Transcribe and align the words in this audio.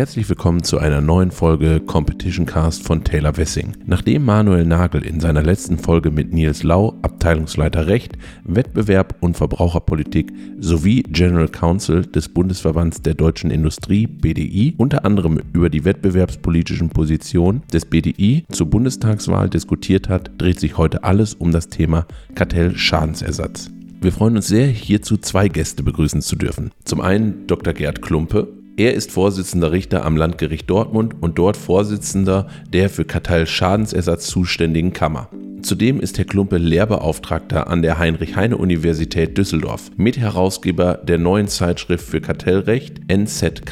Herzlich 0.00 0.30
willkommen 0.30 0.62
zu 0.62 0.78
einer 0.78 1.02
neuen 1.02 1.30
Folge 1.30 1.78
Competition 1.78 2.46
Cast 2.46 2.84
von 2.84 3.04
Taylor 3.04 3.36
Wessing. 3.36 3.76
Nachdem 3.84 4.24
Manuel 4.24 4.64
Nagel 4.64 5.04
in 5.04 5.20
seiner 5.20 5.42
letzten 5.42 5.76
Folge 5.76 6.10
mit 6.10 6.32
Nils 6.32 6.62
Lau, 6.62 6.94
Abteilungsleiter 7.02 7.86
Recht, 7.86 8.14
Wettbewerb 8.44 9.16
und 9.20 9.36
Verbraucherpolitik 9.36 10.32
sowie 10.58 11.02
General 11.02 11.48
Counsel 11.48 12.06
des 12.06 12.30
Bundesverbands 12.30 13.02
der 13.02 13.12
deutschen 13.12 13.50
Industrie 13.50 14.06
BDI 14.06 14.72
unter 14.78 15.04
anderem 15.04 15.38
über 15.52 15.68
die 15.68 15.84
wettbewerbspolitischen 15.84 16.88
Positionen 16.88 17.60
des 17.70 17.84
BDI 17.84 18.46
zur 18.50 18.70
Bundestagswahl 18.70 19.50
diskutiert 19.50 20.08
hat, 20.08 20.30
dreht 20.38 20.60
sich 20.60 20.78
heute 20.78 21.04
alles 21.04 21.34
um 21.34 21.52
das 21.52 21.68
Thema 21.68 22.06
Kartellschadensersatz. 22.34 23.70
Wir 24.00 24.12
freuen 24.12 24.36
uns 24.36 24.46
sehr, 24.46 24.66
hierzu 24.66 25.18
zwei 25.18 25.48
Gäste 25.48 25.82
begrüßen 25.82 26.22
zu 26.22 26.36
dürfen. 26.36 26.70
Zum 26.86 27.02
einen 27.02 27.46
Dr. 27.46 27.74
Gerd 27.74 28.00
Klumpe, 28.00 28.48
er 28.80 28.94
ist 28.94 29.12
Vorsitzender 29.12 29.72
Richter 29.72 30.06
am 30.06 30.16
Landgericht 30.16 30.70
Dortmund 30.70 31.14
und 31.20 31.38
dort 31.38 31.58
Vorsitzender 31.58 32.46
der 32.72 32.88
für 32.88 33.04
Kartellschadensersatz 33.04 34.26
zuständigen 34.28 34.94
Kammer. 34.94 35.28
Zudem 35.60 36.00
ist 36.00 36.16
Herr 36.16 36.24
Klumpe 36.24 36.56
Lehrbeauftragter 36.56 37.66
an 37.66 37.82
der 37.82 37.98
Heinrich-Heine-Universität 37.98 39.36
Düsseldorf, 39.36 39.90
Mitherausgeber 39.98 40.94
der 40.94 41.18
neuen 41.18 41.48
Zeitschrift 41.48 42.06
für 42.06 42.22
Kartellrecht 42.22 43.00
NZ 43.12 43.64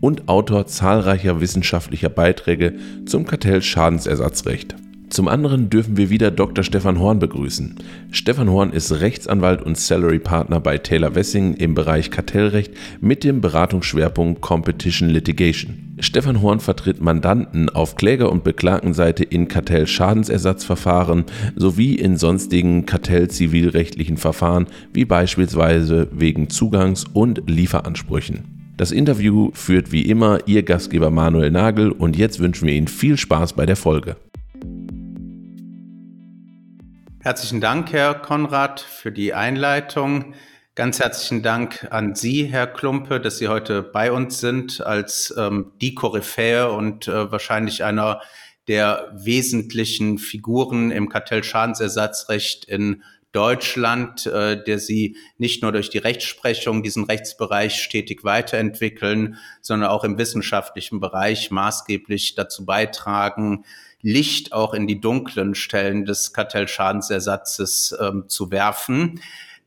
und 0.00 0.28
Autor 0.28 0.68
zahlreicher 0.68 1.40
wissenschaftlicher 1.40 2.08
Beiträge 2.08 2.74
zum 3.04 3.26
Kartellschadensersatzrecht. 3.26 4.76
Zum 5.12 5.28
anderen 5.28 5.68
dürfen 5.68 5.98
wir 5.98 6.08
wieder 6.08 6.30
Dr. 6.30 6.64
Stefan 6.64 6.98
Horn 6.98 7.18
begrüßen. 7.18 7.74
Stefan 8.12 8.48
Horn 8.48 8.72
ist 8.72 8.92
Rechtsanwalt 8.92 9.60
und 9.60 9.76
Salary 9.76 10.18
Partner 10.18 10.58
bei 10.58 10.78
Taylor 10.78 11.14
Wessing 11.14 11.52
im 11.52 11.74
Bereich 11.74 12.10
Kartellrecht 12.10 12.72
mit 13.02 13.22
dem 13.22 13.42
Beratungsschwerpunkt 13.42 14.40
Competition 14.40 15.10
Litigation. 15.10 15.96
Stefan 15.98 16.40
Horn 16.40 16.60
vertritt 16.60 17.02
Mandanten 17.02 17.68
auf 17.68 17.96
Kläger- 17.96 18.32
und 18.32 18.42
Beklagtenseite 18.42 19.22
in 19.22 19.48
Kartellschadensersatzverfahren 19.48 21.26
sowie 21.56 21.94
in 21.96 22.16
sonstigen 22.16 22.86
kartellzivilrechtlichen 22.86 24.16
Verfahren 24.16 24.66
wie 24.94 25.04
beispielsweise 25.04 26.08
wegen 26.10 26.48
Zugangs- 26.48 27.04
und 27.12 27.42
Lieferansprüchen. 27.46 28.72
Das 28.78 28.92
Interview 28.92 29.50
führt 29.52 29.92
wie 29.92 30.08
immer 30.08 30.38
Ihr 30.46 30.62
Gastgeber 30.62 31.10
Manuel 31.10 31.50
Nagel 31.50 31.92
und 31.92 32.16
jetzt 32.16 32.40
wünschen 32.40 32.66
wir 32.66 32.74
Ihnen 32.74 32.88
viel 32.88 33.18
Spaß 33.18 33.52
bei 33.52 33.66
der 33.66 33.76
Folge. 33.76 34.16
Herzlichen 37.24 37.60
Dank, 37.60 37.92
Herr 37.92 38.14
Konrad, 38.14 38.80
für 38.80 39.12
die 39.12 39.32
Einleitung. 39.32 40.34
Ganz 40.74 40.98
herzlichen 40.98 41.44
Dank 41.44 41.86
an 41.92 42.16
Sie, 42.16 42.46
Herr 42.46 42.66
Klumpe, 42.66 43.20
dass 43.20 43.38
Sie 43.38 43.46
heute 43.46 43.84
bei 43.84 44.10
uns 44.10 44.40
sind 44.40 44.84
als 44.84 45.32
ähm, 45.38 45.70
die 45.80 45.94
Koryphäe 45.94 46.72
und 46.72 47.06
äh, 47.06 47.30
wahrscheinlich 47.30 47.84
einer 47.84 48.22
der 48.66 49.12
wesentlichen 49.14 50.18
Figuren 50.18 50.90
im 50.90 51.08
Kartellschadensersatzrecht 51.08 52.64
in 52.64 53.04
Deutschland, 53.30 54.26
äh, 54.26 54.60
der 54.60 54.80
Sie 54.80 55.16
nicht 55.38 55.62
nur 55.62 55.70
durch 55.70 55.90
die 55.90 55.98
Rechtsprechung 55.98 56.82
diesen 56.82 57.04
Rechtsbereich 57.04 57.80
stetig 57.80 58.24
weiterentwickeln, 58.24 59.36
sondern 59.60 59.90
auch 59.90 60.02
im 60.02 60.18
wissenschaftlichen 60.18 60.98
Bereich 60.98 61.52
maßgeblich 61.52 62.34
dazu 62.34 62.66
beitragen, 62.66 63.64
Licht 64.02 64.52
auch 64.52 64.74
in 64.74 64.86
die 64.86 65.00
dunklen 65.00 65.54
Stellen 65.54 66.04
des 66.04 66.32
Kartellschadensersatzes 66.32 67.96
ähm, 68.00 68.28
zu 68.28 68.50
werfen. 68.50 69.20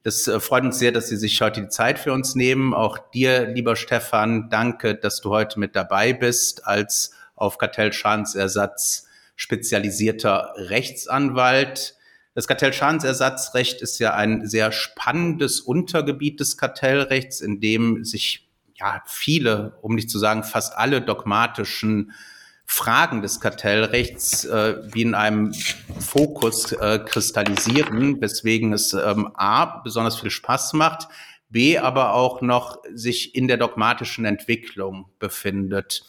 Das 0.04 0.28
äh, 0.28 0.40
freut 0.40 0.64
uns 0.64 0.78
sehr, 0.78 0.92
dass 0.92 1.08
Sie 1.08 1.16
sich 1.16 1.42
heute 1.42 1.62
die 1.62 1.70
Zeit 1.70 1.98
für 1.98 2.14
uns 2.14 2.36
nehmen. 2.36 2.74
Auch 2.74 2.98
dir, 2.98 3.48
lieber 3.48 3.76
Stefan, 3.76 4.50
danke, 4.50 4.96
dass 4.96 5.22
du 5.22 5.30
heute 5.30 5.60
mit 5.60 5.76
dabei 5.76 6.14
bist 6.14 6.68
als 6.68 7.12
auf 7.36 7.58
Kartellschadensersatz 7.58 9.08
spezialisierter 9.38 10.54
Rechtsanwalt. 10.58 11.96
Das 12.34 12.48
Kartellschadensersatzrecht 12.48 13.82
ist 13.82 14.00
ja 14.00 14.14
ein 14.14 14.46
sehr 14.46 14.74
spannendes 14.74 15.62
Untergebiet 15.62 16.40
des 16.42 16.58
Kartellrechts, 16.58 17.40
in 17.40 17.62
dem 17.62 18.04
sich 18.04 18.50
ja 18.76 19.02
viele, 19.06 19.78
um 19.82 19.96
nicht 19.96 20.10
zu 20.10 20.20
sagen 20.20 20.44
fast 20.44 20.78
alle 20.78 21.02
dogmatischen 21.02 22.12
Fragen 22.66 23.22
des 23.22 23.40
Kartellrechts 23.40 24.46
äh, 24.46 24.78
wie 24.94 25.04
in 25.04 25.14
einem 25.14 25.54
Fokus 26.00 26.72
äh, 26.72 27.00
kristallisieren, 27.00 28.20
weswegen 28.22 28.74
es 28.74 28.94
ähm, 28.94 29.30
A 29.36 29.82
besonders 29.84 30.20
viel 30.20 30.32
Spaß 30.32 30.74
macht, 30.74 31.08
B 31.50 31.78
aber 31.78 32.14
auch 32.14 32.42
noch 32.42 32.80
sich 32.94 33.36
in 33.36 33.48
der 33.48 33.58
dogmatischen 33.58 34.26
Entwicklung 34.26 35.06
befindet. 35.20 36.04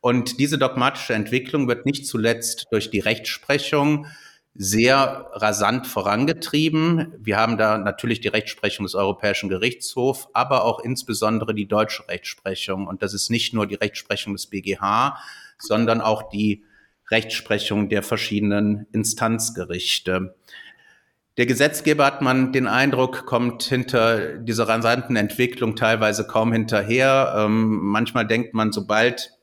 Und 0.00 0.38
diese 0.38 0.58
dogmatische 0.58 1.14
Entwicklung 1.14 1.68
wird 1.68 1.84
nicht 1.84 2.06
zuletzt 2.06 2.66
durch 2.70 2.90
die 2.90 3.00
Rechtsprechung 3.00 4.06
sehr 4.54 5.30
rasant 5.34 5.86
vorangetrieben. 5.86 7.14
Wir 7.18 7.36
haben 7.36 7.58
da 7.58 7.78
natürlich 7.78 8.20
die 8.20 8.28
Rechtsprechung 8.28 8.84
des 8.84 8.96
Europäischen 8.96 9.48
Gerichtshofs, 9.48 10.28
aber 10.32 10.64
auch 10.64 10.80
insbesondere 10.80 11.54
die 11.54 11.68
deutsche 11.68 12.08
Rechtsprechung. 12.08 12.88
Und 12.88 13.02
das 13.02 13.14
ist 13.14 13.30
nicht 13.30 13.54
nur 13.54 13.68
die 13.68 13.76
Rechtsprechung 13.76 14.32
des 14.32 14.46
BGH, 14.46 15.16
sondern 15.58 16.00
auch 16.00 16.28
die 16.28 16.64
Rechtsprechung 17.10 17.88
der 17.88 18.02
verschiedenen 18.02 18.86
Instanzgerichte. 18.92 20.34
Der 21.38 21.46
Gesetzgeber 21.46 22.04
hat 22.04 22.20
man 22.20 22.52
den 22.52 22.66
Eindruck, 22.66 23.24
kommt 23.24 23.62
hinter 23.62 24.38
dieser 24.38 24.68
rasanten 24.68 25.14
Entwicklung 25.14 25.76
teilweise 25.76 26.26
kaum 26.26 26.52
hinterher. 26.52 27.34
Ähm, 27.36 27.78
manchmal 27.78 28.26
denkt 28.26 28.54
man, 28.54 28.72
sobald 28.72 29.38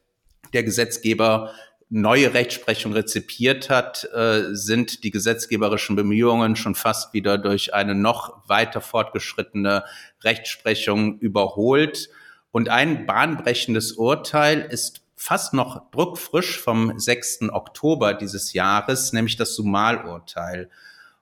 der 0.53 0.63
Gesetzgeber 0.63 1.53
neue 1.89 2.33
Rechtsprechung 2.33 2.91
rezipiert 2.91 3.69
hat, 3.69 4.09
äh, 4.13 4.53
sind 4.53 5.05
die 5.05 5.11
gesetzgeberischen 5.11 5.95
Bemühungen 5.95 6.57
schon 6.57 6.75
fast 6.75 7.13
wieder 7.13 7.37
durch 7.37 7.73
eine 7.73 7.95
noch 7.95 8.47
weiter 8.49 8.81
fortgeschrittene 8.81 9.85
Rechtsprechung 10.21 11.19
überholt. 11.19 12.09
Und 12.51 12.67
ein 12.67 13.05
bahnbrechendes 13.05 13.93
Urteil 13.93 14.67
ist 14.69 15.04
fast 15.25 15.56
noch 15.56 15.90
druckfrisch 15.90 16.62
vom 16.62 17.00
6. 17.00 17.50
Oktober 17.50 18.13
dieses 18.13 18.53
Jahres, 18.53 19.12
nämlich 19.12 19.36
das 19.36 19.56
Sumalurteil. 19.56 20.69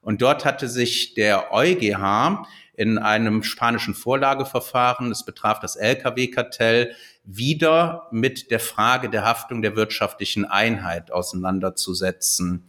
Und 0.02 0.22
dort 0.22 0.44
hatte 0.44 0.68
sich 0.68 1.14
der 1.14 1.54
EuGH 1.54 2.46
in 2.74 2.98
einem 2.98 3.44
spanischen 3.44 3.94
Vorlageverfahren, 3.94 5.10
es 5.10 5.24
betraf 5.24 5.62
das 5.62 5.78
Lkw-Kartell, 5.78 6.94
wieder 7.24 8.10
mit 8.12 8.52
der 8.52 8.60
Frage 8.60 9.10
der 9.10 9.24
Haftung 9.24 9.62
der 9.62 9.78
wirtschaftlichen 9.78 10.44
Einheit 10.44 11.10
auseinanderzusetzen. 11.10 12.66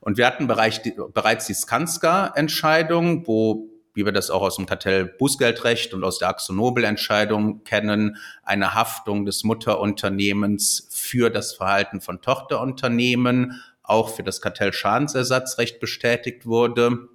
Und 0.00 0.18
wir 0.18 0.26
hatten 0.26 0.46
bereits 0.46 1.46
die 1.46 1.54
Skanska-Entscheidung, 1.54 3.26
wo 3.26 3.70
wie 3.94 4.04
wir 4.04 4.12
das 4.12 4.30
auch 4.30 4.42
aus 4.42 4.56
dem 4.56 4.66
Kartell-Bußgeldrecht 4.66 5.94
und 5.94 6.04
aus 6.04 6.18
der 6.18 6.28
Axonobel-Entscheidung 6.28 7.64
kennen, 7.64 8.16
eine 8.42 8.74
Haftung 8.74 9.24
des 9.24 9.44
Mutterunternehmens 9.44 10.88
für 10.90 11.30
das 11.30 11.54
Verhalten 11.54 12.00
von 12.00 12.20
Tochterunternehmen, 12.20 13.62
auch 13.82 14.14
für 14.14 14.24
das 14.24 14.40
Kartellschadensersatzrecht 14.40 15.78
bestätigt 15.78 16.44
wurde. 16.44 17.08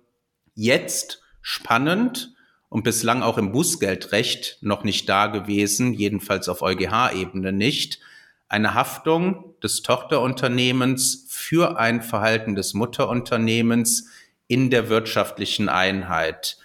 Jetzt 0.55 1.21
spannend 1.41 2.33
und 2.69 2.83
bislang 2.83 3.23
auch 3.23 3.37
im 3.37 3.51
Bußgeldrecht 3.51 4.59
noch 4.61 4.83
nicht 4.83 5.09
da 5.09 5.27
gewesen, 5.27 5.93
jedenfalls 5.93 6.47
auf 6.47 6.61
EuGH-Ebene 6.61 7.51
nicht, 7.51 7.99
eine 8.47 8.73
Haftung 8.73 9.55
des 9.61 9.81
Tochterunternehmens 9.83 11.27
für 11.29 11.77
ein 11.77 12.01
Verhalten 12.01 12.55
des 12.55 12.73
Mutterunternehmens 12.73 14.09
in 14.47 14.69
der 14.69 14.89
wirtschaftlichen 14.89 15.69
Einheit. 15.69 16.57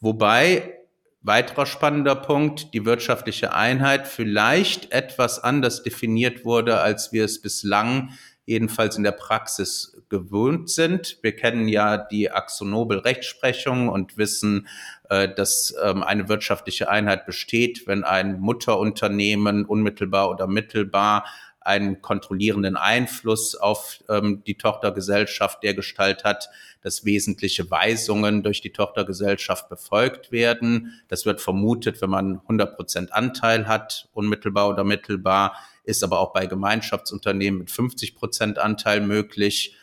Wobei 0.00 0.74
weiterer 1.20 1.66
spannender 1.66 2.14
Punkt, 2.14 2.72
die 2.74 2.84
wirtschaftliche 2.84 3.54
Einheit 3.54 4.06
vielleicht 4.06 4.92
etwas 4.92 5.42
anders 5.42 5.82
definiert 5.82 6.44
wurde, 6.44 6.80
als 6.80 7.12
wir 7.12 7.24
es 7.24 7.42
bislang 7.42 8.10
jedenfalls 8.48 8.96
in 8.96 9.02
der 9.02 9.12
Praxis 9.12 10.02
gewöhnt 10.08 10.70
sind. 10.70 11.18
Wir 11.20 11.36
kennen 11.36 11.68
ja 11.68 11.98
die 11.98 12.30
Axonobel-Rechtsprechung 12.30 13.90
und 13.90 14.16
wissen, 14.16 14.68
äh, 15.10 15.28
dass 15.28 15.74
ähm, 15.84 16.02
eine 16.02 16.30
wirtschaftliche 16.30 16.88
Einheit 16.88 17.26
besteht, 17.26 17.86
wenn 17.86 18.04
ein 18.04 18.40
Mutterunternehmen 18.40 19.66
unmittelbar 19.66 20.30
oder 20.30 20.46
mittelbar 20.46 21.26
einen 21.68 22.00
kontrollierenden 22.00 22.76
Einfluss 22.76 23.54
auf 23.54 24.02
ähm, 24.08 24.42
die 24.46 24.56
Tochtergesellschaft 24.56 25.62
der 25.62 25.74
Gestalt 25.74 26.24
hat, 26.24 26.48
dass 26.80 27.04
wesentliche 27.04 27.70
Weisungen 27.70 28.42
durch 28.42 28.62
die 28.62 28.72
Tochtergesellschaft 28.72 29.68
befolgt 29.68 30.32
werden. 30.32 31.00
Das 31.08 31.26
wird 31.26 31.40
vermutet, 31.40 32.00
wenn 32.00 32.10
man 32.10 32.40
100 32.40 32.74
Prozent 32.74 33.12
Anteil 33.12 33.68
hat, 33.68 34.08
unmittelbar 34.14 34.70
oder 34.70 34.82
mittelbar, 34.82 35.56
ist 35.84 36.02
aber 36.02 36.20
auch 36.20 36.32
bei 36.32 36.46
Gemeinschaftsunternehmen 36.46 37.60
mit 37.60 37.70
50 37.70 38.16
Prozent 38.16 38.58
Anteil 38.58 39.02
möglich. 39.02 39.76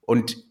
Und 0.00 0.47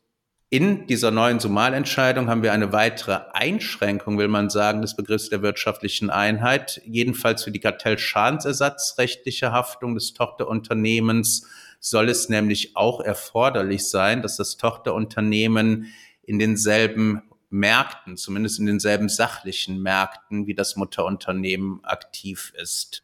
In 0.49 0.87
dieser 0.87 1.11
neuen 1.11 1.41
Sumalentscheidung 1.41 2.29
haben 2.29 2.41
wir 2.41 2.53
eine 2.53 2.71
weitere 2.71 3.19
Einschränkung, 3.33 4.17
will 4.17 4.29
man 4.29 4.49
sagen, 4.49 4.81
des 4.81 4.95
Begriffs 4.95 5.27
der 5.27 5.41
wirtschaftlichen 5.41 6.09
Einheit, 6.09 6.81
jedenfalls 6.85 7.43
für 7.43 7.51
die 7.51 7.59
Kartellschadensersatzrechtliche 7.59 9.51
Haftung 9.51 9.93
des 9.93 10.13
Tochterunternehmens 10.13 11.45
soll 11.81 12.07
es 12.07 12.29
nämlich 12.29 12.77
auch 12.77 13.01
erforderlich 13.01 13.89
sein, 13.89 14.21
dass 14.21 14.37
das 14.37 14.55
Tochterunternehmen 14.55 15.87
in 16.23 16.39
denselben 16.39 17.23
Märkten, 17.49 18.15
zumindest 18.15 18.59
in 18.59 18.67
denselben 18.67 19.09
sachlichen 19.09 19.81
Märkten 19.81 20.47
wie 20.47 20.55
das 20.55 20.77
Mutterunternehmen 20.77 21.83
aktiv 21.83 22.53
ist. 22.55 23.03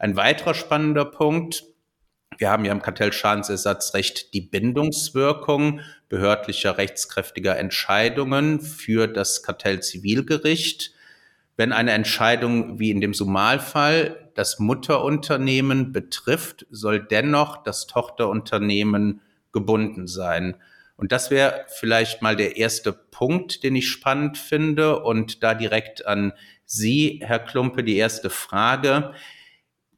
Ein 0.00 0.16
weiterer 0.16 0.54
spannender 0.54 1.04
Punkt, 1.04 1.62
wir 2.38 2.50
haben 2.50 2.64
ja 2.64 2.72
im 2.72 2.82
Kartellschadensersatzrecht 2.82 4.34
die 4.34 4.40
Bindungswirkung 4.40 5.80
behördlicher 6.10 6.76
rechtskräftiger 6.76 7.56
Entscheidungen 7.56 8.60
für 8.60 9.06
das 9.06 9.42
Kartellzivilgericht. 9.42 10.92
Wenn 11.56 11.72
eine 11.72 11.92
Entscheidung 11.92 12.78
wie 12.78 12.90
in 12.90 13.00
dem 13.00 13.14
Sumalfall 13.14 14.30
das 14.34 14.58
Mutterunternehmen 14.58 15.92
betrifft, 15.92 16.66
soll 16.70 17.00
dennoch 17.00 17.62
das 17.62 17.86
Tochterunternehmen 17.86 19.22
gebunden 19.52 20.06
sein. 20.06 20.56
Und 20.96 21.12
das 21.12 21.30
wäre 21.30 21.64
vielleicht 21.68 22.22
mal 22.22 22.36
der 22.36 22.56
erste 22.56 22.92
Punkt, 22.92 23.62
den 23.62 23.76
ich 23.76 23.88
spannend 23.88 24.36
finde. 24.36 25.00
Und 25.00 25.42
da 25.42 25.54
direkt 25.54 26.06
an 26.06 26.32
Sie, 26.66 27.20
Herr 27.24 27.38
Klumpe, 27.38 27.84
die 27.84 27.96
erste 27.96 28.30
Frage. 28.30 29.14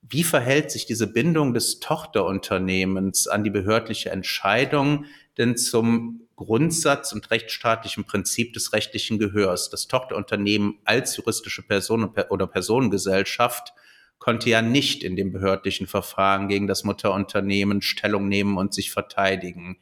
Wie 0.02 0.24
verhält 0.24 0.70
sich 0.70 0.84
diese 0.84 1.06
Bindung 1.06 1.54
des 1.54 1.80
Tochterunternehmens 1.80 3.28
an 3.28 3.44
die 3.44 3.50
behördliche 3.50 4.10
Entscheidung 4.10 5.06
denn 5.38 5.56
zum 5.56 6.28
Grundsatz 6.36 7.12
und 7.12 7.30
rechtsstaatlichen 7.30 8.04
Prinzip 8.04 8.52
des 8.52 8.72
rechtlichen 8.72 9.18
Gehörs? 9.18 9.70
Das 9.70 9.88
Tochterunternehmen 9.88 10.78
als 10.84 11.16
juristische 11.16 11.62
Person 11.62 12.14
oder 12.30 12.46
Personengesellschaft 12.46 13.72
konnte 14.18 14.50
ja 14.50 14.62
nicht 14.62 15.02
in 15.02 15.16
dem 15.16 15.32
behördlichen 15.32 15.86
Verfahren 15.86 16.48
gegen 16.48 16.66
das 16.66 16.84
Mutterunternehmen 16.84 17.82
Stellung 17.82 18.28
nehmen 18.28 18.56
und 18.56 18.72
sich 18.72 18.92
verteidigen. 18.92 19.78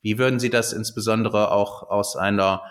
Wie 0.00 0.18
würden 0.18 0.40
Sie 0.40 0.50
das 0.50 0.72
insbesondere 0.72 1.50
auch 1.50 1.82
aus 1.82 2.16
einer 2.16 2.62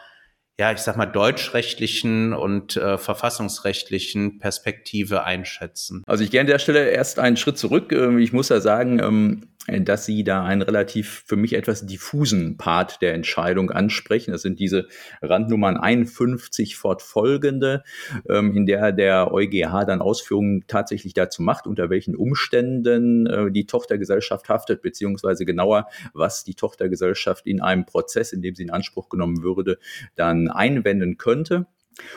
ja, 0.60 0.72
ich 0.72 0.80
sag 0.80 0.96
mal, 0.96 1.08
deutschrechtlichen 1.08 2.34
und 2.34 2.78
äh, 2.78 3.00
verfassungsrechtlichen 3.00 4.38
Perspektive 4.38 5.24
einschätzen? 5.24 6.04
Also 6.06 6.24
ich 6.24 6.30
gehe 6.30 6.40
an 6.40 6.46
der 6.46 6.60
Stelle 6.60 6.90
erst 6.90 7.18
einen 7.18 7.36
Schritt 7.36 7.58
zurück. 7.58 7.92
Ähm, 7.92 8.20
ich 8.20 8.32
muss 8.32 8.50
ja 8.50 8.62
sagen, 8.62 9.00
ähm, 9.00 9.51
dass 9.68 10.06
Sie 10.06 10.24
da 10.24 10.44
einen 10.44 10.62
relativ 10.62 11.24
für 11.26 11.36
mich 11.36 11.54
etwas 11.54 11.86
diffusen 11.86 12.58
Part 12.58 13.02
der 13.02 13.14
Entscheidung 13.14 13.72
ansprechen. 13.72 14.32
Das 14.32 14.42
sind 14.42 14.60
diese 14.60 14.88
Randnummern 15.22 15.78
51 15.78 16.76
fortfolgende, 16.76 17.84
ähm, 18.28 18.56
in 18.56 18.66
der 18.66 18.92
der 18.92 19.32
EuGH 19.32 19.86
dann 19.86 20.02
Ausführungen 20.02 20.66
tatsächlich 20.68 21.14
dazu 21.14 21.44
macht, 21.44 21.68
unter 21.68 21.90
welchen 21.90 22.16
Umständen 22.16 23.28
äh, 23.28 23.52
die 23.52 23.66
Tochtergesellschaft 23.66 24.50
haftet, 24.50 24.82
beziehungsweise 24.82 25.46
genauer, 25.46 25.88
was 26.14 26.44
die 26.44 26.56
Tochtergesellschaft 26.56 27.46
in 27.46 27.62
einem 27.62 27.86
Prozess, 27.86 28.34
in 28.34 28.42
dem 28.42 28.56
sie 28.56 28.64
in 28.64 28.72
Anspruch 28.72 29.10
genommen 29.10 29.44
würde, 29.44 29.78
dann 30.16 30.50
einwenden 30.50 31.18
könnte. 31.18 31.68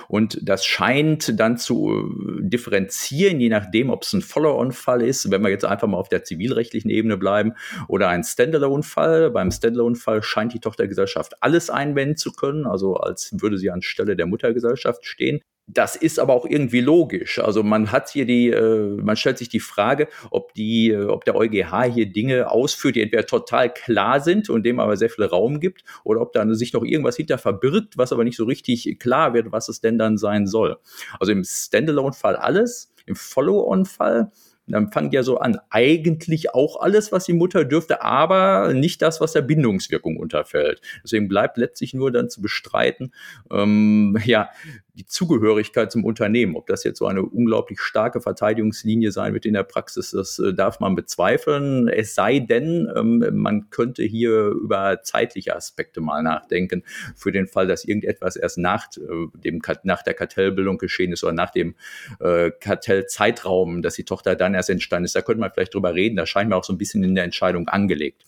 Und 0.09 0.38
das 0.43 0.65
scheint 0.65 1.38
dann 1.38 1.56
zu 1.56 1.91
äh, 1.91 2.49
differenzieren, 2.49 3.41
je 3.41 3.49
nachdem, 3.49 3.91
ob 3.91 4.03
es 4.03 4.12
ein 4.12 4.23
Follow-on-Fall 4.23 5.03
ist, 5.03 5.31
wenn 5.31 5.43
wir 5.43 5.50
jetzt 5.50 5.65
einfach 5.65 5.88
mal 5.88 5.99
auf 5.99 6.09
der 6.09 6.25
zivilrechtlichen 6.25 6.91
Ebene 6.91 7.17
bleiben, 7.17 7.55
oder 7.88 8.09
ein 8.09 8.25
Standalone-Fall. 8.25 9.31
Beim 9.31 9.50
Standalone-Fall 9.50 10.23
scheint 10.23 10.55
die 10.55 10.61
Tochtergesellschaft 10.61 11.43
alles 11.43 11.71
einwenden 11.71 12.17
zu 12.17 12.32
können, 12.32 12.67
also 12.67 12.94
als 12.97 13.35
würde 13.41 13.59
sie 13.59 13.71
anstelle 13.71 14.17
der 14.17 14.26
Muttergesellschaft 14.26 15.05
stehen. 15.05 15.41
Das 15.66 15.96
ist 15.96 16.19
aber 16.19 16.34
auch 16.34 16.44
irgendwie 16.44 16.82
logisch. 16.82 17.38
Also 17.38 17.62
man 17.62 17.90
hat 17.90 18.11
hier 18.11 18.26
die, 18.26 18.50
äh, 18.50 19.00
man 19.00 19.16
stellt 19.16 19.38
sich 19.38 19.49
die 19.49 19.61
Frage, 19.61 20.08
ob 20.31 20.52
die, 20.52 20.90
äh, 20.90 21.06
ob 21.06 21.25
der 21.25 21.37
EuGH 21.37 21.84
hier 21.84 22.06
Dinge 22.06 22.50
ausführt, 22.50 22.96
die 22.96 23.00
entweder 23.00 23.25
total 23.25 23.72
klar 23.72 24.20
sind 24.20 24.50
und 24.50 24.64
dem 24.64 24.78
aber 24.78 24.99
sehr 24.99 25.08
viel 25.08 25.25
Raum 25.25 25.61
gibt, 25.61 25.84
oder 26.05 26.20
ob 26.20 26.32
da 26.34 26.46
sich 26.55 26.75
noch 26.75 26.84
irgendwas 26.84 27.16
hinter 27.16 27.38
verbirgt, 27.38 27.96
was 27.96 28.12
aber 28.12 28.25
nicht 28.25 28.37
so 28.37 28.44
richtig 28.44 28.99
klar 28.99 29.32
wird, 29.32 29.52
was 29.52 29.69
es 29.70 29.81
denn 29.81 29.99
dann 29.99 30.19
sein 30.19 30.46
soll. 30.46 30.76
Also 31.19 31.32
im 31.32 31.44
Standalone-Fall 31.44 32.37
alles, 32.37 32.93
im 33.06 33.16
Follow-on-Fall 33.16 34.31
dann 34.66 34.90
fangt 34.90 35.12
ja 35.12 35.22
so 35.22 35.38
an, 35.38 35.58
eigentlich 35.70 36.55
auch 36.55 36.81
alles, 36.81 37.12
was 37.12 37.25
die 37.25 37.32
Mutter 37.34 37.64
dürfte, 37.64 38.02
aber 38.02 38.72
nicht 38.72 39.02
das, 39.02 39.20
was 39.20 39.32
der 39.32 39.43
Bindungswirkung 39.43 40.16
unterfällt. 40.16 40.81
Deswegen 41.02 41.28
bleibt 41.28 41.58
letztlich 41.58 41.93
nur 41.94 42.11
dann 42.11 42.31
zu 42.31 42.40
bestreiten, 42.40 43.12
ähm, 43.50 44.16
ja, 44.25 44.49
die 44.94 45.06
Zugehörigkeit 45.06 45.91
zum 45.91 46.05
Unternehmen. 46.05 46.55
Ob 46.55 46.67
das 46.69 46.85
jetzt 46.85 46.99
so 46.99 47.06
eine 47.06 47.23
unglaublich 47.23 47.81
starke 47.81 48.20
Verteidigungslinie 48.20 49.11
sein 49.11 49.35
wird 49.35 49.44
in 49.44 49.55
der 49.55 49.64
Praxis, 49.64 50.12
das 50.12 50.38
äh, 50.38 50.55
darf 50.55 50.79
man 50.79 50.94
bezweifeln. 50.94 51.88
Es 51.88 52.14
sei 52.14 52.38
denn, 52.38 52.88
ähm, 52.94 53.25
man 53.32 53.70
könnte 53.70 54.05
hier 54.05 54.49
über 54.49 55.02
zeitliche 55.02 55.56
Aspekte 55.56 56.00
mal 56.00 56.23
nachdenken, 56.23 56.85
für 57.17 57.32
den 57.32 57.49
Fall, 57.49 57.67
dass 57.67 57.85
irgendetwas 57.85 58.37
erst 58.37 58.58
nach, 58.58 58.87
äh, 58.96 59.38
dem, 59.44 59.61
nach 59.82 60.02
der 60.02 60.14
Kartellbildung 60.14 60.79
geschehen 60.79 61.12
ist 61.12 61.25
oder 61.25 61.32
nach 61.32 61.50
dem 61.50 61.75
äh, 62.20 62.52
Kartellzeitraum, 62.61 63.82
dass 63.82 63.94
die 63.94 64.05
Tochter 64.05 64.37
dann 64.37 64.55
erst 64.55 64.70
entstanden 64.70 65.06
ist. 65.06 65.17
Da 65.17 65.23
könnte 65.23 65.40
man 65.40 65.50
vielleicht 65.52 65.75
drüber 65.75 65.94
reden. 65.94 66.17
Da 66.17 66.25
scheint 66.25 66.49
mir 66.49 66.56
auch 66.56 66.64
so 66.64 66.73
ein 66.73 66.79
bisschen 66.79 67.02
in 67.02 67.17
der 67.17 67.25
Entscheidung 67.25 67.69
angelegt. 67.69 68.23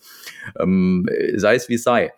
Ähm, 0.59 1.09
sei 1.37 1.55
es 1.55 1.69
wie 1.69 1.75
es 1.75 1.85
sei 1.85 2.13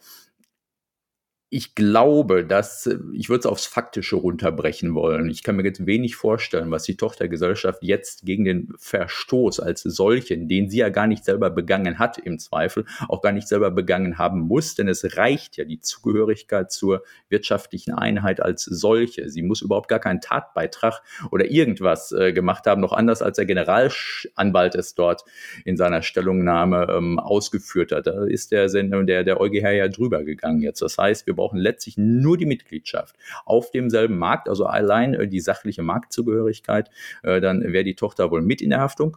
ich 1.50 1.74
glaube, 1.74 2.44
dass 2.44 2.86
äh, 2.86 2.98
ich 3.12 3.28
würde 3.30 3.40
es 3.40 3.46
aufs 3.46 3.64
Faktische 3.64 4.16
runterbrechen 4.16 4.94
wollen. 4.94 5.30
Ich 5.30 5.42
kann 5.42 5.56
mir 5.56 5.64
jetzt 5.64 5.86
wenig 5.86 6.14
vorstellen, 6.14 6.70
was 6.70 6.82
die 6.82 6.96
Tochtergesellschaft 6.96 7.82
jetzt 7.82 8.26
gegen 8.26 8.44
den 8.44 8.74
Verstoß 8.78 9.60
als 9.60 9.82
solchen, 9.82 10.48
den 10.48 10.68
sie 10.68 10.78
ja 10.78 10.90
gar 10.90 11.06
nicht 11.06 11.24
selber 11.24 11.48
begangen 11.48 11.98
hat, 11.98 12.18
im 12.18 12.38
Zweifel 12.38 12.84
auch 13.08 13.22
gar 13.22 13.32
nicht 13.32 13.48
selber 13.48 13.70
begangen 13.70 14.18
haben 14.18 14.40
muss, 14.40 14.74
denn 14.74 14.88
es 14.88 15.16
reicht 15.16 15.56
ja 15.56 15.64
die 15.64 15.80
Zugehörigkeit 15.80 16.70
zur 16.70 17.02
wirtschaftlichen 17.30 17.94
Einheit 17.94 18.40
als 18.40 18.64
solche. 18.64 19.30
Sie 19.30 19.42
muss 19.42 19.62
überhaupt 19.62 19.88
gar 19.88 20.00
keinen 20.00 20.20
Tatbeitrag 20.20 21.02
oder 21.30 21.50
irgendwas 21.50 22.12
äh, 22.12 22.34
gemacht 22.34 22.66
haben, 22.66 22.82
noch 22.82 22.92
anders 22.92 23.22
als 23.22 23.36
der 23.36 23.46
Generalanwalt 23.46 24.74
es 24.74 24.94
dort 24.94 25.24
in 25.64 25.78
seiner 25.78 26.02
Stellungnahme 26.02 26.88
ähm, 26.90 27.18
ausgeführt 27.18 27.92
hat. 27.92 28.06
Da 28.06 28.24
ist 28.24 28.52
der, 28.52 28.68
der, 28.68 29.24
der 29.24 29.40
EuGH 29.40 29.70
ja 29.70 29.88
drüber 29.88 30.24
gegangen 30.24 30.60
jetzt. 30.60 30.82
Das 30.82 30.98
heißt, 30.98 31.26
wir 31.26 31.37
brauchen 31.38 31.58
letztlich 31.58 31.96
nur 31.96 32.36
die 32.36 32.46
Mitgliedschaft 32.46 33.16
auf 33.46 33.70
demselben 33.70 34.18
Markt, 34.18 34.48
also 34.48 34.66
allein 34.66 35.14
äh, 35.14 35.26
die 35.26 35.40
sachliche 35.40 35.82
Marktzugehörigkeit, 35.82 36.90
äh, 37.22 37.40
dann 37.40 37.62
wäre 37.62 37.84
die 37.84 37.94
Tochter 37.94 38.30
wohl 38.30 38.42
mit 38.42 38.60
in 38.60 38.70
der 38.70 38.80
Haftung. 38.80 39.16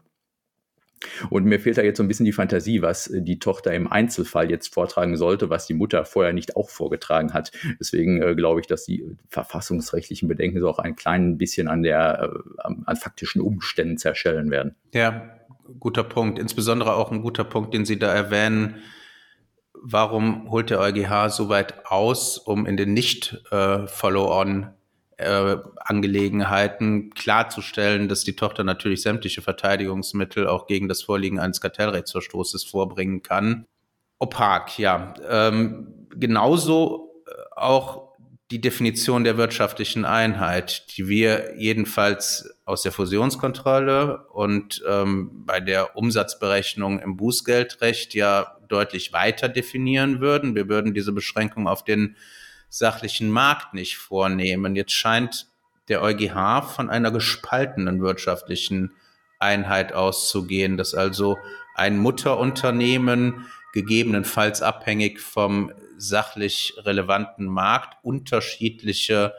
Und 1.29 1.46
mir 1.46 1.60
fehlt 1.60 1.77
da 1.77 1.81
jetzt 1.81 1.98
so 1.98 2.03
ein 2.03 2.07
bisschen 2.07 2.25
die 2.25 2.31
Fantasie, 2.31 2.81
was 2.81 3.07
äh, 3.07 3.22
die 3.22 3.39
Tochter 3.39 3.74
im 3.74 3.91
Einzelfall 3.91 4.50
jetzt 4.50 4.74
vortragen 4.74 5.17
sollte, 5.17 5.50
was 5.50 5.65
die 5.65 5.74
Mutter 5.74 6.05
vorher 6.05 6.34
nicht 6.34 6.55
auch 6.55 6.69
vorgetragen 6.69 7.34
hat. 7.34 7.51
Deswegen 7.79 8.22
äh, 8.22 8.36
glaube 8.36 8.60
ich, 8.60 8.67
dass 8.67 8.86
die 8.86 9.05
verfassungsrechtlichen 9.27 10.27
Bedenken 10.27 10.60
so 10.60 10.69
auch 10.69 10.79
ein 10.79 10.96
klein 10.96 11.38
bisschen 11.38 11.67
an 11.67 11.84
der, 11.84 12.31
äh, 12.31 12.67
an 12.86 12.96
faktischen 12.96 13.41
Umständen 13.41 13.98
zerschellen 13.98 14.51
werden. 14.51 14.75
Ja, 14.93 15.39
guter 15.79 16.03
Punkt. 16.03 16.38
Insbesondere 16.38 16.96
auch 16.96 17.12
ein 17.12 17.22
guter 17.22 17.43
Punkt, 17.43 17.74
den 17.74 17.86
Sie 17.86 17.98
da 17.98 18.13
erwähnen 18.13 18.75
warum 19.81 20.50
holt 20.50 20.69
der 20.69 20.79
EuGH 20.79 21.29
so 21.29 21.50
weit 21.50 21.85
aus, 21.88 22.38
um 22.38 22.65
in 22.65 22.77
den 22.77 22.93
nicht-Follow-on 22.93 24.73
äh, 25.17 25.57
klarzustellen, 27.15 28.07
dass 28.07 28.23
die 28.23 28.35
Tochter 28.35 28.63
natürlich 28.63 29.01
sämtliche 29.01 29.41
Verteidigungsmittel 29.41 30.47
auch 30.47 30.67
gegen 30.67 30.88
das 30.88 31.01
Vorliegen 31.03 31.39
eines 31.39 31.61
Kartellrechtsverstoßes 31.61 32.63
vorbringen 32.63 33.21
kann. 33.21 33.65
Opak, 34.19 34.77
ja. 34.77 35.13
Ähm, 35.27 36.07
genauso 36.11 37.11
äh, 37.27 37.31
auch 37.55 38.11
die 38.51 38.61
Definition 38.61 39.23
der 39.23 39.38
wirtschaftlichen 39.38 40.03
Einheit, 40.03 40.97
die 40.97 41.07
wir 41.07 41.53
jedenfalls 41.57 42.53
aus 42.65 42.81
der 42.83 42.91
Fusionskontrolle 42.91 44.25
und 44.27 44.83
ähm, 44.88 45.45
bei 45.45 45.61
der 45.61 45.95
Umsatzberechnung 45.95 47.00
im 47.00 47.15
Bußgeldrecht 47.15 48.13
ja 48.13 48.57
deutlich 48.72 49.13
weiter 49.13 49.50
definieren 49.50 50.22
würden. 50.22 50.56
Wir 50.56 50.70
würden 50.70 50.94
diese 50.94 51.12
Beschränkung 51.12 51.68
auf 51.68 51.84
den 51.84 52.16
sachlichen 52.70 53.30
Markt 53.30 53.74
nicht 53.74 53.98
vornehmen. 53.98 54.75
Jetzt 54.75 54.94
scheint 54.94 55.48
der 55.90 56.01
EuGH 56.01 56.62
von 56.74 56.90
einer 56.90 57.12
gespaltenen 57.12 58.01
wirtschaftlichen 58.01 58.92
Einheit 59.40 59.94
auszugehen, 59.94 60.78
dass 60.78 60.94
also 60.94 61.38
ein 61.75 61.98
Mutterunternehmen 61.98 63.46
gegebenenfalls 63.74 64.62
abhängig 64.62 65.20
vom 65.20 65.72
sachlich 65.98 66.74
relevanten 66.78 67.46
Markt 67.46 67.98
unterschiedliche 68.04 69.34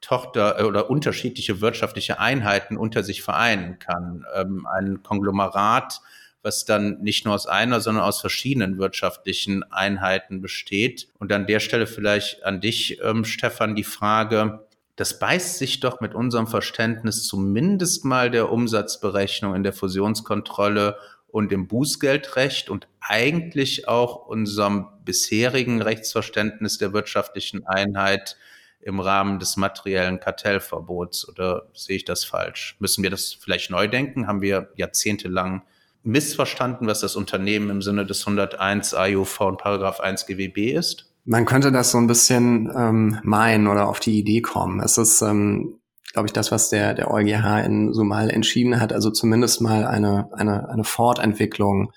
Tochter 0.00 0.60
äh, 0.60 0.64
oder 0.64 0.90
unterschiedliche 0.90 1.60
wirtschaftliche 1.60 2.18
Einheiten 2.18 2.76
unter 2.76 3.02
sich 3.02 3.22
vereinen 3.22 3.78
kann. 3.78 4.24
Ähm, 4.34 4.66
ein 4.66 5.02
Konglomerat 5.02 6.00
was 6.48 6.64
dann 6.64 7.02
nicht 7.02 7.26
nur 7.26 7.34
aus 7.34 7.46
einer, 7.46 7.82
sondern 7.82 8.04
aus 8.04 8.22
verschiedenen 8.22 8.78
wirtschaftlichen 8.78 9.64
Einheiten 9.64 10.40
besteht. 10.40 11.08
Und 11.18 11.30
an 11.30 11.46
der 11.46 11.60
Stelle 11.60 11.86
vielleicht 11.86 12.42
an 12.42 12.62
dich, 12.62 13.00
ähm, 13.02 13.26
Stefan, 13.26 13.76
die 13.76 13.84
Frage, 13.84 14.66
das 14.96 15.18
beißt 15.18 15.58
sich 15.58 15.80
doch 15.80 16.00
mit 16.00 16.14
unserem 16.14 16.46
Verständnis 16.46 17.26
zumindest 17.26 18.06
mal 18.06 18.30
der 18.30 18.50
Umsatzberechnung 18.50 19.54
in 19.54 19.62
der 19.62 19.74
Fusionskontrolle 19.74 20.96
und 21.26 21.52
im 21.52 21.68
Bußgeldrecht 21.68 22.70
und 22.70 22.88
eigentlich 23.00 23.86
auch 23.86 24.26
unserem 24.26 24.88
bisherigen 25.04 25.82
Rechtsverständnis 25.82 26.78
der 26.78 26.94
wirtschaftlichen 26.94 27.66
Einheit 27.66 28.38
im 28.80 29.00
Rahmen 29.00 29.38
des 29.38 29.58
materiellen 29.58 30.18
Kartellverbots. 30.18 31.28
Oder 31.28 31.66
sehe 31.74 31.96
ich 31.96 32.06
das 32.06 32.24
falsch? 32.24 32.76
Müssen 32.78 33.02
wir 33.02 33.10
das 33.10 33.34
vielleicht 33.34 33.70
neu 33.70 33.86
denken? 33.86 34.26
Haben 34.26 34.40
wir 34.40 34.72
jahrzehntelang 34.76 35.62
missverstanden, 36.08 36.86
was 36.88 37.00
das 37.00 37.14
Unternehmen 37.14 37.70
im 37.70 37.82
Sinne 37.82 38.04
des 38.06 38.26
101 38.26 38.94
AUV 38.94 39.40
und 39.42 39.58
Paragraph 39.58 40.00
1 40.00 40.26
GWB 40.26 40.72
ist? 40.72 41.12
Man 41.24 41.44
könnte 41.44 41.70
das 41.70 41.90
so 41.90 41.98
ein 41.98 42.06
bisschen 42.06 42.72
ähm, 42.74 43.20
meinen 43.22 43.66
oder 43.66 43.88
auf 43.88 44.00
die 44.00 44.18
Idee 44.18 44.40
kommen. 44.40 44.80
Es 44.80 44.96
ist, 44.96 45.20
ähm, 45.20 45.78
glaube 46.12 46.26
ich, 46.26 46.32
das, 46.32 46.50
was 46.50 46.70
der, 46.70 46.94
der 46.94 47.10
EuGH 47.10 47.64
in 47.64 47.92
Sumal 47.92 48.30
entschieden 48.30 48.80
hat, 48.80 48.92
also 48.92 49.10
zumindest 49.10 49.60
mal 49.60 49.84
eine, 49.84 50.30
eine, 50.32 50.70
eine 50.70 50.84
Fortentwicklung 50.84 51.92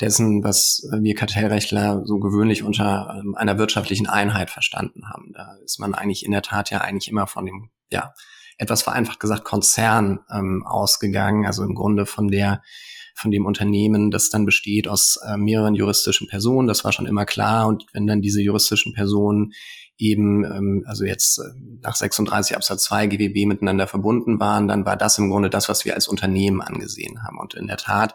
dessen, 0.00 0.44
was 0.44 0.86
wir 1.00 1.14
Kartellrechtler 1.14 2.02
so 2.04 2.18
gewöhnlich 2.18 2.62
unter 2.62 3.16
ähm, 3.18 3.34
einer 3.34 3.58
wirtschaftlichen 3.58 4.08
Einheit 4.08 4.50
verstanden 4.50 5.08
haben. 5.08 5.32
Da 5.32 5.56
ist 5.64 5.78
man 5.80 5.94
eigentlich 5.94 6.26
in 6.26 6.32
der 6.32 6.42
Tat 6.42 6.70
ja 6.70 6.82
eigentlich 6.82 7.10
immer 7.10 7.26
von 7.26 7.46
dem, 7.46 7.70
ja, 7.90 8.12
etwas 8.58 8.82
vereinfacht 8.82 9.20
gesagt, 9.20 9.44
Konzern 9.44 10.20
ähm, 10.30 10.64
ausgegangen, 10.66 11.46
also 11.46 11.62
im 11.64 11.74
Grunde 11.74 12.06
von 12.06 12.28
der 12.28 12.62
von 13.14 13.30
dem 13.30 13.46
Unternehmen, 13.46 14.10
das 14.10 14.28
dann 14.28 14.44
besteht 14.44 14.88
aus 14.88 15.18
äh, 15.26 15.36
mehreren 15.36 15.74
juristischen 15.74 16.26
Personen. 16.26 16.68
Das 16.68 16.84
war 16.84 16.92
schon 16.92 17.06
immer 17.06 17.24
klar. 17.24 17.68
Und 17.68 17.86
wenn 17.92 18.06
dann 18.06 18.20
diese 18.20 18.42
juristischen 18.42 18.92
Personen 18.92 19.52
eben, 19.96 20.44
ähm, 20.44 20.84
also 20.86 21.04
jetzt 21.04 21.38
äh, 21.38 21.42
nach 21.80 21.94
36 21.94 22.56
Absatz 22.56 22.84
2 22.84 23.06
GWB 23.06 23.46
miteinander 23.46 23.86
verbunden 23.86 24.40
waren, 24.40 24.68
dann 24.68 24.84
war 24.84 24.96
das 24.96 25.18
im 25.18 25.30
Grunde 25.30 25.50
das, 25.50 25.68
was 25.68 25.84
wir 25.84 25.94
als 25.94 26.08
Unternehmen 26.08 26.60
angesehen 26.60 27.22
haben. 27.22 27.38
Und 27.38 27.54
in 27.54 27.68
der 27.68 27.76
Tat 27.76 28.14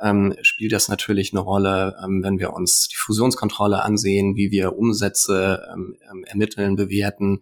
ähm, 0.00 0.34
spielt 0.42 0.72
das 0.72 0.88
natürlich 0.88 1.32
eine 1.32 1.40
Rolle, 1.40 1.96
ähm, 2.02 2.22
wenn 2.22 2.38
wir 2.38 2.54
uns 2.54 2.88
die 2.88 2.96
Fusionskontrolle 2.96 3.82
ansehen, 3.82 4.36
wie 4.36 4.50
wir 4.50 4.76
Umsätze 4.76 5.62
ähm, 5.72 5.96
ähm 6.10 6.24
ermitteln, 6.24 6.76
bewerten. 6.76 7.40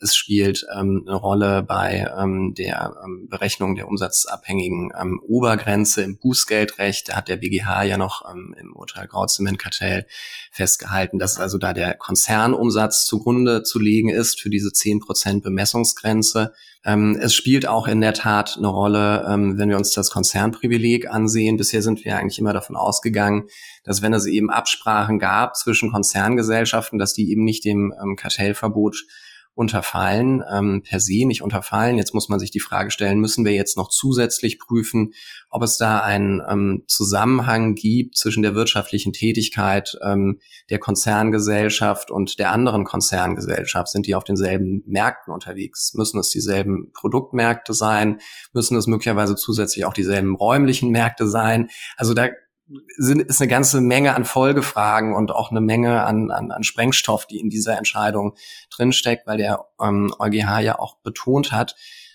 Es 0.00 0.14
spielt 0.14 0.66
ähm, 0.76 1.04
eine 1.06 1.16
Rolle 1.16 1.62
bei 1.62 2.10
ähm, 2.18 2.54
der 2.56 2.94
ähm, 3.04 3.28
Berechnung 3.28 3.74
der 3.74 3.88
umsatzabhängigen 3.88 4.92
ähm, 5.00 5.20
Obergrenze 5.26 6.02
im 6.02 6.18
Bußgeldrecht. 6.18 7.08
Da 7.08 7.16
hat 7.16 7.28
der 7.28 7.36
BGH 7.36 7.84
ja 7.84 7.96
noch 7.96 8.28
ähm, 8.30 8.54
im 8.58 8.74
Urteil 8.74 9.06
Grauzementkartell 9.06 10.06
festgehalten, 10.50 11.18
dass 11.18 11.38
also 11.38 11.58
da 11.58 11.72
der 11.72 11.94
Konzernumsatz 11.94 13.06
zugrunde 13.06 13.62
zu 13.62 13.78
legen 13.78 14.08
ist 14.08 14.40
für 14.40 14.50
diese 14.50 14.68
10% 14.68 15.42
Bemessungsgrenze. 15.42 16.52
Ähm, 16.84 17.16
es 17.18 17.34
spielt 17.34 17.66
auch 17.66 17.88
in 17.88 18.00
der 18.00 18.12
Tat 18.12 18.56
eine 18.58 18.68
Rolle, 18.68 19.26
ähm, 19.28 19.58
wenn 19.58 19.70
wir 19.70 19.78
uns 19.78 19.92
das 19.92 20.10
Konzernprivileg 20.10 21.08
ansehen. 21.08 21.56
Bisher 21.56 21.80
sind 21.80 22.04
wir 22.04 22.18
eigentlich 22.18 22.38
immer 22.38 22.52
davon 22.52 22.76
ausgegangen, 22.76 23.44
dass 23.84 24.02
wenn 24.02 24.12
es 24.12 24.26
eben 24.26 24.50
Absprachen 24.50 25.18
gab 25.18 25.56
zwischen 25.56 25.90
Konzerngesellschaften, 25.90 26.98
dass 26.98 27.14
die 27.14 27.30
eben 27.30 27.44
nicht 27.44 27.64
dem 27.64 27.94
ähm, 28.02 28.16
Kartellverbot 28.16 29.04
unterfallen, 29.54 30.42
ähm, 30.52 30.82
per 30.82 30.98
se 30.98 31.26
nicht 31.26 31.42
unterfallen. 31.42 31.96
Jetzt 31.96 32.12
muss 32.12 32.28
man 32.28 32.40
sich 32.40 32.50
die 32.50 32.60
Frage 32.60 32.90
stellen, 32.90 33.20
müssen 33.20 33.44
wir 33.44 33.52
jetzt 33.52 33.76
noch 33.76 33.88
zusätzlich 33.88 34.58
prüfen, 34.58 35.12
ob 35.48 35.62
es 35.62 35.76
da 35.76 36.00
einen 36.00 36.42
ähm, 36.48 36.82
Zusammenhang 36.88 37.74
gibt 37.74 38.16
zwischen 38.16 38.42
der 38.42 38.54
wirtschaftlichen 38.56 39.12
Tätigkeit 39.12 39.96
ähm, 40.02 40.40
der 40.70 40.80
Konzerngesellschaft 40.80 42.10
und 42.10 42.38
der 42.40 42.50
anderen 42.50 42.84
Konzerngesellschaft? 42.84 43.88
Sind 43.88 44.06
die 44.06 44.16
auf 44.16 44.24
denselben 44.24 44.82
Märkten 44.86 45.32
unterwegs? 45.32 45.94
Müssen 45.94 46.18
es 46.18 46.30
dieselben 46.30 46.90
Produktmärkte 46.92 47.74
sein? 47.74 48.20
Müssen 48.52 48.76
es 48.76 48.88
möglicherweise 48.88 49.36
zusätzlich 49.36 49.84
auch 49.84 49.94
dieselben 49.94 50.34
räumlichen 50.34 50.90
Märkte 50.90 51.28
sein? 51.28 51.68
Also 51.96 52.12
da 52.12 52.28
sind, 52.96 53.22
ist 53.22 53.40
eine 53.40 53.48
ganze 53.48 53.80
Menge 53.80 54.14
an 54.14 54.24
Folgefragen 54.24 55.14
und 55.14 55.30
auch 55.30 55.50
eine 55.50 55.60
Menge 55.60 56.04
an, 56.04 56.30
an, 56.30 56.50
an 56.50 56.64
Sprengstoff, 56.64 57.26
die 57.26 57.38
in 57.38 57.50
dieser 57.50 57.76
Entscheidung 57.76 58.34
drinsteckt, 58.70 59.26
weil 59.26 59.38
der 59.38 59.66
ähm, 59.80 60.14
EuGH 60.18 60.60
ja 60.60 60.78
auch 60.78 60.96
betont 60.98 61.52
hat, 61.52 61.74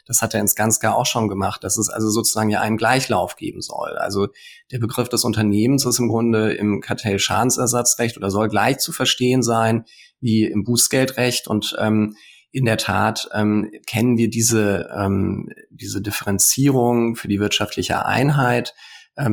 das 0.09 0.23
hat 0.23 0.33
er 0.33 0.41
ins 0.41 0.55
Ganzgar 0.55 0.95
auch 0.95 1.05
schon 1.05 1.27
gemacht, 1.27 1.63
dass 1.63 1.77
es 1.77 1.87
also 1.87 2.09
sozusagen 2.09 2.49
ja 2.49 2.61
einen 2.61 2.77
Gleichlauf 2.77 3.35
geben 3.35 3.61
soll. 3.61 3.95
Also 3.95 4.29
der 4.71 4.79
Begriff 4.79 5.07
des 5.07 5.23
Unternehmens 5.23 5.85
ist 5.85 5.99
im 5.99 6.09
Grunde 6.09 6.51
im 6.53 6.81
Kartellschadensersatzrecht 6.81 8.17
oder 8.17 8.31
soll 8.31 8.49
gleich 8.49 8.79
zu 8.79 8.91
verstehen 8.91 9.43
sein 9.43 9.85
wie 10.19 10.45
im 10.45 10.63
Bußgeldrecht 10.63 11.47
und 11.47 11.75
ähm, 11.79 12.15
in 12.51 12.65
der 12.65 12.77
Tat 12.77 13.29
ähm, 13.33 13.71
kennen 13.85 14.17
wir 14.17 14.31
diese, 14.31 14.89
ähm, 14.97 15.49
diese 15.69 16.01
Differenzierung 16.01 17.15
für 17.15 17.27
die 17.27 17.39
wirtschaftliche 17.39 18.07
Einheit 18.07 18.73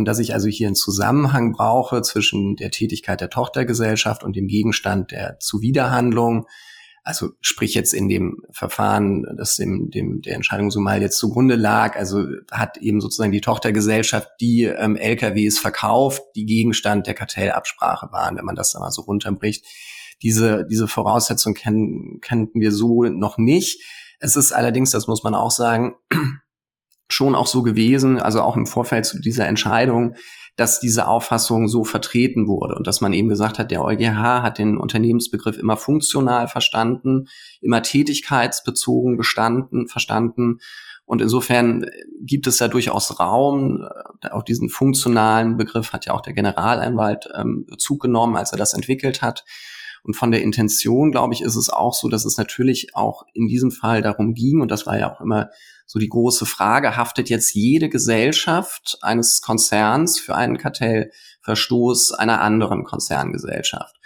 dass 0.05 0.19
ich 0.19 0.35
also 0.35 0.49
hier 0.49 0.67
einen 0.67 0.75
Zusammenhang 0.75 1.53
brauche 1.53 2.03
zwischen 2.03 2.57
der 2.57 2.71
Tätigkeit 2.71 3.21
der 3.21 3.31
Tochtergesellschaft 3.31 4.25
und 4.25 4.35
dem 4.35 4.49
Gegenstand 4.49 5.13
der 5.13 5.39
Zuwiderhandlung. 5.39 6.47
Also 7.05 7.31
sprich 7.41 7.75
jetzt 7.75 7.95
in 7.95 8.09
dem 8.09 8.43
Verfahren, 8.51 9.25
das 9.37 9.55
dem, 9.55 9.91
dem 9.91 10.23
der 10.23 10.35
Entscheidung 10.35 10.73
so 10.73 10.81
mal 10.81 11.01
jetzt 11.01 11.19
zugrunde 11.19 11.55
lag, 11.55 11.95
also 11.97 12.25
hat 12.51 12.79
eben 12.79 13.01
sozusagen 13.01 13.31
die 13.31 13.41
Tochtergesellschaft 13.41 14.29
die 14.41 14.65
ähm, 14.65 14.97
LKWs 14.97 15.61
verkauft, 15.61 16.23
die 16.35 16.47
Gegenstand 16.47 17.07
der 17.07 17.15
Kartellabsprache 17.15 18.11
waren, 18.11 18.37
wenn 18.37 18.45
man 18.45 18.57
das 18.57 18.73
dann 18.73 18.83
mal 18.83 18.91
so 18.91 19.03
runterbricht. 19.03 19.65
Diese, 20.23 20.67
diese 20.69 20.89
Voraussetzung 20.89 21.55
kennen, 21.55 22.19
kannten 22.21 22.61
wir 22.61 22.73
so 22.73 23.05
noch 23.05 23.39
nicht. 23.39 23.81
Es 24.19 24.35
ist 24.35 24.51
allerdings, 24.51 24.91
das 24.91 25.07
muss 25.07 25.23
man 25.23 25.37
auch 25.37 25.53
sagen, 25.53 25.95
schon 27.09 27.35
auch 27.35 27.47
so 27.47 27.63
gewesen, 27.63 28.21
also 28.21 28.43
auch 28.43 28.57
im 28.57 28.67
Vorfeld 28.67 29.07
zu 29.07 29.21
dieser 29.21 29.47
Entscheidung, 29.47 30.15
dass 30.57 30.81
diese 30.81 31.07
Auffassung 31.07 31.69
so 31.69 31.85
vertreten 31.85 32.49
wurde 32.49 32.75
und 32.75 32.87
dass 32.87 33.03
man 33.03 33.13
eben 33.13 33.29
gesagt 33.29 33.59
hat, 33.59 33.71
der 33.71 33.85
EuGH 33.85 34.43
hat 34.43 34.59
den 34.59 34.79
Unternehmensbegriff 34.79 35.59
immer 35.59 35.77
funktional 35.77 36.49
verstanden, 36.49 37.29
immer 37.61 37.83
tätigkeitsbezogen 37.83 39.19
bestanden, 39.19 39.87
verstanden. 39.87 40.61
Und 41.05 41.21
insofern 41.21 41.87
gibt 42.21 42.47
es 42.47 42.57
da 42.57 42.69
durchaus 42.69 43.21
Raum. 43.21 43.87
Auch 44.33 44.43
diesen 44.43 44.71
funktionalen 44.71 45.59
Begriff 45.59 45.93
hat 45.93 46.07
ja 46.07 46.15
auch 46.15 46.23
der 46.23 46.33
Generalanwalt 46.33 47.29
ähm, 47.37 47.67
Bezug 47.67 48.01
genommen, 48.01 48.37
als 48.37 48.51
er 48.51 48.59
das 48.59 48.73
entwickelt 48.73 49.21
hat. 49.21 49.45
Und 50.03 50.15
von 50.15 50.31
der 50.31 50.43
Intention, 50.43 51.11
glaube 51.11 51.35
ich, 51.35 51.43
ist 51.43 51.57
es 51.57 51.69
auch 51.69 51.93
so, 51.93 52.09
dass 52.09 52.25
es 52.25 52.39
natürlich 52.39 52.95
auch 52.95 53.25
in 53.35 53.47
diesem 53.47 53.71
Fall 53.71 54.03
darum 54.03 54.35
ging, 54.35 54.61
und 54.61 54.71
das 54.71 54.87
war 54.87 54.99
ja 54.99 55.13
auch 55.13 55.21
immer 55.21 55.51
so 55.87 55.99
die 55.99 56.09
große 56.09 56.47
Frage, 56.47 56.97
haftet 56.97 57.31
jetzt 57.31 57.55
jede 57.55 57.89
Gesellschaft 57.89 58.99
eines 59.03 59.41
Konzerns 59.41 60.19
für 60.19 60.35
einen 60.35 60.59
Kartellverstoß 60.59 62.13
einer 62.13 62.41
anderen 62.41 62.85
Konzerngesellschaft? 62.85 63.97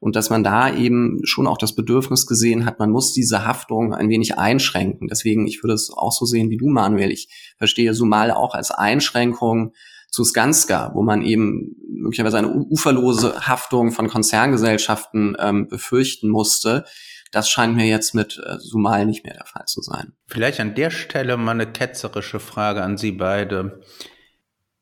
Und 0.00 0.16
dass 0.16 0.30
man 0.30 0.42
da 0.42 0.74
eben 0.74 1.20
schon 1.24 1.46
auch 1.46 1.58
das 1.58 1.74
Bedürfnis 1.74 2.26
gesehen 2.26 2.64
hat, 2.64 2.78
man 2.78 2.90
muss 2.90 3.12
diese 3.12 3.46
Haftung 3.46 3.92
ein 3.92 4.08
wenig 4.08 4.38
einschränken. 4.38 5.08
Deswegen, 5.08 5.46
ich 5.46 5.62
würde 5.62 5.74
es 5.74 5.90
auch 5.90 6.12
so 6.12 6.24
sehen 6.24 6.48
wie 6.48 6.56
du, 6.56 6.68
Manuel. 6.68 7.10
Ich 7.10 7.28
verstehe 7.58 7.92
Sumal 7.92 8.30
auch 8.30 8.54
als 8.54 8.70
Einschränkung 8.70 9.74
zu 10.10 10.24
Skanska, 10.24 10.92
wo 10.94 11.02
man 11.02 11.22
eben 11.22 11.76
möglicherweise 11.86 12.38
eine 12.38 12.50
uferlose 12.50 13.46
Haftung 13.46 13.92
von 13.92 14.08
Konzerngesellschaften 14.08 15.36
ähm, 15.38 15.68
befürchten 15.68 16.30
musste. 16.30 16.84
Das 17.30 17.48
scheint 17.48 17.76
mir 17.76 17.86
jetzt 17.86 18.14
mit 18.14 18.40
äh, 18.44 18.58
Sumal 18.58 19.06
nicht 19.06 19.24
mehr 19.24 19.34
der 19.34 19.46
Fall 19.46 19.66
zu 19.66 19.82
sein. 19.82 20.12
Vielleicht 20.26 20.60
an 20.60 20.74
der 20.74 20.90
Stelle 20.90 21.36
mal 21.36 21.52
eine 21.52 21.70
ketzerische 21.70 22.40
Frage 22.40 22.82
an 22.82 22.96
Sie 22.96 23.12
beide. 23.12 23.80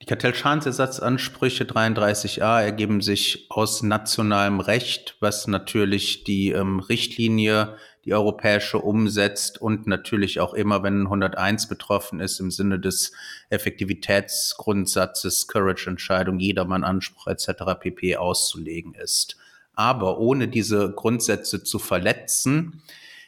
Die 0.00 0.06
Kartellschadensersatzansprüche 0.06 1.64
33a 1.64 2.62
ergeben 2.62 3.00
sich 3.00 3.46
aus 3.50 3.82
nationalem 3.82 4.60
Recht, 4.60 5.16
was 5.20 5.46
natürlich 5.48 6.24
die 6.24 6.52
ähm, 6.52 6.80
Richtlinie 6.80 7.76
die 8.08 8.14
europäische 8.14 8.78
umsetzt 8.78 9.60
und 9.60 9.86
natürlich 9.86 10.40
auch 10.40 10.54
immer, 10.54 10.82
wenn 10.82 11.02
101 11.02 11.68
betroffen 11.68 12.20
ist, 12.20 12.40
im 12.40 12.50
Sinne 12.50 12.80
des 12.80 13.12
Effektivitätsgrundsatzes, 13.50 15.46
Courage-Entscheidung, 15.46 16.38
jedermann 16.38 16.84
Anspruch 16.84 17.26
etc. 17.26 17.78
pp. 17.78 18.16
auszulegen 18.16 18.94
ist. 18.94 19.36
Aber 19.78 20.18
ohne 20.18 20.48
diese 20.48 20.90
Grundsätze 20.90 21.62
zu 21.62 21.78
verletzen, 21.78 22.82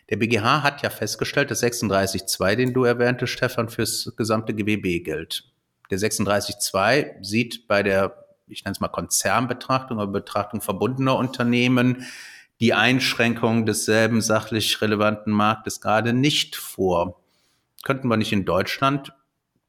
der 0.09 0.17
BGH 0.17 0.65
hat 0.65 0.83
ja 0.83 0.91
festgestellt, 0.91 1.53
dass 1.53 1.63
36.2, 1.63 2.57
den 2.57 2.75
du 2.75 2.83
erwähnte, 2.83 3.29
Stefan, 3.29 3.69
fürs 3.69 4.13
gesamte 4.17 4.53
GWB 4.53 5.05
gilt. 5.05 5.45
Der 5.93 5.99
36.2 5.99 7.23
sieht 7.23 7.69
bei 7.69 7.85
der, 7.85 8.27
ich 8.49 8.65
nenne 8.65 8.73
es 8.73 8.81
mal 8.81 8.89
Konzernbetrachtung 8.89 9.99
oder 9.99 10.09
Betrachtung 10.09 10.61
verbundener 10.61 11.15
Unternehmen 11.15 12.05
die 12.59 12.75
Einschränkung 12.75 13.65
desselben 13.65 14.21
sachlich 14.21 14.81
relevanten 14.83 15.33
Marktes 15.33 15.81
gerade 15.81 16.13
nicht 16.13 16.57
vor. 16.57 17.21
Könnten 17.85 18.09
wir 18.09 18.17
nicht 18.17 18.33
in 18.33 18.45
Deutschland 18.45 19.13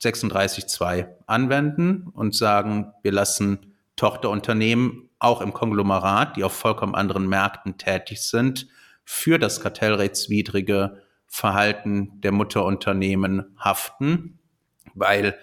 36.2 0.01 1.09
anwenden 1.27 2.07
und 2.15 2.33
sagen, 2.33 2.91
wir 3.03 3.11
lassen 3.11 3.75
Tochterunternehmen 3.97 5.10
auch 5.21 5.41
im 5.41 5.53
Konglomerat, 5.53 6.35
die 6.35 6.43
auf 6.43 6.53
vollkommen 6.53 6.95
anderen 6.95 7.29
Märkten 7.29 7.77
tätig 7.77 8.21
sind, 8.21 8.67
für 9.05 9.37
das 9.37 9.61
kartellrechtswidrige 9.61 11.01
Verhalten 11.27 12.19
der 12.21 12.31
Mutterunternehmen 12.31 13.55
haften, 13.59 14.39
weil 14.95 15.37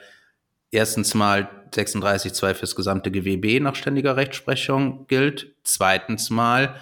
erstens 0.70 1.14
mal 1.14 1.48
36.2 1.72 2.54
fürs 2.54 2.74
gesamte 2.74 3.10
GWB 3.10 3.60
nach 3.60 3.76
ständiger 3.76 4.16
Rechtsprechung 4.16 5.06
gilt. 5.06 5.54
Zweitens 5.62 6.28
mal 6.28 6.74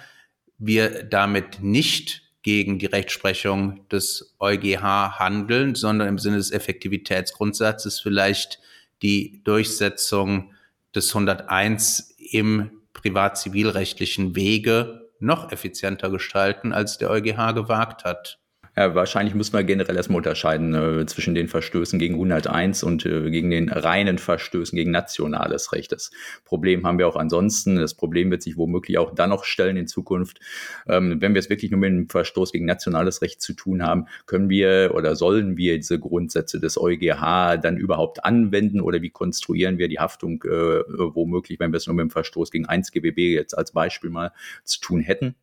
wir 0.57 1.03
damit 1.03 1.61
nicht 1.61 2.23
gegen 2.41 2.79
die 2.79 2.87
Rechtsprechung 2.87 3.87
des 3.89 4.35
EuGH 4.39 5.19
handeln, 5.19 5.75
sondern 5.75 6.07
im 6.07 6.17
Sinne 6.17 6.37
des 6.37 6.51
Effektivitätsgrundsatzes 6.51 7.99
vielleicht 7.99 8.59
die 9.03 9.43
Durchsetzung 9.43 10.53
des 10.95 11.09
101 11.09 12.15
im 12.31 12.76
privat-zivilrechtlichen 12.97 14.35
Wege 14.35 15.09
noch 15.19 15.51
effizienter 15.51 16.09
gestalten, 16.09 16.73
als 16.73 16.97
der 16.97 17.09
EuGH 17.09 17.53
gewagt 17.53 18.03
hat. 18.03 18.39
Ja, 18.77 18.93
wahrscheinlich 18.93 19.33
muss 19.33 19.51
man 19.53 19.65
generell 19.65 19.95
erstmal 19.95 20.17
unterscheiden 20.17 20.75
äh, 20.75 21.03
zwischen 21.07 21.33
den 21.33 21.47
Verstößen 21.47 21.97
gegen 21.97 22.13
101 22.13 22.83
und 22.83 23.07
äh, 23.07 23.31
gegen 23.31 23.49
den 23.49 23.69
reinen 23.69 24.19
Verstößen 24.19 24.75
gegen 24.75 24.91
nationales 24.91 25.73
Recht. 25.73 25.91
Das 25.91 26.11
Problem 26.45 26.85
haben 26.85 26.99
wir 26.99 27.07
auch 27.07 27.15
ansonsten. 27.15 27.77
Das 27.77 27.95
Problem 27.95 28.29
wird 28.29 28.43
sich 28.43 28.55
womöglich 28.55 28.99
auch 28.99 29.15
dann 29.15 29.31
noch 29.31 29.45
stellen 29.45 29.77
in 29.77 29.87
Zukunft. 29.87 30.41
Ähm, 30.87 31.19
wenn 31.19 31.33
wir 31.33 31.39
es 31.39 31.49
wirklich 31.49 31.71
nur 31.71 31.79
mit 31.79 31.89
einem 31.89 32.07
Verstoß 32.07 32.51
gegen 32.51 32.65
nationales 32.65 33.23
Recht 33.23 33.41
zu 33.41 33.53
tun 33.53 33.81
haben, 33.81 34.05
können 34.27 34.47
wir 34.47 34.91
oder 34.93 35.15
sollen 35.15 35.57
wir 35.57 35.77
diese 35.77 35.97
Grundsätze 35.99 36.59
des 36.59 36.79
EuGH 36.79 37.57
dann 37.59 37.77
überhaupt 37.77 38.25
anwenden 38.25 38.79
oder 38.79 39.01
wie 39.01 39.09
konstruieren 39.09 39.79
wir 39.79 39.87
die 39.87 39.97
Haftung 39.97 40.43
äh, 40.43 40.83
womöglich, 40.87 41.59
wenn 41.59 41.71
wir 41.71 41.77
es 41.77 41.87
nur 41.87 41.95
mit 41.95 42.03
dem 42.03 42.11
Verstoß 42.11 42.51
gegen 42.51 42.67
1 42.67 42.91
GBB 42.91 43.33
jetzt 43.33 43.57
als 43.57 43.71
Beispiel 43.71 44.11
mal 44.11 44.33
zu 44.65 44.79
tun 44.81 44.99
hätten? 44.99 45.33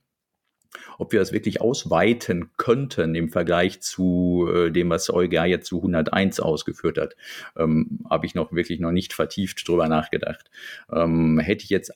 Ob 0.99 1.13
wir 1.13 1.21
das 1.21 1.33
wirklich 1.33 1.61
ausweiten 1.61 2.51
könnten 2.57 3.15
im 3.15 3.29
Vergleich 3.29 3.81
zu 3.81 4.49
äh, 4.53 4.71
dem, 4.71 4.91
was 4.91 5.11
EuGH 5.11 5.45
jetzt 5.47 5.67
zu 5.67 5.79
101 5.79 6.41
ausgeführt 6.41 6.99
hat, 6.99 7.17
ähm, 7.57 8.01
habe 8.09 8.27
ich 8.27 8.35
noch 8.35 8.53
wirklich 8.53 8.81
noch 8.81 8.93
nicht 8.93 9.13
vertieft 9.13 9.67
drüber 9.67 9.89
nachgedacht. 9.89 10.51
Ähm, 10.93 11.39
hätte 11.39 11.65
ich 11.65 11.71
jetzt 11.71 11.93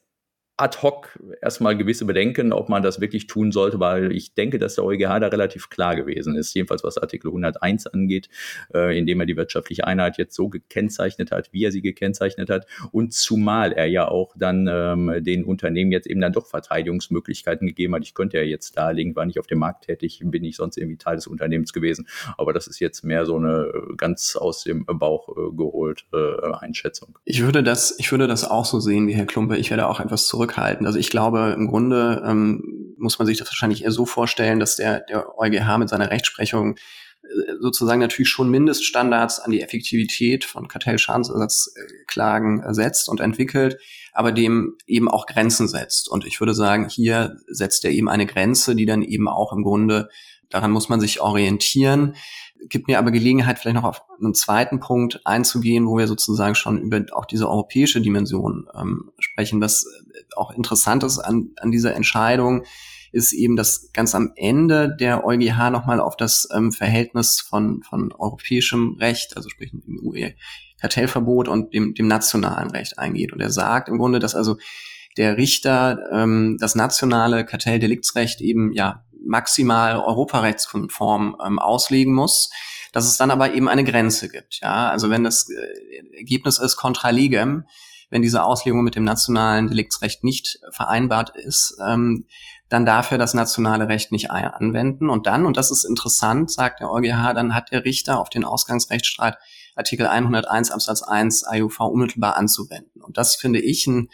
ad 0.59 0.83
hoc 0.83 1.19
erstmal 1.41 1.77
gewisse 1.77 2.05
Bedenken, 2.05 2.53
ob 2.53 2.69
man 2.69 2.83
das 2.83 3.01
wirklich 3.01 3.29
tun 3.29 3.53
sollte, 3.53 3.79
weil 3.79 4.11
ich 4.11 4.35
denke, 4.35 4.59
dass 4.59 4.75
der 4.75 4.85
EuGH 4.85 5.21
da 5.21 5.29
relativ 5.29 5.71
klar 5.71 5.95
gewesen 5.95 6.35
ist, 6.35 6.53
jedenfalls 6.53 6.83
was 6.83 6.99
Artikel 6.99 7.29
101 7.29 7.87
angeht, 7.87 8.29
äh, 8.75 8.99
indem 8.99 9.21
er 9.21 9.27
die 9.27 9.37
wirtschaftliche 9.37 9.87
Einheit 9.87 10.19
jetzt 10.19 10.35
so 10.35 10.49
gekennzeichnet 10.49 11.31
hat, 11.31 11.53
wie 11.53 11.65
er 11.65 11.71
sie 11.71 11.81
gekennzeichnet 11.81 12.51
hat 12.51 12.67
und 12.91 13.15
zumal 13.15 13.73
er 13.73 13.87
ja 13.87 14.09
auch 14.09 14.35
dann 14.37 14.69
ähm, 14.69 15.23
den 15.23 15.45
Unternehmen 15.45 15.93
jetzt 15.93 16.09
eben 16.09 16.21
dann 16.21 16.33
doch 16.33 16.47
Verteidigungsmöglichkeiten 16.47 17.67
gegeben 17.69 17.95
hat. 17.95 18.03
Ich 18.03 18.15
könnte 18.15 18.39
ja 18.39 18.43
jetzt 18.43 18.77
darlegen, 18.77 19.15
war 19.15 19.27
nicht 19.27 19.39
auf 19.39 19.47
dem 19.47 19.61
Markt 19.61 19.87
tätig, 19.87 20.21
bin 20.25 20.43
ich 20.43 20.57
sonst 20.57 20.77
irgendwie 20.77 20.99
Teil 20.99 21.17
des 21.17 21.29
Unternehmens 21.29 21.73
gewesen, 21.73 22.09
aber 22.37 22.53
das 22.53 22.67
ist 22.67 22.81
jetzt 22.81 23.05
mehr 23.05 23.27
so 23.27 23.37
eine 23.37 23.71
äh, 23.73 23.95
ganz 23.97 24.35
aus 24.35 24.65
dem 24.65 24.85
Bauch 24.87 25.29
äh, 25.29 25.57
geholt 25.57 26.05
äh, 26.13 26.53
Einschätzung. 26.59 27.17
Ich 27.25 27.45
würde 27.45 27.63
das, 27.63 27.95
ich 27.99 28.11
würde 28.11 28.27
das 28.27 28.45
auch 28.45 28.65
so 28.65 28.81
sehen 28.81 29.07
wie 29.07 29.15
Herr 29.15 29.27
Klumpe. 29.27 29.57
Ich 29.57 29.71
werde 29.71 29.87
auch 29.87 30.01
etwas 30.01 30.27
zurück 30.27 30.48
zurückhaltend. 30.49 30.87
Also 30.87 30.99
ich 30.99 31.11
glaube, 31.11 31.55
im 31.57 31.69
Grunde 31.69 32.23
ähm, 32.27 32.95
muss 32.99 33.19
man 33.19 33.27
sich 33.27 33.39
das 33.39 33.49
wahrscheinlich 33.49 33.85
eher 33.85 33.93
so 33.93 34.07
vorstellen, 34.07 34.59
dass 34.59 34.77
der, 34.77 35.01
der 35.01 35.39
EuGH 35.39 35.79
mit 35.79 35.89
seiner 35.89 36.11
Rechtsprechung 36.11 36.77
äh, 37.23 37.53
sozusagen 37.61 38.01
natürlich 38.01 38.29
schon 38.29 38.51
Mindeststandards 38.51 39.41
an 39.41 39.51
die 39.51 39.63
Effektivität 39.63 40.45
von 40.45 40.69
Kartellschadensersatzklagen 40.69 42.75
setzt 42.75 43.09
und 43.09 43.21
entwickelt, 43.21 43.79
aber 44.13 44.33
dem 44.33 44.77
eben 44.87 45.09
auch 45.09 45.27
Grenzen 45.27 45.69
setzt. 45.69 46.09
Und 46.09 46.27
ich 46.27 46.41
würde 46.41 46.55
sagen, 46.55 46.89
hier 46.89 47.37
setzt 47.47 47.85
er 47.85 47.91
eben 47.91 48.09
eine 48.09 48.27
Grenze, 48.27 48.75
die 48.75 48.87
dann 48.87 49.03
eben 49.03 49.29
auch 49.29 49.53
im 49.53 49.63
Grunde, 49.63 50.09
daran 50.51 50.71
muss 50.71 50.89
man 50.89 51.01
sich 51.01 51.21
orientieren, 51.21 52.17
gibt 52.69 52.89
mir 52.89 52.99
aber 52.99 53.11
Gelegenheit, 53.11 53.59
vielleicht 53.59 53.77
noch 53.77 53.85
auf 53.85 54.03
einen 54.21 54.35
zweiten 54.35 54.81
Punkt 54.81 55.21
einzugehen, 55.25 55.87
wo 55.87 55.99
wir 55.99 56.07
sozusagen 56.07 56.55
schon 56.55 56.79
über 56.79 57.05
auch 57.13 57.25
diese 57.25 57.49
europäische 57.49 58.01
Dimension 58.01 58.69
ähm, 58.79 59.11
sprechen. 59.19 59.61
Was 59.61 59.87
auch 60.37 60.51
interessant 60.51 61.03
ist 61.05 61.19
an, 61.19 61.51
an 61.61 61.71
dieser 61.71 61.95
Entscheidung, 61.95 62.65
ist 63.13 63.33
eben, 63.33 63.57
dass 63.57 63.91
ganz 63.93 64.15
am 64.15 64.33
Ende 64.37 64.95
der 64.95 65.25
EuGH 65.25 65.71
nochmal 65.71 66.01
auf 66.01 66.17
das 66.17 66.49
ähm, 66.55 66.73
Verhältnis 66.73 67.41
von, 67.41 67.83
von 67.83 68.13
europäischem 68.13 68.97
Recht, 69.01 69.37
also 69.37 69.49
sprich 69.49 69.71
dem 69.71 69.99
UE-Kartellverbot 70.03 71.49
und 71.49 71.73
dem, 71.73 71.95
dem 71.95 72.07
nationalen 72.07 72.71
Recht 72.71 72.99
eingeht. 72.99 73.33
Und 73.33 73.41
er 73.41 73.51
sagt 73.51 73.89
im 73.89 73.99
Grunde, 73.99 74.19
dass 74.19 74.35
also 74.35 74.57
der 75.17 75.37
Richter 75.37 75.99
ähm, 76.13 76.57
das 76.61 76.75
nationale 76.75 77.45
Kartelldeliktsrecht 77.45 78.41
eben 78.41 78.73
ja 78.73 79.05
maximal 79.25 79.97
europarechtskonform 79.97 81.37
ähm, 81.45 81.59
auslegen 81.59 82.15
muss, 82.15 82.51
dass 82.93 83.07
es 83.07 83.17
dann 83.17 83.31
aber 83.31 83.55
eben 83.55 83.69
eine 83.69 83.85
Grenze 83.85 84.29
gibt. 84.29 84.61
Ja, 84.63 84.89
also 84.89 85.11
wenn 85.11 85.25
das 85.25 85.49
äh, 85.51 86.17
Ergebnis 86.17 86.59
ist 86.59 86.77
contra 86.77 87.11
legem, 87.11 87.65
wenn 88.11 88.23
diese 88.23 88.43
Auslegung 88.43 88.83
mit 88.83 88.95
dem 88.95 89.05
nationalen 89.05 89.69
Deliktsrecht 89.69 90.25
nicht 90.25 90.61
vereinbart 90.71 91.37
ist, 91.37 91.77
ähm, 91.87 92.27
dann 92.69 92.85
darf 92.85 93.11
er 93.11 93.19
das 93.19 93.35
nationale 93.35 93.89
Recht 93.89 94.13
nicht 94.13 94.31
anwenden. 94.31 95.09
Und 95.09 95.27
dann, 95.27 95.47
und 95.47 95.57
das 95.57 95.71
ist 95.71 95.85
interessant, 95.85 96.51
sagt 96.51 96.81
der 96.81 96.91
EuGH, 96.91 97.35
dann 97.35 97.55
hat 97.55 97.71
der 97.71 97.85
Richter 97.85 98.19
auf 98.19 98.29
den 98.29 98.45
Ausgangsrechtsstreit 98.45 99.37
Artikel 99.75 100.07
101 100.07 100.71
Absatz 100.71 101.03
1 101.03 101.45
AUV 101.45 101.81
unmittelbar 101.81 102.37
anzuwenden. 102.37 103.03
Und 103.03 103.17
das 103.17 103.37
finde 103.37 103.61
ich 103.61 103.87
einen 103.87 104.11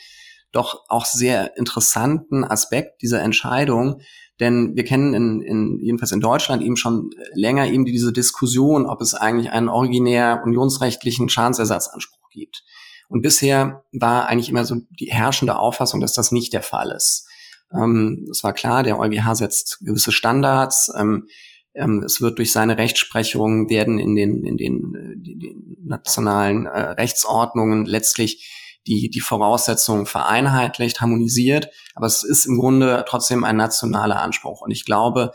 doch 0.52 0.84
auch 0.88 1.04
sehr 1.04 1.56
interessanten 1.56 2.44
Aspekt 2.44 3.02
dieser 3.02 3.22
Entscheidung, 3.22 4.00
denn 4.40 4.74
wir 4.74 4.84
kennen 4.84 5.14
in, 5.14 5.40
in, 5.40 5.78
jedenfalls 5.80 6.12
in 6.12 6.20
Deutschland 6.20 6.62
eben 6.62 6.76
schon 6.76 7.10
länger 7.34 7.66
eben 7.68 7.84
diese 7.84 8.12
Diskussion, 8.12 8.86
ob 8.86 9.00
es 9.00 9.14
eigentlich 9.14 9.50
einen 9.50 9.68
originär 9.68 10.42
unionsrechtlichen 10.44 11.28
Schadensersatzanspruch 11.28 12.30
gibt. 12.30 12.64
Und 13.08 13.22
bisher 13.22 13.84
war 13.92 14.26
eigentlich 14.26 14.48
immer 14.48 14.64
so 14.64 14.76
die 14.90 15.12
herrschende 15.12 15.58
Auffassung, 15.58 16.00
dass 16.00 16.14
das 16.14 16.32
nicht 16.32 16.52
der 16.52 16.62
Fall 16.62 16.90
ist. 16.90 17.28
Ähm, 17.72 18.26
es 18.30 18.42
war 18.42 18.52
klar, 18.52 18.82
der 18.82 18.98
EuGH 18.98 19.34
setzt 19.36 19.78
gewisse 19.80 20.12
Standards. 20.12 20.90
Ähm, 20.96 21.28
ähm, 21.74 22.02
es 22.04 22.20
wird 22.20 22.38
durch 22.38 22.52
seine 22.52 22.78
Rechtsprechung 22.78 23.68
werden 23.68 23.98
in 23.98 24.14
den, 24.14 24.44
in 24.44 24.56
den, 24.56 24.94
äh, 24.94 25.14
die, 25.16 25.38
den 25.38 25.76
nationalen 25.84 26.66
äh, 26.66 26.80
Rechtsordnungen 26.80 27.84
letztlich 27.84 28.50
die, 28.86 29.10
die 29.10 29.20
Voraussetzungen 29.20 30.06
vereinheitlicht, 30.06 31.00
harmonisiert. 31.00 31.70
Aber 31.94 32.06
es 32.06 32.22
ist 32.22 32.46
im 32.46 32.58
Grunde 32.58 33.04
trotzdem 33.08 33.44
ein 33.44 33.56
nationaler 33.56 34.20
Anspruch. 34.20 34.60
Und 34.60 34.70
ich 34.70 34.84
glaube, 34.84 35.32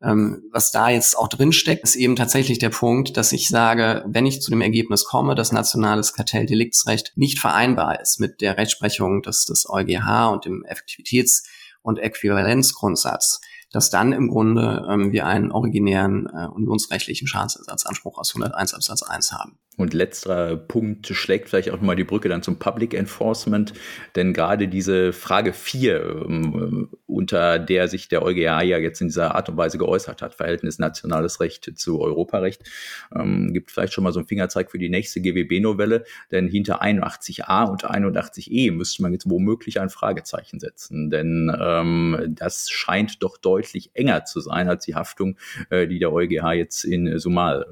ähm, 0.00 0.44
was 0.52 0.70
da 0.70 0.90
jetzt 0.90 1.18
auch 1.18 1.28
drin 1.28 1.52
steckt, 1.52 1.82
ist 1.82 1.96
eben 1.96 2.14
tatsächlich 2.14 2.58
der 2.58 2.70
Punkt, 2.70 3.16
dass 3.16 3.32
ich 3.32 3.48
sage, 3.48 4.04
wenn 4.06 4.26
ich 4.26 4.40
zu 4.40 4.50
dem 4.50 4.60
Ergebnis 4.60 5.04
komme, 5.04 5.34
dass 5.34 5.52
nationales 5.52 6.12
Kartelldeliktsrecht 6.12 7.12
nicht 7.16 7.40
vereinbar 7.40 8.00
ist 8.00 8.20
mit 8.20 8.40
der 8.40 8.56
Rechtsprechung 8.56 9.22
des, 9.22 9.44
des 9.44 9.68
EuGH 9.68 10.30
und 10.32 10.44
dem 10.44 10.64
Effektivitäts- 10.64 11.42
und 11.82 11.98
Äquivalenzgrundsatz, 11.98 13.40
dass 13.72 13.90
dann 13.90 14.12
im 14.12 14.28
Grunde 14.28 14.86
ähm, 14.90 15.12
wir 15.12 15.26
einen 15.26 15.52
originären 15.52 16.26
äh, 16.26 16.46
unionsrechtlichen 16.46 17.28
Schadensersatzanspruch 17.28 18.18
aus 18.18 18.34
101 18.34 18.74
Absatz 18.74 19.02
1 19.02 19.32
haben. 19.32 19.58
Und 19.76 19.94
letzter 19.94 20.56
Punkt 20.56 21.06
schlägt 21.06 21.48
vielleicht 21.48 21.70
auch 21.70 21.80
mal 21.80 21.94
die 21.94 22.02
Brücke 22.02 22.28
dann 22.28 22.42
zum 22.42 22.58
Public 22.58 22.94
Enforcement, 22.94 23.72
denn 24.16 24.32
gerade 24.32 24.66
diese 24.66 25.12
Frage 25.12 25.52
4, 25.52 26.24
ähm, 26.28 26.88
unter 27.06 27.60
der 27.60 27.86
sich 27.86 28.08
der 28.08 28.24
EuGH 28.24 28.62
ja 28.62 28.78
jetzt 28.78 29.00
in 29.00 29.06
dieser 29.06 29.36
Art 29.36 29.48
und 29.48 29.56
Weise 29.56 29.78
geäußert 29.78 30.20
hat, 30.20 30.34
Verhältnis 30.34 30.80
nationales 30.80 31.38
Recht 31.40 31.78
zu 31.78 32.00
Europarecht, 32.00 32.64
ähm, 33.14 33.52
gibt 33.52 33.70
vielleicht 33.70 33.92
schon 33.92 34.02
mal 34.02 34.12
so 34.12 34.18
einen 34.18 34.26
Fingerzeig 34.26 34.72
für 34.72 34.78
die 34.78 34.88
nächste 34.88 35.20
GWB-Novelle, 35.20 36.04
denn 36.32 36.48
hinter 36.48 36.82
81a 36.82 37.70
und 37.70 37.84
81e 37.84 38.72
müsste 38.72 39.02
man 39.02 39.12
jetzt 39.12 39.30
womöglich 39.30 39.80
ein 39.80 39.90
Fragezeichen 39.90 40.58
setzen, 40.58 41.08
denn 41.08 41.56
ähm, 41.56 42.34
das 42.36 42.68
scheint 42.68 43.22
doch 43.22 43.38
deutlich 43.38 43.57
enger 43.94 44.24
zu 44.24 44.40
sein 44.40 44.68
als 44.68 44.84
die 44.84 44.94
Haftung, 44.94 45.36
äh, 45.70 45.86
die 45.86 45.98
der 45.98 46.12
EuGH 46.12 46.52
jetzt 46.52 46.84
in 46.84 47.18
Sumal 47.18 47.66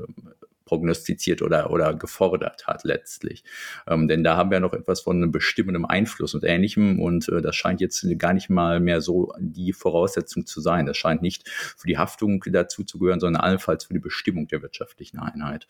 prognostiziert 0.67 1.41
oder, 1.41 1.71
oder 1.71 1.95
gefordert 1.95 2.67
hat 2.67 2.85
letztlich. 2.85 3.45
Ähm, 3.87 4.09
denn 4.09 4.23
da 4.23 4.37
haben 4.37 4.51
wir 4.51 4.61
noch 4.61 4.75
etwas 4.75 5.01
von 5.01 5.17
einem 5.17 5.33
bestimmendem 5.33 5.87
Einfluss 5.87 6.35
und 6.35 6.45
ähnlichem 6.45 7.01
und 7.01 7.29
äh, 7.31 7.41
das 7.41 7.57
scheint 7.57 7.81
jetzt 7.81 8.05
gar 8.19 8.35
nicht 8.35 8.51
mal 8.51 8.81
mehr 8.81 9.01
so 9.01 9.33
die 9.39 9.73
Voraussetzung 9.73 10.45
zu 10.45 10.61
sein. 10.61 10.85
Das 10.85 10.99
scheint 10.99 11.23
nicht 11.23 11.49
für 11.49 11.87
die 11.87 11.97
Haftung 11.97 12.45
dazu 12.51 12.85
zu 12.85 12.99
gehören, 12.99 13.21
sondern 13.21 13.43
allenfalls 13.43 13.85
für 13.85 13.95
die 13.95 14.01
Bestimmung 14.01 14.49
der 14.49 14.61
wirtschaftlichen 14.61 15.19
Einheit. 15.19 15.67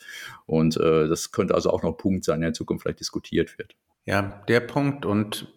Und 0.46 0.76
äh, 0.78 1.06
das 1.08 1.30
könnte 1.30 1.54
also 1.54 1.70
auch 1.70 1.82
noch 1.82 1.90
ein 1.90 1.96
Punkt 1.98 2.24
sein, 2.24 2.40
der 2.40 2.48
in 2.48 2.54
Zukunft 2.54 2.82
vielleicht 2.82 3.00
diskutiert 3.00 3.58
wird. 3.58 3.76
Ja, 4.06 4.44
der 4.48 4.60
Punkt 4.60 5.04
und 5.04 5.48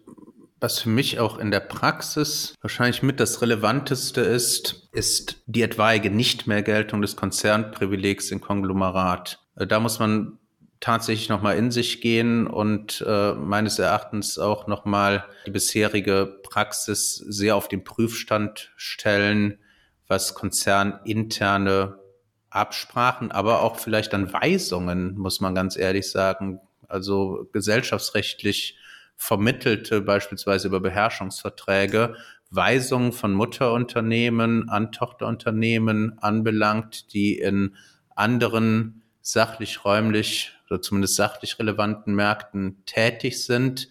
was 0.60 0.80
für 0.80 0.90
mich 0.90 1.18
auch 1.18 1.38
in 1.38 1.50
der 1.50 1.60
Praxis 1.60 2.54
wahrscheinlich 2.60 3.02
mit 3.02 3.18
das 3.18 3.40
Relevanteste 3.40 4.20
ist, 4.20 4.88
ist 4.92 5.42
die 5.46 5.62
etwaige 5.62 6.10
nicht 6.10 6.46
mehr 6.46 6.62
Geltung 6.62 7.02
des 7.02 7.16
Konzernprivilegs 7.16 8.30
im 8.30 8.40
Konglomerat. 8.40 9.40
Äh, 9.56 9.66
da 9.66 9.80
muss 9.80 9.98
man 9.98 10.38
tatsächlich 10.80 11.28
nochmal 11.28 11.56
in 11.56 11.70
sich 11.70 12.00
gehen 12.00 12.46
und 12.46 13.04
äh, 13.06 13.34
meines 13.34 13.78
Erachtens 13.78 14.38
auch 14.38 14.66
nochmal 14.66 15.24
die 15.46 15.50
bisherige 15.50 16.40
Praxis 16.42 17.16
sehr 17.16 17.56
auf 17.56 17.68
den 17.68 17.84
Prüfstand 17.84 18.72
stellen, 18.76 19.58
was 20.08 20.34
konzerninterne 20.34 21.98
Absprachen, 22.48 23.30
aber 23.30 23.62
auch 23.62 23.78
vielleicht 23.78 24.12
dann 24.12 24.32
Weisungen, 24.32 25.16
muss 25.16 25.40
man 25.40 25.54
ganz 25.54 25.76
ehrlich 25.76 26.10
sagen, 26.10 26.60
also 26.88 27.46
gesellschaftsrechtlich 27.52 28.76
vermittelte, 29.20 30.00
beispielsweise 30.00 30.68
über 30.68 30.80
Beherrschungsverträge, 30.80 32.16
Weisungen 32.48 33.12
von 33.12 33.34
Mutterunternehmen 33.34 34.70
an 34.70 34.92
Tochterunternehmen 34.92 36.18
anbelangt, 36.20 37.12
die 37.12 37.38
in 37.38 37.76
anderen 38.16 39.02
sachlich, 39.20 39.84
räumlich 39.84 40.52
oder 40.70 40.80
zumindest 40.80 41.16
sachlich 41.16 41.58
relevanten 41.58 42.14
Märkten 42.14 42.82
tätig 42.86 43.44
sind, 43.44 43.88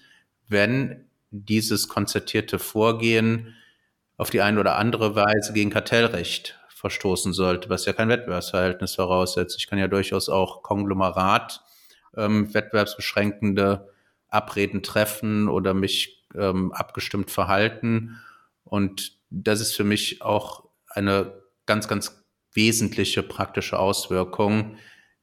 wenn 0.48 1.06
dieses 1.30 1.88
konzertierte 1.88 2.58
Vorgehen 2.58 3.56
auf 4.18 4.32
die 4.32 4.42
eine 4.42 4.60
oder 4.60 4.78
andere 4.78 5.14
Weise 5.14 5.54
gegen 5.54 5.70
Kartellrecht 5.70 6.60
verstoßen 6.70 7.34
sollte, 7.34 7.70
was 7.70 7.86
ja 7.86 7.94
kein 7.94 8.10
Wettbewerbsverhältnis 8.10 8.96
voraussetzt. 8.96 9.58
Ich 9.60 9.68
kann 9.68 9.78
ja 9.78 9.88
durchaus 9.88 10.28
auch 10.28 10.64
Konglomerat 10.64 11.62
ähm, 12.18 12.52
wettbewerbsbeschränkende 12.52 13.90
Abreden 14.30 14.84
treffen 14.84 15.50
oder 15.50 15.74
mich 15.74 16.26
ähm, 16.36 16.72
abgestimmt 16.72 17.32
verhalten. 17.32 18.20
Und 18.64 19.18
das 19.30 19.62
ist 19.62 19.76
für 19.76 19.84
mich 19.84 20.22
auch 20.22 20.70
eine 20.88 21.42
ganz, 21.66 21.88
ganz 21.88 22.24
wesentliche 22.54 23.24
praktische 23.24 23.80
Auswirkung 23.80 24.78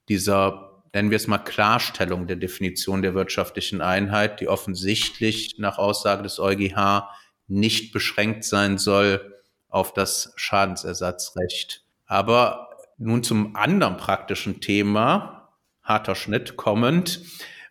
dieser, 0.08 0.82
nennen 0.94 1.10
wir 1.10 1.16
es 1.16 1.26
mal, 1.26 1.38
Klarstellung 1.38 2.26
der 2.26 2.36
Definition 2.36 3.02
der 3.02 3.14
wirtschaftlichen 3.14 3.80
Einheit, 3.80 4.40
die 4.40 4.48
offensichtlich 4.48 5.56
nach 5.58 5.78
Aussage 5.78 6.22
des 6.22 6.38
EuGH 6.38 7.08
nicht 7.48 7.92
beschränkt 7.92 8.44
sein 8.44 8.78
soll 8.78 9.34
auf 9.68 9.92
das 9.92 10.32
Schadensersatzrecht. 10.36 11.84
Aber 12.06 12.70
nun 12.98 13.22
zum 13.22 13.56
anderen 13.56 13.96
praktischen 13.96 14.60
Thema, 14.60 15.50
harter 15.82 16.14
Schnitt 16.14 16.56
kommend, 16.56 17.20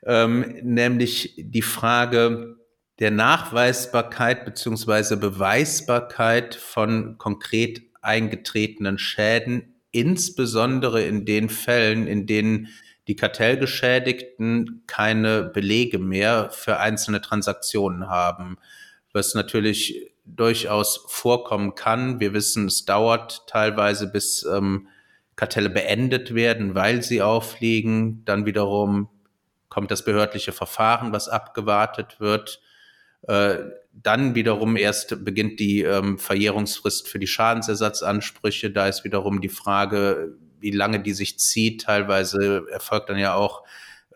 ähm, 0.06 0.56
nämlich 0.62 1.34
die 1.38 1.62
Frage 1.62 2.58
der 3.00 3.12
Nachweisbarkeit 3.12 4.46
beziehungsweise 4.46 5.18
Beweisbarkeit 5.18 6.56
von 6.56 7.18
konkret 7.18 7.82
eingetretenen 8.02 8.98
Schäden, 8.98 9.76
insbesondere 9.92 11.04
in 11.04 11.26
den 11.26 11.50
Fällen, 11.50 12.08
in 12.08 12.28
denen 12.28 12.70
die 13.08 13.16
Kartellgeschädigten 13.16 14.84
keine 14.88 15.44
Belege 15.44 16.00
mehr 16.00 16.50
für 16.52 16.80
einzelne 16.80 17.22
Transaktionen 17.22 18.08
haben 18.10 18.58
was 19.16 19.34
natürlich 19.34 20.12
durchaus 20.26 21.06
vorkommen 21.08 21.74
kann. 21.74 22.20
Wir 22.20 22.34
wissen, 22.34 22.68
es 22.68 22.86
dauert 22.86 23.48
teilweise, 23.48 24.12
bis 24.12 24.44
ähm, 24.44 24.88
Kartelle 25.36 25.70
beendet 25.70 26.36
werden, 26.36 26.76
weil 26.76 27.02
sie 27.02 27.22
auffliegen. 27.22 28.24
Dann 28.26 28.46
wiederum 28.46 29.08
kommt 29.76 29.92
das 29.92 30.06
behördliche 30.06 30.54
Verfahren, 30.54 31.12
was 31.12 31.28
abgewartet 31.28 32.22
wird. 32.22 32.62
Äh, 33.28 33.58
dann 33.92 34.34
wiederum 34.34 34.78
erst 34.78 35.26
beginnt 35.26 35.60
die 35.60 35.82
ähm, 35.82 36.18
Verjährungsfrist 36.18 37.10
für 37.10 37.20
die 37.20 37.28
Schadensersatzansprüche. 37.28 38.72
Da 38.72 38.88
ist 38.88 39.04
wiederum 39.04 39.42
die 39.42 39.50
Frage, 39.50 40.38
wie 40.62 40.72
lange 40.72 41.02
die 41.02 41.12
sich 41.12 41.40
zieht. 41.40 41.82
Teilweise 41.84 42.64
erfolgt 42.72 43.10
dann 43.10 43.18
ja 43.18 43.34
auch 43.34 43.66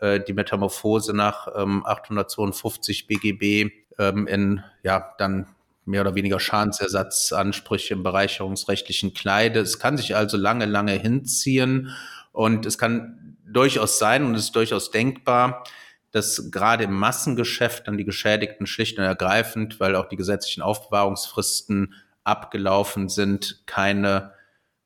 äh, 0.00 0.18
die 0.18 0.32
Metamorphose 0.32 1.12
nach 1.14 1.46
ähm, 1.54 1.84
852 1.84 3.06
BGB 3.06 3.70
ähm, 3.98 4.26
in 4.26 4.64
ja 4.82 5.12
dann 5.18 5.46
mehr 5.84 6.00
oder 6.00 6.14
weniger 6.14 6.40
Schadensersatzansprüche 6.40 7.92
im 7.92 8.02
bereicherungsrechtlichen 8.02 9.12
Kleide. 9.12 9.60
Es 9.60 9.78
kann 9.78 9.98
sich 9.98 10.16
also 10.16 10.38
lange, 10.38 10.64
lange 10.64 10.92
hinziehen 10.92 11.90
und 12.32 12.64
es 12.64 12.78
kann 12.78 13.29
durchaus 13.52 13.98
sein 13.98 14.24
und 14.24 14.34
es 14.34 14.44
ist 14.44 14.56
durchaus 14.56 14.90
denkbar, 14.90 15.64
dass 16.12 16.50
gerade 16.50 16.84
im 16.84 16.94
Massengeschäft 16.94 17.86
dann 17.86 17.96
die 17.96 18.04
Geschädigten 18.04 18.66
schlicht 18.66 18.98
und 18.98 19.04
ergreifend, 19.04 19.78
weil 19.78 19.94
auch 19.94 20.08
die 20.08 20.16
gesetzlichen 20.16 20.62
Aufbewahrungsfristen 20.62 21.94
abgelaufen 22.24 23.08
sind, 23.08 23.62
keine 23.66 24.32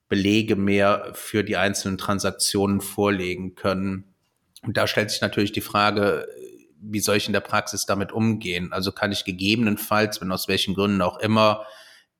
Belege 0.08 0.54
mehr 0.54 1.10
für 1.14 1.44
die 1.44 1.56
einzelnen 1.56 1.98
Transaktionen 1.98 2.80
vorlegen 2.80 3.54
können. 3.54 4.14
Und 4.62 4.76
da 4.76 4.86
stellt 4.86 5.10
sich 5.10 5.20
natürlich 5.20 5.52
die 5.52 5.60
Frage, 5.60 6.26
wie 6.78 7.00
soll 7.00 7.16
ich 7.16 7.26
in 7.26 7.32
der 7.32 7.40
Praxis 7.40 7.86
damit 7.86 8.12
umgehen? 8.12 8.72
Also 8.72 8.92
kann 8.92 9.12
ich 9.12 9.24
gegebenenfalls, 9.24 10.20
wenn 10.20 10.30
aus 10.30 10.48
welchen 10.48 10.74
Gründen 10.74 11.00
auch 11.00 11.18
immer, 11.18 11.64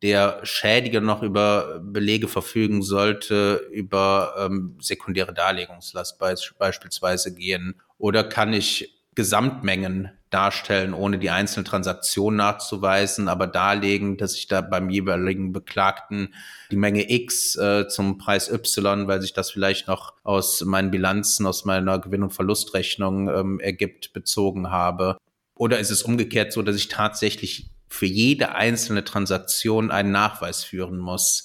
der 0.05 0.41
Schädiger 0.43 1.01
noch 1.01 1.23
über 1.23 1.81
Belege 1.83 2.29
verfügen 2.29 2.83
sollte, 2.83 3.67
über 3.73 4.35
ähm, 4.39 4.77
sekundäre 4.79 5.33
Darlegungslast 5.33 6.19
beispielsweise 6.59 7.35
gehen? 7.35 7.81
Oder 7.97 8.23
kann 8.23 8.53
ich 8.53 9.03
Gesamtmengen 9.15 10.11
darstellen, 10.29 10.93
ohne 10.93 11.19
die 11.19 11.31
einzelne 11.31 11.65
Transaktion 11.65 12.37
nachzuweisen, 12.37 13.29
aber 13.29 13.47
darlegen, 13.47 14.19
dass 14.19 14.35
ich 14.35 14.47
da 14.47 14.61
beim 14.61 14.91
jeweiligen 14.91 15.53
Beklagten 15.53 16.35
die 16.71 16.77
Menge 16.77 17.11
X 17.11 17.57
äh, 17.57 17.89
zum 17.89 18.19
Preis 18.19 18.51
Y, 18.51 19.09
weil 19.09 19.23
sich 19.23 19.33
das 19.33 19.53
vielleicht 19.53 19.89
noch 19.89 20.13
aus 20.23 20.63
meinen 20.67 20.91
Bilanzen, 20.91 21.47
aus 21.47 21.65
meiner 21.65 21.99
Gewinn- 21.99 22.25
und 22.25 22.35
Verlustrechnung 22.35 23.31
ähm, 23.31 23.59
ergibt, 23.59 24.13
bezogen 24.13 24.71
habe. 24.71 25.17
Oder 25.55 25.79
ist 25.79 25.91
es 25.91 26.03
umgekehrt 26.03 26.53
so, 26.53 26.61
dass 26.61 26.77
ich 26.77 26.89
tatsächlich 26.89 27.71
für 27.89 28.07
jede 28.07 28.55
einzelne 28.55 29.05
Transaktion 29.05 29.91
einen 29.91 30.13
Nachweis 30.13 30.65
führen 30.65 30.99
muss? 30.99 31.45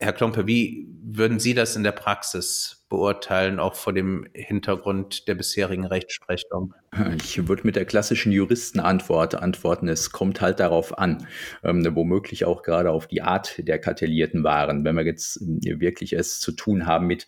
Herr 0.00 0.12
Klompe, 0.12 0.46
wie 0.46 0.86
würden 1.02 1.40
Sie 1.40 1.54
das 1.54 1.74
in 1.74 1.82
der 1.82 1.90
Praxis 1.90 2.86
beurteilen, 2.88 3.58
auch 3.58 3.74
vor 3.74 3.92
dem 3.92 4.28
Hintergrund 4.32 5.26
der 5.26 5.34
bisherigen 5.34 5.84
Rechtsprechung? 5.84 6.72
Ich 7.16 7.48
würde 7.48 7.64
mit 7.64 7.74
der 7.74 7.84
klassischen 7.84 8.30
Juristenantwort 8.30 9.34
antworten, 9.34 9.88
es 9.88 10.12
kommt 10.12 10.40
halt 10.40 10.60
darauf 10.60 10.96
an, 10.96 11.26
ähm, 11.64 11.84
womöglich 11.96 12.44
auch 12.44 12.62
gerade 12.62 12.90
auf 12.92 13.08
die 13.08 13.22
Art 13.22 13.56
der 13.58 13.80
kartellierten 13.80 14.44
Waren. 14.44 14.84
Wenn 14.84 14.94
wir 14.94 15.04
jetzt 15.04 15.40
wirklich 15.40 16.12
es 16.12 16.38
zu 16.38 16.52
tun 16.52 16.86
haben 16.86 17.08
mit 17.08 17.26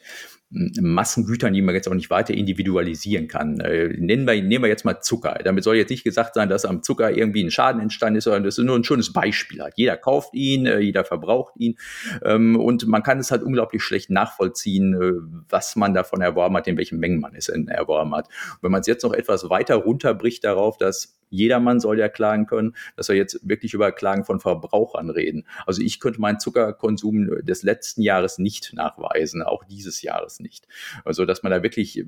Massengütern, 0.50 1.52
die 1.52 1.62
man 1.62 1.76
jetzt 1.76 1.88
auch 1.88 1.94
nicht 1.94 2.10
weiter 2.10 2.34
individualisieren 2.34 3.28
kann. 3.28 3.60
Äh, 3.60 3.88
nennen, 3.98 4.26
wir, 4.26 4.42
nehmen 4.42 4.64
wir 4.64 4.68
jetzt 4.68 4.84
mal 4.84 5.00
Zucker. 5.00 5.38
Damit 5.44 5.62
soll 5.62 5.76
jetzt 5.76 5.90
nicht 5.90 6.02
gesagt 6.02 6.34
sein, 6.34 6.48
dass 6.48 6.64
am 6.64 6.82
Zucker 6.82 7.12
irgendwie 7.16 7.44
ein 7.44 7.52
Schaden 7.52 7.80
entstanden 7.80 8.18
ist, 8.18 8.24
sondern 8.24 8.42
das 8.42 8.58
ist 8.58 8.64
nur 8.64 8.76
ein 8.76 8.82
schönes 8.82 9.12
Beispiel. 9.12 9.62
Halt. 9.62 9.74
Jeder 9.76 9.96
kauft 9.96 10.34
ihn, 10.34 10.66
äh, 10.66 10.80
jeder 10.80 11.04
verbraucht 11.04 11.54
ihn 11.56 11.76
ähm, 12.24 12.56
und 12.56 12.86
man 12.88 13.04
kann 13.04 13.18
es 13.18 13.30
halt 13.30 13.44
unglaublich 13.44 13.82
schlecht 13.82 14.10
nachvollziehen, 14.10 14.94
äh, 14.94 15.12
was 15.48 15.76
man 15.76 15.94
davon 15.94 16.20
erworben 16.20 16.56
hat, 16.56 16.66
in 16.66 16.76
welchen 16.76 16.98
Mengen 16.98 17.20
man 17.20 17.36
es 17.36 17.48
erworben 17.48 18.14
hat. 18.14 18.26
Und 18.26 18.62
wenn 18.62 18.72
man 18.72 18.80
es 18.80 18.88
jetzt 18.88 19.04
noch 19.04 19.12
etwas 19.12 19.50
weiter 19.50 19.76
runterbricht 19.76 20.42
darauf, 20.42 20.78
dass 20.78 21.20
jedermann 21.30 21.80
soll 21.80 21.98
ja 21.98 22.08
klagen 22.08 22.46
können, 22.46 22.74
dass 22.96 23.08
wir 23.08 23.16
jetzt 23.16 23.48
wirklich 23.48 23.72
über 23.72 23.92
Klagen 23.92 24.24
von 24.24 24.40
Verbrauchern 24.40 25.10
reden. 25.10 25.46
Also 25.64 25.80
ich 25.80 26.00
könnte 26.00 26.20
meinen 26.20 26.40
Zuckerkonsum 26.40 27.44
des 27.44 27.62
letzten 27.62 28.02
Jahres 28.02 28.38
nicht 28.38 28.72
nachweisen, 28.74 29.42
auch 29.42 29.64
dieses 29.64 30.02
Jahres 30.02 30.39
nicht. 30.40 30.66
Also 31.04 31.24
dass 31.24 31.42
man 31.42 31.52
da 31.52 31.62
wirklich 31.62 32.04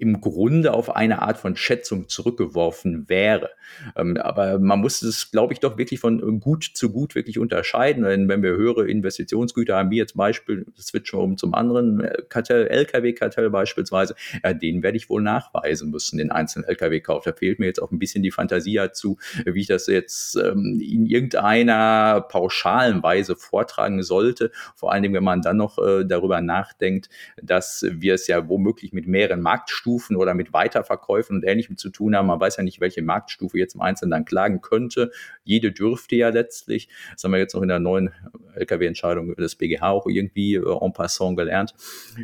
im 0.00 0.22
Grunde 0.22 0.72
auf 0.72 0.96
eine 0.96 1.20
Art 1.20 1.36
von 1.36 1.56
Schätzung 1.56 2.08
zurückgeworfen 2.08 3.08
wäre. 3.10 3.50
Ähm, 3.96 4.16
aber 4.16 4.58
man 4.58 4.80
muss 4.80 5.02
es, 5.02 5.30
glaube 5.30 5.52
ich, 5.52 5.60
doch 5.60 5.76
wirklich 5.76 6.00
von 6.00 6.40
gut 6.40 6.70
zu 6.72 6.90
gut 6.90 7.14
wirklich 7.14 7.38
unterscheiden. 7.38 8.04
Wenn, 8.04 8.26
wenn 8.26 8.42
wir 8.42 8.52
höhere 8.52 8.88
Investitionsgüter 8.88 9.76
haben, 9.76 9.90
wie 9.90 9.98
jetzt 9.98 10.16
Beispiel, 10.16 10.64
switchen 10.80 11.18
wir 11.18 11.24
um 11.24 11.36
zum 11.36 11.52
anderen 11.52 12.00
äh, 12.00 12.22
Kartell, 12.30 12.66
LKW-Kartell 12.68 13.50
beispielsweise, 13.50 14.14
ja, 14.42 14.54
den 14.54 14.82
werde 14.82 14.96
ich 14.96 15.10
wohl 15.10 15.20
nachweisen 15.20 15.90
müssen, 15.90 16.16
den 16.16 16.30
einzelnen 16.30 16.66
LKW-Kauf. 16.66 17.24
Da 17.24 17.34
fehlt 17.34 17.58
mir 17.58 17.66
jetzt 17.66 17.82
auch 17.82 17.90
ein 17.90 17.98
bisschen 17.98 18.22
die 18.22 18.30
Fantasie 18.30 18.74
dazu, 18.74 19.18
wie 19.44 19.60
ich 19.60 19.66
das 19.66 19.86
jetzt 19.86 20.36
ähm, 20.36 20.80
in 20.82 21.04
irgendeiner 21.04 22.22
pauschalen 22.22 23.02
Weise 23.02 23.36
vortragen 23.36 24.02
sollte. 24.02 24.50
Vor 24.74 24.92
allen 24.92 25.02
Dingen, 25.02 25.14
wenn 25.14 25.24
man 25.24 25.42
dann 25.42 25.58
noch 25.58 25.76
äh, 25.78 26.06
darüber 26.06 26.40
nachdenkt, 26.40 27.10
dass 27.42 27.84
wir 27.90 28.14
es 28.14 28.26
ja 28.28 28.48
womöglich 28.48 28.94
mit 28.94 29.06
mehreren 29.06 29.42
Marktstufen 29.42 29.89
Marktstufen 29.90 30.16
oder 30.16 30.34
mit 30.34 30.52
Weiterverkäufen 30.52 31.36
und 31.36 31.44
Ähnlichem 31.44 31.76
zu 31.76 31.90
tun 31.90 32.14
haben. 32.14 32.26
Man 32.26 32.40
weiß 32.40 32.56
ja 32.56 32.62
nicht, 32.62 32.80
welche 32.80 33.02
Marktstufe 33.02 33.58
jetzt 33.58 33.74
im 33.74 33.80
Einzelnen 33.80 34.12
dann 34.12 34.24
klagen 34.24 34.60
könnte. 34.60 35.10
Jede 35.44 35.72
dürfte 35.72 36.16
ja 36.16 36.28
letztlich. 36.28 36.88
Das 37.12 37.24
haben 37.24 37.32
wir 37.32 37.38
jetzt 37.38 37.54
noch 37.54 37.62
in 37.62 37.68
der 37.68 37.80
neuen 37.80 38.10
LKW-Entscheidung 38.54 39.34
des 39.34 39.56
BGH 39.56 39.90
auch 39.90 40.06
irgendwie 40.06 40.54
äh, 40.54 40.78
en 40.80 40.92
passant 40.92 41.36
gelernt. 41.36 41.74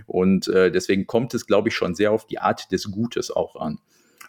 Und 0.07 0.49
äh, 0.49 0.71
deswegen 0.71 1.07
kommt 1.07 1.35
es, 1.35 1.47
glaube 1.47 1.69
ich, 1.69 1.75
schon 1.75 1.95
sehr 1.95 2.13
auf 2.13 2.27
die 2.27 2.39
Art 2.39 2.71
des 2.73 2.91
Gutes 2.91 3.31
auch 3.31 3.57
an. 3.57 3.79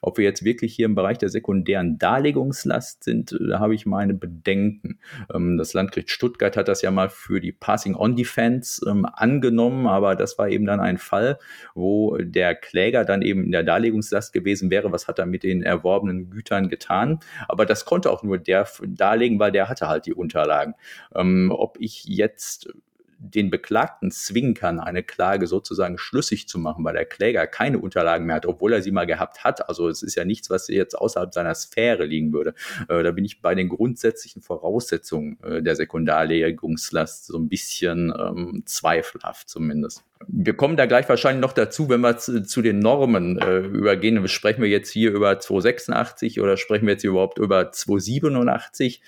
Ob 0.02 0.18
wir 0.18 0.26
jetzt 0.26 0.44
wirklich 0.44 0.76
hier 0.76 0.86
im 0.86 0.96
Bereich 0.96 1.18
der 1.18 1.30
sekundären 1.30 1.98
Darlegungslast 1.98 3.04
sind, 3.04 3.32
äh, 3.32 3.48
da 3.48 3.60
habe 3.60 3.76
ich 3.76 3.86
meine 3.86 4.14
Bedenken. 4.14 5.00
Ähm, 5.34 5.58
das 5.58 5.74
Landgericht 5.74 6.12
Stuttgart 6.12 6.58
hat 6.58 6.68
das 6.68 6.82
ja 6.82 6.92
mal 6.92 7.10
für 7.10 7.40
die 7.40 7.52
Passing-on-Defense 7.52 8.86
ähm, 8.90 9.06
angenommen, 9.06 9.88
aber 9.88 10.16
das 10.16 10.38
war 10.38 10.50
eben 10.50 10.66
dann 10.66 10.80
ein 10.80 10.98
Fall, 10.98 11.40
wo 11.76 12.18
der 12.18 12.56
Kläger 12.56 13.06
dann 13.06 13.22
eben 13.22 13.44
in 13.44 13.52
der 13.52 13.64
Darlegungslast 13.64 14.34
gewesen 14.34 14.70
wäre. 14.70 14.92
Was 14.92 15.08
hat 15.08 15.20
er 15.20 15.26
mit 15.26 15.44
den 15.44 15.64
erworbenen 15.64 16.30
Gütern 16.30 16.70
getan? 16.70 17.20
Aber 17.48 17.66
das 17.66 17.86
konnte 17.86 18.12
auch 18.12 18.24
nur 18.24 18.38
der 18.38 18.68
darlegen, 18.86 19.40
weil 19.40 19.52
der 19.52 19.70
hatte 19.70 19.88
halt 19.88 20.06
die 20.06 20.14
Unterlagen. 20.14 20.74
Ähm, 21.16 21.52
ob 21.54 21.78
ich 21.80 22.06
jetzt 22.06 22.74
den 23.20 23.50
Beklagten 23.50 24.12
zwingen 24.12 24.54
kann, 24.54 24.80
eine 24.80 25.04
Klage 25.04 25.48
sozusagen 25.48 25.98
schlüssig 25.98 26.48
zu 26.48 26.60
machen, 26.60 26.84
weil 26.84 26.94
der 26.94 27.06
Kläger 27.06 27.48
keine 27.48 27.80
Unterlagen 27.80 28.26
mehr 28.26 28.38
hat, 28.38 28.46
obwohl 28.46 28.74
er 28.74 28.82
sie 28.82 28.92
mal 28.92 29.06
gehabt 29.06 29.44
hat. 29.44 29.68
Also 29.70 29.90
es 29.90 30.04
ist 30.04 30.16
ja 30.16 30.26
nichts, 30.26 30.50
was 30.50 30.68
jetzt 30.68 30.96
außerhalb 30.96 31.34
seiner 31.34 31.56
Sphäre 31.56 32.06
liegen 32.06 32.34
würde. 32.34 32.54
Äh, 32.90 33.04
da 33.04 33.12
bin 33.12 33.26
ich 33.26 33.42
bei 33.42 33.56
den 33.56 33.70
grundsätzlichen 33.70 34.42
Voraussetzungen 34.42 35.40
äh, 35.44 35.62
der 35.62 35.76
Sekundarlegungslast 35.76 37.28
so 37.28 37.38
ein 37.38 37.50
bisschen 37.50 38.14
ähm, 38.18 38.64
zweifelhaft 38.66 39.50
zumindest. 39.50 40.04
Wir 40.28 40.56
kommen 40.56 40.78
da 40.78 40.86
gleich 40.86 41.08
wahrscheinlich 41.10 41.42
noch 41.42 41.54
dazu, 41.54 41.90
wenn 41.90 42.02
wir 42.02 42.18
zu, 42.18 42.44
zu 42.44 42.62
den 42.62 42.80
Normen 42.80 43.38
äh, 43.40 43.60
übergehen. 43.60 44.28
Sprechen 44.28 44.62
wir 44.62 44.70
jetzt 44.70 44.90
hier 44.90 45.12
über 45.12 45.40
286 45.40 46.42
oder 46.42 46.58
sprechen 46.58 46.88
wir 46.88 46.94
jetzt 46.94 47.04
überhaupt 47.04 47.38
über 47.38 47.72
287? 47.72 49.02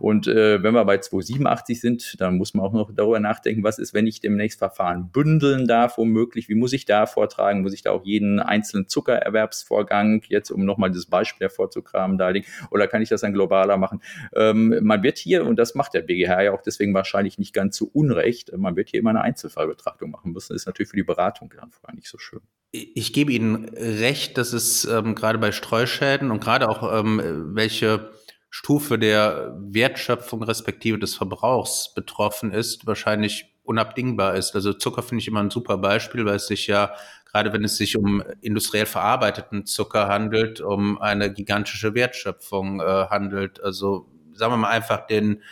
Und 0.00 0.26
äh, 0.26 0.62
wenn 0.62 0.74
wir 0.74 0.84
bei 0.84 0.98
287 0.98 1.80
sind, 1.80 2.20
dann 2.20 2.36
muss 2.36 2.54
man 2.54 2.66
auch 2.66 2.72
noch 2.72 2.90
darüber 2.94 3.20
nachdenken, 3.20 3.49
was 3.58 3.78
ist, 3.78 3.94
wenn 3.94 4.06
ich 4.06 4.20
demnächst 4.20 4.58
Verfahren 4.58 5.10
bündeln 5.10 5.66
darf, 5.66 5.98
womöglich. 5.98 6.48
Wie 6.48 6.54
muss 6.54 6.72
ich 6.72 6.84
da 6.84 7.06
vortragen? 7.06 7.62
Muss 7.62 7.74
ich 7.74 7.82
da 7.82 7.90
auch 7.90 8.04
jeden 8.04 8.38
einzelnen 8.38 8.88
Zuckererwerbsvorgang, 8.88 10.22
jetzt 10.28 10.50
um 10.50 10.64
nochmal 10.64 10.90
das 10.90 11.06
Beispiel 11.06 11.46
hervorzukramen, 11.46 12.18
darlegen? 12.18 12.48
Oder 12.70 12.86
kann 12.86 13.02
ich 13.02 13.08
das 13.08 13.22
dann 13.22 13.32
globaler 13.32 13.76
machen? 13.76 14.02
Ähm, 14.34 14.78
man 14.82 15.02
wird 15.02 15.18
hier, 15.18 15.44
und 15.44 15.56
das 15.56 15.74
macht 15.74 15.94
der 15.94 16.02
BGH 16.02 16.42
ja 16.42 16.52
auch 16.52 16.62
deswegen 16.62 16.94
wahrscheinlich 16.94 17.38
nicht 17.38 17.52
ganz 17.52 17.76
zu 17.76 17.90
Unrecht, 17.92 18.56
man 18.56 18.76
wird 18.76 18.90
hier 18.90 19.00
immer 19.00 19.10
eine 19.10 19.22
Einzelfallbetrachtung 19.22 20.10
machen 20.10 20.32
müssen 20.32 20.60
ist 20.60 20.66
natürlich 20.66 20.90
für 20.90 20.96
die 20.96 21.02
Beratung 21.02 21.52
dann 21.56 21.70
vorher 21.70 21.94
nicht 21.94 22.08
so 22.08 22.18
schön. 22.18 22.40
Ich 22.72 23.12
gebe 23.12 23.32
Ihnen 23.32 23.68
recht, 23.74 24.38
dass 24.38 24.52
es 24.52 24.84
ähm, 24.84 25.16
gerade 25.16 25.38
bei 25.38 25.50
Streuschäden 25.50 26.30
und 26.30 26.40
gerade 26.40 26.68
auch 26.68 27.00
ähm, 27.00 27.20
welche 27.54 28.10
Stufe 28.50 28.98
der 28.98 29.54
Wertschöpfung 29.56 30.42
respektive 30.42 30.98
des 30.98 31.14
Verbrauchs 31.14 31.94
betroffen 31.94 32.52
ist, 32.52 32.86
wahrscheinlich 32.86 33.54
unabdingbar 33.62 34.34
ist. 34.34 34.56
Also 34.56 34.72
Zucker 34.72 35.02
finde 35.02 35.22
ich 35.22 35.28
immer 35.28 35.40
ein 35.40 35.50
super 35.50 35.78
Beispiel, 35.78 36.26
weil 36.26 36.34
es 36.34 36.48
sich 36.48 36.66
ja, 36.66 36.92
gerade 37.30 37.52
wenn 37.52 37.62
es 37.62 37.76
sich 37.76 37.96
um 37.96 38.24
industriell 38.40 38.86
verarbeiteten 38.86 39.66
Zucker 39.66 40.08
handelt, 40.08 40.60
um 40.60 41.00
eine 41.00 41.32
gigantische 41.32 41.94
Wertschöpfung 41.94 42.80
äh, 42.80 43.06
handelt. 43.08 43.62
Also 43.62 44.08
sagen 44.34 44.52
wir 44.52 44.56
mal 44.56 44.70
einfach 44.70 45.06
den, 45.06 45.42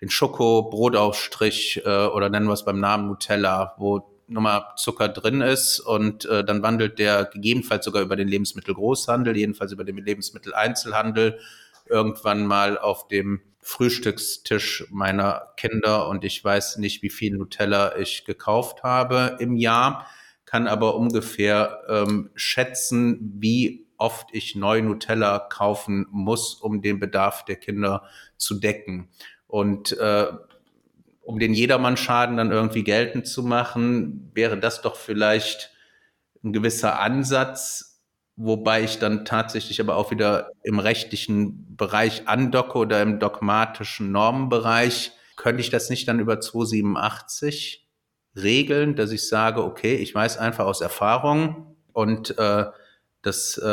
den 0.00 0.08
Schoko-Brotaufstrich 0.08 1.82
äh, 1.84 2.06
oder 2.06 2.30
nennen 2.30 2.46
wir 2.46 2.54
es 2.54 2.64
beim 2.64 2.80
Namen 2.80 3.08
Nutella, 3.08 3.74
wo 3.76 4.08
Nummer 4.26 4.74
Zucker 4.76 5.08
drin 5.08 5.42
ist 5.42 5.80
und 5.80 6.24
äh, 6.26 6.44
dann 6.44 6.62
wandelt 6.62 6.98
der 6.98 7.24
gegebenenfalls 7.26 7.84
sogar 7.84 8.02
über 8.02 8.16
den 8.16 8.28
Lebensmittelgroßhandel, 8.28 9.36
jedenfalls 9.36 9.72
über 9.72 9.84
den 9.84 9.96
Lebensmitteleinzelhandel 9.96 11.38
irgendwann 11.90 12.46
mal 12.46 12.78
auf 12.78 13.08
dem 13.08 13.40
Frühstückstisch 13.60 14.86
meiner 14.90 15.52
Kinder 15.56 16.08
und 16.08 16.24
ich 16.24 16.42
weiß 16.42 16.78
nicht, 16.78 17.02
wie 17.02 17.10
viel 17.10 17.36
Nutella 17.36 17.96
ich 17.96 18.24
gekauft 18.24 18.82
habe 18.82 19.36
im 19.40 19.56
Jahr, 19.56 20.06
kann 20.46 20.66
aber 20.66 20.94
ungefähr 20.94 21.82
ähm, 21.88 22.30
schätzen, 22.34 23.18
wie 23.38 23.86
oft 23.98 24.28
ich 24.32 24.54
neu 24.54 24.80
Nutella 24.80 25.38
kaufen 25.38 26.06
muss, 26.10 26.54
um 26.54 26.80
den 26.80 26.98
Bedarf 27.00 27.44
der 27.44 27.56
Kinder 27.56 28.04
zu 28.36 28.58
decken. 28.58 29.10
Und 29.46 29.92
äh, 29.98 30.28
um 31.20 31.38
den 31.38 31.52
Jedermannschaden 31.52 32.38
dann 32.38 32.52
irgendwie 32.52 32.84
geltend 32.84 33.26
zu 33.26 33.42
machen, 33.42 34.30
wäre 34.32 34.58
das 34.58 34.80
doch 34.80 34.96
vielleicht 34.96 35.72
ein 36.42 36.54
gewisser 36.54 37.00
Ansatz, 37.00 37.87
wobei 38.38 38.84
ich 38.84 38.98
dann 38.98 39.24
tatsächlich 39.24 39.80
aber 39.80 39.96
auch 39.96 40.12
wieder 40.12 40.52
im 40.62 40.78
rechtlichen 40.78 41.76
Bereich 41.76 42.28
andocke 42.28 42.78
oder 42.78 43.02
im 43.02 43.18
dogmatischen 43.18 44.12
Normenbereich. 44.12 45.10
Könnte 45.36 45.60
ich 45.60 45.70
das 45.70 45.90
nicht 45.90 46.06
dann 46.06 46.20
über 46.20 46.40
287 46.40 47.86
regeln, 48.36 48.94
dass 48.94 49.10
ich 49.10 49.28
sage, 49.28 49.64
okay, 49.64 49.96
ich 49.96 50.14
weiß 50.14 50.38
einfach 50.38 50.66
aus 50.66 50.80
Erfahrung 50.80 51.76
und 51.92 52.38
äh, 52.38 52.66
das 53.22 53.60
äh, 53.62 53.68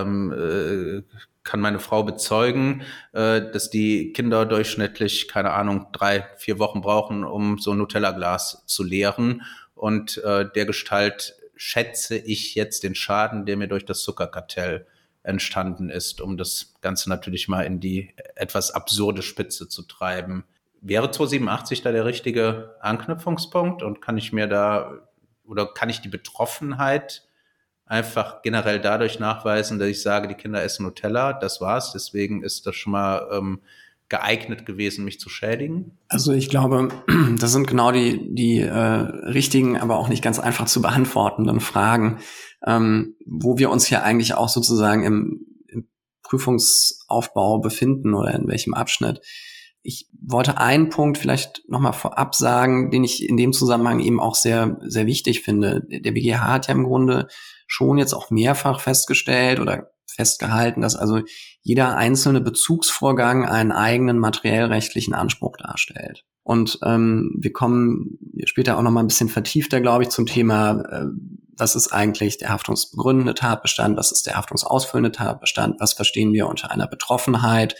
ähm, 0.00 0.32
äh, 0.32 1.02
kann 1.42 1.60
meine 1.60 1.80
Frau 1.80 2.02
bezeugen, 2.02 2.82
äh, 3.12 3.40
dass 3.50 3.70
die 3.70 4.12
Kinder 4.12 4.44
durchschnittlich, 4.44 5.28
keine 5.28 5.52
Ahnung, 5.52 5.86
drei, 5.92 6.26
vier 6.36 6.58
Wochen 6.58 6.82
brauchen, 6.82 7.24
um 7.24 7.58
so 7.58 7.70
ein 7.72 7.78
Nutella-Glas 7.78 8.64
zu 8.66 8.84
leeren. 8.84 9.42
Und 9.74 10.18
äh, 10.18 10.46
der 10.54 10.66
Gestalt 10.66 11.39
schätze 11.60 12.16
ich 12.16 12.54
jetzt 12.54 12.84
den 12.84 12.94
Schaden, 12.94 13.44
der 13.44 13.58
mir 13.58 13.68
durch 13.68 13.84
das 13.84 14.00
Zuckerkartell 14.00 14.86
entstanden 15.22 15.90
ist, 15.90 16.22
um 16.22 16.38
das 16.38 16.72
Ganze 16.80 17.10
natürlich 17.10 17.48
mal 17.48 17.66
in 17.66 17.80
die 17.80 18.14
etwas 18.34 18.70
absurde 18.70 19.20
Spitze 19.20 19.68
zu 19.68 19.82
treiben. 19.82 20.44
Wäre 20.80 21.10
287 21.10 21.82
da 21.82 21.92
der 21.92 22.06
richtige 22.06 22.76
Anknüpfungspunkt 22.80 23.82
und 23.82 24.00
kann 24.00 24.16
ich 24.16 24.32
mir 24.32 24.46
da 24.46 25.06
oder 25.44 25.66
kann 25.66 25.90
ich 25.90 26.00
die 26.00 26.08
Betroffenheit 26.08 27.28
einfach 27.84 28.40
generell 28.40 28.80
dadurch 28.80 29.18
nachweisen, 29.18 29.78
dass 29.78 29.88
ich 29.88 30.00
sage, 30.00 30.28
die 30.28 30.36
Kinder 30.36 30.62
essen 30.62 30.84
Nutella, 30.84 31.34
das 31.34 31.60
war's. 31.60 31.92
Deswegen 31.92 32.42
ist 32.42 32.66
das 32.66 32.74
schon 32.74 32.92
mal 32.92 33.28
ähm, 33.32 33.60
geeignet 34.10 34.66
gewesen, 34.66 35.04
mich 35.04 35.18
zu 35.18 35.30
schädigen? 35.30 35.98
Also 36.08 36.32
ich 36.32 36.50
glaube, 36.50 36.88
das 37.38 37.52
sind 37.52 37.66
genau 37.66 37.92
die, 37.92 38.34
die 38.34 38.58
äh, 38.58 38.74
richtigen, 38.74 39.78
aber 39.78 39.96
auch 39.96 40.08
nicht 40.08 40.22
ganz 40.22 40.38
einfach 40.38 40.66
zu 40.66 40.82
beantwortenden 40.82 41.60
Fragen, 41.60 42.18
ähm, 42.66 43.16
wo 43.24 43.56
wir 43.56 43.70
uns 43.70 43.86
hier 43.86 44.02
eigentlich 44.02 44.34
auch 44.34 44.48
sozusagen 44.48 45.04
im, 45.04 45.46
im 45.68 45.88
Prüfungsaufbau 46.22 47.60
befinden 47.60 48.14
oder 48.14 48.34
in 48.34 48.48
welchem 48.48 48.74
Abschnitt. 48.74 49.20
Ich 49.82 50.10
wollte 50.20 50.58
einen 50.58 50.90
Punkt 50.90 51.16
vielleicht 51.16 51.62
nochmal 51.68 51.94
vorab 51.94 52.34
sagen, 52.34 52.90
den 52.90 53.04
ich 53.04 53.26
in 53.26 53.38
dem 53.38 53.54
Zusammenhang 53.54 54.00
eben 54.00 54.20
auch 54.20 54.34
sehr, 54.34 54.76
sehr 54.82 55.06
wichtig 55.06 55.40
finde. 55.40 55.86
Der 55.88 56.10
BGH 56.10 56.52
hat 56.52 56.66
ja 56.66 56.74
im 56.74 56.84
Grunde 56.84 57.28
schon 57.66 57.96
jetzt 57.96 58.12
auch 58.12 58.30
mehrfach 58.30 58.80
festgestellt 58.80 59.58
oder 59.60 59.92
festgehalten, 60.06 60.82
dass 60.82 60.96
also 60.96 61.20
jeder 61.62 61.96
einzelne 61.96 62.40
Bezugsvorgang 62.40 63.46
einen 63.46 63.72
eigenen 63.72 64.18
materiellrechtlichen 64.18 65.14
Anspruch 65.14 65.56
darstellt. 65.56 66.24
Und 66.42 66.78
ähm, 66.84 67.36
wir 67.38 67.52
kommen 67.52 68.18
später 68.44 68.78
auch 68.78 68.82
noch 68.82 68.90
mal 68.90 69.00
ein 69.00 69.06
bisschen 69.06 69.28
vertiefter, 69.28 69.80
glaube 69.80 70.04
ich, 70.04 70.08
zum 70.08 70.26
Thema, 70.26 70.80
äh, 70.90 71.06
was 71.56 71.76
ist 71.76 71.92
eigentlich 71.92 72.38
der 72.38 72.48
haftungsbegründende 72.48 73.34
Tatbestand, 73.34 73.96
was 73.98 74.10
ist 74.10 74.26
der 74.26 74.36
haftungsausfüllende 74.36 75.12
Tatbestand, 75.12 75.78
was 75.78 75.92
verstehen 75.92 76.32
wir 76.32 76.48
unter 76.48 76.70
einer 76.70 76.86
Betroffenheit, 76.86 77.76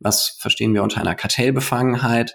was 0.00 0.36
verstehen 0.40 0.72
wir 0.72 0.82
unter 0.82 1.00
einer 1.00 1.14
Kartellbefangenheit. 1.14 2.34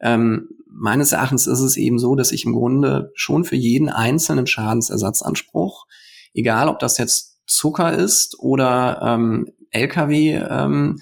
Ähm, 0.00 0.48
meines 0.66 1.12
Erachtens 1.12 1.46
ist 1.46 1.60
es 1.60 1.76
eben 1.76 2.00
so, 2.00 2.16
dass 2.16 2.32
ich 2.32 2.44
im 2.44 2.54
Grunde 2.54 3.12
schon 3.14 3.44
für 3.44 3.56
jeden 3.56 3.88
einzelnen 3.88 4.48
Schadensersatzanspruch 4.48 5.86
egal 6.34 6.68
ob 6.68 6.78
das 6.78 6.98
jetzt 6.98 7.40
Zucker 7.46 7.92
ist 7.92 8.38
oder 8.38 9.00
ähm, 9.02 9.48
LKW, 9.72 10.34
ähm, 10.36 11.00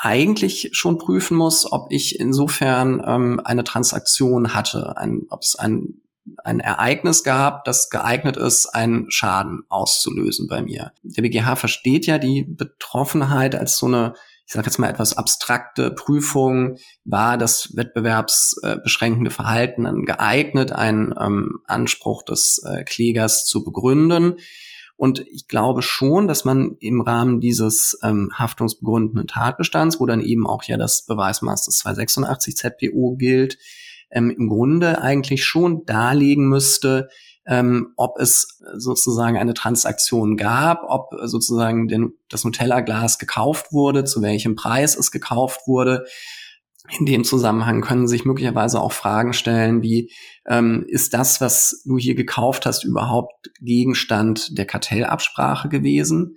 eigentlich 0.00 0.70
schon 0.72 0.98
prüfen 0.98 1.36
muss, 1.36 1.70
ob 1.70 1.90
ich 1.90 2.20
insofern 2.20 3.02
ähm, 3.06 3.40
eine 3.44 3.64
Transaktion 3.64 4.54
hatte, 4.54 4.96
ein, 4.96 5.22
ob 5.30 5.42
es 5.42 5.56
ein, 5.56 6.02
ein 6.44 6.60
Ereignis 6.60 7.22
gab, 7.22 7.64
das 7.64 7.88
geeignet 7.88 8.36
ist, 8.36 8.66
einen 8.66 9.10
Schaden 9.10 9.62
auszulösen 9.68 10.48
bei 10.48 10.62
mir. 10.62 10.92
Der 11.02 11.22
BGH 11.22 11.56
versteht 11.56 12.06
ja 12.06 12.18
die 12.18 12.42
Betroffenheit 12.42 13.54
als 13.54 13.78
so 13.78 13.86
eine, 13.86 14.14
ich 14.46 14.52
sage 14.52 14.66
jetzt 14.66 14.78
mal 14.78 14.90
etwas 14.90 15.16
abstrakte 15.16 15.90
Prüfung, 15.90 16.78
war 17.04 17.38
das 17.38 17.76
wettbewerbsbeschränkende 17.76 19.30
Verhalten 19.30 20.04
geeignet, 20.04 20.72
einen 20.72 21.14
ähm, 21.18 21.60
Anspruch 21.66 22.22
des 22.22 22.62
äh, 22.64 22.84
Klägers 22.84 23.46
zu 23.46 23.64
begründen. 23.64 24.36
Und 24.96 25.20
ich 25.20 25.46
glaube 25.46 25.82
schon, 25.82 26.26
dass 26.26 26.44
man 26.44 26.76
im 26.80 27.02
Rahmen 27.02 27.40
dieses 27.40 27.98
ähm, 28.02 28.30
haftungsbegründenden 28.32 29.26
Tatbestands, 29.26 30.00
wo 30.00 30.06
dann 30.06 30.22
eben 30.22 30.46
auch 30.46 30.64
ja 30.64 30.76
das 30.76 31.04
Beweismaß 31.04 31.66
des 31.66 31.78
286 31.78 32.56
ZPO 32.56 33.16
gilt, 33.16 33.58
ähm, 34.10 34.30
im 34.30 34.48
Grunde 34.48 35.02
eigentlich 35.02 35.44
schon 35.44 35.84
darlegen 35.84 36.48
müsste, 36.48 37.08
ähm, 37.46 37.92
ob 37.96 38.18
es 38.18 38.60
sozusagen 38.74 39.36
eine 39.36 39.54
Transaktion 39.54 40.36
gab, 40.36 40.82
ob 40.88 41.10
sozusagen 41.24 41.88
den, 41.88 42.14
das 42.28 42.44
Nutella-Glas 42.44 43.18
gekauft 43.18 43.72
wurde, 43.72 44.04
zu 44.04 44.22
welchem 44.22 44.56
Preis 44.56 44.96
es 44.96 45.10
gekauft 45.10 45.60
wurde 45.66 46.06
in 46.98 47.06
dem 47.06 47.24
Zusammenhang 47.24 47.80
können 47.80 48.08
sich 48.08 48.24
möglicherweise 48.24 48.80
auch 48.80 48.92
Fragen 48.92 49.32
stellen, 49.32 49.82
wie 49.82 50.10
ähm, 50.46 50.84
ist 50.88 51.14
das, 51.14 51.40
was 51.40 51.82
du 51.84 51.98
hier 51.98 52.14
gekauft 52.14 52.66
hast, 52.66 52.84
überhaupt 52.84 53.50
Gegenstand 53.60 54.56
der 54.58 54.66
Kartellabsprache 54.66 55.68
gewesen? 55.68 56.36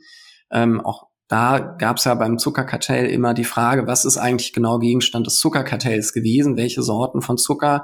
Ähm, 0.51 0.81
auch 0.81 1.07
da 1.27 1.59
gab 1.59 1.97
es 1.97 2.05
ja 2.05 2.15
beim 2.15 2.39
Zuckerkartell 2.39 3.05
immer 3.05 3.35
die 3.35 3.43
Frage, 3.43 3.85
was 3.85 4.03
ist 4.03 4.17
eigentlich 4.17 4.51
genau 4.51 4.79
Gegenstand 4.79 5.27
des 5.27 5.37
Zuckerkartells 5.37 6.11
gewesen, 6.11 6.57
welche 6.57 6.81
Sorten 6.81 7.21
von 7.21 7.37
Zucker. 7.37 7.83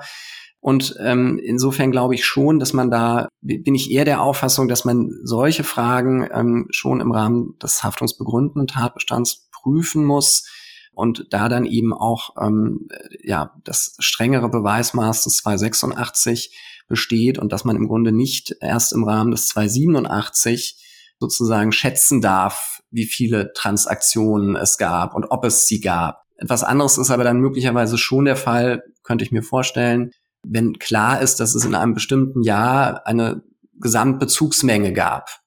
Und 0.60 0.96
ähm, 1.00 1.40
insofern 1.44 1.92
glaube 1.92 2.16
ich 2.16 2.26
schon, 2.26 2.58
dass 2.58 2.74
man 2.74 2.90
da, 2.90 3.28
bin 3.42 3.76
ich 3.76 3.92
eher 3.92 4.04
der 4.04 4.22
Auffassung, 4.22 4.68
dass 4.68 4.84
man 4.84 5.12
solche 5.24 5.64
Fragen 5.64 6.28
ähm, 6.34 6.66
schon 6.72 7.02
im 7.02 7.12
Rahmen 7.12 7.54
des 7.62 7.84
haftungsbegründenden 7.84 8.66
Tatbestands 8.66 9.48
prüfen 9.52 10.04
muss 10.06 10.48
und 10.96 11.28
da 11.30 11.50
dann 11.50 11.66
eben 11.66 11.94
auch 11.94 12.36
ähm, 12.42 12.88
ja 13.24 13.54
das 13.64 13.96
strengere 14.00 14.50
Beweismaß 14.50 15.24
des 15.24 15.38
286 15.38 16.58
besteht 16.88 17.38
und 17.38 17.52
dass 17.52 17.66
man 17.66 17.76
im 17.76 17.88
Grunde 17.88 18.12
nicht 18.12 18.56
erst 18.62 18.94
im 18.94 19.04
Rahmen 19.04 19.32
des 19.32 19.48
287 19.48 20.82
sozusagen 21.20 21.72
schätzen 21.72 22.22
darf, 22.22 22.82
wie 22.92 23.06
viele 23.06 23.52
Transaktionen 23.54 24.56
es 24.56 24.78
gab 24.78 25.16
und 25.16 25.26
ob 25.30 25.46
es 25.46 25.68
sie 25.68 25.80
gab. 25.80 26.24
Etwas 26.38 26.64
anderes 26.64 26.98
ist 26.98 27.12
aber 27.12 27.24
dann 27.24 27.40
möglicherweise 27.40 27.98
schon 27.98 28.26
der 28.26 28.36
Fall, 28.36 28.84
könnte 29.04 29.24
ich 29.24 29.32
mir 29.32 29.44
vorstellen, 29.44 30.12
wenn 30.44 30.74
klar 30.74 31.22
ist, 31.22 31.40
dass 31.40 31.56
es 31.56 31.66
in 31.66 31.76
einem 31.76 31.94
bestimmten 31.94 32.44
Jahr 32.44 33.06
eine 33.08 33.44
Gesamtbezugsmenge 33.80 34.94
gab. 34.94 35.40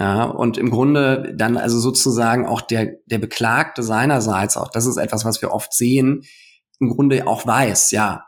Ja, 0.00 0.24
und 0.24 0.56
im 0.56 0.70
Grunde 0.70 1.34
dann 1.36 1.58
also 1.58 1.78
sozusagen 1.78 2.46
auch 2.46 2.62
der, 2.62 2.94
der 3.04 3.18
Beklagte 3.18 3.82
seinerseits, 3.82 4.56
auch 4.56 4.70
das 4.70 4.86
ist 4.86 4.96
etwas, 4.96 5.26
was 5.26 5.42
wir 5.42 5.52
oft 5.52 5.74
sehen, 5.74 6.22
im 6.78 6.88
Grunde 6.88 7.26
auch 7.26 7.46
weiß, 7.46 7.90
ja, 7.90 8.24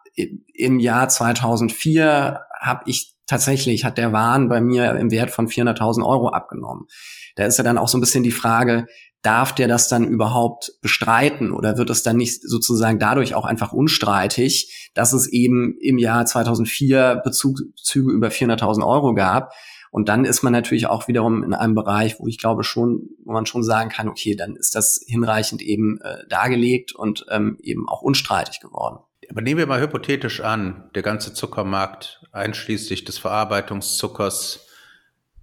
im 0.53 0.79
Jahr 0.81 1.09
2004 1.09 2.41
habe 2.61 2.83
ich 2.85 3.15
tatsächlich, 3.27 3.87
hat 3.87 3.97
der 3.97 4.13
Wahn 4.13 4.51
bei 4.51 4.61
mir 4.61 4.95
im 4.97 5.11
Wert 5.11 5.31
von 5.31 5.49
400.000 5.49 6.05
Euro 6.05 6.29
abgenommen. 6.29 6.89
Da 7.37 7.47
ist 7.47 7.57
ja 7.57 7.65
dann 7.65 7.79
auch 7.79 7.89
so 7.89 7.97
ein 7.97 8.03
bisschen 8.03 8.23
die 8.23 8.33
Frage, 8.33 8.85
darf 9.23 9.55
der 9.55 9.67
das 9.67 9.89
dann 9.89 10.05
überhaupt 10.05 10.73
bestreiten 10.83 11.53
oder 11.53 11.79
wird 11.79 11.89
es 11.89 12.03
dann 12.03 12.19
nicht 12.19 12.43
sozusagen 12.43 12.99
dadurch 12.99 13.35
auch 13.35 13.47
einfach 13.47 13.73
unstreitig, 13.73 14.91
dass 14.93 15.15
es 15.15 15.27
eben 15.27 15.79
im 15.81 15.97
Jahr 15.97 16.27
2004 16.27 17.23
Bezugszüge 17.25 18.13
über 18.13 18.29
400.000 18.29 18.87
Euro 18.87 19.15
gab? 19.15 19.55
Und 19.93 20.09
dann 20.09 20.25
ist 20.25 20.43
man 20.43 20.55
natürlich 20.55 20.87
auch 20.87 21.07
wiederum 21.07 21.45
in 21.45 21.53
einem 21.53 21.75
Bereich, 21.75 22.19
wo 22.19 22.27
ich 22.27 22.39
glaube 22.39 22.65
schon, 22.65 23.11
wo 23.27 23.33
man 23.33 23.45
schon 23.45 23.63
sagen 23.63 23.91
kann, 23.91 24.09
okay, 24.09 24.35
dann 24.35 24.57
ist 24.57 24.75
das 24.75 25.05
hinreichend 25.07 25.61
eben 25.61 26.01
äh, 26.01 26.27
dargelegt 26.31 26.95
und 26.95 27.27
ähm, 27.29 27.59
eben 27.63 27.87
auch 27.91 28.01
unstreitig 28.01 28.61
geworden. 28.61 29.01
Aber 29.29 29.43
nehmen 29.43 29.59
wir 29.59 29.67
mal 29.67 29.83
hypothetisch 29.83 30.41
an, 30.41 30.89
der 30.95 31.03
ganze 31.03 31.35
Zuckermarkt 31.35 32.25
einschließlich 32.33 33.05
des 33.05 33.19
Verarbeitungszuckers 33.19 34.67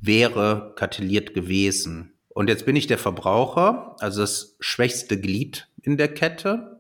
wäre 0.02 0.74
kartelliert 0.76 1.36
gewesen. 1.36 2.14
Und 2.30 2.50
jetzt 2.50 2.66
bin 2.66 2.76
ich 2.76 2.88
der 2.88 2.98
Verbraucher, 2.98 3.98
also 4.00 4.22
das 4.22 4.56
schwächste 4.60 5.22
Glied 5.22 5.68
in 5.84 5.96
der 5.96 6.12
Kette. 6.12 6.80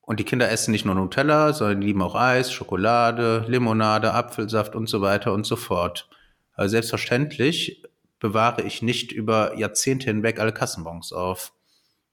Und 0.00 0.20
die 0.20 0.24
Kinder 0.24 0.48
essen 0.48 0.70
nicht 0.70 0.84
nur 0.84 0.94
Nutella, 0.94 1.52
sondern 1.52 1.82
lieben 1.82 2.02
auch 2.02 2.14
Eis, 2.14 2.52
Schokolade, 2.52 3.46
Limonade, 3.48 4.14
Apfelsaft 4.14 4.76
und 4.76 4.88
so 4.88 5.00
weiter 5.00 5.32
und 5.32 5.44
so 5.44 5.56
fort. 5.56 6.08
Selbstverständlich 6.66 7.84
bewahre 8.18 8.62
ich 8.62 8.82
nicht 8.82 9.12
über 9.12 9.56
Jahrzehnte 9.56 10.06
hinweg 10.06 10.40
alle 10.40 10.52
Kassenbons 10.52 11.12
auf. 11.12 11.52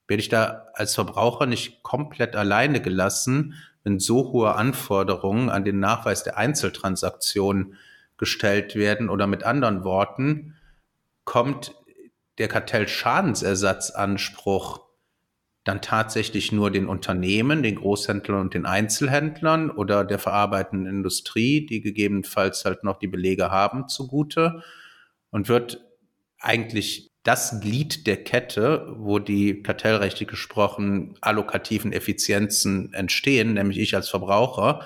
Werde 0.07 0.21
ich 0.21 0.29
da 0.29 0.67
als 0.73 0.93
Verbraucher 0.93 1.47
nicht 1.47 1.81
komplett 1.81 2.35
alleine 2.35 2.79
gelassen, 2.81 3.55
wenn 3.83 3.99
so 3.99 4.31
hohe 4.31 4.53
Anforderungen 4.55 5.49
an 5.49 5.65
den 5.65 5.79
Nachweis 5.79 6.23
der 6.23 6.37
Einzeltransaktionen 6.37 7.75
gestellt 8.17 8.75
werden 8.75 9.09
oder 9.09 9.25
mit 9.27 9.43
anderen 9.43 9.83
Worten, 9.83 10.55
kommt 11.23 11.75
der 12.37 12.47
Kartellschadensersatzanspruch 12.47 14.84
dann 15.65 15.81
tatsächlich 15.81 16.51
nur 16.51 16.69
den 16.69 16.87
Unternehmen, 16.87 17.63
den 17.63 17.75
Großhändlern 17.75 18.39
und 18.39 18.53
den 18.53 18.67
Einzelhändlern 18.67 19.71
oder 19.71 20.05
der 20.05 20.19
verarbeitenden 20.19 20.87
Industrie, 20.87 21.65
die 21.65 21.81
gegebenenfalls 21.81 22.63
halt 22.65 22.83
noch 22.83 22.99
die 22.99 23.07
Belege 23.07 23.49
haben, 23.49 23.89
zugute 23.89 24.63
und 25.31 25.49
wird 25.49 25.83
eigentlich 26.39 27.09
das 27.23 27.59
Glied 27.59 28.05
der 28.05 28.23
Kette, 28.23 28.93
wo 28.95 29.17
die 29.17 29.63
kartellrechtlich 29.63 30.29
gesprochen 30.29 31.17
allokativen 31.21 31.91
Effizienzen 31.91 32.93
entstehen, 32.93 33.55
nämlich 33.55 33.79
ich 33.79 33.95
als 33.95 34.07
Verbraucher, 34.07 34.81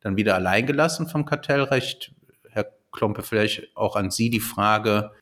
dann 0.00 0.16
wieder 0.16 0.34
allein 0.34 0.66
gelassen 0.66 1.08
vom 1.08 1.24
Kartellrecht. 1.24 2.12
Herr 2.50 2.66
Klompe, 2.90 3.22
vielleicht 3.22 3.76
auch 3.76 3.94
an 3.94 4.10
Sie 4.10 4.30
die 4.30 4.40
Frage, 4.40 5.12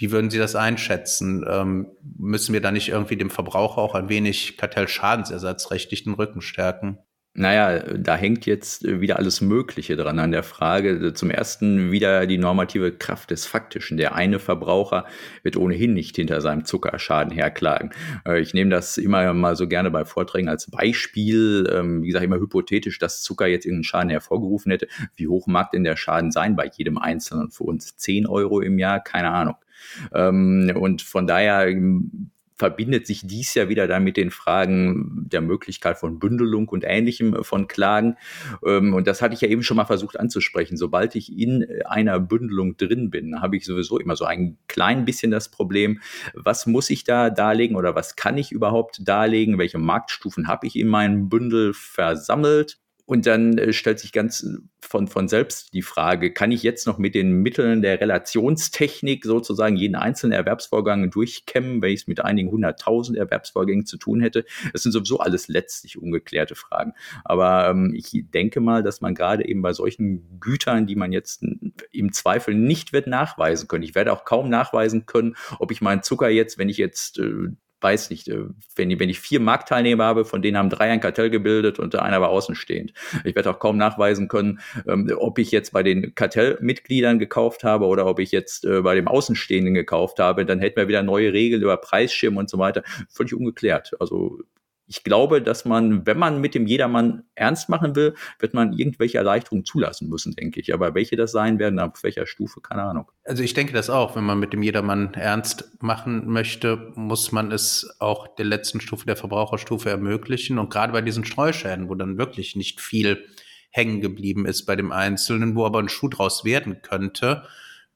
wie 0.00 0.12
würden 0.12 0.30
Sie 0.30 0.38
das 0.38 0.56
einschätzen? 0.56 1.44
Ähm, 1.46 1.88
müssen 2.16 2.54
wir 2.54 2.62
da 2.62 2.72
nicht 2.72 2.88
irgendwie 2.88 3.18
dem 3.18 3.28
Verbraucher 3.28 3.82
auch 3.82 3.94
ein 3.94 4.08
wenig 4.08 4.56
Kartellschadensersatzrechtlich 4.56 6.04
den 6.04 6.14
Rücken 6.14 6.40
stärken? 6.40 6.98
Naja, 7.34 7.80
da 7.98 8.16
hängt 8.16 8.46
jetzt 8.46 8.82
wieder 8.82 9.18
alles 9.18 9.42
Mögliche 9.42 9.96
dran 9.96 10.18
an 10.18 10.32
der 10.32 10.42
Frage. 10.42 11.12
Zum 11.12 11.30
ersten 11.30 11.92
wieder 11.92 12.26
die 12.26 12.38
normative 12.38 12.92
Kraft 12.92 13.30
des 13.30 13.44
Faktischen. 13.44 13.98
Der 13.98 14.14
eine 14.14 14.38
Verbraucher 14.38 15.04
wird 15.42 15.58
ohnehin 15.58 15.92
nicht 15.92 16.16
hinter 16.16 16.40
seinem 16.40 16.64
Zuckerschaden 16.64 17.30
herklagen. 17.30 17.90
Äh, 18.26 18.40
ich 18.40 18.54
nehme 18.54 18.70
das 18.70 18.96
immer 18.96 19.34
mal 19.34 19.54
so 19.54 19.68
gerne 19.68 19.90
bei 19.90 20.06
Vorträgen 20.06 20.48
als 20.48 20.70
Beispiel. 20.70 21.70
Ähm, 21.70 22.02
wie 22.02 22.06
gesagt, 22.06 22.24
immer 22.24 22.40
hypothetisch, 22.40 22.98
dass 22.98 23.20
Zucker 23.20 23.46
jetzt 23.46 23.66
irgendeinen 23.66 23.84
Schaden 23.84 24.10
hervorgerufen 24.10 24.72
hätte. 24.72 24.88
Wie 25.14 25.28
hoch 25.28 25.46
mag 25.46 25.72
denn 25.72 25.84
der 25.84 25.96
Schaden 25.96 26.32
sein 26.32 26.56
bei 26.56 26.70
jedem 26.74 26.96
Einzelnen? 26.96 27.50
Für 27.50 27.64
uns 27.64 27.98
10 27.98 28.26
Euro 28.26 28.62
im 28.62 28.78
Jahr? 28.78 28.98
Keine 29.04 29.30
Ahnung. 29.30 29.56
Ähm, 30.12 30.72
und 30.74 31.02
von 31.02 31.26
daher 31.26 31.68
verbindet 32.60 33.06
sich 33.06 33.22
dies 33.26 33.54
ja 33.54 33.70
wieder 33.70 33.88
dann 33.88 34.04
mit 34.04 34.18
den 34.18 34.30
Fragen 34.30 35.26
der 35.32 35.40
Möglichkeit 35.40 35.96
von 35.96 36.18
Bündelung 36.18 36.68
und 36.68 36.84
Ähnlichem 36.86 37.34
äh, 37.34 37.42
von 37.42 37.68
Klagen. 37.68 38.16
Ähm, 38.64 38.92
und 38.92 39.06
das 39.06 39.22
hatte 39.22 39.34
ich 39.34 39.40
ja 39.40 39.48
eben 39.48 39.62
schon 39.62 39.78
mal 39.78 39.86
versucht 39.86 40.20
anzusprechen. 40.20 40.76
Sobald 40.76 41.14
ich 41.14 41.36
in 41.36 41.62
äh, 41.62 41.84
einer 41.86 42.20
Bündelung 42.20 42.76
drin 42.76 43.10
bin, 43.10 43.40
habe 43.40 43.56
ich 43.56 43.64
sowieso 43.64 43.98
immer 43.98 44.14
so 44.14 44.26
ein 44.26 44.58
klein 44.68 45.06
bisschen 45.06 45.30
das 45.30 45.50
Problem, 45.50 46.00
was 46.34 46.66
muss 46.66 46.90
ich 46.90 47.02
da 47.02 47.30
darlegen 47.30 47.76
oder 47.76 47.94
was 47.94 48.14
kann 48.14 48.36
ich 48.36 48.52
überhaupt 48.52 49.08
darlegen? 49.08 49.56
Welche 49.56 49.78
Marktstufen 49.78 50.46
habe 50.46 50.66
ich 50.66 50.76
in 50.76 50.88
meinem 50.88 51.30
Bündel 51.30 51.72
versammelt? 51.72 52.78
Und 53.10 53.26
dann 53.26 53.58
äh, 53.58 53.72
stellt 53.72 53.98
sich 53.98 54.12
ganz 54.12 54.44
äh, 54.44 54.58
von, 54.78 55.08
von 55.08 55.26
selbst 55.26 55.74
die 55.74 55.82
Frage, 55.82 56.32
kann 56.32 56.52
ich 56.52 56.62
jetzt 56.62 56.86
noch 56.86 56.96
mit 56.96 57.16
den 57.16 57.42
Mitteln 57.42 57.82
der 57.82 58.00
Relationstechnik 58.00 59.24
sozusagen 59.24 59.74
jeden 59.74 59.96
einzelnen 59.96 60.30
Erwerbsvorgang 60.30 61.10
durchkämmen, 61.10 61.82
wenn 61.82 61.90
ich 61.90 62.02
es 62.02 62.06
mit 62.06 62.24
einigen 62.24 62.52
hunderttausend 62.52 63.18
Erwerbsvorgängen 63.18 63.84
zu 63.84 63.96
tun 63.96 64.20
hätte? 64.20 64.44
Das 64.72 64.84
sind 64.84 64.92
sowieso 64.92 65.18
alles 65.18 65.48
letztlich 65.48 65.98
ungeklärte 65.98 66.54
Fragen. 66.54 66.92
Aber 67.24 67.68
ähm, 67.68 67.92
ich 67.96 68.26
denke 68.32 68.60
mal, 68.60 68.84
dass 68.84 69.00
man 69.00 69.16
gerade 69.16 69.44
eben 69.44 69.60
bei 69.60 69.72
solchen 69.72 70.38
Gütern, 70.38 70.86
die 70.86 70.94
man 70.94 71.10
jetzt 71.10 71.44
im 71.90 72.12
Zweifel 72.12 72.54
nicht 72.54 72.92
wird 72.92 73.08
nachweisen 73.08 73.66
können, 73.66 73.82
ich 73.82 73.96
werde 73.96 74.12
auch 74.12 74.24
kaum 74.24 74.48
nachweisen 74.48 75.06
können, 75.06 75.34
ob 75.58 75.72
ich 75.72 75.80
meinen 75.80 76.04
Zucker 76.04 76.28
jetzt, 76.28 76.58
wenn 76.58 76.68
ich 76.68 76.76
jetzt 76.76 77.18
äh, 77.18 77.48
weiß 77.80 78.10
nicht, 78.10 78.28
äh, 78.28 78.44
wenn, 78.76 78.98
wenn 78.98 79.08
ich 79.08 79.20
vier 79.20 79.40
Marktteilnehmer 79.40 80.04
habe, 80.04 80.24
von 80.24 80.42
denen 80.42 80.56
haben 80.56 80.70
drei 80.70 80.90
ein 80.90 81.00
Kartell 81.00 81.30
gebildet 81.30 81.78
und 81.78 81.94
einer 81.96 82.20
war 82.20 82.28
außenstehend. 82.28 82.92
Ich 83.24 83.34
werde 83.34 83.50
auch 83.50 83.58
kaum 83.58 83.76
nachweisen 83.76 84.28
können, 84.28 84.60
ähm, 84.86 85.10
ob 85.16 85.38
ich 85.38 85.50
jetzt 85.50 85.72
bei 85.72 85.82
den 85.82 86.14
Kartellmitgliedern 86.14 87.18
gekauft 87.18 87.64
habe 87.64 87.86
oder 87.86 88.06
ob 88.06 88.18
ich 88.18 88.32
jetzt 88.32 88.64
äh, 88.64 88.82
bei 88.82 88.94
dem 88.94 89.08
Außenstehenden 89.08 89.74
gekauft 89.74 90.18
habe. 90.18 90.44
Dann 90.44 90.60
hätten 90.60 90.76
wir 90.76 90.88
wieder 90.88 91.02
neue 91.02 91.32
Regeln 91.32 91.62
über 91.62 91.76
Preisschirm 91.76 92.36
und 92.36 92.50
so 92.50 92.58
weiter. 92.58 92.82
Völlig 93.08 93.34
ungeklärt. 93.34 93.92
Also 94.00 94.38
ich 94.90 95.04
glaube, 95.04 95.40
dass 95.40 95.64
man, 95.64 96.04
wenn 96.04 96.18
man 96.18 96.40
mit 96.40 96.56
dem 96.56 96.66
Jedermann 96.66 97.22
ernst 97.36 97.68
machen 97.68 97.94
will, 97.94 98.14
wird 98.40 98.54
man 98.54 98.72
irgendwelche 98.72 99.18
Erleichterungen 99.18 99.64
zulassen 99.64 100.08
müssen, 100.08 100.32
denke 100.32 100.58
ich. 100.58 100.74
Aber 100.74 100.96
welche 100.96 101.14
das 101.14 101.30
sein 101.30 101.60
werden, 101.60 101.78
auf 101.78 102.02
welcher 102.02 102.26
Stufe, 102.26 102.60
keine 102.60 102.82
Ahnung. 102.82 103.08
Also 103.24 103.44
ich 103.44 103.54
denke 103.54 103.72
das 103.72 103.88
auch. 103.88 104.16
Wenn 104.16 104.24
man 104.24 104.40
mit 104.40 104.52
dem 104.52 104.64
Jedermann 104.64 105.14
ernst 105.14 105.70
machen 105.80 106.26
möchte, 106.26 106.90
muss 106.96 107.30
man 107.30 107.52
es 107.52 107.96
auch 108.00 108.34
der 108.34 108.46
letzten 108.46 108.80
Stufe, 108.80 109.06
der 109.06 109.14
Verbraucherstufe 109.14 109.88
ermöglichen. 109.88 110.58
Und 110.58 110.70
gerade 110.70 110.92
bei 110.92 111.02
diesen 111.02 111.24
Streuschäden, 111.24 111.88
wo 111.88 111.94
dann 111.94 112.18
wirklich 112.18 112.56
nicht 112.56 112.80
viel 112.80 113.24
hängen 113.70 114.00
geblieben 114.00 114.44
ist 114.44 114.64
bei 114.66 114.74
dem 114.74 114.90
Einzelnen, 114.90 115.54
wo 115.54 115.66
aber 115.66 115.78
ein 115.78 115.88
Schuh 115.88 116.08
draus 116.08 116.44
werden 116.44 116.82
könnte, 116.82 117.44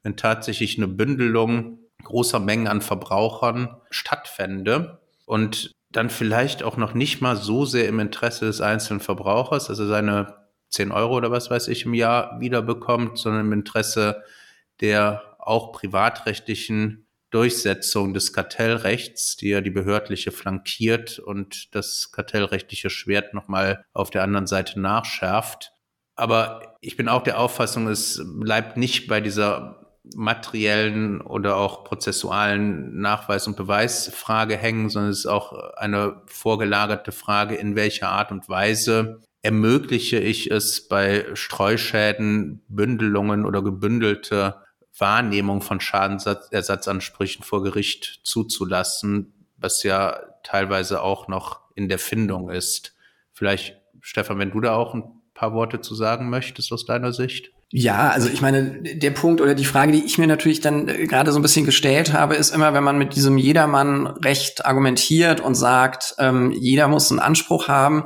wenn 0.05 0.17
tatsächlich 0.17 0.79
eine 0.79 0.87
Bündelung 0.87 1.81
großer 2.05 2.39
Mengen 2.39 2.69
an 2.69 2.83
Verbrauchern 2.83 3.81
stattfände 3.91 5.01
und 5.27 5.75
dann 5.95 6.11
vielleicht 6.11 6.63
auch 6.63 6.77
noch 6.77 6.93
nicht 6.93 7.21
mal 7.21 7.37
so 7.37 7.65
sehr 7.65 7.89
im 7.89 8.01
Interesse 8.01 8.47
des 8.47 8.61
einzelnen 8.61 9.01
Verbrauchers, 9.01 9.71
also 9.71 9.87
seine 9.87 10.35
10 10.71 10.91
Euro 10.91 11.17
oder 11.17 11.31
was 11.31 11.51
weiß 11.51 11.69
ich 11.69 11.87
im 11.87 11.95
Jahr 11.95 12.41
wiederbekommt, 12.41 13.17
sondern 13.17 13.47
im 13.47 13.53
Interesse 13.53 14.23
der 14.81 15.37
auch 15.39 15.73
privatrechtlichen 15.73 17.07
Durchsetzung 17.31 18.13
des 18.13 18.33
Kartellrechts, 18.33 19.37
die 19.37 19.51
ja 19.51 19.61
die 19.61 19.71
behördliche 19.71 20.33
flankiert 20.33 21.21
und 21.21 21.75
das 21.75 22.11
kartellrechtliche 22.11 22.91
Schwert 22.91 23.33
nochmal 23.33 23.85
auf 23.93 24.11
der 24.11 24.25
anderen 24.25 24.47
Seite 24.49 24.81
nachschärft. 24.81 25.73
Aber 26.17 26.77
ich 26.81 26.97
bin 26.97 27.09
auch 27.09 27.23
der 27.23 27.39
Auffassung, 27.39 27.87
es 27.87 28.21
bleibt 28.25 28.77
nicht 28.77 29.07
bei 29.07 29.21
dieser 29.21 29.84
materiellen 30.15 31.21
oder 31.21 31.57
auch 31.57 31.85
prozessualen 31.85 33.01
Nachweis- 33.01 33.47
und 33.47 33.57
Beweisfrage 33.57 34.57
hängen, 34.57 34.91
sondern 34.91 35.11
es 35.11 35.21
ist 35.21 35.27
auch 35.27 35.53
eine 35.77 36.23
vorgelagerte 36.27 37.13
Frage, 37.13 37.55
in 37.55 37.75
welcher 37.75 38.11
Art 38.11 38.31
und 38.31 38.49
Weise 38.49 39.21
ermögliche 39.43 40.19
ich 40.19 40.51
es 40.51 40.89
bei 40.89 41.27
Streuschäden, 41.35 42.63
Bündelungen 42.69 43.45
oder 43.45 43.63
gebündelte 43.63 44.57
Wahrnehmung 44.99 45.61
von 45.61 45.81
Schadensersatzansprüchen 45.81 47.45
vor 47.45 47.63
Gericht 47.63 48.21
zuzulassen, 48.25 49.49
was 49.57 49.83
ja 49.83 50.19
teilweise 50.43 51.03
auch 51.03 51.29
noch 51.29 51.61
in 51.75 51.89
der 51.89 51.99
Findung 51.99 52.51
ist. 52.51 52.95
Vielleicht, 53.33 53.77
Stefan, 54.01 54.39
wenn 54.39 54.53
du 54.53 54.61
da 54.61 54.75
auch 54.77 54.95
ein 54.95 55.05
paar 55.35 55.53
Worte 55.53 55.81
zu 55.81 55.95
sagen 55.95 56.31
möchtest 56.31 56.73
aus 56.73 56.87
deiner 56.87 57.13
Sicht? 57.13 57.54
Ja, 57.71 58.11
also 58.11 58.29
ich 58.29 58.41
meine, 58.41 58.83
der 58.83 59.11
Punkt 59.11 59.41
oder 59.41 59.55
die 59.55 59.65
Frage, 59.65 59.93
die 59.93 60.05
ich 60.05 60.19
mir 60.19 60.27
natürlich 60.27 60.61
dann 60.61 60.89
äh, 60.89 61.07
gerade 61.07 61.33
so 61.33 61.39
ein 61.39 61.43
bisschen 61.43 61.67
gestellt 61.67 62.13
habe, 62.13 62.37
ist 62.37 62.55
immer, 62.55 62.75
wenn 62.75 62.85
man 62.85 62.99
mit 62.99 63.17
diesem 63.17 63.39
Jedermann-Recht 63.39 64.65
argumentiert 64.65 65.41
und 65.41 65.55
sagt, 65.55 66.15
ähm, 66.19 66.53
jeder 66.53 66.89
muss 66.89 67.11
einen 67.11 67.21
Anspruch 67.21 67.69
haben. 67.69 68.05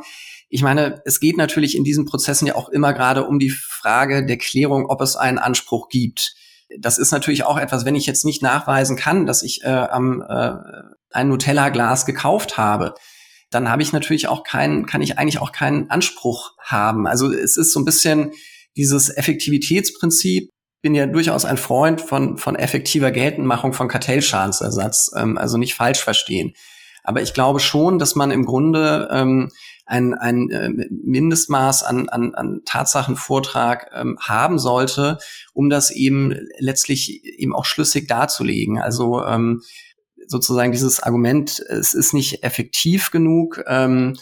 Ich 0.48 0.62
meine, 0.62 1.02
es 1.04 1.20
geht 1.20 1.36
natürlich 1.36 1.76
in 1.76 1.84
diesen 1.84 2.06
Prozessen 2.06 2.46
ja 2.46 2.54
auch 2.54 2.70
immer 2.70 2.94
gerade 2.94 3.24
um 3.24 3.38
die 3.38 3.50
Frage 3.50 4.24
der 4.24 4.38
Klärung, 4.38 4.86
ob 4.86 5.02
es 5.02 5.16
einen 5.16 5.38
Anspruch 5.38 5.88
gibt. 5.88 6.34
Das 6.78 6.98
ist 6.98 7.12
natürlich 7.12 7.44
auch 7.44 7.58
etwas, 7.58 7.84
wenn 7.84 7.94
ich 7.94 8.06
jetzt 8.06 8.24
nicht 8.24 8.42
nachweisen 8.42 8.96
kann, 8.96 9.26
dass 9.26 9.42
ich 9.42 9.62
äh, 9.64 9.68
am, 9.68 10.22
äh, 10.22 10.52
ein 11.10 11.28
Nutella-Glas 11.28 12.06
gekauft 12.06 12.56
habe, 12.56 12.94
dann 13.50 13.70
habe 13.70 13.82
ich 13.82 13.92
natürlich 13.92 14.28
auch 14.28 14.44
keinen, 14.44 14.86
kann 14.86 15.02
ich 15.02 15.18
eigentlich 15.18 15.40
auch 15.40 15.52
keinen 15.52 15.90
Anspruch 15.90 16.52
haben. 16.58 17.06
Also 17.06 17.32
es 17.32 17.56
ist 17.56 17.72
so 17.72 17.80
ein 17.80 17.84
bisschen 17.84 18.32
dieses 18.78 19.14
Effektivitätsprinzip. 19.14 20.50
Bin 20.80 20.94
ja 20.94 21.06
durchaus 21.06 21.44
ein 21.44 21.56
Freund 21.56 22.00
von, 22.00 22.38
von 22.38 22.54
effektiver 22.54 23.10
Geltendmachung 23.10 23.72
von 23.72 23.88
Kartellschadensersatz, 23.88 25.10
ähm, 25.16 25.36
also 25.36 25.58
nicht 25.58 25.74
falsch 25.74 26.02
verstehen. 26.02 26.54
Aber 27.02 27.20
ich 27.20 27.34
glaube 27.34 27.58
schon, 27.58 27.98
dass 27.98 28.14
man 28.14 28.30
im 28.30 28.44
Grunde 28.44 29.08
ähm, 29.10 29.50
ein, 29.86 30.14
ein 30.14 30.50
äh, 30.50 30.68
Mindestmaß 30.90 31.82
an, 31.82 32.08
an, 32.08 32.34
an 32.34 32.60
Tatsachenvortrag 32.64 33.90
ähm, 33.92 34.18
haben 34.20 34.58
sollte, 34.58 35.18
um 35.52 35.68
das 35.68 35.90
eben 35.90 36.34
letztlich 36.58 37.24
eben 37.24 37.54
auch 37.54 37.64
schlüssig 37.64 38.06
darzulegen. 38.06 38.78
Also 38.78 39.24
ähm, 39.24 39.62
sozusagen 40.28 40.72
dieses 40.72 41.02
Argument, 41.02 41.60
es 41.68 41.94
ist 41.94 42.12
nicht 42.12 42.44
effektiv 42.44 43.10
genug, 43.10 43.64
ähm, 43.66 44.16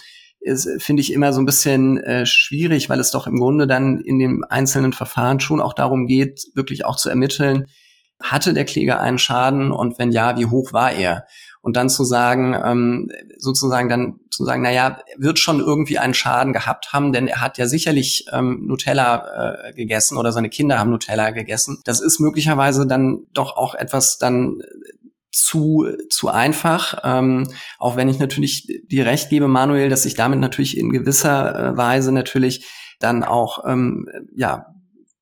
finde 0.78 1.02
ich 1.02 1.12
immer 1.12 1.32
so 1.32 1.40
ein 1.40 1.46
bisschen 1.46 1.98
äh, 1.98 2.24
schwierig, 2.26 2.88
weil 2.88 3.00
es 3.00 3.10
doch 3.10 3.26
im 3.26 3.38
Grunde 3.38 3.66
dann 3.66 4.00
in 4.00 4.18
dem 4.18 4.44
einzelnen 4.48 4.92
Verfahren 4.92 5.40
schon 5.40 5.60
auch 5.60 5.72
darum 5.72 6.06
geht, 6.06 6.46
wirklich 6.54 6.84
auch 6.84 6.96
zu 6.96 7.08
ermitteln, 7.08 7.66
hatte 8.22 8.54
der 8.54 8.64
Kläger 8.64 9.00
einen 9.00 9.18
Schaden 9.18 9.72
und 9.72 9.98
wenn 9.98 10.12
ja, 10.12 10.38
wie 10.38 10.46
hoch 10.46 10.72
war 10.72 10.92
er? 10.92 11.26
Und 11.60 11.76
dann 11.76 11.88
zu 11.90 12.04
sagen, 12.04 12.56
ähm, 12.64 13.10
sozusagen 13.38 13.88
dann 13.88 14.20
zu 14.30 14.44
sagen, 14.44 14.62
na 14.62 14.70
ja, 14.70 15.00
wird 15.16 15.40
schon 15.40 15.58
irgendwie 15.58 15.98
einen 15.98 16.14
Schaden 16.14 16.52
gehabt 16.52 16.92
haben, 16.92 17.12
denn 17.12 17.26
er 17.26 17.40
hat 17.40 17.58
ja 17.58 17.66
sicherlich 17.66 18.26
ähm, 18.32 18.66
Nutella 18.66 19.64
äh, 19.66 19.72
gegessen 19.72 20.16
oder 20.16 20.30
seine 20.30 20.48
Kinder 20.48 20.78
haben 20.78 20.90
Nutella 20.90 21.30
gegessen. 21.30 21.80
Das 21.84 22.00
ist 22.00 22.20
möglicherweise 22.20 22.86
dann 22.86 23.26
doch 23.32 23.56
auch 23.56 23.74
etwas 23.74 24.18
dann 24.18 24.60
zu, 25.36 25.86
zu 26.08 26.28
einfach, 26.28 27.00
ähm, 27.04 27.48
auch 27.78 27.96
wenn 27.96 28.08
ich 28.08 28.18
natürlich 28.18 28.66
dir 28.86 29.06
recht 29.06 29.28
gebe, 29.28 29.48
Manuel, 29.48 29.88
dass 29.88 30.06
ich 30.06 30.14
damit 30.14 30.40
natürlich 30.40 30.76
in 30.76 30.90
gewisser 30.90 31.72
äh, 31.72 31.76
Weise 31.76 32.12
natürlich 32.12 32.66
dann 32.98 33.22
auch 33.22 33.64
ähm, 33.66 34.08
ja, 34.34 34.66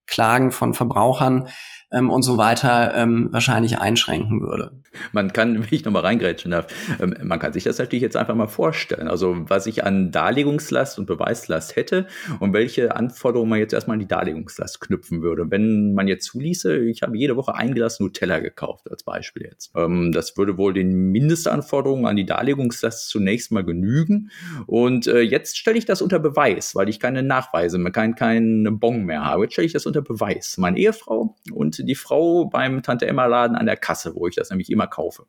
Klagen 0.07 0.53
von 0.53 0.75
Verbrauchern 0.75 1.49
ähm, 1.95 2.11
und 2.11 2.22
so 2.22 2.36
weiter 2.36 2.95
ähm, 2.95 3.28
wahrscheinlich 3.30 3.78
einschränken 3.78 4.40
würde. 4.40 4.72
Man 5.12 5.32
kann, 5.32 5.55
wenn 5.62 5.68
ich 5.70 5.84
nochmal 5.84 6.03
reingrätschen 6.03 6.51
darf, 6.51 6.66
ähm, 7.01 7.14
man 7.22 7.38
kann 7.38 7.53
sich 7.53 7.64
das 7.64 7.78
natürlich 7.78 8.03
jetzt 8.03 8.16
einfach 8.16 8.34
mal 8.34 8.47
vorstellen. 8.47 9.09
Also 9.09 9.36
was 9.49 9.66
ich 9.66 9.84
an 9.84 10.11
Darlegungslast 10.11 10.99
und 10.99 11.07
Beweislast 11.07 11.76
hätte 11.76 12.07
und 12.40 12.53
welche 12.53 12.97
Anforderungen 12.97 13.51
man 13.51 13.59
jetzt 13.59 13.72
erstmal 13.72 13.95
an 13.95 14.01
die 14.01 14.09
Darlegungslast 14.09 14.80
knüpfen 14.80 15.22
würde. 15.22 15.51
Wenn 15.51 15.95
man 15.95 16.09
jetzt 16.09 16.26
zuließe, 16.26 16.78
ich 16.78 17.03
habe 17.03 17.16
jede 17.16 17.36
Woche 17.36 17.55
ein 17.55 17.74
Glas 17.74 18.01
Nutella 18.01 18.40
gekauft, 18.40 18.90
als 18.90 19.03
Beispiel 19.03 19.45
jetzt. 19.45 19.72
Ähm, 19.76 20.12
das 20.12 20.36
würde 20.36 20.59
wohl 20.59 20.72
den 20.72 21.11
Mindestanforderungen 21.11 22.07
an 22.07 22.16
die 22.16 22.26
Darlegungslast 22.26 23.09
zunächst 23.09 23.53
mal 23.53 23.64
genügen. 23.64 24.30
Und 24.66 25.07
äh, 25.07 25.20
jetzt 25.20 25.57
stelle 25.57 25.78
ich 25.78 25.86
das 25.86 26.03
unter 26.03 26.18
Beweis, 26.18 26.74
weil 26.74 26.88
ich 26.88 27.01
keine 27.01 27.22
Nachweise 27.22 27.78
mehr, 27.78 27.92
keinen 27.92 28.14
kein 28.14 28.78
Bon 28.78 29.05
mehr 29.05 29.24
habe. 29.24 29.45
Jetzt 29.45 29.53
stelle 29.53 29.66
ich 29.66 29.72
das 29.72 29.86
unter 29.86 30.03
Beweis. 30.03 30.57
Meine 30.59 30.78
Ehefrau 30.78 31.36
und 31.53 31.78
die 31.87 31.95
Frau 31.95 32.47
beim 32.47 32.82
Tante-Emma-Laden 32.82 33.57
an 33.57 33.66
der 33.66 33.76
Kasse, 33.76 34.14
wo 34.14 34.26
ich 34.26 34.35
das 34.35 34.51
nämlich 34.51 34.70
immer 34.70 34.87
kaufe. 34.87 35.24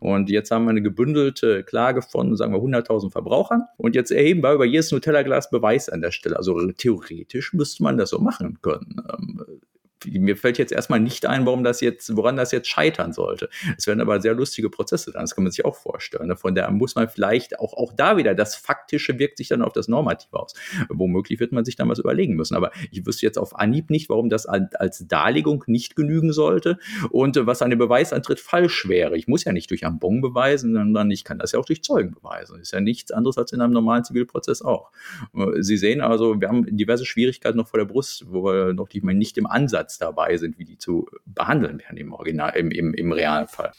Und 0.00 0.30
jetzt 0.30 0.50
haben 0.50 0.64
wir 0.64 0.70
eine 0.70 0.82
gebündelte 0.82 1.62
Klage 1.64 2.02
von, 2.02 2.36
sagen 2.36 2.52
wir, 2.52 2.60
100.000 2.60 3.10
Verbrauchern. 3.10 3.64
Und 3.76 3.94
jetzt 3.94 4.10
erheben 4.10 4.42
wir 4.42 4.52
über 4.52 4.64
jedes 4.64 4.92
Nutella-Glas 4.92 5.50
Beweis 5.50 5.88
an 5.88 6.00
der 6.00 6.10
Stelle. 6.10 6.36
Also 6.36 6.72
theoretisch 6.72 7.52
müsste 7.52 7.82
man 7.82 7.96
das 7.96 8.10
so 8.10 8.18
machen 8.18 8.58
können. 8.62 9.02
Mir 10.06 10.36
fällt 10.36 10.58
jetzt 10.58 10.72
erstmal 10.72 11.00
nicht 11.00 11.26
ein, 11.26 11.46
warum 11.46 11.64
das 11.64 11.80
jetzt, 11.80 12.16
woran 12.16 12.36
das 12.36 12.52
jetzt 12.52 12.68
scheitern 12.68 13.12
sollte. 13.12 13.48
Es 13.76 13.86
werden 13.86 14.00
aber 14.00 14.20
sehr 14.20 14.34
lustige 14.34 14.70
Prozesse 14.70 15.12
dann, 15.12 15.22
das 15.22 15.34
kann 15.34 15.44
man 15.44 15.50
sich 15.50 15.64
auch 15.64 15.76
vorstellen. 15.76 16.28
Ne? 16.28 16.36
Von 16.36 16.54
daher 16.54 16.70
muss 16.70 16.94
man 16.94 17.08
vielleicht 17.08 17.58
auch, 17.58 17.72
auch 17.74 17.92
da 17.92 18.16
wieder, 18.16 18.34
das 18.34 18.56
Faktische 18.56 19.18
wirkt 19.18 19.38
sich 19.38 19.48
dann 19.48 19.62
auf 19.62 19.72
das 19.72 19.88
Normative 19.88 20.38
aus. 20.38 20.54
Womöglich 20.88 21.40
wird 21.40 21.52
man 21.52 21.64
sich 21.64 21.76
dann 21.76 21.88
was 21.88 21.98
überlegen 21.98 22.34
müssen. 22.34 22.56
Aber 22.56 22.70
ich 22.90 23.04
wüsste 23.06 23.26
jetzt 23.26 23.38
auf 23.38 23.58
Anhieb 23.58 23.90
nicht, 23.90 24.08
warum 24.08 24.28
das 24.28 24.46
als 24.46 25.06
Darlegung 25.08 25.64
nicht 25.66 25.96
genügen 25.96 26.32
sollte 26.32 26.78
und 27.10 27.36
was 27.46 27.62
an 27.62 27.70
dem 27.70 27.78
Beweisantritt 27.78 28.40
falsch 28.40 28.88
wäre. 28.88 29.16
Ich 29.16 29.28
muss 29.28 29.44
ja 29.44 29.52
nicht 29.52 29.70
durch 29.70 29.84
Ambon 29.84 30.20
beweisen, 30.20 30.74
sondern 30.74 31.10
ich 31.10 31.24
kann 31.24 31.38
das 31.38 31.52
ja 31.52 31.58
auch 31.58 31.64
durch 31.64 31.82
Zeugen 31.82 32.12
beweisen. 32.12 32.60
Ist 32.60 32.72
ja 32.72 32.80
nichts 32.80 33.10
anderes 33.10 33.38
als 33.38 33.52
in 33.52 33.60
einem 33.60 33.72
normalen 33.72 34.04
Zivilprozess 34.04 34.62
auch. 34.62 34.90
Sie 35.58 35.76
sehen 35.76 36.00
also, 36.00 36.40
wir 36.40 36.48
haben 36.48 36.76
diverse 36.76 37.04
Schwierigkeiten 37.04 37.58
noch 37.58 37.68
vor 37.68 37.78
der 37.78 37.86
Brust, 37.86 38.24
wo 38.28 38.44
wir 38.44 38.72
noch 38.72 38.88
nicht 38.92 39.38
im 39.38 39.46
Ansatz 39.46 39.95
dabei 39.98 40.36
sind, 40.36 40.58
wie 40.58 40.64
die 40.64 40.78
zu 40.78 41.08
behandeln 41.24 41.78
werden 41.78 41.96
im 41.96 42.12
Original, 42.12 42.56
im, 42.56 42.70
im, 42.70 42.94
im 42.94 43.12
Realfall. 43.12 43.72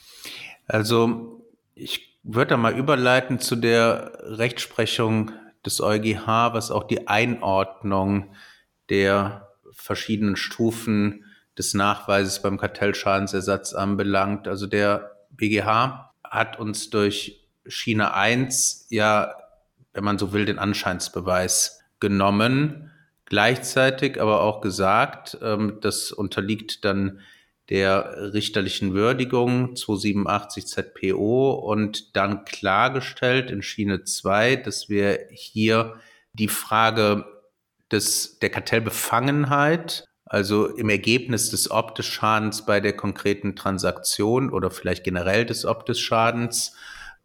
Also 0.66 1.44
ich 1.74 2.18
würde 2.22 2.50
da 2.50 2.56
mal 2.56 2.76
überleiten 2.76 3.38
zu 3.38 3.56
der 3.56 4.12
Rechtsprechung 4.22 5.32
des 5.64 5.80
EuGH, 5.80 6.26
was 6.52 6.70
auch 6.70 6.84
die 6.84 7.08
Einordnung 7.08 8.34
der 8.90 9.48
verschiedenen 9.72 10.36
Stufen 10.36 11.24
des 11.56 11.74
Nachweises 11.74 12.42
beim 12.42 12.58
Kartellschadensersatz 12.58 13.74
anbelangt. 13.74 14.48
Also 14.48 14.66
der 14.66 15.16
BGH 15.30 16.14
hat 16.24 16.58
uns 16.58 16.90
durch 16.90 17.48
Schiene 17.66 18.14
1 18.14 18.86
ja, 18.90 19.34
wenn 19.92 20.04
man 20.04 20.18
so 20.18 20.32
will, 20.32 20.44
den 20.44 20.58
Anscheinsbeweis 20.58 21.80
genommen 22.00 22.90
gleichzeitig 23.28 24.20
aber 24.20 24.42
auch 24.42 24.60
gesagt, 24.60 25.38
ähm, 25.42 25.78
das 25.80 26.12
unterliegt 26.12 26.84
dann 26.84 27.20
der 27.70 28.32
richterlichen 28.32 28.94
Würdigung 28.94 29.76
287 29.76 30.66
ZPO 30.66 31.50
und 31.52 32.16
dann 32.16 32.44
klargestellt 32.44 33.50
in 33.50 33.62
Schiene 33.62 34.04
2, 34.04 34.56
dass 34.56 34.88
wir 34.88 35.26
hier 35.30 36.00
die 36.32 36.48
Frage 36.48 37.26
des, 37.90 38.38
der 38.38 38.50
Kartellbefangenheit, 38.50 40.04
also 40.24 40.66
im 40.66 40.88
Ergebnis 40.88 41.50
des 41.50 41.70
Optischadens 41.70 42.64
bei 42.64 42.80
der 42.80 42.94
konkreten 42.94 43.54
Transaktion 43.54 44.50
oder 44.50 44.70
vielleicht 44.70 45.04
generell 45.04 45.44
des 45.44 45.64
Optischadens, 45.64 46.74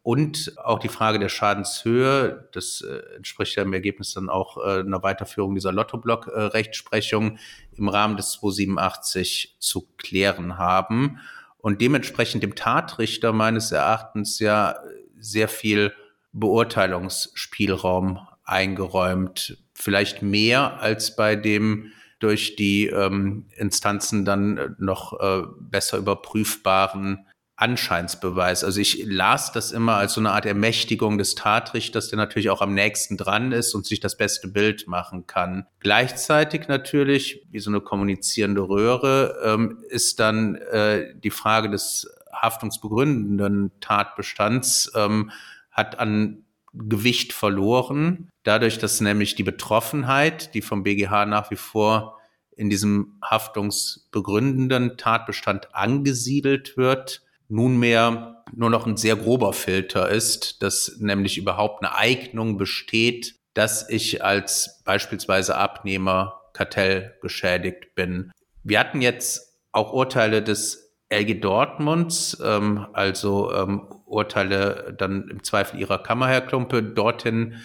und 0.04 0.58
auch 0.58 0.80
die 0.80 0.90
Frage 0.90 1.18
der 1.18 1.30
Schadenshöhe, 1.30 2.50
das 2.52 2.82
äh, 2.82 3.16
entspricht 3.16 3.56
ja 3.56 3.62
im 3.62 3.72
Ergebnis 3.72 4.12
dann 4.12 4.28
auch 4.28 4.58
äh, 4.58 4.80
einer 4.80 5.02
Weiterführung 5.02 5.54
dieser 5.54 5.72
Lottoblock-Rechtsprechung 5.72 7.36
äh, 7.36 7.38
im 7.78 7.88
Rahmen 7.88 8.18
des 8.18 8.32
287 8.32 9.56
zu 9.60 9.88
klären 9.96 10.58
haben. 10.58 11.20
Und 11.56 11.80
dementsprechend 11.80 12.42
dem 12.42 12.54
Tatrichter 12.54 13.32
meines 13.32 13.72
Erachtens 13.72 14.40
ja 14.40 14.76
sehr 15.18 15.48
viel 15.48 15.94
Beurteilungsspielraum 16.32 18.18
eingeräumt, 18.44 19.56
vielleicht 19.72 20.20
mehr 20.20 20.80
als 20.80 21.16
bei 21.16 21.34
dem 21.34 21.92
durch 22.18 22.56
die 22.56 22.88
ähm, 22.88 23.46
Instanzen 23.56 24.26
dann 24.26 24.76
noch 24.78 25.18
äh, 25.18 25.44
besser 25.60 25.96
überprüfbaren 25.96 27.26
Anscheinsbeweis. 27.56 28.64
Also 28.64 28.80
ich 28.80 29.04
las 29.06 29.52
das 29.52 29.70
immer 29.70 29.94
als 29.94 30.14
so 30.14 30.20
eine 30.20 30.32
Art 30.32 30.44
Ermächtigung 30.44 31.18
des 31.18 31.36
Tatrichters, 31.36 32.08
der 32.08 32.16
natürlich 32.16 32.50
auch 32.50 32.60
am 32.60 32.74
nächsten 32.74 33.16
dran 33.16 33.52
ist 33.52 33.74
und 33.74 33.86
sich 33.86 34.00
das 34.00 34.16
beste 34.16 34.48
Bild 34.48 34.88
machen 34.88 35.26
kann. 35.26 35.66
Gleichzeitig 35.78 36.66
natürlich, 36.66 37.46
wie 37.50 37.60
so 37.60 37.70
eine 37.70 37.80
kommunizierende 37.80 38.62
Röhre, 38.62 39.38
ähm, 39.44 39.84
ist 39.88 40.18
dann 40.18 40.56
äh, 40.56 41.14
die 41.16 41.30
Frage 41.30 41.70
des 41.70 42.12
haftungsbegründenden 42.32 43.70
Tatbestands 43.80 44.90
ähm, 44.96 45.30
hat 45.70 45.98
an 46.00 46.44
Gewicht 46.72 47.32
verloren, 47.32 48.30
dadurch, 48.42 48.78
dass 48.78 49.00
nämlich 49.00 49.36
die 49.36 49.44
Betroffenheit, 49.44 50.54
die 50.54 50.62
vom 50.62 50.82
BGH 50.82 51.26
nach 51.26 51.52
wie 51.52 51.56
vor 51.56 52.18
in 52.56 52.68
diesem 52.68 53.20
haftungsbegründenden 53.22 54.96
Tatbestand 54.96 55.74
angesiedelt 55.74 56.76
wird, 56.76 57.22
nunmehr 57.54 58.42
nur 58.52 58.70
noch 58.70 58.86
ein 58.86 58.96
sehr 58.96 59.16
grober 59.16 59.52
Filter 59.52 60.08
ist, 60.10 60.62
dass 60.62 60.96
nämlich 60.98 61.38
überhaupt 61.38 61.82
eine 61.82 61.96
Eignung 61.96 62.58
besteht, 62.58 63.36
dass 63.54 63.88
ich 63.88 64.24
als 64.24 64.82
beispielsweise 64.84 65.56
Abnehmer 65.56 66.40
kartellgeschädigt 66.52 67.94
bin. 67.94 68.32
Wir 68.62 68.80
hatten 68.80 69.00
jetzt 69.00 69.60
auch 69.72 69.92
Urteile 69.92 70.42
des 70.42 70.94
LG 71.10 71.40
Dortmunds, 71.40 72.38
ähm, 72.44 72.86
also 72.92 73.52
ähm, 73.52 73.88
Urteile 74.06 74.94
dann 74.96 75.28
im 75.28 75.42
Zweifel 75.44 75.78
ihrer 75.78 75.98
Kammer, 75.98 76.28
Herr 76.28 76.40
Klumpe, 76.40 76.82
dorthin 76.82 77.56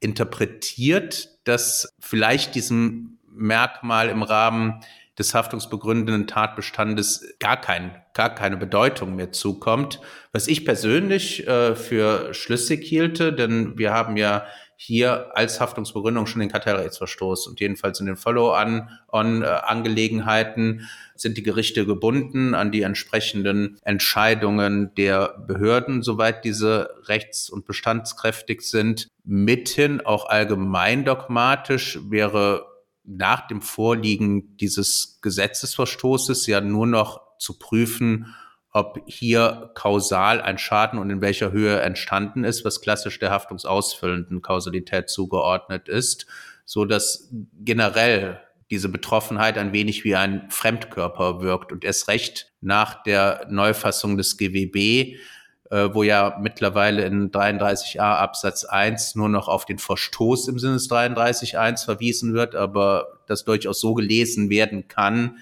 interpretiert, 0.00 1.28
dass 1.44 1.94
vielleicht 2.00 2.54
diesem 2.54 3.18
Merkmal 3.30 4.08
im 4.08 4.22
Rahmen 4.22 4.80
des 5.18 5.34
haftungsbegründenden 5.34 6.26
Tatbestandes 6.26 7.34
gar, 7.40 7.60
kein, 7.60 7.96
gar 8.14 8.34
keine 8.34 8.56
Bedeutung 8.56 9.16
mehr 9.16 9.32
zukommt, 9.32 10.00
was 10.32 10.46
ich 10.46 10.64
persönlich 10.64 11.46
äh, 11.46 11.74
für 11.74 12.32
schlüssig 12.34 12.86
hielte, 12.86 13.32
denn 13.32 13.76
wir 13.76 13.92
haben 13.92 14.16
ja 14.16 14.44
hier 14.80 15.36
als 15.36 15.60
Haftungsbegründung 15.60 16.28
schon 16.28 16.38
den 16.38 16.52
Kartellrechtsverstoß 16.52 17.48
und 17.48 17.58
jedenfalls 17.58 17.98
in 17.98 18.06
den 18.06 18.16
Follow-on-Angelegenheiten 18.16 20.88
sind 21.16 21.36
die 21.36 21.42
Gerichte 21.42 21.84
gebunden 21.84 22.54
an 22.54 22.70
die 22.70 22.82
entsprechenden 22.82 23.76
Entscheidungen 23.82 24.94
der 24.94 25.34
Behörden, 25.48 26.04
soweit 26.04 26.44
diese 26.44 26.90
rechts- 27.06 27.50
und 27.50 27.66
bestandskräftig 27.66 28.60
sind. 28.60 29.08
Mithin 29.24 30.00
auch 30.00 30.28
allgemein 30.28 31.04
dogmatisch 31.04 31.98
wäre 32.08 32.77
nach 33.08 33.46
dem 33.46 33.62
Vorliegen 33.62 34.56
dieses 34.58 35.18
Gesetzesverstoßes 35.22 36.46
ja 36.46 36.60
nur 36.60 36.86
noch 36.86 37.22
zu 37.38 37.58
prüfen, 37.58 38.34
ob 38.70 39.00
hier 39.06 39.70
kausal 39.74 40.42
ein 40.42 40.58
Schaden 40.58 40.98
und 40.98 41.08
in 41.10 41.22
welcher 41.22 41.50
Höhe 41.50 41.80
entstanden 41.80 42.44
ist, 42.44 42.64
was 42.64 42.82
klassisch 42.82 43.18
der 43.18 43.30
haftungsausfüllenden 43.30 44.42
Kausalität 44.42 45.08
zugeordnet 45.08 45.88
ist, 45.88 46.26
so 46.66 46.84
dass 46.84 47.30
generell 47.58 48.40
diese 48.70 48.90
Betroffenheit 48.90 49.56
ein 49.56 49.72
wenig 49.72 50.04
wie 50.04 50.14
ein 50.14 50.50
Fremdkörper 50.50 51.40
wirkt 51.40 51.72
und 51.72 51.84
erst 51.84 52.08
recht 52.08 52.52
nach 52.60 53.02
der 53.02 53.46
Neufassung 53.48 54.18
des 54.18 54.36
GWB, 54.36 55.16
äh, 55.70 55.88
wo 55.92 56.02
ja 56.02 56.38
mittlerweile 56.40 57.04
in 57.04 57.30
33a 57.30 57.98
Absatz 57.98 58.64
1 58.64 59.14
nur 59.14 59.28
noch 59.28 59.48
auf 59.48 59.64
den 59.64 59.78
Verstoß 59.78 60.48
im 60.48 60.58
Sinne 60.58 60.74
des 60.74 60.90
33.1 60.90 61.84
verwiesen 61.84 62.34
wird, 62.34 62.54
aber 62.54 63.20
das 63.26 63.44
durchaus 63.44 63.80
so 63.80 63.94
gelesen 63.94 64.50
werden 64.50 64.88
kann, 64.88 65.38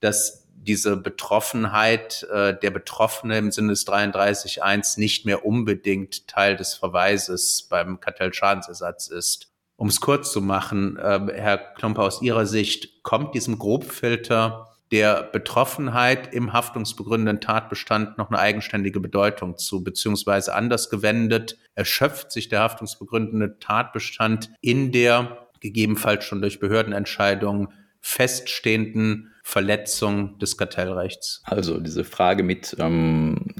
dass 0.00 0.48
diese 0.62 0.96
Betroffenheit 0.96 2.24
äh, 2.32 2.58
der 2.58 2.70
Betroffene 2.70 3.38
im 3.38 3.50
Sinne 3.50 3.68
des 3.68 3.86
33.1 3.86 4.98
nicht 4.98 5.24
mehr 5.24 5.44
unbedingt 5.44 6.28
Teil 6.28 6.56
des 6.56 6.74
Verweises 6.74 7.66
beim 7.70 8.00
Kartellschadensersatz 8.00 9.08
ist. 9.08 9.48
Um 9.76 9.88
es 9.88 10.00
kurz 10.00 10.32
zu 10.32 10.42
machen, 10.42 10.96
äh, 10.98 11.20
Herr 11.34 11.56
Klumper, 11.56 12.02
aus 12.02 12.20
Ihrer 12.20 12.44
Sicht 12.44 13.02
kommt 13.02 13.34
diesem 13.34 13.58
Grobfilter 13.58 14.69
der 14.90 15.22
Betroffenheit 15.22 16.34
im 16.34 16.52
haftungsbegründenden 16.52 17.40
Tatbestand 17.40 18.18
noch 18.18 18.30
eine 18.30 18.38
eigenständige 18.38 19.00
Bedeutung 19.00 19.56
zu, 19.56 19.84
beziehungsweise 19.84 20.54
anders 20.54 20.90
gewendet, 20.90 21.58
erschöpft 21.74 22.32
sich 22.32 22.48
der 22.48 22.60
haftungsbegründende 22.60 23.58
Tatbestand 23.60 24.50
in 24.60 24.90
der 24.90 25.46
gegebenenfalls 25.60 26.24
schon 26.24 26.40
durch 26.40 26.58
Behördenentscheidungen 26.58 27.68
feststehenden 28.00 29.32
Verletzung 29.42 30.38
des 30.38 30.56
Kartellrechts? 30.56 31.42
Also 31.44 31.78
diese 31.80 32.04
Frage 32.04 32.42
mit 32.42 32.74
ähm, 32.78 33.54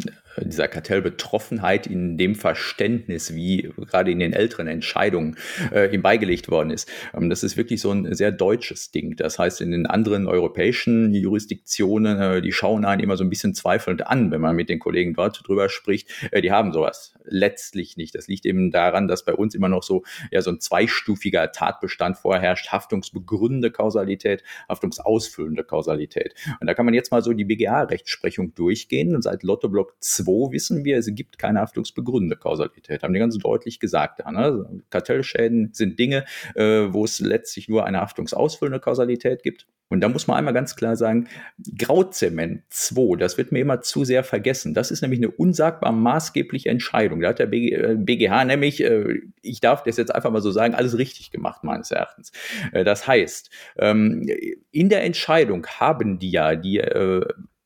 dieser 0.44 0.68
Kartellbetroffenheit 0.68 1.86
in 1.86 2.16
dem 2.16 2.34
Verständnis, 2.34 3.34
wie 3.34 3.70
gerade 3.76 4.10
in 4.10 4.18
den 4.18 4.32
älteren 4.32 4.66
Entscheidungen 4.66 5.36
äh, 5.72 5.94
ihm 5.94 6.02
beigelegt 6.02 6.50
worden 6.50 6.70
ist. 6.70 6.90
Ähm, 7.14 7.30
das 7.30 7.42
ist 7.42 7.56
wirklich 7.56 7.80
so 7.80 7.90
ein 7.90 8.14
sehr 8.14 8.32
deutsches 8.32 8.90
Ding. 8.90 9.16
Das 9.16 9.38
heißt, 9.38 9.60
in 9.60 9.70
den 9.70 9.86
anderen 9.86 10.26
europäischen 10.26 11.14
Jurisdiktionen, 11.14 12.20
äh, 12.20 12.42
die 12.42 12.52
schauen 12.52 12.84
einen 12.84 13.02
immer 13.02 13.16
so 13.16 13.24
ein 13.24 13.30
bisschen 13.30 13.54
zweifelnd 13.54 14.06
an, 14.06 14.30
wenn 14.30 14.40
man 14.40 14.56
mit 14.56 14.68
den 14.68 14.78
Kollegen 14.78 15.14
dort 15.14 15.46
drüber 15.46 15.68
spricht. 15.68 16.08
Äh, 16.30 16.42
die 16.42 16.52
haben 16.52 16.72
sowas 16.72 17.14
letztlich 17.30 17.96
nicht. 17.96 18.14
Das 18.14 18.28
liegt 18.28 18.46
eben 18.46 18.70
daran, 18.70 19.08
dass 19.08 19.24
bei 19.24 19.34
uns 19.34 19.54
immer 19.54 19.68
noch 19.68 19.82
so, 19.82 20.02
ja, 20.30 20.42
so 20.42 20.50
ein 20.50 20.60
zweistufiger 20.60 21.52
Tatbestand 21.52 22.18
vorherrscht. 22.18 22.72
Haftungsbegründende 22.72 23.70
Kausalität, 23.70 24.42
haftungsausfüllende 24.68 25.64
Kausalität. 25.64 26.34
Und 26.60 26.66
da 26.66 26.74
kann 26.74 26.84
man 26.84 26.94
jetzt 26.94 27.10
mal 27.10 27.22
so 27.22 27.32
die 27.32 27.44
BGA-Rechtsprechung 27.44 28.54
durchgehen. 28.54 29.14
Und 29.14 29.22
seit 29.22 29.42
Lotto 29.42 29.68
Block 29.68 29.94
2 30.00 30.52
wissen 30.52 30.84
wir, 30.84 30.98
es 30.98 31.08
gibt 31.14 31.38
keine 31.38 31.60
haftungsbegründende 31.60 32.36
Kausalität. 32.36 33.02
Haben 33.02 33.14
die 33.14 33.20
ganz 33.20 33.36
deutlich 33.38 33.80
gesagt 33.80 34.20
da. 34.20 34.30
Ne? 34.30 34.82
Kartellschäden 34.90 35.70
sind 35.72 35.98
Dinge, 35.98 36.24
äh, 36.54 36.92
wo 36.92 37.04
es 37.04 37.20
letztlich 37.20 37.68
nur 37.68 37.84
eine 37.84 38.00
haftungsausfüllende 38.00 38.80
Kausalität 38.80 39.42
gibt. 39.42 39.66
Und 39.90 40.00
da 40.00 40.08
muss 40.08 40.28
man 40.28 40.36
einmal 40.36 40.54
ganz 40.54 40.76
klar 40.76 40.94
sagen, 40.94 41.28
Grauzement 41.76 42.62
2, 42.70 43.16
das 43.16 43.36
wird 43.36 43.50
mir 43.50 43.58
immer 43.58 43.82
zu 43.82 44.04
sehr 44.04 44.22
vergessen. 44.22 44.72
Das 44.72 44.92
ist 44.92 45.02
nämlich 45.02 45.18
eine 45.18 45.32
unsagbar 45.32 45.90
maßgebliche 45.90 46.68
Entscheidung. 46.68 47.20
Da 47.20 47.30
hat 47.30 47.40
der 47.40 47.46
BGH 47.46 48.42
äh, 48.42 48.44
nämlich, 48.44 48.82
äh, 48.84 49.20
ich 49.42 49.60
darf 49.60 49.82
das 49.82 49.96
jetzt 49.96 50.14
einfach 50.14 50.30
mal 50.30 50.42
so 50.42 50.52
sagen, 50.52 50.74
alles 50.74 50.96
richtig 50.96 51.32
gemacht, 51.32 51.64
meines 51.64 51.90
Erachtens. 51.90 52.30
Äh, 52.72 52.84
das 52.84 53.08
heißt, 53.08 53.50
ähm, 53.78 54.28
in 54.70 54.88
der 54.88 55.02
Entscheidung 55.02 55.66
haben 55.66 56.20
die 56.20 56.30
ja 56.30 56.54
die 56.54 56.78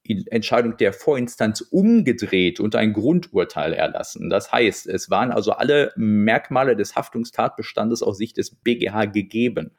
Entscheidung 0.07 0.77
der 0.77 0.93
Vorinstanz 0.93 1.61
umgedreht 1.63 2.61
und 2.61 2.77
ein 2.77 2.93
Grundurteil 2.93 3.73
erlassen. 3.73 4.29
Das 4.29 4.53
heißt, 4.53 4.87
es 4.87 5.11
waren 5.11 5.31
also 5.31 5.53
alle 5.53 5.93
Merkmale 5.97 6.77
des 6.77 6.95
Haftungstatbestandes 6.95 8.03
aus 8.03 8.19
Sicht 8.19 8.37
des 8.37 8.55
BGH 8.55 9.07
gegeben. 9.07 9.73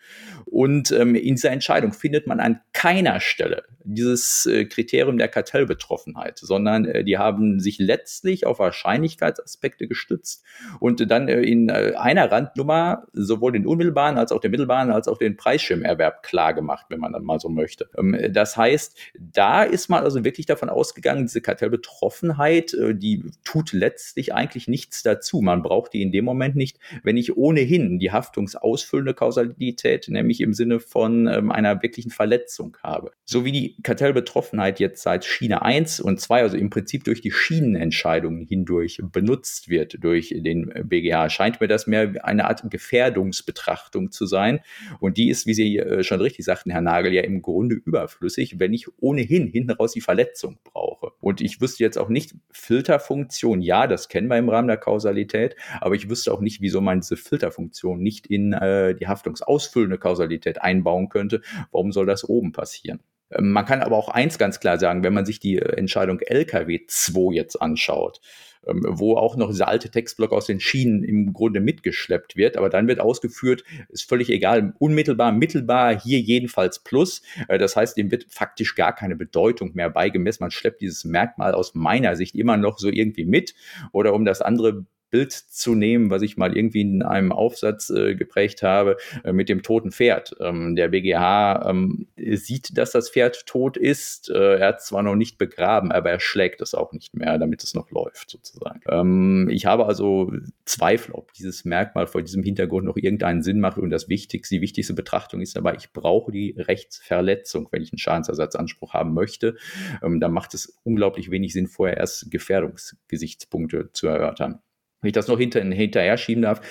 Und 0.46 0.92
ähm, 0.92 1.16
in 1.16 1.36
dieser 1.36 1.52
Entscheidung 1.52 1.94
findet 1.94 2.28
man 2.28 2.40
an 2.40 2.62
keiner 2.74 3.20
Stelle 3.20 3.64
dieses 3.86 4.46
äh, 4.46 4.66
Kriterium 4.66 5.18
der 5.18 5.28
Kartellbetroffenheit, 5.28 6.40
sondern 6.40 6.86
äh, 6.86 7.04
die 7.04 7.18
haben 7.18 7.60
sich 7.60 7.78
letztlich 7.80 8.46
auf 8.46 8.60
Wahrscheinlichkeitsaspekte 8.60 9.88
gestützt 9.88 10.44
und 10.80 11.10
dann 11.10 11.28
äh, 11.28 11.42
in 11.42 11.70
äh, 11.70 11.94
einer 11.96 12.32
Randnummer 12.32 13.06
sowohl 13.14 13.52
den 13.52 13.68
unmittelbaren 13.68 14.18
als 14.18 14.32
auch 14.32 14.40
den 14.40 14.52
mittelbaren 14.52 14.92
als 14.92 15.08
auch 15.08 15.18
den 15.18 15.38
Preisschirmerwerb 15.38 16.24
klar 16.24 16.54
gemacht, 16.54 16.88
wenn 16.90 17.00
man 17.00 17.14
dann 17.14 17.24
mal 17.24 17.40
so 17.40 17.50
möchte. 17.50 17.90
Ähm, 17.98 18.18
das 18.32 18.58
heißt, 18.58 18.98
da 19.20 19.64
ist 19.64 19.90
man 19.90 20.04
also 20.04 20.15
also 20.16 20.26
wirklich 20.26 20.46
davon 20.46 20.70
ausgegangen, 20.70 21.26
diese 21.26 21.42
Kartellbetroffenheit, 21.42 22.74
äh, 22.74 22.96
die 22.96 23.24
tut 23.44 23.74
letztlich 23.74 24.34
eigentlich 24.34 24.68
nichts 24.68 25.04
dazu. 25.04 25.42
Man 25.42 25.62
braucht 25.62 25.94
die 25.94 26.02
in 26.02 26.12
dem 26.12 26.26
Moment 26.26 26.56
nicht, 26.56 26.80
wenn 27.04 27.18
ich 27.18 27.36
ohnehin 27.36 28.00
die 28.00 28.12
haftungsausfüllende 28.12 29.14
Kausalität, 29.14 30.08
nämlich 30.08 30.40
im 30.42 30.54
Sinne 30.54 30.80
von 30.80 31.28
ähm, 31.28 31.52
einer 31.52 31.82
wirklichen 31.82 32.12
Verletzung 32.12 32.78
habe. 32.82 33.12
So 33.26 33.44
wie 33.44 33.52
die 33.52 33.76
Kartellbetroffenheit 33.84 34.80
jetzt 34.80 35.04
seit 35.04 35.26
Schiene 35.26 35.62
1 35.62 36.00
und 36.00 36.22
2, 36.22 36.42
also 36.44 36.58
im 36.58 36.70
Prinzip 36.70 37.04
durch 37.04 37.22
die 37.22 37.32
Schienenentscheidungen 37.32 38.46
hindurch 38.46 39.02
benutzt 39.12 39.70
wird 39.70 39.98
durch 40.02 40.34
den 40.36 40.72
BGH, 40.86 41.30
scheint 41.30 41.60
mir 41.60 41.68
das 41.68 41.88
mehr 41.88 42.14
eine 42.24 42.46
Art 42.46 42.64
Gefährdungsbetrachtung 42.70 44.12
zu 44.12 44.26
sein. 44.26 44.62
Und 45.00 45.18
die 45.18 45.30
ist, 45.30 45.46
wie 45.46 45.54
Sie 45.54 45.78
äh, 45.78 46.04
schon 46.04 46.22
richtig 46.22 46.46
sagten, 46.46 46.72
Herr 46.72 46.82
Nagel, 46.82 47.14
ja 47.14 47.24
im 47.24 47.42
Grunde 47.42 47.76
überflüssig, 47.76 48.60
wenn 48.60 48.74
ich 48.74 48.88
ohnehin 49.02 49.48
hinten 49.48 49.72
raus 49.72 49.92
die 49.92 50.05
Verletzung 50.06 50.60
brauche. 50.64 51.12
Und 51.20 51.42
ich 51.42 51.60
wüsste 51.60 51.84
jetzt 51.84 51.98
auch 51.98 52.10
nicht, 52.10 52.36
Filterfunktion, 52.52 53.62
ja, 53.62 53.88
das 53.88 54.08
kennen 54.08 54.28
wir 54.28 54.38
im 54.38 54.50
Rahmen 54.50 54.68
der 54.68 54.78
Kausalität, 54.78 55.56
aber 55.82 55.96
ich 55.96 56.10
wüsste 56.10 56.32
auch 56.32 56.40
nicht, 56.40 56.62
wieso 56.62 56.80
man 56.80 57.02
diese 57.02 57.18
Filterfunktion 57.18 58.00
nicht 58.00 58.28
in 58.28 58.54
äh, 58.54 58.96
die 58.96 59.08
haftungsausfüllende 59.08 59.98
Kausalität 59.98 60.62
einbauen 60.62 61.10
könnte. 61.10 61.42
Warum 61.72 61.92
soll 61.92 62.06
das 62.06 62.24
oben 62.24 62.52
passieren? 62.52 63.02
Ähm, 63.32 63.52
man 63.52 63.66
kann 63.66 63.82
aber 63.82 63.98
auch 63.98 64.10
eins 64.10 64.38
ganz 64.38 64.60
klar 64.60 64.78
sagen, 64.80 65.04
wenn 65.04 65.14
man 65.14 65.26
sich 65.26 65.40
die 65.40 65.58
äh, 65.58 65.76
Entscheidung 65.78 66.20
LKW 66.20 66.82
2 66.88 67.34
jetzt 67.34 67.62
anschaut, 67.62 68.22
wo 68.68 69.16
auch 69.16 69.36
noch 69.36 69.50
dieser 69.50 69.68
alte 69.68 69.90
Textblock 69.90 70.32
aus 70.32 70.46
den 70.46 70.60
Schienen 70.60 71.04
im 71.04 71.34
Grunde 71.34 71.60
mitgeschleppt 71.60 72.36
wird. 72.36 72.58
Aber 72.58 72.70
dann 72.70 72.88
wird 72.88 73.00
ausgeführt, 73.00 73.64
ist 73.90 74.08
völlig 74.08 74.30
egal, 74.30 74.74
unmittelbar, 74.80 75.32
mittelbar, 75.32 76.00
hier 76.00 76.20
jedenfalls 76.20 76.80
plus. 76.80 77.22
Äh, 77.48 77.58
das 77.58 77.76
heißt, 77.76 77.98
dem 77.98 78.12
wird 78.12 78.26
faktisch 78.30 78.76
gar 78.76 78.94
keine 78.94 79.16
Bedeutung 79.16 79.72
mehr 79.74 79.90
beigemessen. 79.90 80.44
Man 80.44 80.52
schleppt 80.52 80.82
dieses 80.82 81.06
Merkmal 81.06 81.54
aus 81.54 81.76
meiner 81.76 82.16
Sicht 82.16 82.36
immer 82.36 82.58
noch 82.58 82.78
so 82.80 82.90
irgendwie 82.90 83.26
mit. 83.26 83.54
Oder 83.92 84.14
um 84.14 84.26
das 84.26 84.42
andere 84.42 84.86
Bild 85.16 85.32
zu 85.32 85.76
nehmen, 85.76 86.10
was 86.10 86.22
ich 86.24 86.36
mal 86.36 86.58
irgendwie 86.58 86.82
in 86.82 87.02
einem 87.02 87.32
Aufsatz 87.32 87.90
äh, 87.90 88.16
geprägt 88.16 88.64
habe, 88.64 88.98
äh, 89.24 89.32
mit 89.32 89.48
dem 89.48 89.64
toten 89.64 89.94
Pferd. 89.94 90.36
Ähm, 90.42 90.76
der 90.76 90.90
BGH 90.90 91.70
ähm, 91.70 92.08
sieht, 92.18 92.78
dass 92.78 92.92
das 92.92 93.10
Pferd 93.10 93.46
tot 93.46 93.78
ist. 93.78 94.30
Äh, 94.30 94.58
er 94.58 94.68
hat 94.68 94.82
zwar 94.82 95.04
noch 95.04 95.16
nicht 95.16 95.38
begraben, 95.38 95.94
aber 95.94 96.12
er 96.12 96.20
schlägt 96.20 96.60
es 96.60 96.76
auch 96.76 96.92
nicht 96.92 97.16
mehr, 97.16 97.38
damit 97.38 97.64
es 97.64 97.74
noch 97.74 97.92
läuft, 97.92 98.30
sozusagen. 98.30 98.82
Ähm, 98.90 99.48
ich 99.50 99.66
habe 99.66 99.86
also 99.86 100.34
Zweifel, 100.66 101.14
ob 101.14 101.32
dieses 101.32 101.64
Merkmal 101.64 102.08
vor 102.08 102.22
diesem 102.22 102.44
Hintergrund 102.44 102.86
noch 102.86 102.98
irgendeinen 102.98 103.42
Sinn 103.42 103.62
macht. 103.62 103.78
Und 103.78 103.92
das 103.92 104.10
Wichtigste, 104.10 104.56
die 104.56 104.62
wichtigste 104.62 104.96
Betrachtung 104.96 105.40
ist 105.40 105.56
dabei, 105.56 105.76
ich 105.76 105.94
brauche 105.94 106.34
die 106.34 106.56
Rechtsverletzung, 106.58 107.70
wenn 107.72 107.82
ich 107.82 107.94
einen 107.94 108.00
Schadensersatzanspruch 108.00 108.94
haben 108.94 109.14
möchte. 109.14 109.56
Ähm, 110.04 110.20
da 110.20 110.28
macht 110.28 110.54
es 110.56 110.78
unglaublich 110.84 111.32
wenig 111.32 111.54
Sinn, 111.54 111.68
vorher 111.68 111.96
erst 111.96 112.30
Gefährdungsgesichtspunkte 112.30 113.92
zu 113.94 114.08
erörtern. 114.08 114.60
Wenn 115.06 115.10
ich 115.10 115.14
das 115.14 115.28
noch 115.28 115.38
hinter, 115.38 115.62
hinterher 115.62 116.18
schieben 116.18 116.42
darf, 116.42 116.62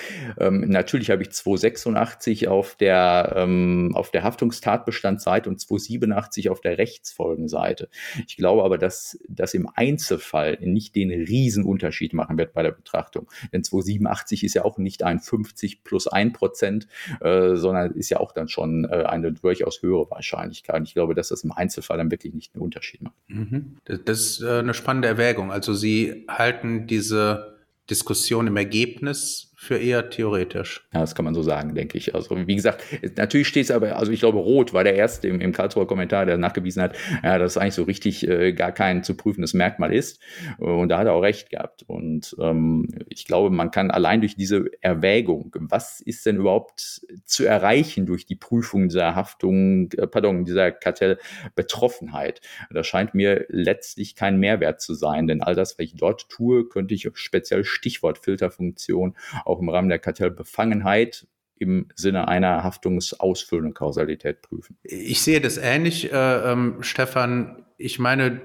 ähm, 0.41 0.69
natürlich 0.69 1.09
habe 1.13 1.23
ich 1.23 1.31
286 1.31 2.49
auf 2.49 2.75
der, 2.75 3.33
ähm, 3.37 3.93
auf 3.95 4.11
der 4.11 4.25
Haftungstatbestandsseite 4.25 5.49
und 5.49 5.61
287 5.61 6.51
auf 6.51 6.61
der 6.61 6.77
Rechtsfolgenseite. 6.77 7.89
Ich 8.27 8.37
glaube 8.37 8.65
aber, 8.65 8.77
dass 8.77 9.21
das 9.29 9.55
im 9.55 9.69
Einzelfall 9.73 10.59
nicht 10.61 10.97
den 10.97 11.13
Riesenunterschied 11.13 12.13
machen 12.13 12.37
wird 12.37 12.55
bei 12.55 12.65
der 12.65 12.73
Betrachtung. 12.73 13.29
Denn 13.53 13.63
287 13.63 14.43
ist 14.43 14.55
ja 14.55 14.65
auch 14.65 14.79
nicht 14.79 15.05
ein 15.05 15.21
50 15.21 15.85
plus 15.85 16.09
1 16.09 16.33
Prozent, 16.33 16.89
äh, 17.21 17.55
sondern 17.55 17.93
ist 17.93 18.11
ja 18.11 18.19
auch 18.19 18.33
dann 18.33 18.49
schon 18.49 18.85
äh, 18.85 19.05
eine 19.05 19.31
durchaus 19.31 19.81
höhere 19.81 20.11
Wahrscheinlichkeit. 20.11 20.83
Ich 20.83 20.95
glaube, 20.95 21.15
dass 21.15 21.29
das 21.29 21.45
im 21.45 21.53
Einzelfall 21.53 21.99
dann 21.99 22.11
wirklich 22.11 22.35
nicht 22.35 22.57
einen 22.57 22.63
Unterschied 22.63 23.01
macht. 23.01 23.15
Mhm. 23.29 23.77
Das 23.85 24.19
ist 24.19 24.43
äh, 24.43 24.59
eine 24.59 24.75
spannende 24.75 25.07
Erwägung. 25.07 25.53
Also 25.53 25.73
Sie 25.73 26.25
halten 26.29 26.89
diese 26.89 27.54
Diskussion 27.91 28.47
im 28.47 28.57
Ergebnis 28.57 29.54
für 29.65 29.79
eher 29.79 30.11
theoretisch. 30.11 30.87
Ja, 30.93 31.01
das 31.01 31.15
kann 31.15 31.25
man 31.25 31.35
so 31.35 31.43
sagen, 31.43 31.75
denke 31.75 31.97
ich. 31.97 32.15
Also, 32.15 32.37
wie 32.47 32.55
gesagt, 32.55 32.85
natürlich 33.17 33.49
steht 33.49 33.65
es 33.65 33.71
aber, 33.71 33.97
also 33.97 34.13
ich 34.13 34.21
glaube, 34.21 34.39
Rot 34.39 34.75
war 34.75 34.85
der 34.85 34.95
erste 34.95 35.27
im, 35.29 35.41
im 35.41 35.53
Karlsruher 35.53 35.87
Kommentar, 35.87 36.27
der 36.27 36.37
nachgewiesen 36.37 36.83
hat, 36.83 36.95
ja, 37.23 37.39
dass 37.39 37.53
es 37.53 37.57
eigentlich 37.57 37.75
so 37.75 37.85
richtig 37.85 38.29
äh, 38.29 38.53
gar 38.53 38.73
kein 38.73 39.03
zu 39.03 39.17
prüfendes 39.17 39.55
Merkmal 39.55 39.95
ist. 39.95 40.21
Und 40.59 40.91
da 40.91 40.99
hat 40.99 41.07
er 41.07 41.15
auch 41.15 41.23
recht 41.23 41.49
gehabt. 41.49 41.83
Und 41.87 42.37
ähm, 42.39 42.89
ich 43.09 43.25
glaube, 43.25 43.49
man 43.49 43.71
kann 43.71 43.91
allein 43.91 44.21
durch 44.21 44.37
diese 44.37 44.67
Erwägung, 44.83 45.57
was 45.59 46.01
ist 46.01 46.27
denn 46.27 46.37
überhaupt 46.37 47.01
zu 47.25 47.47
erreichen 47.47 48.05
durch 48.05 48.27
die 48.27 48.37
Prüfung 48.37 48.89
dieser 48.89 49.15
Haftung, 49.15 49.91
äh, 49.93 50.07
pardon, 50.07 50.45
dieser 50.45 50.73
Kartellbetroffenheit, 50.73 52.43
da 52.71 52.85
scheint 52.85 53.15
mir 53.15 53.47
letztlich 53.49 54.15
kein 54.15 54.39
Mehrwert 54.39 54.83
zu 54.83 54.93
sein. 54.93 55.27
Denn 55.27 55.43
all 55.43 55.55
das, 55.55 55.79
was 55.79 55.85
ich 55.85 55.95
dort 55.95 56.29
tue, 56.29 56.69
könnte 56.69 56.93
ich 56.93 57.09
speziell 57.15 57.65
Stichwort 57.65 58.19
Filterfunktion 58.19 59.17
auch 59.47 59.54
im 59.61 59.69
Rahmen 59.69 59.89
der 59.89 59.99
Kartellbefangenheit 59.99 61.27
im 61.57 61.89
Sinne 61.95 62.29
einer 62.29 62.65
haftungsausfüllenden 62.65 63.75
Kausalität 63.75 64.43
prüfen. 64.43 64.77
Ich 64.83 65.23
sehe 65.23 65.41
das 65.41 65.57
ähnlich, 65.57 66.13
äh, 66.13 66.53
ähm, 66.53 66.83
Stefan. 66.83 67.65
Ich 67.79 67.99
meine, 67.99 68.41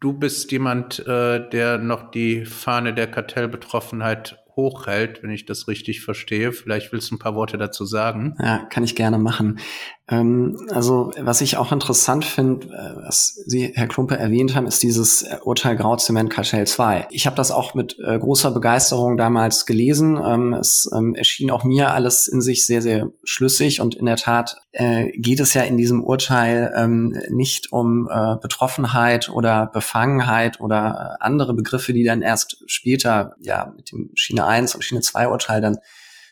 du 0.00 0.12
bist 0.12 0.50
jemand, 0.50 1.00
äh, 1.06 1.48
der 1.48 1.78
noch 1.78 2.10
die 2.10 2.44
Fahne 2.44 2.94
der 2.94 3.06
Kartellbetroffenheit 3.06 4.43
hochhält, 4.56 5.22
wenn 5.22 5.30
ich 5.30 5.46
das 5.46 5.68
richtig 5.68 6.02
verstehe. 6.02 6.52
Vielleicht 6.52 6.92
willst 6.92 7.10
du 7.10 7.16
ein 7.16 7.18
paar 7.18 7.34
Worte 7.34 7.58
dazu 7.58 7.84
sagen. 7.84 8.36
Ja, 8.38 8.66
kann 8.70 8.84
ich 8.84 8.94
gerne 8.94 9.18
machen. 9.18 9.58
Ähm, 10.06 10.68
also 10.70 11.12
was 11.18 11.40
ich 11.40 11.56
auch 11.56 11.72
interessant 11.72 12.26
finde, 12.26 12.66
äh, 12.66 13.06
was 13.06 13.42
Sie, 13.46 13.72
Herr 13.74 13.86
Klumpe, 13.86 14.18
erwähnt 14.18 14.54
haben, 14.54 14.66
ist 14.66 14.82
dieses 14.82 15.22
äh, 15.22 15.38
Urteil 15.42 15.76
Grauzement 15.76 16.28
Kartell 16.28 16.66
2. 16.66 17.08
Ich 17.10 17.24
habe 17.26 17.36
das 17.36 17.50
auch 17.50 17.74
mit 17.74 17.96
äh, 18.04 18.18
großer 18.18 18.50
Begeisterung 18.50 19.16
damals 19.16 19.64
gelesen. 19.64 20.20
Ähm, 20.22 20.52
es 20.52 20.90
ähm, 20.94 21.14
erschien 21.14 21.50
auch 21.50 21.64
mir 21.64 21.92
alles 21.92 22.28
in 22.28 22.42
sich 22.42 22.66
sehr, 22.66 22.82
sehr 22.82 23.10
schlüssig 23.24 23.80
und 23.80 23.94
in 23.94 24.04
der 24.04 24.16
Tat 24.16 24.58
äh, 24.72 25.10
geht 25.16 25.40
es 25.40 25.54
ja 25.54 25.62
in 25.62 25.78
diesem 25.78 26.04
Urteil 26.04 26.74
ähm, 26.76 27.16
nicht 27.30 27.72
um 27.72 28.06
äh, 28.10 28.36
Betroffenheit 28.42 29.30
oder 29.30 29.70
Befangenheit 29.72 30.60
oder 30.60 31.16
andere 31.20 31.54
Begriffe, 31.54 31.94
die 31.94 32.04
dann 32.04 32.20
erst 32.20 32.62
später 32.66 33.36
ja 33.40 33.72
mit 33.74 33.90
dem 33.90 34.10
Schiene 34.44 34.46
1 34.46 34.74
und 34.74 34.82
Schiene 34.82 35.00
2 35.00 35.28
Urteil 35.28 35.60
dann 35.60 35.78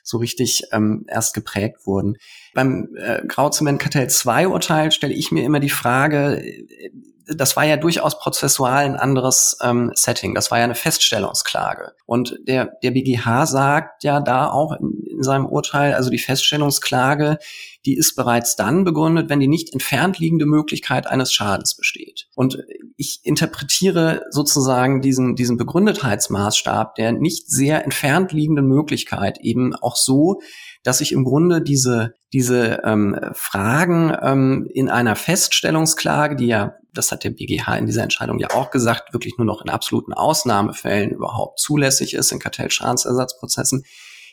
so 0.02 0.18
richtig 0.18 0.64
ähm, 0.72 1.04
erst 1.08 1.34
geprägt 1.34 1.86
wurden. 1.86 2.16
Beim 2.54 2.88
äh, 2.96 3.22
Grauzement-Kartell 3.26 4.08
2-Urteil 4.08 4.90
stelle 4.90 5.14
ich 5.14 5.30
mir 5.30 5.44
immer 5.44 5.60
die 5.60 5.70
Frage, 5.70 6.42
äh, 6.42 6.90
das 7.26 7.56
war 7.56 7.64
ja 7.64 7.76
durchaus 7.76 8.18
prozessual 8.18 8.84
ein 8.84 8.96
anderes 8.96 9.56
ähm, 9.62 9.92
Setting. 9.94 10.34
Das 10.34 10.50
war 10.50 10.58
ja 10.58 10.64
eine 10.64 10.74
Feststellungsklage. 10.74 11.92
Und 12.04 12.36
der, 12.48 12.72
der 12.82 12.90
BGH 12.90 13.46
sagt 13.46 14.02
ja 14.02 14.20
da 14.20 14.50
auch 14.50 14.72
in, 14.72 15.04
in 15.08 15.22
seinem 15.22 15.46
Urteil, 15.46 15.94
also 15.94 16.10
die 16.10 16.18
Feststellungsklage, 16.18 17.38
die 17.84 17.96
ist 17.96 18.14
bereits 18.14 18.56
dann 18.56 18.84
begründet, 18.84 19.28
wenn 19.28 19.40
die 19.40 19.48
nicht 19.48 19.72
entfernt 19.72 20.18
liegende 20.18 20.46
Möglichkeit 20.46 21.06
eines 21.06 21.32
Schadens 21.32 21.74
besteht. 21.76 22.28
Und 22.34 22.58
ich 22.96 23.20
interpretiere 23.24 24.22
sozusagen 24.30 25.00
diesen, 25.00 25.34
diesen 25.34 25.56
Begründetheitsmaßstab 25.56 26.94
der 26.94 27.12
nicht 27.12 27.50
sehr 27.50 27.84
entfernt 27.84 28.32
liegenden 28.32 28.66
Möglichkeit 28.66 29.38
eben 29.40 29.74
auch 29.74 29.96
so, 29.96 30.40
dass 30.84 31.00
ich 31.00 31.12
im 31.12 31.24
Grunde 31.24 31.62
diese, 31.62 32.14
diese 32.32 32.82
ähm, 32.84 33.18
Fragen 33.32 34.16
ähm, 34.20 34.68
in 34.72 34.88
einer 34.88 35.16
Feststellungsklage, 35.16 36.36
die 36.36 36.46
ja, 36.46 36.74
das 36.94 37.10
hat 37.10 37.24
der 37.24 37.30
BGH 37.30 37.76
in 37.76 37.86
dieser 37.86 38.02
Entscheidung 38.02 38.38
ja 38.38 38.50
auch 38.50 38.70
gesagt, 38.70 39.12
wirklich 39.12 39.38
nur 39.38 39.46
noch 39.46 39.62
in 39.62 39.70
absoluten 39.70 40.12
Ausnahmefällen 40.12 41.10
überhaupt 41.10 41.58
zulässig 41.58 42.14
ist 42.14 42.32
in 42.32 42.38
Kartellschadensersatzprozessen, 42.38 43.84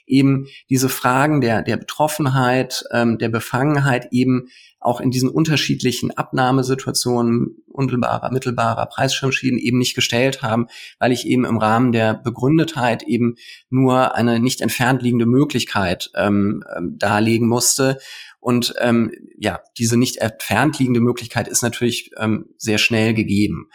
eben 0.10 0.48
diese 0.70 0.90
Fragen 0.90 1.42
der, 1.42 1.62
der 1.62 1.78
Betroffenheit, 1.78 2.84
ähm, 2.92 3.18
der 3.18 3.30
Befangenheit 3.30 4.10
eben 4.12 4.50
auch 4.80 5.02
in 5.02 5.12
diesen 5.12 5.30
unterschiedlichen 5.30 6.16
Abnahmesituationen 6.16 7.58
unmittelbarer, 7.68 8.32
mittelbarer 8.32 8.86
Preisschirmschäden 8.86 9.60
eben 9.60 9.78
nicht 9.78 9.96
gestellt 9.96 10.42
haben, 10.42 10.68
weil 11.00 11.12
ich 11.12 11.28
eben 11.28 11.46
im 11.46 11.58
Rahmen 11.58 11.92
der 11.92 12.14
Begründetheit 12.14 13.04
eben 13.04 13.36
nur 13.70 14.16
eine 14.16 14.40
nicht 14.40 14.62
entfernt 14.62 15.02
liegende 15.02 15.26
Möglichkeit 15.26 16.12
ähm, 16.16 16.64
ähm, 16.76 16.98
darlegen 16.98 17.48
musste. 17.48 18.00
Und 18.40 18.74
ähm, 18.80 19.12
ja, 19.38 19.60
diese 19.78 19.98
nicht 19.98 20.18
entfernt 20.18 20.80
liegende 20.80 21.02
Möglichkeit 21.02 21.48
ist 21.50 21.62
natürlich 21.62 22.12
ähm, 22.18 22.46
sehr 22.58 22.78
schnell 22.78 23.14
gegeben. 23.14 23.70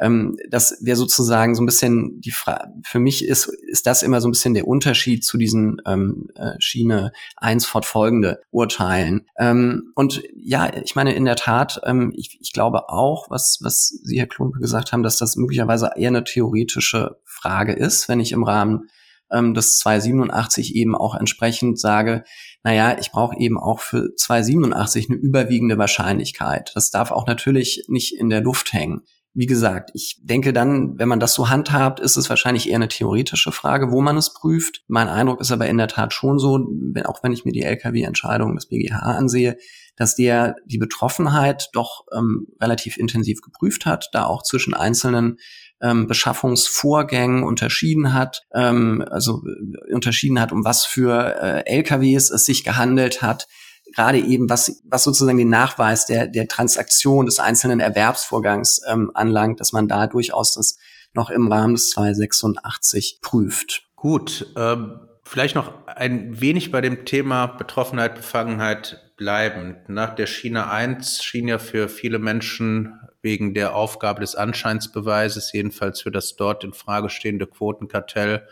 Ähm, 0.00 0.36
das 0.48 0.78
wäre 0.80 0.96
sozusagen 0.96 1.54
so 1.54 1.62
ein 1.62 1.66
bisschen 1.66 2.20
die 2.20 2.30
Frage, 2.30 2.72
für 2.84 2.98
mich 2.98 3.24
ist, 3.24 3.46
ist 3.46 3.86
das 3.86 4.02
immer 4.02 4.20
so 4.20 4.28
ein 4.28 4.32
bisschen 4.32 4.54
der 4.54 4.66
Unterschied 4.66 5.24
zu 5.24 5.36
diesen 5.36 5.80
ähm, 5.86 6.28
äh, 6.34 6.52
Schiene 6.58 7.12
1 7.36 7.66
fortfolgende 7.66 8.40
Urteilen. 8.50 9.26
Ähm, 9.38 9.92
und 9.94 10.22
ja, 10.34 10.72
ich 10.82 10.96
meine, 10.96 11.14
in 11.14 11.26
der 11.26 11.36
Tat, 11.36 11.80
ähm, 11.84 12.12
ich, 12.16 12.38
ich 12.40 12.52
glaube 12.52 12.88
auch, 12.88 13.30
was, 13.30 13.58
was 13.60 13.88
Sie, 14.02 14.18
Herr 14.18 14.26
Klumpe, 14.26 14.58
gesagt 14.58 14.92
haben, 14.92 15.02
dass 15.02 15.18
das 15.18 15.36
möglicherweise 15.36 15.90
eher 15.96 16.08
eine 16.08 16.24
theoretische 16.24 17.18
Frage 17.24 17.74
ist, 17.74 18.08
wenn 18.08 18.20
ich 18.20 18.32
im 18.32 18.42
Rahmen 18.44 18.88
ähm, 19.30 19.52
des 19.52 19.78
287 19.78 20.74
eben 20.74 20.96
auch 20.96 21.14
entsprechend 21.14 21.78
sage, 21.78 22.24
naja, 22.62 22.96
ich 22.98 23.10
brauche 23.10 23.38
eben 23.38 23.58
auch 23.58 23.80
für 23.80 24.14
287 24.16 25.10
eine 25.10 25.18
überwiegende 25.18 25.78
Wahrscheinlichkeit. 25.78 26.72
Das 26.74 26.90
darf 26.90 27.10
auch 27.10 27.26
natürlich 27.26 27.84
nicht 27.88 28.16
in 28.16 28.30
der 28.30 28.40
Luft 28.40 28.72
hängen 28.72 29.02
wie 29.32 29.46
gesagt, 29.46 29.90
ich 29.94 30.18
denke 30.22 30.52
dann, 30.52 30.98
wenn 30.98 31.08
man 31.08 31.20
das 31.20 31.34
so 31.34 31.48
handhabt, 31.48 32.00
ist 32.00 32.16
es 32.16 32.28
wahrscheinlich 32.28 32.68
eher 32.68 32.76
eine 32.76 32.88
theoretische 32.88 33.52
Frage, 33.52 33.92
wo 33.92 34.00
man 34.00 34.16
es 34.16 34.34
prüft. 34.34 34.82
Mein 34.88 35.08
Eindruck 35.08 35.40
ist 35.40 35.52
aber 35.52 35.68
in 35.68 35.78
der 35.78 35.86
Tat 35.86 36.12
schon 36.12 36.38
so, 36.38 36.58
wenn, 36.92 37.06
auch 37.06 37.22
wenn 37.22 37.32
ich 37.32 37.44
mir 37.44 37.52
die 37.52 37.62
Lkw-Entscheidung 37.62 38.56
des 38.56 38.66
BGH 38.66 38.98
ansehe, 38.98 39.56
dass 39.96 40.16
der 40.16 40.56
die 40.64 40.78
Betroffenheit 40.78 41.68
doch 41.74 42.06
ähm, 42.12 42.48
relativ 42.60 42.96
intensiv 42.96 43.40
geprüft 43.40 43.86
hat, 43.86 44.08
da 44.12 44.24
auch 44.24 44.42
zwischen 44.42 44.74
einzelnen 44.74 45.36
ähm, 45.80 46.06
Beschaffungsvorgängen 46.06 47.44
unterschieden 47.44 48.12
hat, 48.12 48.42
ähm, 48.52 49.04
also 49.10 49.42
äh, 49.46 49.94
unterschieden 49.94 50.40
hat, 50.40 50.52
um 50.52 50.64
was 50.64 50.84
für 50.84 51.36
äh, 51.40 51.70
LKWs 51.70 52.30
es 52.30 52.46
sich 52.46 52.64
gehandelt 52.64 53.22
hat, 53.22 53.46
gerade 53.94 54.18
eben 54.18 54.48
was, 54.48 54.82
was 54.84 55.04
sozusagen 55.04 55.38
den 55.38 55.48
Nachweis 55.48 56.06
der, 56.06 56.26
der 56.26 56.48
Transaktion 56.48 57.26
des 57.26 57.40
einzelnen 57.40 57.80
Erwerbsvorgangs 57.80 58.82
ähm, 58.88 59.10
anlangt, 59.14 59.60
dass 59.60 59.72
man 59.72 59.88
da 59.88 60.06
durchaus 60.06 60.54
das 60.54 60.78
noch 61.12 61.30
im 61.30 61.50
Rahmen 61.50 61.74
des 61.74 61.90
286 61.90 63.20
prüft. 63.20 63.88
Gut, 63.96 64.52
ähm, 64.56 65.00
vielleicht 65.24 65.54
noch 65.54 65.86
ein 65.86 66.40
wenig 66.40 66.70
bei 66.70 66.80
dem 66.80 67.04
Thema 67.04 67.46
Betroffenheit, 67.46 68.14
Befangenheit 68.14 69.12
bleiben. 69.16 69.76
Nach 69.88 70.14
der 70.14 70.26
Schiene 70.26 70.70
1 70.70 71.22
schien 71.22 71.48
ja 71.48 71.58
für 71.58 71.88
viele 71.88 72.18
Menschen 72.18 72.98
wegen 73.22 73.52
der 73.52 73.74
Aufgabe 73.74 74.20
des 74.20 74.34
Anscheinsbeweises, 74.34 75.52
jedenfalls 75.52 76.00
für 76.00 76.10
das 76.10 76.36
dort 76.36 76.64
in 76.64 76.72
Frage 76.72 77.10
stehende 77.10 77.46
Quotenkartell, 77.46 78.46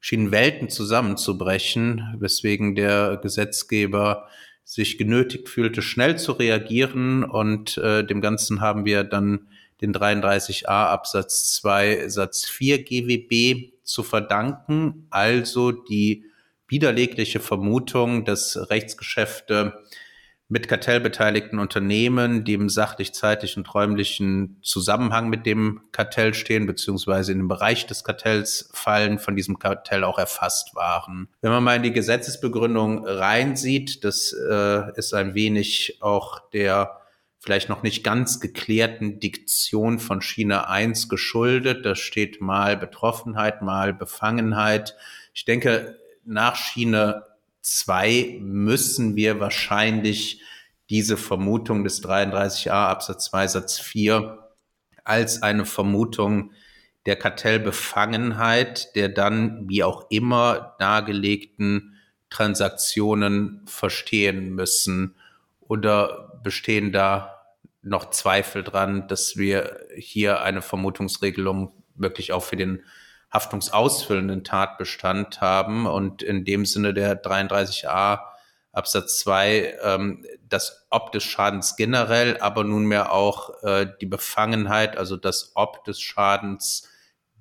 schienen 0.00 0.32
Welten 0.32 0.68
zusammenzubrechen, 0.68 2.16
weswegen 2.18 2.74
der 2.74 3.18
Gesetzgeber 3.22 4.26
sich 4.64 4.98
genötigt 4.98 5.48
fühlte, 5.48 5.82
schnell 5.82 6.18
zu 6.18 6.32
reagieren. 6.32 7.24
Und 7.24 7.78
äh, 7.78 8.04
dem 8.04 8.20
Ganzen 8.20 8.60
haben 8.60 8.84
wir 8.84 9.04
dann 9.04 9.48
den 9.80 9.94
33a 9.94 10.66
Absatz 10.66 11.54
2 11.54 12.08
Satz 12.08 12.44
4 12.44 12.84
GWB 12.84 13.72
zu 13.82 14.02
verdanken, 14.02 15.06
also 15.10 15.72
die 15.72 16.24
widerlegliche 16.68 17.40
Vermutung, 17.40 18.24
dass 18.24 18.70
Rechtsgeschäfte 18.70 19.80
mit 20.50 20.66
kartellbeteiligten 20.66 21.60
Unternehmen, 21.60 22.42
die 22.42 22.54
im 22.54 22.68
sachlich, 22.68 23.14
zeitlichen 23.14 23.60
und 23.60 23.72
räumlichen 23.72 24.58
Zusammenhang 24.62 25.28
mit 25.28 25.46
dem 25.46 25.82
Kartell 25.92 26.34
stehen, 26.34 26.66
beziehungsweise 26.66 27.30
in 27.30 27.38
den 27.38 27.48
Bereich 27.48 27.86
des 27.86 28.02
Kartells 28.02 28.68
fallen, 28.74 29.20
von 29.20 29.36
diesem 29.36 29.60
Kartell 29.60 30.02
auch 30.02 30.18
erfasst 30.18 30.74
waren. 30.74 31.28
Wenn 31.40 31.52
man 31.52 31.62
mal 31.62 31.76
in 31.76 31.84
die 31.84 31.92
Gesetzesbegründung 31.92 33.06
reinsieht, 33.06 34.02
das 34.02 34.32
äh, 34.32 34.98
ist 34.98 35.14
ein 35.14 35.34
wenig 35.34 35.98
auch 36.00 36.50
der 36.50 36.96
vielleicht 37.38 37.68
noch 37.68 37.84
nicht 37.84 38.02
ganz 38.02 38.40
geklärten 38.40 39.20
Diktion 39.20 40.00
von 40.00 40.20
Schiene 40.20 40.68
1 40.68 41.08
geschuldet. 41.08 41.86
Da 41.86 41.94
steht 41.94 42.40
mal 42.40 42.76
Betroffenheit, 42.76 43.62
mal 43.62 43.94
Befangenheit. 43.94 44.96
Ich 45.32 45.44
denke, 45.44 45.96
nach 46.24 46.56
Schiene 46.56 47.24
2 47.62 48.38
müssen 48.40 49.16
wir 49.16 49.40
wahrscheinlich 49.40 50.42
diese 50.88 51.16
Vermutung 51.16 51.84
des 51.84 52.02
33a 52.02 52.88
Absatz 52.88 53.26
2 53.26 53.46
Satz 53.46 53.78
4 53.78 54.38
als 55.04 55.42
eine 55.42 55.64
Vermutung 55.64 56.52
der 57.06 57.16
Kartellbefangenheit 57.16 58.94
der 58.94 59.08
dann 59.08 59.68
wie 59.68 59.82
auch 59.82 60.06
immer 60.10 60.76
dargelegten 60.78 61.96
Transaktionen 62.30 63.62
verstehen 63.66 64.54
müssen? 64.54 65.16
Oder 65.60 66.40
bestehen 66.42 66.92
da 66.92 67.36
noch 67.82 68.10
Zweifel 68.10 68.62
dran, 68.62 69.08
dass 69.08 69.36
wir 69.36 69.80
hier 69.96 70.42
eine 70.42 70.62
Vermutungsregelung 70.62 71.72
wirklich 71.94 72.32
auch 72.32 72.42
für 72.42 72.56
den 72.56 72.82
haftungsausfüllenden 73.32 74.44
Tatbestand 74.44 75.40
haben 75.40 75.86
und 75.86 76.22
in 76.22 76.44
dem 76.44 76.66
Sinne 76.66 76.94
der 76.94 77.22
33a 77.22 78.20
Absatz 78.72 79.18
2 79.20 79.78
ähm, 79.82 80.24
das 80.48 80.86
Ob 80.90 81.12
des 81.12 81.24
Schadens 81.24 81.76
generell, 81.76 82.38
aber 82.38 82.64
nunmehr 82.64 83.12
auch 83.12 83.62
äh, 83.62 83.86
die 84.00 84.06
Befangenheit, 84.06 84.96
also 84.96 85.16
das 85.16 85.52
Ob 85.54 85.84
des 85.84 86.00
Schadens 86.00 86.88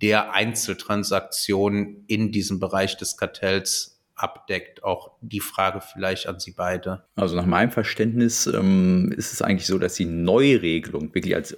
der 0.01 0.33
Einzeltransaktionen 0.33 2.05
in 2.07 2.31
diesem 2.31 2.59
Bereich 2.59 2.97
des 2.97 3.17
Kartells 3.17 3.98
abdeckt. 4.19 4.83
Auch 4.83 5.11
die 5.21 5.39
Frage 5.39 5.81
vielleicht 5.81 6.27
an 6.27 6.39
Sie 6.39 6.51
beide. 6.51 7.03
Also 7.15 7.35
nach 7.35 7.45
meinem 7.45 7.71
Verständnis 7.71 8.47
ähm, 8.47 9.13
ist 9.15 9.33
es 9.33 9.41
eigentlich 9.41 9.67
so, 9.67 9.77
dass 9.77 9.95
die 9.95 10.05
Neuregelung 10.05 11.13
wirklich 11.15 11.35
als 11.35 11.55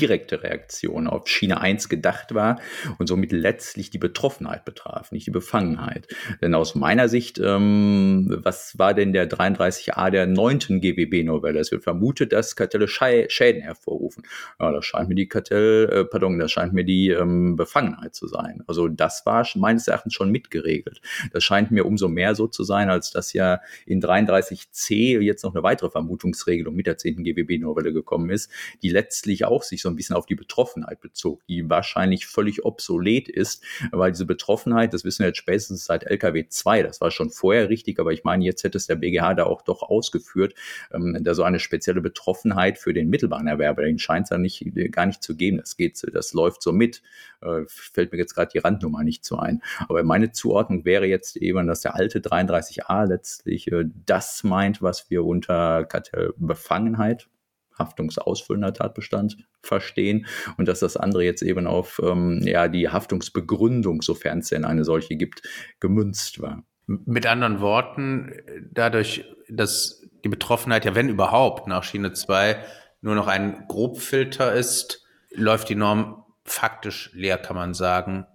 direkte 0.00 0.42
Reaktion 0.42 1.06
auf 1.06 1.28
Schiene 1.28 1.60
1 1.60 1.88
gedacht 1.88 2.34
war 2.34 2.60
und 2.98 3.06
somit 3.06 3.32
letztlich 3.32 3.90
die 3.90 3.98
Betroffenheit 3.98 4.64
betraf, 4.64 5.12
nicht 5.12 5.26
die 5.26 5.30
Befangenheit. 5.30 6.08
Denn 6.40 6.54
aus 6.54 6.74
meiner 6.74 7.08
Sicht, 7.08 7.38
ähm, 7.38 8.40
was 8.42 8.78
war 8.78 8.94
denn 8.94 9.12
der 9.12 9.28
33a 9.28 10.10
der 10.10 10.26
neunten 10.26 10.80
GWB-Novelle? 10.80 11.58
Es 11.58 11.70
wird 11.70 11.84
vermutet, 11.84 12.32
dass 12.32 12.56
Kartelle 12.56 12.88
Schäden 12.88 13.62
hervorrufen. 13.62 14.24
Ja, 14.60 14.72
das 14.72 14.84
scheint 14.84 15.08
mir 15.08 15.14
die 15.14 15.28
Kartell, 15.28 15.88
äh, 15.90 16.04
pardon, 16.04 16.38
das 16.38 16.52
scheint 16.52 16.72
mir 16.72 16.84
die 16.84 17.10
ähm, 17.10 17.56
Befangenheit 17.56 18.14
zu 18.14 18.26
sein. 18.26 18.62
Also 18.66 18.88
das 18.88 19.24
war 19.26 19.46
meines 19.54 19.88
Erachtens 19.88 20.14
schon 20.14 20.30
mitgeregelt. 20.30 21.00
Das 21.32 21.44
scheint 21.44 21.70
mir 21.70 21.86
umso 21.86 22.03
mehr 22.08 22.34
so 22.34 22.46
zu 22.46 22.64
sein, 22.64 22.90
als 22.90 23.10
dass 23.10 23.32
ja 23.32 23.60
in 23.86 24.02
33c 24.02 25.20
jetzt 25.20 25.42
noch 25.44 25.54
eine 25.54 25.62
weitere 25.62 25.90
Vermutungsregelung 25.90 26.74
mit 26.74 26.86
der 26.86 26.98
10. 26.98 27.24
GWB-Novelle 27.24 27.92
gekommen 27.92 28.30
ist, 28.30 28.50
die 28.82 28.90
letztlich 28.90 29.44
auch 29.44 29.62
sich 29.62 29.82
so 29.82 29.88
ein 29.88 29.96
bisschen 29.96 30.16
auf 30.16 30.26
die 30.26 30.34
Betroffenheit 30.34 31.00
bezog, 31.00 31.42
die 31.48 31.68
wahrscheinlich 31.68 32.26
völlig 32.26 32.64
obsolet 32.64 33.28
ist, 33.28 33.62
weil 33.90 34.12
diese 34.12 34.26
Betroffenheit, 34.26 34.94
das 34.94 35.04
wissen 35.04 35.20
wir 35.20 35.28
jetzt 35.28 35.38
spätestens 35.38 35.84
seit 35.84 36.04
LKW 36.04 36.46
2, 36.48 36.82
das 36.82 37.00
war 37.00 37.10
schon 37.10 37.30
vorher 37.30 37.68
richtig, 37.68 37.98
aber 37.98 38.12
ich 38.12 38.24
meine, 38.24 38.44
jetzt 38.44 38.64
hätte 38.64 38.78
es 38.78 38.86
der 38.86 38.96
BGH 38.96 39.34
da 39.34 39.44
auch 39.44 39.62
doch 39.62 39.82
ausgeführt, 39.82 40.54
ähm, 40.92 41.18
da 41.20 41.34
so 41.34 41.42
eine 41.42 41.58
spezielle 41.58 42.00
Betroffenheit 42.00 42.78
für 42.78 42.92
den 42.92 43.08
mittelbaren 43.08 43.46
Erwerber, 43.46 43.82
den 43.82 43.98
scheint 43.98 44.24
es 44.24 44.30
ja 44.30 44.38
nicht, 44.38 44.64
gar 44.92 45.06
nicht 45.06 45.22
zu 45.22 45.36
geben. 45.36 45.58
Das 45.58 45.76
geht, 45.76 46.00
das 46.12 46.32
läuft 46.32 46.62
so 46.62 46.72
mit. 46.72 47.02
Äh, 47.40 47.64
fällt 47.66 48.12
mir 48.12 48.18
jetzt 48.18 48.34
gerade 48.34 48.50
die 48.52 48.58
Randnummer 48.58 49.02
nicht 49.02 49.24
so 49.24 49.36
ein. 49.36 49.62
Aber 49.88 50.02
meine 50.02 50.32
Zuordnung 50.32 50.84
wäre 50.84 51.06
jetzt 51.06 51.36
eben, 51.36 51.66
dass 51.66 51.80
der 51.80 51.93
alte 51.94 52.20
33a 52.20 53.06
letztlich 53.06 53.70
äh, 53.70 53.84
das 54.06 54.44
meint, 54.44 54.82
was 54.82 55.10
wir 55.10 55.24
unter 55.24 55.84
Kartellbefangenheit 55.84 57.28
haftungsausfüllender 57.78 58.72
Tatbestand 58.72 59.36
verstehen 59.62 60.26
und 60.56 60.68
dass 60.68 60.80
das 60.80 60.96
andere 60.96 61.24
jetzt 61.24 61.42
eben 61.42 61.66
auf 61.66 62.00
ähm, 62.04 62.40
ja, 62.44 62.68
die 62.68 62.88
Haftungsbegründung, 62.88 64.02
sofern 64.02 64.38
es 64.38 64.48
denn 64.48 64.64
eine 64.64 64.84
solche 64.84 65.16
gibt, 65.16 65.42
gemünzt 65.80 66.40
war. 66.40 66.62
Mit 66.86 67.26
anderen 67.26 67.60
Worten, 67.60 68.32
dadurch, 68.70 69.24
dass 69.48 70.02
die 70.22 70.28
Betroffenheit 70.28 70.84
ja, 70.84 70.94
wenn 70.94 71.08
überhaupt, 71.08 71.66
nach 71.66 71.82
Schiene 71.82 72.12
2 72.12 72.56
nur 73.00 73.14
noch 73.14 73.26
ein 73.26 73.66
Grobfilter 73.68 74.52
ist, 74.52 75.04
läuft 75.34 75.68
die 75.68 75.74
Norm 75.74 76.24
faktisch 76.44 77.10
leer, 77.14 77.38
kann 77.38 77.56
man 77.56 77.74
sagen. 77.74 78.26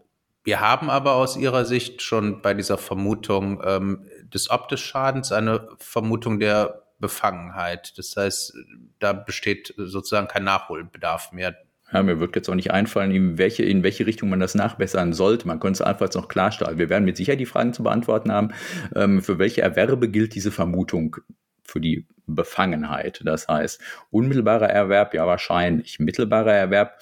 Wir 0.44 0.62
haben 0.62 0.90
aber 0.90 1.16
aus 1.16 1.38
Ihrer 1.38 1.66
Sicht 1.66 2.02
schon 2.02 2.42
bei 2.42 2.54
dieser 2.54 2.78
Vermutung 2.78 3.62
ähm, 3.64 4.06
des 4.24 4.50
Optischschadens 4.50 5.32
eine 5.32 5.68
Vermutung 5.78 6.40
der 6.40 6.84
Befangenheit. 7.00 7.98
Das 7.98 8.16
heißt, 8.16 8.54
da 9.00 9.14
besteht 9.14 9.74
sozusagen 9.78 10.28
kein 10.28 10.44
Nachholbedarf 10.44 11.32
mehr. 11.32 11.56
Ja, 11.92 12.04
mir 12.04 12.20
wird 12.20 12.36
jetzt 12.36 12.50
auch 12.50 12.56
nicht 12.56 12.72
einfallen, 12.72 13.12
in 13.12 13.38
welche, 13.38 13.64
in 13.64 13.82
welche 13.82 14.06
Richtung 14.06 14.30
man 14.30 14.40
das 14.40 14.54
nachbessern 14.54 15.14
sollte. 15.14 15.48
Man 15.48 15.60
könnte 15.60 15.82
es 15.82 15.88
einfach 15.88 16.14
noch 16.14 16.28
klarstellen. 16.28 16.78
Wir 16.78 16.90
werden 16.90 17.06
mit 17.06 17.18
Sicherheit 17.18 17.40
die 17.40 17.48
Fragen 17.48 17.74
zu 17.74 17.84
beantworten 17.84 18.32
haben. 18.32 18.50
Ähm, 18.96 19.24
für 19.24 19.40
welche 19.40 19.62
Erwerbe 19.62 20.10
gilt 20.10 20.36
diese 20.36 20.52
Vermutung? 20.52 21.16
Für 21.64 21.82
die 21.82 22.08
Befangenheit. 22.28 23.22
Das 23.26 23.48
heißt, 23.48 23.82
unmittelbarer 24.12 24.70
Erwerb, 24.70 25.14
ja 25.14 25.26
wahrscheinlich. 25.26 26.00
Mittelbarer 26.00 26.54
Erwerb, 26.54 27.00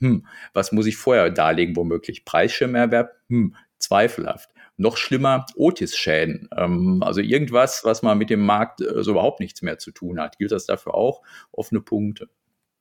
hm, 0.00 0.26
was 0.54 0.72
muss 0.72 0.86
ich 0.86 0.96
vorher 0.96 1.30
darlegen, 1.30 1.76
womöglich? 1.76 2.24
Preisschirmerwerb, 2.24 3.12
hm, 3.28 3.54
zweifelhaft. 3.78 4.50
Noch 4.76 4.96
schlimmer, 4.96 5.46
Otis-Schäden. 5.56 6.48
Ähm, 6.56 7.02
also 7.02 7.20
irgendwas, 7.20 7.82
was 7.84 8.02
man 8.02 8.18
mit 8.18 8.30
dem 8.30 8.40
Markt 8.40 8.80
äh, 8.80 9.02
so 9.02 9.12
überhaupt 9.12 9.40
nichts 9.40 9.62
mehr 9.62 9.78
zu 9.78 9.90
tun 9.90 10.20
hat. 10.20 10.38
Gilt 10.38 10.52
das 10.52 10.66
dafür 10.66 10.94
auch? 10.94 11.22
Offene 11.52 11.80
Punkte. 11.80 12.28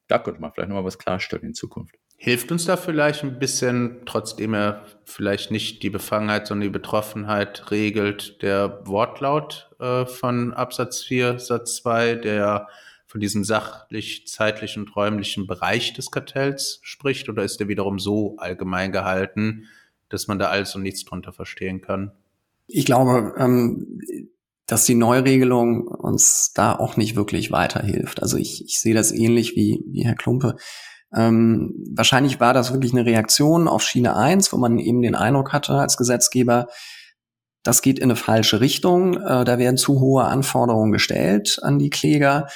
Da 0.08 0.18
könnte 0.18 0.42
man 0.42 0.52
vielleicht 0.52 0.70
nochmal 0.70 0.86
was 0.86 0.98
klarstellen 0.98 1.44
in 1.44 1.54
Zukunft. 1.54 1.96
Hilft 2.22 2.52
uns 2.52 2.66
da 2.66 2.76
vielleicht 2.76 3.24
ein 3.24 3.40
bisschen, 3.40 4.02
trotzdem 4.06 4.54
er 4.54 4.86
vielleicht 5.06 5.52
nicht 5.52 5.84
die 5.84 5.90
Befangenheit, 5.90 6.48
sondern 6.48 6.64
die 6.68 6.70
Betroffenheit 6.74 7.72
regelt, 7.72 8.42
der 8.42 8.86
Wortlaut 8.86 9.70
äh, 9.80 10.06
von 10.06 10.54
Absatz 10.54 11.02
4, 11.04 11.40
Satz 11.40 11.78
2, 11.78 12.16
der 12.16 12.68
von 13.10 13.20
diesem 13.20 13.44
sachlich, 13.44 14.28
zeitlichen 14.28 14.84
und 14.84 14.96
räumlichen 14.96 15.48
Bereich 15.48 15.94
des 15.94 16.12
Kartells 16.12 16.80
spricht, 16.84 17.28
oder 17.28 17.44
ist 17.44 17.60
der 17.60 17.68
wiederum 17.68 17.98
so 17.98 18.36
allgemein 18.38 18.92
gehalten, 18.92 19.66
dass 20.10 20.28
man 20.28 20.38
da 20.38 20.50
alles 20.50 20.76
und 20.76 20.84
nichts 20.84 21.06
drunter 21.06 21.34
verstehen 21.34 21.82
kann. 21.82 22.12
Ich 22.68 22.86
glaube, 22.86 23.34
ähm, 23.38 24.00
dass 24.68 24.86
die 24.86 24.94
Neuregelung 24.94 25.88
uns 25.88 26.54
da 26.54 26.76
auch 26.76 26.98
nicht 26.98 27.16
wirklich 27.16 27.52
weiterhilft. 27.52 28.22
Also 28.22 28.38
ich, 28.38 28.64
ich 28.64 28.80
sehe 28.80 28.94
das 28.94 29.12
ähnlich 29.12 29.56
wie, 29.56 29.84
wie 29.88 30.06
Herr 30.06 30.14
Klumpe. 30.14 30.56
Ähm, 31.12 31.74
wahrscheinlich 31.92 32.40
war 32.40 32.54
das 32.54 32.72
wirklich 32.72 32.94
eine 32.94 33.08
Reaktion 33.08 33.68
auf 33.68 33.82
Schiene 33.82 34.16
1, 34.16 34.54
wo 34.54 34.58
man 34.58 34.78
eben 34.78 35.02
den 35.02 35.16
Eindruck 35.16 35.52
hatte 35.52 35.74
als 35.74 35.98
Gesetzgeber, 35.98 36.68
das 37.64 37.82
geht 37.82 37.98
in 37.98 38.06
eine 38.06 38.16
falsche 38.16 38.62
Richtung, 38.62 39.16
äh, 39.16 39.44
da 39.44 39.58
werden 39.58 39.78
zu 39.78 40.00
hohe 40.00 40.26
Anforderungen 40.26 40.92
gestellt 40.92 41.60
an 41.64 41.80
die 41.80 41.90
Kläger. 41.90 42.48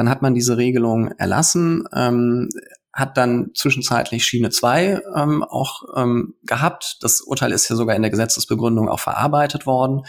Dann 0.00 0.08
hat 0.08 0.22
man 0.22 0.32
diese 0.34 0.56
Regelung 0.56 1.08
erlassen. 1.18 1.84
Ähm, 1.94 2.48
hat 2.90 3.18
dann 3.18 3.50
zwischenzeitlich 3.54 4.24
Schiene 4.24 4.48
2 4.48 5.02
ähm, 5.14 5.42
auch 5.42 5.82
ähm, 5.94 6.36
gehabt. 6.42 6.96
Das 7.02 7.20
Urteil 7.20 7.52
ist 7.52 7.68
ja 7.68 7.76
sogar 7.76 7.94
in 7.96 8.00
der 8.00 8.10
Gesetzesbegründung 8.10 8.88
auch 8.88 8.98
verarbeitet 8.98 9.66
worden. 9.66 10.06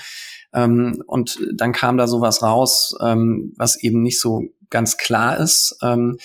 Ähm, 0.54 1.04
und 1.08 1.40
dann 1.54 1.74
kam 1.74 1.98
da 1.98 2.08
sowas 2.08 2.42
raus, 2.42 2.96
ähm, 3.02 3.54
was 3.58 3.84
eben 3.84 4.02
nicht 4.02 4.22
so 4.22 4.44
ganz 4.70 4.96
klar 4.96 5.38
ist. 5.40 5.78
Ähm, 5.82 6.20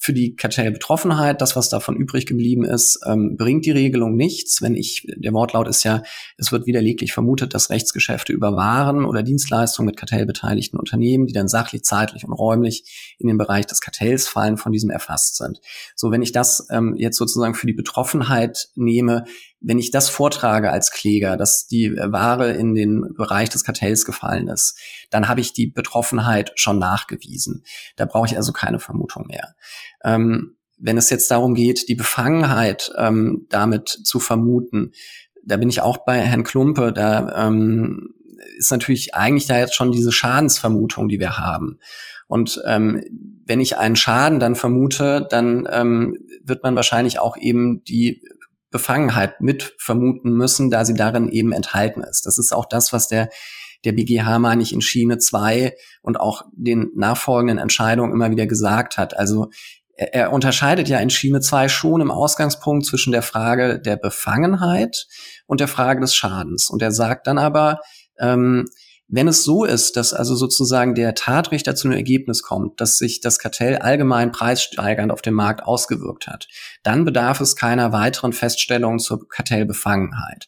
für 0.00 0.12
die 0.12 0.36
Kartellbetroffenheit, 0.36 1.40
das, 1.40 1.56
was 1.56 1.68
davon 1.68 1.96
übrig 1.96 2.24
geblieben 2.24 2.64
ist, 2.64 3.00
ähm, 3.04 3.36
bringt 3.36 3.66
die 3.66 3.72
Regelung 3.72 4.14
nichts. 4.14 4.62
Wenn 4.62 4.76
ich, 4.76 5.06
der 5.16 5.32
Wortlaut 5.32 5.66
ist 5.66 5.82
ja, 5.82 6.04
es 6.36 6.52
wird 6.52 6.66
widerleglich 6.66 7.12
vermutet, 7.12 7.52
dass 7.52 7.68
Rechtsgeschäfte 7.68 8.32
über 8.32 8.54
Waren 8.54 9.04
oder 9.04 9.24
Dienstleistungen 9.24 9.86
mit 9.86 9.96
kartellbeteiligten 9.96 10.78
Unternehmen, 10.78 11.26
die 11.26 11.32
dann 11.32 11.48
sachlich, 11.48 11.82
zeitlich 11.82 12.24
und 12.24 12.32
räumlich 12.32 13.16
in 13.18 13.26
den 13.26 13.38
Bereich 13.38 13.66
des 13.66 13.80
Kartells 13.80 14.28
fallen, 14.28 14.56
von 14.56 14.70
diesem 14.70 14.90
erfasst 14.90 15.36
sind. 15.36 15.60
So, 15.96 16.12
wenn 16.12 16.22
ich 16.22 16.30
das 16.30 16.68
ähm, 16.70 16.94
jetzt 16.96 17.16
sozusagen 17.16 17.54
für 17.54 17.66
die 17.66 17.72
Betroffenheit 17.72 18.68
nehme, 18.76 19.24
wenn 19.60 19.78
ich 19.78 19.90
das 19.90 20.08
vortrage 20.08 20.70
als 20.70 20.92
Kläger, 20.92 21.36
dass 21.36 21.66
die 21.66 21.96
Ware 21.96 22.52
in 22.52 22.74
den 22.74 23.14
Bereich 23.14 23.48
des 23.48 23.64
Kartells 23.64 24.04
gefallen 24.04 24.48
ist, 24.48 24.78
dann 25.10 25.28
habe 25.28 25.40
ich 25.40 25.52
die 25.52 25.66
Betroffenheit 25.66 26.52
schon 26.54 26.78
nachgewiesen. 26.78 27.64
Da 27.96 28.04
brauche 28.04 28.26
ich 28.26 28.36
also 28.36 28.52
keine 28.52 28.78
Vermutung 28.78 29.26
mehr. 29.26 29.54
Ähm, 30.04 30.56
wenn 30.78 30.96
es 30.96 31.10
jetzt 31.10 31.30
darum 31.30 31.54
geht, 31.54 31.88
die 31.88 31.96
Befangenheit 31.96 32.92
ähm, 32.96 33.46
damit 33.48 33.88
zu 33.88 34.20
vermuten, 34.20 34.92
da 35.44 35.56
bin 35.56 35.68
ich 35.68 35.80
auch 35.80 35.98
bei 36.04 36.20
Herrn 36.20 36.44
Klumpe, 36.44 36.92
da 36.92 37.46
ähm, 37.46 38.14
ist 38.58 38.70
natürlich 38.70 39.14
eigentlich 39.14 39.46
da 39.46 39.58
jetzt 39.58 39.74
schon 39.74 39.90
diese 39.90 40.12
Schadensvermutung, 40.12 41.08
die 41.08 41.18
wir 41.18 41.38
haben. 41.38 41.78
Und 42.28 42.60
ähm, 42.66 43.02
wenn 43.46 43.60
ich 43.60 43.78
einen 43.78 43.96
Schaden 43.96 44.38
dann 44.38 44.54
vermute, 44.54 45.26
dann 45.28 45.66
ähm, 45.70 46.18
wird 46.44 46.62
man 46.62 46.76
wahrscheinlich 46.76 47.18
auch 47.18 47.36
eben 47.36 47.82
die 47.84 48.22
Befangenheit 48.70 49.40
mit 49.40 49.74
vermuten 49.78 50.32
müssen, 50.32 50.70
da 50.70 50.84
sie 50.84 50.94
darin 50.94 51.28
eben 51.28 51.52
enthalten 51.52 52.02
ist. 52.02 52.26
Das 52.26 52.38
ist 52.38 52.52
auch 52.52 52.66
das, 52.66 52.92
was 52.92 53.08
der, 53.08 53.28
der 53.84 53.92
BGH, 53.92 54.38
meine 54.38 54.62
ich, 54.62 54.72
in 54.72 54.80
Schiene 54.80 55.18
2 55.18 55.74
und 56.02 56.20
auch 56.20 56.42
den 56.52 56.90
nachfolgenden 56.94 57.58
Entscheidungen 57.58 58.12
immer 58.12 58.30
wieder 58.30 58.46
gesagt 58.46 58.98
hat. 58.98 59.16
Also 59.16 59.50
er, 59.94 60.14
er 60.14 60.32
unterscheidet 60.32 60.88
ja 60.88 60.98
in 60.98 61.10
Schiene 61.10 61.40
2 61.40 61.68
schon 61.68 62.00
im 62.00 62.10
Ausgangspunkt 62.10 62.86
zwischen 62.86 63.12
der 63.12 63.22
Frage 63.22 63.80
der 63.80 63.96
Befangenheit 63.96 65.06
und 65.46 65.60
der 65.60 65.68
Frage 65.68 66.00
des 66.00 66.14
Schadens. 66.14 66.70
Und 66.70 66.82
er 66.82 66.92
sagt 66.92 67.26
dann 67.26 67.38
aber, 67.38 67.80
ähm, 68.18 68.66
wenn 69.10 69.26
es 69.26 69.42
so 69.42 69.64
ist, 69.64 69.96
dass 69.96 70.12
also 70.12 70.36
sozusagen 70.36 70.94
der 70.94 71.14
Tatrichter 71.14 71.74
zu 71.74 71.88
einem 71.88 71.96
Ergebnis 71.96 72.42
kommt, 72.42 72.78
dass 72.78 72.98
sich 72.98 73.22
das 73.22 73.38
Kartell 73.38 73.76
allgemein 73.76 74.32
preissteigernd 74.32 75.10
auf 75.10 75.22
dem 75.22 75.32
Markt 75.32 75.64
ausgewirkt 75.64 76.26
hat, 76.26 76.46
dann 76.82 77.06
bedarf 77.06 77.40
es 77.40 77.56
keiner 77.56 77.92
weiteren 77.92 78.34
Feststellung 78.34 78.98
zur 78.98 79.26
Kartellbefangenheit. 79.26 80.46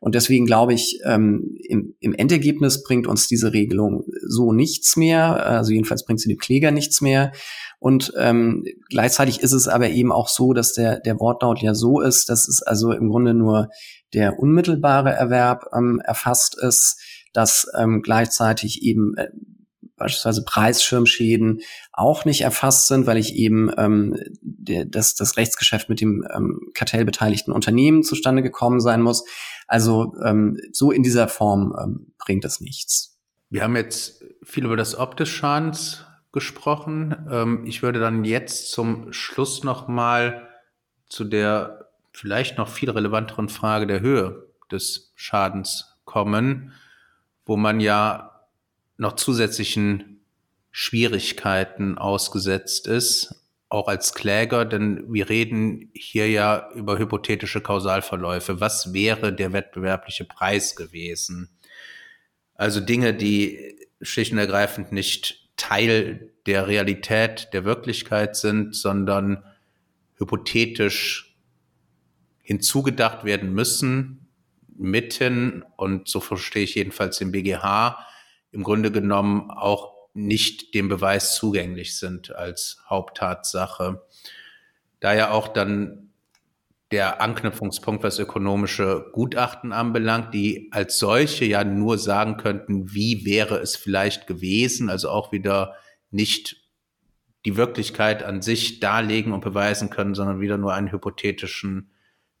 Und 0.00 0.16
deswegen 0.16 0.44
glaube 0.44 0.74
ich, 0.74 0.98
ähm, 1.04 1.56
im, 1.68 1.94
im 2.00 2.12
Endergebnis 2.12 2.82
bringt 2.82 3.06
uns 3.06 3.28
diese 3.28 3.52
Regelung 3.52 4.04
so 4.26 4.52
nichts 4.52 4.96
mehr. 4.96 5.46
Also 5.46 5.72
jedenfalls 5.72 6.04
bringt 6.04 6.20
sie 6.20 6.28
dem 6.28 6.38
Kläger 6.38 6.72
nichts 6.72 7.00
mehr. 7.00 7.30
Und 7.78 8.12
ähm, 8.18 8.64
gleichzeitig 8.88 9.40
ist 9.40 9.52
es 9.52 9.68
aber 9.68 9.88
eben 9.88 10.10
auch 10.10 10.28
so, 10.28 10.52
dass 10.52 10.72
der, 10.72 10.98
der 10.98 11.20
Wortlaut 11.20 11.62
ja 11.62 11.74
so 11.74 12.00
ist, 12.00 12.28
dass 12.28 12.48
es 12.48 12.60
also 12.62 12.92
im 12.92 13.08
Grunde 13.08 13.34
nur 13.34 13.68
der 14.14 14.40
unmittelbare 14.40 15.10
Erwerb 15.10 15.66
ähm, 15.72 16.00
erfasst 16.04 16.58
ist 16.60 16.98
dass 17.32 17.66
ähm, 17.78 18.02
gleichzeitig 18.02 18.82
eben 18.82 19.16
äh, 19.16 19.28
beispielsweise 20.00 20.44
Preisschirmschäden 20.44 21.60
auch 21.92 22.24
nicht 22.24 22.40
erfasst 22.40 22.88
sind, 22.88 23.06
weil 23.06 23.18
ich 23.18 23.36
eben 23.36 23.70
ähm, 23.76 24.16
der, 24.40 24.86
das, 24.86 25.14
das 25.14 25.36
Rechtsgeschäft 25.36 25.88
mit 25.88 26.00
dem 26.00 26.26
ähm, 26.34 26.70
kartellbeteiligten 26.74 27.52
Unternehmen 27.52 28.02
zustande 28.02 28.42
gekommen 28.42 28.80
sein 28.80 29.02
muss. 29.02 29.24
Also 29.68 30.14
ähm, 30.24 30.58
so 30.72 30.90
in 30.90 31.02
dieser 31.02 31.28
Form 31.28 31.76
ähm, 31.80 32.12
bringt 32.18 32.44
es 32.44 32.60
nichts. 32.60 33.18
Wir 33.50 33.62
haben 33.62 33.76
jetzt 33.76 34.24
viel 34.42 34.64
über 34.64 34.76
das 34.76 34.96
des 35.18 35.28
Schadens 35.28 36.06
gesprochen. 36.32 37.14
Ähm, 37.30 37.64
ich 37.66 37.82
würde 37.82 38.00
dann 38.00 38.24
jetzt 38.24 38.70
zum 38.70 39.12
Schluss 39.12 39.64
noch 39.64 39.86
mal 39.86 40.48
zu 41.08 41.24
der 41.24 41.90
vielleicht 42.12 42.56
noch 42.56 42.68
viel 42.68 42.90
relevanteren 42.90 43.48
Frage 43.48 43.86
der 43.86 44.00
Höhe 44.00 44.46
des 44.72 45.12
Schadens 45.14 45.98
kommen 46.04 46.72
wo 47.50 47.56
man 47.56 47.80
ja 47.80 48.46
noch 48.96 49.16
zusätzlichen 49.16 50.20
Schwierigkeiten 50.70 51.98
ausgesetzt 51.98 52.86
ist, 52.86 53.44
auch 53.68 53.88
als 53.88 54.14
Kläger, 54.14 54.64
denn 54.64 55.12
wir 55.12 55.28
reden 55.28 55.90
hier 55.92 56.30
ja 56.30 56.70
über 56.76 56.96
hypothetische 56.96 57.60
Kausalverläufe. 57.60 58.60
Was 58.60 58.94
wäre 58.94 59.32
der 59.32 59.52
wettbewerbliche 59.52 60.26
Preis 60.26 60.76
gewesen? 60.76 61.50
Also 62.54 62.78
Dinge, 62.78 63.14
die 63.14 63.74
schlicht 64.00 64.30
und 64.30 64.38
ergreifend 64.38 64.92
nicht 64.92 65.50
Teil 65.56 66.30
der 66.46 66.68
Realität, 66.68 67.48
der 67.52 67.64
Wirklichkeit 67.64 68.36
sind, 68.36 68.76
sondern 68.76 69.42
hypothetisch 70.18 71.36
hinzugedacht 72.42 73.24
werden 73.24 73.52
müssen, 73.52 74.19
mitten, 74.80 75.64
und 75.76 76.08
so 76.08 76.20
verstehe 76.20 76.64
ich 76.64 76.74
jedenfalls 76.74 77.18
den 77.18 77.32
BGH, 77.32 77.98
im 78.52 78.62
Grunde 78.62 78.90
genommen 78.90 79.50
auch 79.50 79.94
nicht 80.14 80.74
dem 80.74 80.88
Beweis 80.88 81.36
zugänglich 81.36 81.96
sind 81.96 82.34
als 82.34 82.82
Haupttatsache. 82.88 84.02
Da 84.98 85.14
ja 85.14 85.30
auch 85.30 85.48
dann 85.48 86.10
der 86.90 87.20
Anknüpfungspunkt, 87.20 88.02
was 88.02 88.18
ökonomische 88.18 89.10
Gutachten 89.12 89.72
anbelangt, 89.72 90.34
die 90.34 90.68
als 90.72 90.98
solche 90.98 91.44
ja 91.44 91.62
nur 91.62 91.98
sagen 91.98 92.36
könnten, 92.36 92.92
wie 92.92 93.24
wäre 93.24 93.58
es 93.58 93.76
vielleicht 93.76 94.26
gewesen, 94.26 94.90
also 94.90 95.10
auch 95.10 95.30
wieder 95.30 95.74
nicht 96.10 96.56
die 97.44 97.56
Wirklichkeit 97.56 98.24
an 98.24 98.42
sich 98.42 98.80
darlegen 98.80 99.32
und 99.32 99.42
beweisen 99.42 99.88
können, 99.88 100.14
sondern 100.14 100.40
wieder 100.40 100.58
nur 100.58 100.74
einen 100.74 100.90
hypothetischen 100.90 101.92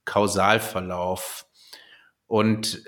Kausalverlauf 0.04 1.46
und 2.30 2.84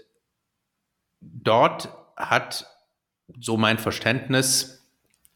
dort 1.21 1.89
hat, 2.15 2.69
so 3.41 3.57
mein 3.57 3.79
Verständnis, 3.79 4.87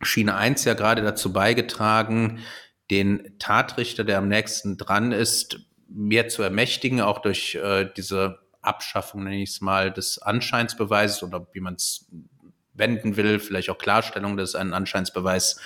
Schiene 0.00 0.36
1 0.36 0.64
ja 0.64 0.74
gerade 0.74 1.02
dazu 1.02 1.32
beigetragen, 1.32 2.38
den 2.88 3.36
Tatrichter, 3.40 4.04
der 4.04 4.18
am 4.18 4.28
nächsten 4.28 4.76
dran 4.76 5.10
ist, 5.10 5.58
mehr 5.88 6.28
zu 6.28 6.44
ermächtigen, 6.44 7.00
auch 7.00 7.18
durch 7.18 7.56
äh, 7.56 7.90
diese 7.96 8.38
Abschaffung, 8.62 9.24
nenne 9.24 9.42
ich 9.42 9.50
es 9.50 9.60
mal, 9.60 9.90
des 9.90 10.22
Anscheinsbeweises 10.22 11.24
oder 11.24 11.48
wie 11.52 11.60
man 11.60 11.74
es 11.74 12.06
wenden 12.74 13.16
will, 13.16 13.40
vielleicht 13.40 13.70
auch 13.70 13.78
Klarstellung, 13.78 14.36
dass 14.36 14.50
es 14.50 14.54
einen 14.54 14.72
Anscheinsbeweis 14.72 15.58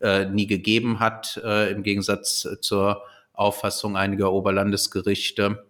äh, 0.00 0.24
nie 0.24 0.46
gegeben 0.46 0.98
hat, 0.98 1.38
äh, 1.44 1.70
im 1.70 1.82
Gegensatz 1.82 2.48
zur 2.62 3.02
Auffassung 3.34 3.98
einiger 3.98 4.32
Oberlandesgerichte. 4.32 5.66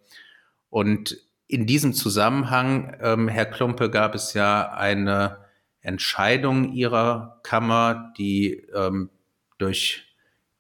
Und 0.71 1.19
in 1.53 1.67
diesem 1.67 1.93
Zusammenhang, 1.93 2.97
ähm, 3.03 3.29
Herr 3.29 3.45
Klumpe, 3.45 3.91
gab 3.91 4.15
es 4.15 4.33
ja 4.33 4.73
eine 4.73 5.37
Entscheidung 5.83 6.73
Ihrer 6.73 7.41
Kammer, 7.43 8.15
die 8.17 8.67
ähm, 8.75 9.11
durch 9.59 10.17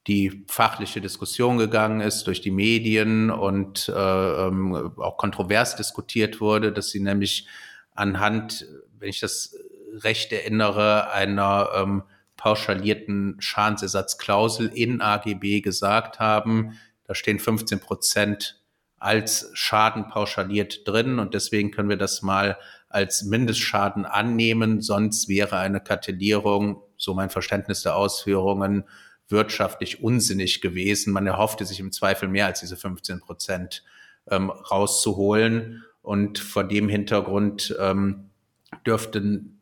die 0.06 0.44
fachliche 0.48 1.00
Diskussion 1.00 1.56
gegangen 1.56 2.02
ist, 2.02 2.26
durch 2.26 2.42
die 2.42 2.50
Medien 2.50 3.30
und 3.30 3.88
äh, 3.88 3.92
ähm, 4.46 4.92
auch 4.98 5.16
kontrovers 5.16 5.76
diskutiert 5.76 6.42
wurde, 6.42 6.72
dass 6.72 6.90
sie 6.90 7.00
nämlich 7.00 7.46
anhand, 7.94 8.66
wenn 8.98 9.08
ich 9.08 9.20
das 9.20 9.56
recht 9.94 10.30
erinnere, 10.30 11.10
einer 11.10 11.70
ähm, 11.74 12.02
pauschalierten 12.36 13.36
Schadensersatzklausel 13.38 14.70
in 14.74 15.00
AGB 15.00 15.62
gesagt 15.62 16.18
haben, 16.18 16.78
da 17.04 17.14
stehen 17.14 17.38
15 17.38 17.80
Prozent 17.80 18.61
als 19.02 19.50
Schaden 19.54 20.08
pauschaliert 20.08 20.86
drin 20.86 21.18
und 21.18 21.34
deswegen 21.34 21.72
können 21.72 21.88
wir 21.88 21.96
das 21.96 22.22
mal 22.22 22.56
als 22.88 23.24
Mindestschaden 23.24 24.04
annehmen. 24.04 24.80
Sonst 24.80 25.28
wäre 25.28 25.56
eine 25.56 25.80
Kartellierung, 25.80 26.82
so 26.96 27.14
mein 27.14 27.30
Verständnis 27.30 27.82
der 27.82 27.96
Ausführungen, 27.96 28.84
wirtschaftlich 29.28 30.02
unsinnig 30.02 30.60
gewesen. 30.60 31.12
Man 31.12 31.26
erhoffte 31.26 31.64
sich 31.64 31.80
im 31.80 31.90
Zweifel 31.90 32.28
mehr 32.28 32.46
als 32.46 32.60
diese 32.60 32.76
15 32.76 33.20
Prozent 33.20 33.82
ähm, 34.30 34.50
rauszuholen. 34.50 35.84
Und 36.02 36.38
vor 36.38 36.64
dem 36.64 36.88
Hintergrund 36.88 37.74
ähm, 37.80 38.30
dürften 38.86 39.60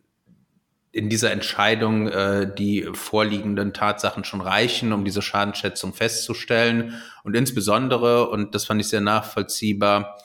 in 0.93 1.09
dieser 1.09 1.31
Entscheidung 1.31 2.09
äh, 2.09 2.53
die 2.53 2.89
vorliegenden 2.93 3.73
Tatsachen 3.73 4.25
schon 4.25 4.41
reichen, 4.41 4.93
um 4.93 5.05
diese 5.05 5.23
Schadensschätzung 5.23 5.95
festzustellen. 5.95 7.01
Und 7.23 7.37
insbesondere, 7.37 8.29
und 8.29 8.55
das 8.55 8.65
fand 8.65 8.81
ich 8.81 8.89
sehr 8.89 9.01
nachvollziehbar, 9.01 10.19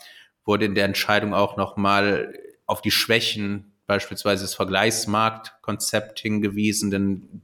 wurde 0.43 0.65
in 0.65 0.75
der 0.75 0.85
Entscheidung 0.85 1.33
auch 1.33 1.57
nochmal 1.57 2.33
auf 2.65 2.81
die 2.81 2.91
Schwächen 2.91 3.73
beispielsweise 3.85 4.43
des 4.43 4.55
Vergleichsmarktkonzept 4.55 6.19
hingewiesen, 6.19 6.89
denn 6.89 7.41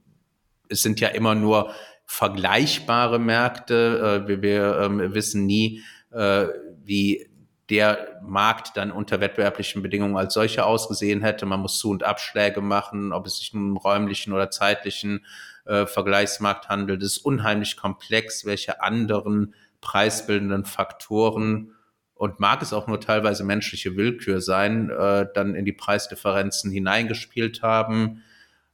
es 0.68 0.82
sind 0.82 0.98
ja 1.00 1.08
immer 1.08 1.34
nur 1.34 1.72
vergleichbare 2.04 3.18
Märkte. 3.20 4.24
Äh, 4.24 4.28
wir, 4.28 4.42
wir 4.42 4.78
äh, 4.78 5.14
wissen 5.14 5.46
nie, 5.46 5.82
äh, 6.10 6.46
wie 6.84 7.28
der 7.70 8.20
Markt 8.22 8.76
dann 8.76 8.90
unter 8.90 9.20
wettbewerblichen 9.20 9.82
Bedingungen 9.82 10.16
als 10.16 10.34
solcher 10.34 10.66
ausgesehen 10.66 11.22
hätte. 11.22 11.46
Man 11.46 11.60
muss 11.60 11.78
Zu- 11.78 11.90
und 11.90 12.02
Abschläge 12.02 12.60
machen, 12.60 13.12
ob 13.12 13.26
es 13.26 13.38
sich 13.38 13.54
nun 13.54 13.70
um 13.70 13.76
räumlichen 13.76 14.32
oder 14.32 14.50
zeitlichen 14.50 15.24
äh, 15.64 15.86
Vergleichsmarkt 15.86 16.68
handelt. 16.68 17.02
Es 17.02 17.18
ist 17.18 17.24
unheimlich 17.24 17.76
komplex, 17.76 18.44
welche 18.44 18.82
anderen 18.82 19.54
preisbildenden 19.80 20.64
Faktoren 20.64 21.72
und 22.14 22.38
mag 22.38 22.62
es 22.62 22.72
auch 22.72 22.86
nur 22.86 23.00
teilweise 23.00 23.42
menschliche 23.42 23.96
Willkür 23.96 24.40
sein, 24.40 24.90
äh, 24.90 25.26
dann 25.34 25.56
in 25.56 25.64
die 25.64 25.72
Preisdifferenzen 25.72 26.70
hineingespielt 26.70 27.62
haben. 27.62 28.22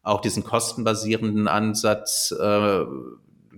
Auch 0.03 0.21
diesen 0.21 0.45
kostenbasierenden 0.45 1.49
Ansatz, 1.49 2.31
äh, 2.31 2.85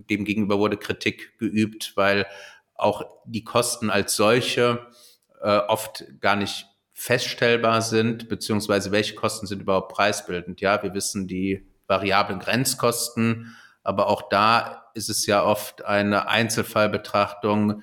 dem 0.09 0.49
wurde 0.49 0.77
Kritik 0.77 1.39
geübt, 1.39 1.93
weil 1.97 2.27
auch 2.75 3.05
die 3.25 3.43
Kosten 3.43 3.91
als 3.91 4.15
solche 4.15 4.87
äh, 5.41 5.59
oft 5.59 6.05
gar 6.21 6.37
nicht 6.37 6.67
feststellbar 6.93 7.83
sind, 7.83 8.29
beziehungsweise 8.29 8.93
welche 8.93 9.15
Kosten 9.15 9.47
sind 9.47 9.63
überhaupt 9.63 9.93
preisbildend. 9.93 10.61
Ja, 10.61 10.83
wir 10.83 10.93
wissen 10.93 11.27
die 11.27 11.67
variablen 11.87 12.39
Grenzkosten, 12.39 13.57
aber 13.83 14.09
auch 14.09 14.29
da 14.29 14.91
ist 14.95 15.09
es 15.09 15.27
ja 15.27 15.43
oft 15.43 15.85
eine 15.85 16.29
Einzelfallbetrachtung, 16.29 17.83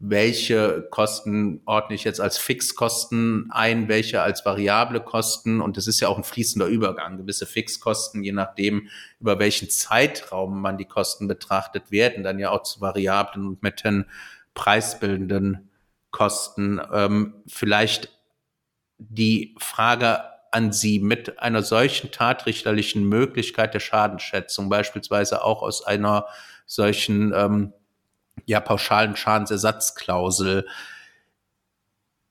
welche 0.00 0.86
Kosten 0.90 1.60
ordne 1.64 1.96
ich 1.96 2.04
jetzt 2.04 2.20
als 2.20 2.38
Fixkosten 2.38 3.48
ein, 3.50 3.88
welche 3.88 4.22
als 4.22 4.44
variable 4.44 5.00
Kosten. 5.00 5.60
Und 5.60 5.76
es 5.76 5.88
ist 5.88 6.00
ja 6.00 6.08
auch 6.08 6.18
ein 6.18 6.24
fließender 6.24 6.66
Übergang. 6.66 7.16
Gewisse 7.16 7.46
Fixkosten, 7.46 8.22
je 8.22 8.32
nachdem, 8.32 8.88
über 9.18 9.40
welchen 9.40 9.70
Zeitraum 9.70 10.60
man 10.60 10.78
die 10.78 10.84
Kosten 10.84 11.26
betrachtet, 11.26 11.90
werden 11.90 12.22
dann 12.22 12.38
ja 12.38 12.50
auch 12.50 12.62
zu 12.62 12.80
variablen 12.80 13.46
und 13.46 13.62
mit 13.62 13.82
den 13.82 14.04
preisbildenden 14.54 15.67
Kosten. 16.18 16.80
Ähm, 16.92 17.44
vielleicht 17.46 18.08
die 18.98 19.54
Frage 19.60 20.18
an 20.50 20.72
Sie 20.72 20.98
mit 20.98 21.38
einer 21.38 21.62
solchen 21.62 22.10
tatrichterlichen 22.10 23.08
Möglichkeit 23.08 23.72
der 23.72 23.78
Schadenschätzung, 23.78 24.68
beispielsweise 24.68 25.44
auch 25.44 25.62
aus 25.62 25.86
einer 25.86 26.26
solchen 26.66 27.32
ähm, 27.32 27.72
ja, 28.46 28.58
pauschalen 28.58 29.14
Schadensersatzklausel. 29.14 30.66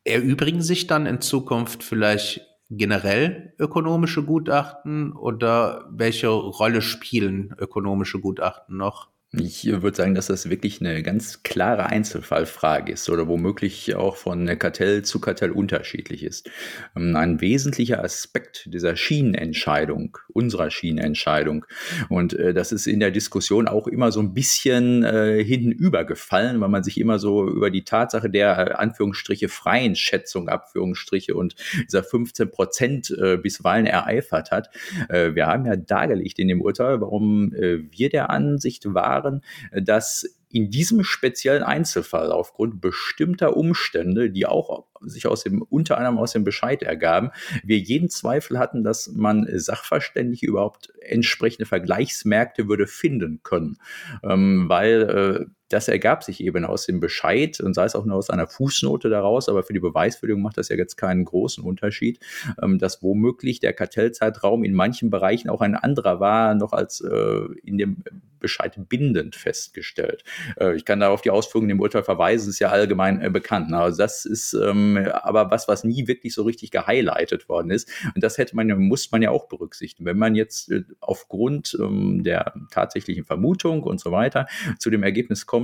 Erübrigen 0.03 0.61
sich 0.61 0.87
dann 0.87 1.05
in 1.05 1.21
Zukunft 1.21 1.81
vielleicht 1.81 2.41
generell 2.69 3.53
ökonomische 3.57 4.23
Gutachten 4.23 5.13
oder 5.13 5.85
welche 5.91 6.27
Rolle 6.27 6.81
spielen 6.81 7.55
ökonomische 7.57 8.19
Gutachten 8.19 8.75
noch? 8.75 9.07
Ich 9.39 9.65
würde 9.65 9.95
sagen, 9.95 10.15
dass 10.15 10.27
das 10.27 10.49
wirklich 10.49 10.81
eine 10.81 11.03
ganz 11.03 11.43
klare 11.43 11.87
Einzelfallfrage 11.87 12.93
ist 12.93 13.09
oder 13.09 13.27
womöglich 13.27 13.95
auch 13.95 14.15
von 14.15 14.45
Kartell 14.57 15.03
zu 15.03 15.19
Kartell 15.19 15.51
unterschiedlich 15.51 16.23
ist. 16.23 16.49
Ähm, 16.95 17.15
ein 17.15 17.41
wesentlicher 17.41 18.03
Aspekt 18.03 18.69
dieser 18.73 18.95
Schienenentscheidung, 18.95 20.17
unserer 20.33 20.71
Schienenentscheidung, 20.71 21.65
und 22.09 22.33
äh, 22.33 22.53
das 22.53 22.71
ist 22.71 22.87
in 22.87 22.99
der 22.99 23.11
Diskussion 23.11 23.67
auch 23.67 23.87
immer 23.87 24.11
so 24.11 24.19
ein 24.21 24.33
bisschen 24.33 25.03
äh, 25.03 25.43
hintenübergefallen, 25.43 26.59
weil 26.59 26.69
man 26.69 26.83
sich 26.83 26.99
immer 26.99 27.19
so 27.19 27.47
über 27.47 27.69
die 27.69 27.83
Tatsache 27.83 28.29
der 28.29 28.57
äh, 28.57 28.71
Anführungsstriche 28.73 29.49
freien 29.49 29.95
Schätzung, 29.95 30.49
Abführungsstriche 30.49 31.35
und 31.35 31.55
dieser 31.83 32.03
15 32.03 32.51
Prozent 32.51 33.11
äh, 33.11 33.37
bisweilen 33.37 33.85
ereifert 33.85 34.51
hat. 34.51 34.69
Äh, 35.09 35.35
wir 35.35 35.47
haben 35.47 35.65
ja 35.65 35.75
dargelegt 35.75 36.39
in 36.39 36.47
dem 36.47 36.61
Urteil, 36.61 37.01
warum 37.01 37.53
äh, 37.53 37.79
wir 37.91 38.09
der 38.09 38.29
Ansicht 38.29 38.93
waren, 38.93 39.26
waren, 39.27 39.41
dass 39.71 40.37
in 40.49 40.71
diesem 40.71 41.03
speziellen 41.03 41.63
Einzelfall 41.63 42.31
aufgrund 42.31 42.79
bestimmter 42.79 43.57
Umstände, 43.57 44.29
die 44.29 44.45
auch 44.45 44.85
sich 45.01 45.27
aus 45.27 45.43
dem, 45.43 45.61
unter 45.61 45.97
anderem 45.97 46.17
aus 46.17 46.31
dem 46.31 46.43
Bescheid 46.43 46.83
ergaben, 46.83 47.31
wir 47.63 47.77
jeden 47.77 48.09
Zweifel 48.09 48.57
hatten, 48.57 48.83
dass 48.83 49.09
man 49.13 49.45
Sachverständige 49.53 50.47
überhaupt 50.47 50.93
entsprechende 51.01 51.65
Vergleichsmärkte 51.65 52.69
würde 52.69 52.87
finden 52.87 53.41
können. 53.43 53.77
Ähm, 54.23 54.69
weil 54.69 55.47
äh, 55.49 55.56
das 55.69 55.87
ergab 55.87 56.23
sich 56.23 56.41
eben 56.41 56.65
aus 56.65 56.85
dem 56.85 56.99
Bescheid 56.99 57.59
und 57.59 57.73
sei 57.73 57.85
es 57.85 57.95
auch 57.95 58.05
nur 58.05 58.17
aus 58.17 58.29
einer 58.29 58.47
Fußnote 58.47 59.09
daraus, 59.09 59.49
aber 59.49 59.63
für 59.63 59.73
die 59.73 59.79
Beweisführung 59.79 60.41
macht 60.41 60.57
das 60.57 60.69
ja 60.69 60.75
jetzt 60.75 60.95
keinen 60.95 61.25
großen 61.25 61.63
Unterschied, 61.63 62.19
ähm, 62.61 62.79
dass 62.79 63.03
womöglich 63.03 63.59
der 63.59 63.73
Kartellzeitraum 63.73 64.63
in 64.63 64.73
manchen 64.73 65.09
Bereichen 65.09 65.49
auch 65.49 65.61
ein 65.61 65.75
anderer 65.75 66.19
war, 66.19 66.55
noch 66.55 66.73
als 66.73 67.01
äh, 67.01 67.41
in 67.63 67.77
dem 67.77 68.03
Bescheid 68.39 68.77
bindend 68.89 69.35
festgestellt. 69.35 70.23
Äh, 70.59 70.75
ich 70.75 70.85
kann 70.85 70.99
da 70.99 71.09
auf 71.09 71.21
die 71.21 71.29
Ausführungen 71.29 71.69
im 71.69 71.79
Urteil 71.79 72.03
verweisen, 72.03 72.49
ist 72.49 72.59
ja 72.59 72.69
allgemein 72.69 73.21
äh, 73.21 73.29
bekannt. 73.29 73.73
Also 73.73 73.97
das 73.97 74.25
ist 74.25 74.53
ähm, 74.53 74.97
aber 75.11 75.51
was, 75.51 75.67
was 75.67 75.83
nie 75.83 76.07
wirklich 76.07 76.33
so 76.33 76.43
richtig 76.43 76.71
gehighlightet 76.71 77.49
worden 77.49 77.71
ist. 77.71 77.89
Und 78.13 78.23
das 78.23 78.37
hätte 78.37 78.55
man, 78.55 78.67
muss 78.79 79.11
man 79.11 79.21
ja 79.21 79.31
auch 79.31 79.47
berücksichtigen. 79.47 80.05
Wenn 80.05 80.17
man 80.17 80.35
jetzt 80.35 80.71
aufgrund 80.99 81.77
ähm, 81.79 82.23
der 82.23 82.53
tatsächlichen 82.71 83.25
Vermutung 83.25 83.83
und 83.83 83.99
so 83.99 84.11
weiter 84.11 84.47
zu 84.79 84.89
dem 84.89 85.03
Ergebnis 85.03 85.45
kommt, 85.45 85.56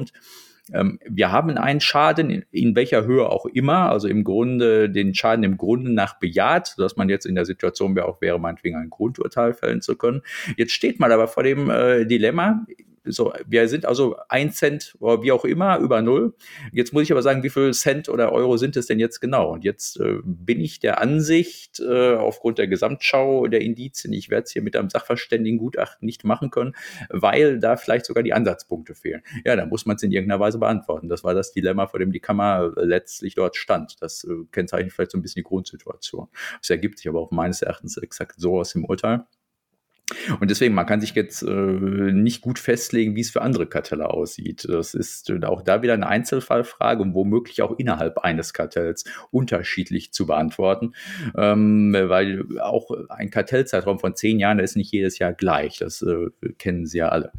ähm, 0.72 1.00
wir 1.06 1.32
haben 1.32 1.58
einen 1.58 1.82
Schaden, 1.82 2.30
in, 2.30 2.46
in, 2.52 2.76
welcher 2.76 3.06
Höhe 3.06 3.28
auch 3.28 3.46
immer, 3.46 3.90
also 3.90 4.08
im 4.08 4.24
Grunde 4.24 4.90
den 4.90 5.14
Schaden 5.14 5.44
im 5.44 5.58
Grunde 5.58 5.92
nach 5.92 6.20
bejaht, 6.20 6.68
sodass 6.68 6.96
man 6.96 7.10
jetzt 7.10 7.26
in 7.26 7.36
der 7.36 7.46
Situation 7.46 7.96
wäre, 7.96 8.08
auch 8.08 8.22
wäre, 8.22 8.40
meinetwegen 8.40 8.78
ein 8.78 8.90
Grundurteil 8.90 9.54
fällen 9.54 9.82
zu 9.82 9.98
können. 9.98 10.22
Jetzt 10.56 10.72
steht 10.72 11.00
man 11.00 11.12
aber 11.12 11.28
vor 11.28 11.44
dem 11.44 11.70
äh, 11.70 12.06
Dilemma, 12.06 12.66
so, 13.06 13.34
wir 13.46 13.68
sind 13.68 13.86
also 13.86 14.16
ein 14.30 14.52
Cent 14.52 14.96
oder 15.00 15.22
wie 15.22 15.32
auch 15.32 15.46
immer 15.46 15.78
über 15.80 16.02
null. 16.02 16.34
Jetzt 16.72 16.94
muss 16.94 17.04
ich 17.04 17.12
aber 17.12 17.22
sagen, 17.22 17.44
wie 17.44 17.50
viel 17.50 17.74
Cent 17.74 18.08
oder 18.10 18.32
Euro 18.32 18.58
sind 18.58 18.78
es 18.78 18.88
denn 18.88 19.00
jetzt 19.00 19.20
genau? 19.20 19.52
Und 19.52 19.64
jetzt 19.64 20.00
äh, 20.00 20.20
bin 20.24 20.60
ich 20.60 20.80
der 20.80 21.02
Ansicht, 21.02 21.80
äh, 21.80 22.16
aufgrund 22.16 22.58
der 22.58 22.68
Gesamtschau 22.68 23.48
der 23.48 23.62
Indizien, 23.62 24.14
ich 24.14 24.30
werde 24.30 24.44
es 24.46 24.52
hier 24.52 24.62
mit 24.62 24.76
einem 24.76 24.90
Sachverständigengutachten 24.90 26.06
nicht 26.06 26.24
machen 26.24 26.50
können, 26.50 26.76
weil 27.10 27.60
da 27.60 27.76
vielleicht 27.76 28.06
sogar 28.06 28.24
die 28.24 28.34
Ansatzpunkte 28.34 28.96
fehlen. 28.96 29.22
Ja, 29.46 29.56
dann 29.56 29.70
muss 29.70 29.86
man 29.86 29.98
es 29.98 30.04
in 30.04 30.12
irgendeiner 30.12 30.40
Weise 30.40 30.60
beantworten. 30.60 31.10
Das 31.10 31.24
war 31.24 31.34
das 31.34 31.52
Dilemma, 31.52 31.88
vor 31.88 32.00
dem 32.00 32.12
die 32.12 32.20
Kammer 32.20 32.72
letztlich 32.78 33.36
dort 33.36 33.56
stand. 33.56 34.02
Das 34.02 34.24
äh, 34.24 34.46
kennzeichnet 34.52 34.94
vielleicht 34.94 35.12
so 35.12 35.18
ein 35.18 35.22
bisschen 35.22 35.42
die 35.42 35.44
Grundsituation. 35.44 36.28
Das 36.60 36.70
ergibt 36.70 37.00
sich 37.00 37.08
aber 37.10 37.20
auch 37.20 37.32
meines 37.32 37.62
Erachtens 37.62 37.98
exakt 37.98 38.36
so 38.38 38.60
aus 38.60 38.74
dem 38.74 38.86
Urteil. 38.86 39.26
Und 40.40 40.50
deswegen, 40.50 40.74
man 40.74 40.86
kann 40.86 41.02
sich 41.02 41.14
jetzt 41.14 41.44
äh, 41.44 41.52
nicht 41.52 42.42
gut 42.42 42.60
festlegen, 42.60 43.16
wie 43.16 43.22
es 43.22 43.32
für 43.32 43.42
andere 43.42 43.68
Kartelle 43.68 44.10
aussieht. 44.10 44.66
Das 44.70 44.94
ist 44.94 45.30
äh, 45.30 45.44
auch 45.46 45.62
da 45.62 45.82
wieder 45.82 45.94
eine 45.94 46.08
Einzelfallfrage 46.08 47.02
und 47.02 47.14
womöglich 47.14 47.62
auch 47.62 47.78
innerhalb 47.78 48.20
eines 48.20 48.54
Kartells 48.54 49.06
unterschiedlich 49.32 50.12
zu 50.12 50.26
beantworten, 50.26 50.94
ähm, 51.38 51.94
weil 51.94 52.60
auch 52.60 52.92
ein 53.10 53.30
Kartellzeitraum 53.30 54.00
von 54.00 54.16
zehn 54.16 54.40
Jahren 54.40 54.60
ist 54.60 54.76
nicht 54.76 54.92
jedes 54.92 55.20
Jahr 55.20 55.34
gleich. 55.34 55.78
Das 55.80 56.02
äh, 56.02 56.30
kennen 56.58 56.86
Sie 56.86 57.00
ja 57.00 57.10
alle. 57.10 57.32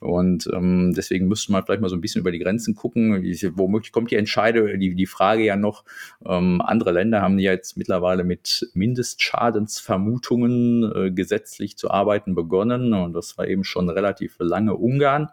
Und 0.00 0.48
ähm, 0.52 0.92
deswegen 0.96 1.28
müsste 1.28 1.52
man 1.52 1.64
vielleicht 1.64 1.82
mal 1.82 1.88
so 1.88 1.96
ein 1.96 2.00
bisschen 2.00 2.20
über 2.20 2.32
die 2.32 2.38
Grenzen 2.38 2.74
gucken. 2.74 3.22
Womöglich 3.56 3.92
kommt 3.92 4.10
die 4.10 4.16
Entscheidung, 4.16 4.78
die, 4.78 4.94
die 4.94 5.06
Frage 5.06 5.44
ja 5.44 5.56
noch, 5.56 5.84
ähm, 6.26 6.60
andere 6.60 6.92
Länder 6.92 7.22
haben 7.22 7.38
ja 7.38 7.52
jetzt 7.52 7.76
mittlerweile 7.76 8.24
mit 8.24 8.68
Mindestschadensvermutungen 8.74 10.92
äh, 10.94 11.10
gesetzlich 11.10 11.76
zu 11.76 11.90
arbeiten 11.90 12.23
Arbeiten 12.24 12.34
begonnen 12.34 12.92
und 12.94 13.12
das 13.12 13.36
war 13.38 13.46
eben 13.46 13.64
schon 13.64 13.88
relativ 13.88 14.36
lange 14.38 14.74
Ungarn. 14.74 15.28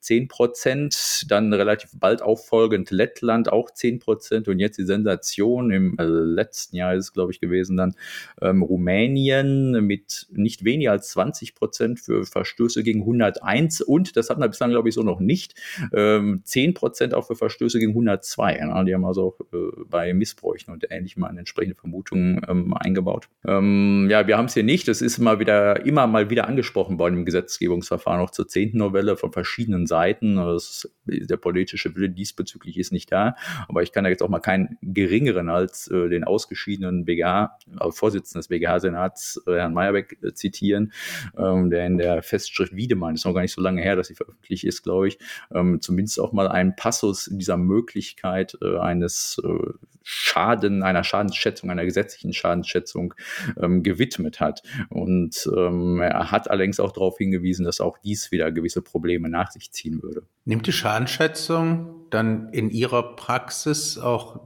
10 0.00 0.28
Prozent, 0.28 1.26
dann 1.28 1.52
relativ 1.52 1.90
bald 1.98 2.22
auffolgend 2.22 2.90
Lettland 2.90 3.52
auch 3.52 3.70
10 3.70 3.98
Prozent 3.98 4.48
und 4.48 4.58
jetzt 4.58 4.78
die 4.78 4.84
Sensation 4.84 5.70
im 5.70 5.98
äh, 5.98 6.04
letzten 6.04 6.76
Jahr 6.76 6.94
ist 6.94 7.06
es, 7.06 7.12
glaube 7.12 7.32
ich, 7.32 7.40
gewesen 7.40 7.76
dann 7.76 7.94
ähm, 8.40 8.62
Rumänien 8.62 9.84
mit 9.84 10.26
nicht 10.30 10.64
weniger 10.64 10.92
als 10.92 11.10
20 11.10 11.54
Prozent 11.54 12.00
für 12.00 12.24
Verstöße 12.24 12.82
gegen 12.82 13.00
101 13.00 13.82
und, 13.82 14.16
das 14.16 14.30
hatten 14.30 14.40
wir 14.40 14.48
bislang, 14.48 14.70
glaube 14.70 14.88
ich, 14.88 14.94
so 14.94 15.02
noch 15.02 15.20
nicht, 15.20 15.54
ähm, 15.92 16.40
10 16.44 16.74
Prozent 16.74 17.12
auch 17.12 17.26
für 17.26 17.36
Verstöße 17.36 17.78
gegen 17.78 17.90
102. 17.90 18.56
Ja, 18.58 18.84
die 18.84 18.94
haben 18.94 19.04
also 19.04 19.26
auch 19.28 19.40
äh, 19.52 19.82
bei 19.88 20.14
Missbräuchen 20.14 20.72
und 20.72 20.86
ähnlichem 20.90 21.24
eine 21.24 21.40
entsprechende 21.40 21.74
Vermutung 21.74 22.40
ähm, 22.48 22.72
eingebaut. 22.72 23.28
Ähm, 23.44 24.06
ja, 24.08 24.26
wir 24.26 24.38
haben 24.38 24.46
es 24.46 24.54
hier 24.54 24.64
nicht, 24.64 24.88
das 24.88 25.02
ist 25.02 25.18
mal 25.18 25.38
wieder, 25.38 25.84
immer 25.84 26.06
mal 26.06 26.17
wieder 26.30 26.46
angesprochen 26.46 26.98
worden 26.98 27.18
im 27.18 27.24
Gesetzgebungsverfahren, 27.24 28.20
auch 28.20 28.30
zur 28.30 28.48
zehnten 28.48 28.78
Novelle 28.78 29.16
von 29.16 29.32
verschiedenen 29.32 29.86
Seiten. 29.86 30.36
Das, 30.36 30.90
der 31.06 31.36
politische 31.36 31.94
Wille 31.96 32.10
diesbezüglich 32.10 32.78
ist 32.78 32.92
nicht 32.92 33.10
da. 33.10 33.36
Aber 33.68 33.82
ich 33.82 33.92
kann 33.92 34.04
da 34.04 34.10
jetzt 34.10 34.22
auch 34.22 34.28
mal 34.28 34.40
keinen 34.40 34.78
geringeren 34.82 35.48
als 35.48 35.88
äh, 35.88 36.08
den 36.08 36.24
ausgeschiedenen 36.24 37.04
BGH, 37.04 37.58
äh, 37.80 37.90
Vorsitzenden 37.90 38.40
des 38.40 38.48
BGH-Senats, 38.48 39.42
äh, 39.46 39.54
Herrn 39.54 39.74
Meyerbeck, 39.74 40.18
äh, 40.22 40.32
zitieren, 40.34 40.92
ähm, 41.36 41.70
der 41.70 41.86
in 41.86 41.98
der 41.98 42.22
Festschrift 42.22 42.74
Wiedemann, 42.74 43.14
ist 43.14 43.24
noch 43.24 43.34
gar 43.34 43.42
nicht 43.42 43.54
so 43.54 43.60
lange 43.60 43.82
her, 43.82 43.96
dass 43.96 44.08
sie 44.08 44.14
veröffentlicht 44.14 44.64
ist, 44.64 44.82
glaube 44.82 45.08
ich, 45.08 45.18
ähm, 45.54 45.80
zumindest 45.80 46.20
auch 46.20 46.32
mal 46.32 46.48
einen 46.48 46.76
Passus 46.76 47.28
dieser 47.32 47.56
Möglichkeit 47.56 48.56
äh, 48.62 48.78
eines 48.78 49.40
äh, 49.44 49.72
Schaden, 50.10 50.82
einer 50.82 51.04
Schadensschätzung, 51.04 51.70
einer 51.70 51.84
gesetzlichen 51.84 52.32
Schadensschätzung 52.32 53.12
ähm, 53.60 53.82
gewidmet 53.82 54.40
hat. 54.40 54.62
Und 54.88 55.48
ähm, 55.54 56.00
er 56.08 56.30
hat 56.30 56.50
allerdings 56.50 56.80
auch 56.80 56.92
darauf 56.92 57.18
hingewiesen, 57.18 57.64
dass 57.64 57.80
auch 57.80 57.98
dies 57.98 58.30
wieder 58.30 58.50
gewisse 58.52 58.82
Probleme 58.82 59.28
nach 59.28 59.50
sich 59.50 59.72
ziehen 59.72 60.02
würde. 60.02 60.22
Nimmt 60.44 60.66
die 60.66 60.72
Schadensschätzung 60.72 62.06
dann 62.10 62.48
in 62.52 62.70
Ihrer 62.70 63.16
Praxis 63.16 63.98
auch, 63.98 64.40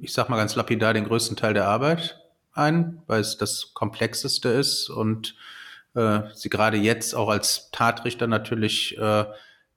ich 0.00 0.12
sag 0.12 0.28
mal 0.28 0.36
ganz 0.36 0.54
lapidar, 0.56 0.94
den 0.94 1.04
größten 1.04 1.36
Teil 1.36 1.54
der 1.54 1.66
Arbeit 1.66 2.20
ein, 2.52 3.02
weil 3.06 3.20
es 3.20 3.36
das 3.36 3.72
Komplexeste 3.74 4.48
ist 4.48 4.88
und 4.88 5.34
äh, 5.94 6.22
Sie 6.34 6.48
gerade 6.48 6.76
jetzt 6.76 7.14
auch 7.14 7.28
als 7.28 7.70
Tatrichter 7.70 8.26
natürlich 8.26 8.96
äh, 8.98 9.24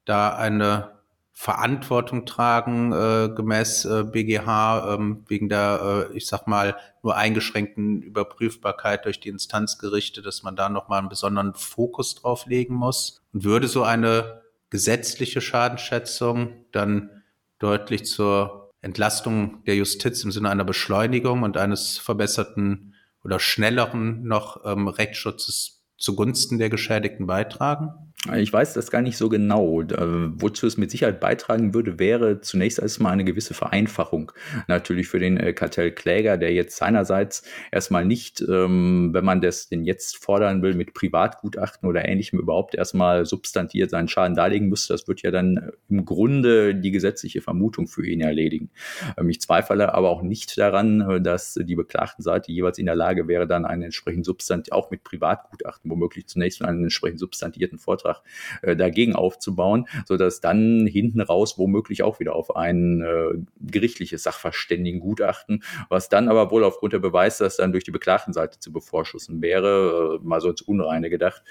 da 0.05 0.36
eine 0.36 0.98
Verantwortung 1.41 2.25
tragen, 2.25 2.91
äh, 2.91 3.29
gemäß 3.33 3.85
äh, 3.85 4.03
BGH, 4.03 4.93
ähm, 4.93 5.23
wegen 5.29 5.47
der, 5.47 6.09
äh, 6.11 6.17
ich 6.17 6.27
sag 6.27 6.47
mal, 6.47 6.75
nur 7.01 7.15
eingeschränkten 7.15 8.01
Überprüfbarkeit 8.01 9.05
durch 9.05 9.21
die 9.21 9.29
Instanzgerichte, 9.29 10.21
dass 10.21 10.43
man 10.43 10.57
da 10.57 10.67
nochmal 10.67 10.99
einen 10.99 11.07
besonderen 11.07 11.53
Fokus 11.53 12.15
drauf 12.15 12.45
legen 12.45 12.73
muss. 12.73 13.21
Und 13.31 13.45
würde 13.45 13.69
so 13.69 13.83
eine 13.83 14.41
gesetzliche 14.69 15.39
Schadenschätzung 15.39 16.65
dann 16.73 17.09
deutlich 17.57 18.05
zur 18.05 18.73
Entlastung 18.81 19.63
der 19.63 19.77
Justiz 19.77 20.21
im 20.25 20.33
Sinne 20.33 20.49
einer 20.49 20.65
Beschleunigung 20.65 21.43
und 21.43 21.55
eines 21.55 21.97
verbesserten 21.97 22.95
oder 23.23 23.39
schnelleren 23.39 24.23
noch 24.23 24.65
ähm, 24.65 24.89
Rechtsschutzes 24.89 25.85
zugunsten 25.97 26.57
der 26.57 26.69
Geschädigten 26.69 27.27
beitragen? 27.27 28.09
Ich 28.36 28.51
weiß 28.51 28.74
das 28.74 28.91
gar 28.91 29.01
nicht 29.01 29.15
so 29.15 29.30
genau. 29.30 29.82
Wozu 29.88 30.67
es 30.67 30.76
mit 30.76 30.91
Sicherheit 30.91 31.22
beitragen 31.22 31.74
würde, 31.74 31.99
wäre 31.99 32.41
zunächst 32.41 32.78
erstmal 32.78 33.13
eine 33.13 33.24
gewisse 33.24 33.53
Vereinfachung. 33.53 34.34
Natürlich 34.67 35.07
für 35.07 35.20
den 35.20 35.38
äh, 35.38 35.53
Kartellkläger, 35.53 36.36
der 36.38 36.51
jetzt 36.51 36.76
seinerseits 36.76 37.43
erstmal 37.72 38.03
nicht, 38.03 38.41
ähm, 38.41 39.11
wenn 39.13 39.24
man 39.24 39.39
das 39.39 39.70
denn 39.70 39.86
jetzt 39.86 40.17
fordern 40.17 40.61
will, 40.61 40.74
mit 40.74 40.93
Privatgutachten 40.93 41.88
oder 41.88 42.09
ähnlichem 42.09 42.39
überhaupt 42.39 42.76
erstmal 42.76 43.26
substantiert 43.26 43.89
seinen 43.89 44.09
Schaden 44.09 44.36
darlegen 44.36 44.67
müsste. 44.67 44.93
Das 44.93 45.07
wird 45.07 45.22
ja 45.22 45.32
dann 45.32 45.72
im 45.88 46.03
Grunde 46.03 46.76
die 46.76 46.91
gesetzliche 46.91 47.39
Vermutung 47.39 47.88
für 47.88 48.05
ihn 48.05 48.20
erledigen. 48.20 48.70
Ähm, 49.17 49.30
ich 49.30 49.39
zweifle 49.39 49.93
aber 49.93 50.09
auch 50.09 50.24
nicht 50.24 50.57
daran, 50.57 50.99
äh, 51.09 51.22
dass 51.22 51.53
die 51.53 51.76
beklagten 51.76 52.22
Seite 52.22 52.51
jeweils 52.51 52.80
in 52.80 52.86
der 52.86 52.95
Lage 52.95 53.30
wäre, 53.30 53.47
dann 53.47 53.63
einen 53.63 53.84
entsprechend 53.84 54.26
substant 54.26 54.74
auch 54.74 54.91
mit 54.91 55.05
Privatgutachten 55.05 55.89
womöglich 55.89 56.28
zunächst 56.28 56.61
einen 56.61 56.84
entsprechend 56.84 57.22
substantierten 57.22 57.80
Vortrag 57.80 58.09
Beitrag 58.10 58.24
äh, 58.62 58.76
dagegen 58.76 59.16
aufzubauen, 59.16 59.88
sodass 60.05 60.41
dann 60.41 60.88
hinten 60.88 61.22
raus 61.22 61.57
womöglich 61.57 62.03
auch 62.03 62.20
wieder 62.20 62.36
auf 62.36 62.55
ein 62.55 63.01
äh, 63.01 63.38
gerichtliches 63.60 64.24
Sachverständigengutachten, 64.24 65.64
was 65.89 66.10
dann 66.10 66.30
aber 66.30 66.51
wohl 66.51 66.64
aufgrund 66.64 66.93
der 66.93 66.99
Beweise, 66.99 67.43
das 67.43 67.57
dann 67.57 67.72
durch 67.72 67.84
die 67.84 67.91
Beklagtenseite 67.91 68.60
zu 68.60 68.72
bevorschussen 68.72 69.41
wäre, 69.41 70.20
äh, 70.22 70.28
mal 70.28 70.41
so 70.41 70.49
ins 70.49 70.62
Unreine 70.62 71.10
gedacht, 71.10 71.43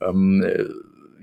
ähm, 0.00 0.42
äh, 0.42 0.64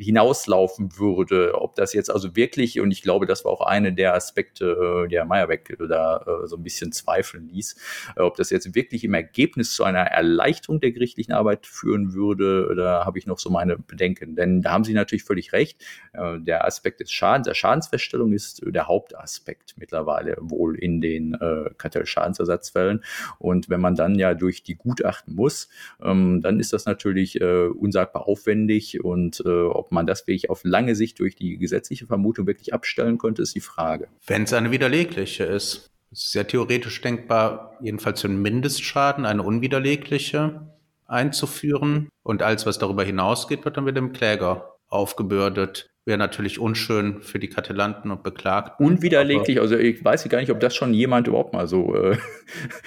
hinauslaufen 0.01 0.97
würde. 0.97 1.53
Ob 1.55 1.75
das 1.75 1.93
jetzt 1.93 2.09
also 2.09 2.35
wirklich, 2.35 2.79
und 2.79 2.91
ich 2.91 3.01
glaube, 3.01 3.25
das 3.25 3.45
war 3.45 3.51
auch 3.51 3.61
eine 3.61 3.93
der 3.93 4.15
Aspekte, 4.15 5.05
äh, 5.05 5.07
der 5.07 5.25
Meyerbeck 5.25 5.77
da 5.87 6.17
äh, 6.17 6.47
so 6.47 6.57
ein 6.57 6.63
bisschen 6.63 6.91
zweifeln 6.91 7.47
ließ, 7.47 7.75
äh, 8.17 8.21
ob 8.21 8.35
das 8.35 8.49
jetzt 8.49 8.73
wirklich 8.75 9.03
im 9.03 9.13
Ergebnis 9.13 9.75
zu 9.75 9.83
einer 9.83 10.01
Erleichterung 10.01 10.79
der 10.79 10.91
gerichtlichen 10.91 11.33
Arbeit 11.33 11.67
führen 11.67 12.13
würde, 12.13 12.73
da 12.75 13.05
habe 13.05 13.19
ich 13.19 13.27
noch 13.27 13.39
so 13.39 13.49
meine 13.49 13.77
Bedenken. 13.77 14.35
Denn 14.35 14.61
da 14.61 14.71
haben 14.71 14.83
Sie 14.83 14.93
natürlich 14.93 15.23
völlig 15.23 15.53
recht. 15.53 15.83
Der 16.13 16.65
Aspekt 16.65 16.99
des 16.99 17.11
Schadens, 17.11 17.47
der 17.47 17.53
Schadensfeststellung 17.53 18.33
ist 18.33 18.61
der 18.65 18.87
Hauptaspekt 18.87 19.75
mittlerweile 19.77 20.37
wohl 20.39 20.77
in 20.77 21.01
den 21.01 21.37
Kartellschadensersatzfällen. 21.77 23.03
Und 23.39 23.69
wenn 23.69 23.81
man 23.81 23.95
dann 23.95 24.15
ja 24.15 24.33
durch 24.33 24.63
die 24.63 24.75
Gutachten 24.75 25.35
muss, 25.35 25.69
ähm, 26.01 26.41
dann 26.41 26.59
ist 26.59 26.73
das 26.73 26.85
natürlich 26.85 27.41
unsagbar 27.41 28.27
aufwendig 28.27 29.03
und 29.03 29.45
ob 29.45 29.90
man 29.91 30.07
das 30.07 30.27
wirklich 30.27 30.49
auf 30.49 30.63
lange 30.63 30.95
Sicht 30.95 31.19
durch 31.19 31.35
die 31.35 31.57
gesetzliche 31.57 32.05
Vermutung 32.05 32.47
wirklich 32.47 32.73
abstellen 32.73 33.17
könnte, 33.17 33.41
ist 33.41 33.55
die 33.55 33.61
Frage. 33.61 34.07
Wenn 34.25 34.43
es 34.43 34.53
eine 34.53 34.71
widerlegliche 34.71 35.43
ist. 35.43 35.89
Es 36.13 36.25
ist 36.25 36.33
ja 36.33 36.43
theoretisch 36.43 36.99
denkbar, 36.99 37.77
jedenfalls 37.81 38.21
für 38.21 38.27
einen 38.27 38.41
Mindestschaden 38.41 39.25
eine 39.25 39.43
unwiderlegliche 39.43 40.67
einzuführen. 41.07 42.09
Und 42.23 42.41
alles, 42.41 42.65
was 42.65 42.79
darüber 42.79 43.03
hinausgeht, 43.03 43.63
wird 43.65 43.77
dann 43.77 43.83
mit 43.83 43.95
dem 43.95 44.11
Kläger 44.11 44.75
aufgebürdet 44.89 45.90
wäre 46.03 46.17
natürlich 46.17 46.57
unschön 46.59 47.21
für 47.21 47.37
die 47.37 47.47
Kartellanten 47.47 48.09
und 48.09 48.23
Beklagten. 48.23 48.83
Unwiderleglich, 48.83 49.61
also 49.61 49.77
ich 49.77 50.03
weiß 50.03 50.27
gar 50.29 50.39
nicht, 50.39 50.49
ob 50.49 50.59
das 50.59 50.75
schon 50.75 50.95
jemand 50.95 51.27
überhaupt 51.27 51.53
mal 51.53 51.67
so 51.67 51.95
äh, 51.95 52.17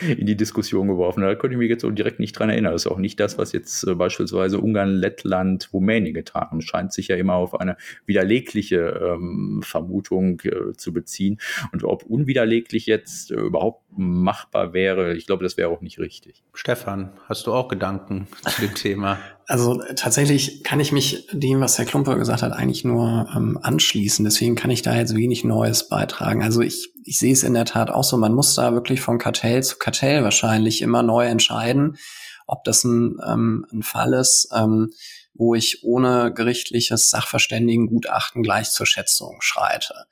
in 0.18 0.26
die 0.26 0.36
Diskussion 0.36 0.88
geworfen 0.88 1.22
hat. 1.22 1.30
Da 1.30 1.34
könnte 1.36 1.54
ich 1.54 1.58
mich 1.58 1.70
jetzt 1.70 1.82
so 1.82 1.90
direkt 1.90 2.18
nicht 2.18 2.32
dran 2.32 2.50
erinnern. 2.50 2.72
Das 2.72 2.86
ist 2.86 2.90
auch 2.90 2.98
nicht 2.98 3.20
das, 3.20 3.38
was 3.38 3.52
jetzt 3.52 3.86
äh, 3.86 3.94
beispielsweise 3.94 4.58
Ungarn, 4.58 4.90
Lettland, 4.90 5.70
Rumänien 5.72 6.12
getan 6.12 6.50
haben. 6.50 6.60
Scheint 6.60 6.92
sich 6.92 7.08
ja 7.08 7.16
immer 7.16 7.34
auf 7.34 7.60
eine 7.60 7.76
widerlegliche 8.04 9.14
ähm, 9.14 9.62
Vermutung 9.64 10.40
äh, 10.40 10.72
zu 10.76 10.92
beziehen. 10.92 11.38
Und 11.72 11.84
ob 11.84 12.02
unwiderleglich 12.02 12.86
jetzt 12.86 13.30
äh, 13.30 13.36
überhaupt 13.36 13.84
machbar 13.96 14.72
wäre, 14.72 15.14
ich 15.14 15.26
glaube, 15.26 15.44
das 15.44 15.56
wäre 15.56 15.68
auch 15.68 15.82
nicht 15.82 16.00
richtig. 16.00 16.42
Stefan, 16.52 17.12
hast 17.28 17.46
du 17.46 17.52
auch 17.52 17.68
Gedanken 17.68 18.26
zu 18.48 18.62
dem 18.62 18.74
Thema? 18.74 19.18
Also 19.46 19.82
tatsächlich 19.96 20.64
kann 20.64 20.80
ich 20.80 20.90
mich 20.90 21.28
dem, 21.32 21.60
was 21.60 21.76
Herr 21.76 21.84
Klumper 21.84 22.16
gesagt 22.16 22.42
hat, 22.42 22.52
eigentlich 22.52 22.84
nur 22.84 23.28
ähm, 23.34 23.58
anschließen. 23.60 24.24
Deswegen 24.24 24.54
kann 24.54 24.70
ich 24.70 24.82
da 24.82 24.96
jetzt 24.96 25.14
wenig 25.14 25.44
Neues 25.44 25.88
beitragen. 25.88 26.42
Also 26.42 26.62
ich, 26.62 26.90
ich 27.04 27.18
sehe 27.18 27.32
es 27.32 27.42
in 27.42 27.54
der 27.54 27.66
Tat 27.66 27.90
auch 27.90 28.04
so. 28.04 28.16
Man 28.16 28.34
muss 28.34 28.54
da 28.54 28.72
wirklich 28.72 29.00
von 29.00 29.18
Kartell 29.18 29.62
zu 29.62 29.76
Kartell 29.76 30.24
wahrscheinlich 30.24 30.80
immer 30.80 31.02
neu 31.02 31.26
entscheiden, 31.26 31.98
ob 32.46 32.64
das 32.64 32.84
ein, 32.84 33.18
ähm, 33.26 33.66
ein 33.70 33.82
Fall 33.82 34.14
ist, 34.14 34.48
ähm, 34.54 34.92
wo 35.34 35.54
ich 35.54 35.84
ohne 35.84 36.32
gerichtliches 36.32 37.10
Sachverständigengutachten 37.10 38.42
gleich 38.42 38.70
zur 38.70 38.86
Schätzung 38.86 39.36
schreite. 39.40 40.06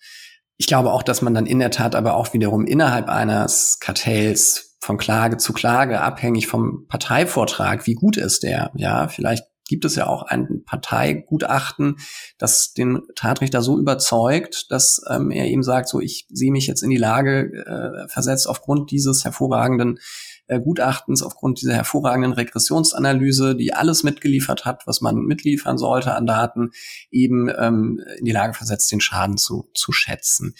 Ich 0.58 0.66
glaube 0.66 0.92
auch, 0.92 1.02
dass 1.02 1.22
man 1.22 1.34
dann 1.34 1.46
in 1.46 1.58
der 1.58 1.70
Tat 1.70 1.94
aber 1.94 2.16
auch 2.16 2.34
wiederum 2.34 2.66
innerhalb 2.66 3.08
eines 3.08 3.78
Kartells 3.80 4.71
von 4.82 4.98
Klage 4.98 5.36
zu 5.36 5.52
Klage, 5.52 6.00
abhängig 6.00 6.48
vom 6.48 6.88
Parteivortrag, 6.88 7.86
wie 7.86 7.94
gut 7.94 8.16
ist 8.16 8.42
der, 8.42 8.72
ja, 8.74 9.06
vielleicht 9.06 9.44
gibt 9.68 9.84
es 9.84 9.94
ja 9.94 10.08
auch 10.08 10.24
ein 10.24 10.64
Parteigutachten, 10.66 11.98
das 12.36 12.74
den 12.74 13.00
Tatrichter 13.14 13.62
so 13.62 13.78
überzeugt, 13.78 14.66
dass 14.70 15.00
ähm, 15.08 15.30
er 15.30 15.46
ihm 15.46 15.62
sagt, 15.62 15.88
so 15.88 16.00
ich 16.00 16.26
sehe 16.30 16.50
mich 16.50 16.66
jetzt 16.66 16.82
in 16.82 16.90
die 16.90 16.96
Lage 16.96 17.52
äh, 17.64 18.08
versetzt 18.08 18.48
aufgrund 18.48 18.90
dieses 18.90 19.24
hervorragenden 19.24 20.00
äh, 20.48 20.60
Gutachtens, 20.60 21.22
aufgrund 21.22 21.62
dieser 21.62 21.74
hervorragenden 21.74 22.32
Regressionsanalyse, 22.32 23.54
die 23.54 23.72
alles 23.72 24.02
mitgeliefert 24.02 24.64
hat, 24.64 24.82
was 24.86 25.00
man 25.00 25.14
mitliefern 25.14 25.78
sollte 25.78 26.14
an 26.16 26.26
Daten, 26.26 26.70
eben 27.12 27.48
ähm, 27.56 28.00
in 28.18 28.24
die 28.24 28.32
Lage 28.32 28.54
versetzt, 28.54 28.90
den 28.90 29.00
Schaden 29.00 29.36
zu, 29.36 29.70
zu 29.74 29.92
schätzen. 29.92 30.54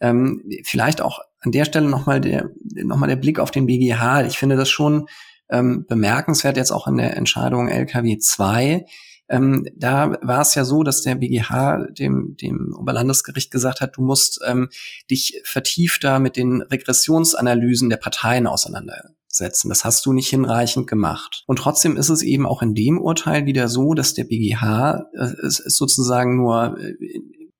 Ähm, 0.00 0.44
vielleicht 0.62 1.02
auch 1.02 1.18
an 1.44 1.52
der 1.52 1.64
Stelle 1.64 1.88
nochmal 1.88 2.20
der, 2.20 2.50
noch 2.84 2.96
mal 2.96 3.06
der 3.06 3.16
Blick 3.16 3.38
auf 3.38 3.50
den 3.50 3.66
BGH. 3.66 4.24
Ich 4.26 4.38
finde 4.38 4.56
das 4.56 4.70
schon 4.70 5.06
ähm, 5.50 5.84
bemerkenswert 5.86 6.56
jetzt 6.56 6.70
auch 6.70 6.86
in 6.86 6.96
der 6.96 7.16
Entscheidung 7.16 7.68
LKW 7.68 8.18
2. 8.18 8.86
Ähm, 9.28 9.66
da 9.74 10.18
war 10.22 10.42
es 10.42 10.54
ja 10.54 10.64
so, 10.64 10.82
dass 10.82 11.02
der 11.02 11.14
BGH 11.14 11.86
dem, 11.98 12.36
dem 12.40 12.74
Oberlandesgericht 12.78 13.50
gesagt 13.50 13.80
hat, 13.80 13.96
du 13.96 14.02
musst 14.02 14.40
ähm, 14.46 14.68
dich 15.10 15.40
vertiefter 15.44 16.18
mit 16.18 16.36
den 16.36 16.60
Regressionsanalysen 16.60 17.88
der 17.88 17.96
Parteien 17.96 18.46
auseinandersetzen. 18.46 19.70
Das 19.70 19.84
hast 19.84 20.04
du 20.04 20.12
nicht 20.12 20.28
hinreichend 20.28 20.86
gemacht. 20.86 21.44
Und 21.46 21.58
trotzdem 21.58 21.96
ist 21.96 22.10
es 22.10 22.22
eben 22.22 22.46
auch 22.46 22.60
in 22.60 22.74
dem 22.74 23.00
Urteil 23.00 23.46
wieder 23.46 23.68
so, 23.68 23.94
dass 23.94 24.12
der 24.14 24.24
BGH 24.24 25.08
äh, 25.14 25.46
es, 25.46 25.58
es 25.60 25.76
sozusagen 25.76 26.36
nur 26.36 26.78
äh, 26.78 26.94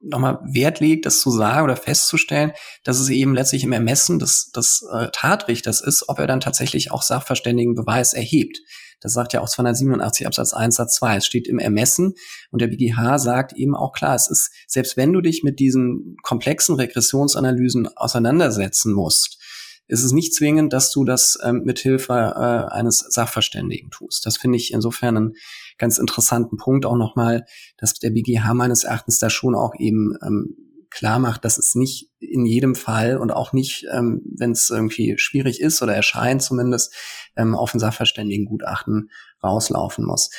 nochmal 0.05 0.39
Wert 0.45 0.81
legt, 0.81 1.07
das 1.07 1.21
zu 1.21 1.31
sagen 1.31 1.65
oder 1.65 1.77
festzustellen, 1.77 2.53
dass 2.85 3.01
es 3.01 3.09
eben 3.09 3.35
letztlich 3.35 3.65
im 3.65 3.73
Ermessen 3.73 4.19
des, 4.19 4.51
des 4.51 4.87
äh, 4.93 5.09
Tatrichters 5.13 5.81
ist, 5.81 6.09
ob 6.09 6.19
er 6.19 6.27
dann 6.27 6.41
tatsächlich 6.41 6.91
auch 6.91 7.03
Sachverständigenbeweis 7.03 8.13
erhebt. 8.15 8.61
Das 9.01 9.13
sagt 9.13 9.35
ja 9.35 9.41
auch 9.41 9.49
287 9.49 10.27
Absatz 10.27 10.55
1 10.55 10.77
Satz 10.77 10.95
2. 10.97 11.17
Es 11.17 11.27
steht 11.27 11.47
im 11.47 11.59
Ermessen 11.59 12.15
und 12.51 12.63
der 12.63 12.69
BGH 12.69 13.19
sagt 13.19 13.53
eben 13.53 13.77
auch 13.77 13.93
klar, 13.93 14.15
es 14.15 14.29
ist, 14.29 14.51
selbst 14.67 14.97
wenn 14.97 15.13
du 15.13 15.21
dich 15.21 15.43
mit 15.43 15.61
diesen 15.61 16.17
komplexen 16.23 16.77
Regressionsanalysen 16.77 17.89
auseinandersetzen 17.97 18.95
musst, 18.95 19.39
ist 19.87 20.03
es 20.03 20.13
nicht 20.13 20.35
zwingend, 20.35 20.73
dass 20.73 20.91
du 20.91 21.05
das 21.05 21.39
ähm, 21.43 21.63
mit 21.65 21.79
Hilfe 21.79 22.13
äh, 22.13 22.73
eines 22.75 23.01
Sachverständigen 23.01 23.91
tust. 23.91 24.25
Das 24.25 24.39
finde 24.39 24.57
ich 24.57 24.73
insofern 24.73 25.17
einen 25.17 25.33
ganz 25.79 25.99
interessanten 25.99 26.57
Punkt 26.57 26.87
auch 26.87 26.97
nochmal, 26.97 27.45
dass 27.79 27.95
der 27.95 28.11
BGH 28.11 28.55
meines 28.55 28.85
Erachtens 28.85 29.19
da 29.19 29.31
schon 29.31 29.55
auch 29.55 29.75
eben 29.79 30.15
ähm, 30.25 30.57
klar 30.95 31.19
macht, 31.19 31.45
dass 31.45 31.59
es 31.59 31.75
nicht 31.75 32.11
in 32.21 32.47
jedem 32.47 32.75
Fall 32.75 33.19
und 33.19 33.33
auch 33.33 33.53
nicht, 33.53 33.87
ähm, 33.93 34.23
wenn 34.39 34.53
es 34.53 34.71
irgendwie 34.71 35.19
schwierig 35.19 35.61
ist 35.61 35.83
oder 35.83 35.95
erscheint 35.95 36.41
zumindest, 36.43 36.95
ähm, 37.37 37.55
auf 37.55 37.75
ein 37.75 37.81
Sachverständigengutachten 37.81 39.11
rauslaufen 39.43 40.05
muss. 40.05 40.31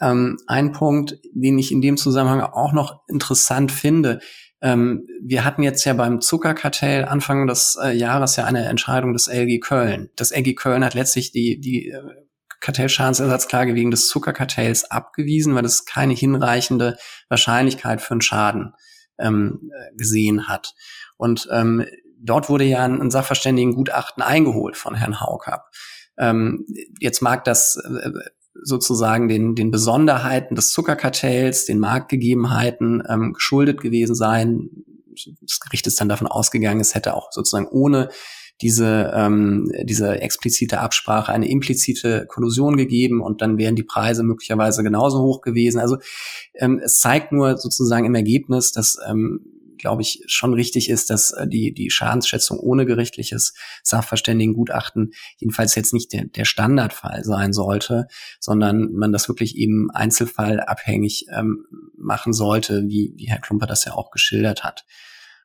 Ähm, 0.00 0.38
ein 0.46 0.72
Punkt, 0.72 1.18
den 1.32 1.58
ich 1.58 1.72
in 1.72 1.82
dem 1.82 1.96
Zusammenhang 1.96 2.40
auch 2.40 2.72
noch 2.72 3.02
interessant 3.08 3.70
finde, 3.70 4.20
ähm, 4.60 5.06
wir 5.22 5.44
hatten 5.44 5.62
jetzt 5.62 5.84
ja 5.84 5.92
beim 5.92 6.20
Zuckerkartell 6.20 7.04
Anfang 7.04 7.46
des 7.46 7.78
äh, 7.80 7.90
Jahres 7.90 8.36
ja 8.36 8.44
eine 8.44 8.64
Entscheidung 8.64 9.12
des 9.12 9.28
LG 9.28 9.60
Köln. 9.60 10.10
Das 10.16 10.32
LG 10.32 10.54
Köln 10.54 10.84
hat 10.84 10.94
letztlich 10.94 11.30
die, 11.32 11.60
die 11.60 11.90
äh, 11.90 12.02
Kartellschadensersatzklage 12.60 13.74
wegen 13.74 13.90
des 13.90 14.08
Zuckerkartells 14.08 14.90
abgewiesen, 14.90 15.54
weil 15.54 15.64
es 15.64 15.84
keine 15.84 16.14
hinreichende 16.14 16.96
Wahrscheinlichkeit 17.28 18.00
für 18.00 18.12
einen 18.12 18.20
Schaden 18.20 18.74
ähm, 19.18 19.70
gesehen 19.96 20.48
hat. 20.48 20.74
Und 21.16 21.48
ähm, 21.52 21.84
dort 22.20 22.48
wurde 22.48 22.64
ja 22.64 22.84
ein, 22.84 23.10
Sachverständigengutachten 23.10 24.22
eingeholt 24.22 24.76
von 24.76 24.94
Herrn 24.94 25.20
Haukap. 25.20 25.66
Ähm, 26.18 26.66
jetzt 27.00 27.22
mag 27.22 27.44
das 27.44 27.76
äh, 27.76 28.10
sozusagen 28.62 29.28
den, 29.28 29.54
den 29.54 29.70
Besonderheiten 29.70 30.54
des 30.54 30.70
Zuckerkartells, 30.72 31.64
den 31.66 31.78
Marktgegebenheiten 31.78 33.02
ähm, 33.08 33.32
geschuldet 33.34 33.80
gewesen 33.80 34.14
sein. 34.14 34.68
Das 35.40 35.60
Gericht 35.60 35.86
ist 35.86 36.00
dann 36.00 36.08
davon 36.08 36.26
ausgegangen, 36.26 36.80
es 36.80 36.94
hätte 36.94 37.14
auch 37.14 37.28
sozusagen 37.30 37.68
ohne 37.68 38.08
diese, 38.60 39.12
ähm, 39.14 39.70
diese 39.82 40.20
explizite 40.20 40.80
Absprache 40.80 41.32
eine 41.32 41.48
implizite 41.48 42.26
Kollusion 42.26 42.76
gegeben 42.76 43.22
und 43.22 43.40
dann 43.40 43.58
wären 43.58 43.76
die 43.76 43.84
Preise 43.84 44.22
möglicherweise 44.22 44.82
genauso 44.82 45.22
hoch 45.22 45.40
gewesen. 45.40 45.78
Also 45.78 45.98
ähm, 46.54 46.80
es 46.82 46.98
zeigt 46.98 47.32
nur 47.32 47.56
sozusagen 47.56 48.06
im 48.06 48.14
Ergebnis, 48.14 48.72
dass 48.72 48.98
ähm, 49.08 49.40
glaube 49.78 50.02
ich, 50.02 50.22
schon 50.26 50.52
richtig 50.52 50.90
ist, 50.90 51.08
dass 51.08 51.30
äh, 51.30 51.46
die, 51.46 51.72
die 51.72 51.90
Schadensschätzung 51.90 52.58
ohne 52.58 52.84
gerichtliches 52.84 53.54
Sachverständigengutachten 53.82 55.12
jedenfalls 55.38 55.74
jetzt 55.74 55.94
nicht 55.94 56.12
der, 56.12 56.24
der 56.24 56.44
Standardfall 56.44 57.24
sein 57.24 57.52
sollte, 57.52 58.08
sondern 58.40 58.92
man 58.92 59.12
das 59.12 59.28
wirklich 59.28 59.56
eben 59.56 59.90
einzelfallabhängig 59.90 61.26
ähm, 61.32 61.64
machen 61.96 62.32
sollte, 62.32 62.84
wie, 62.88 63.14
wie 63.16 63.28
Herr 63.28 63.40
Klumper 63.40 63.66
das 63.66 63.84
ja 63.84 63.94
auch 63.94 64.10
geschildert 64.10 64.64
hat. 64.64 64.84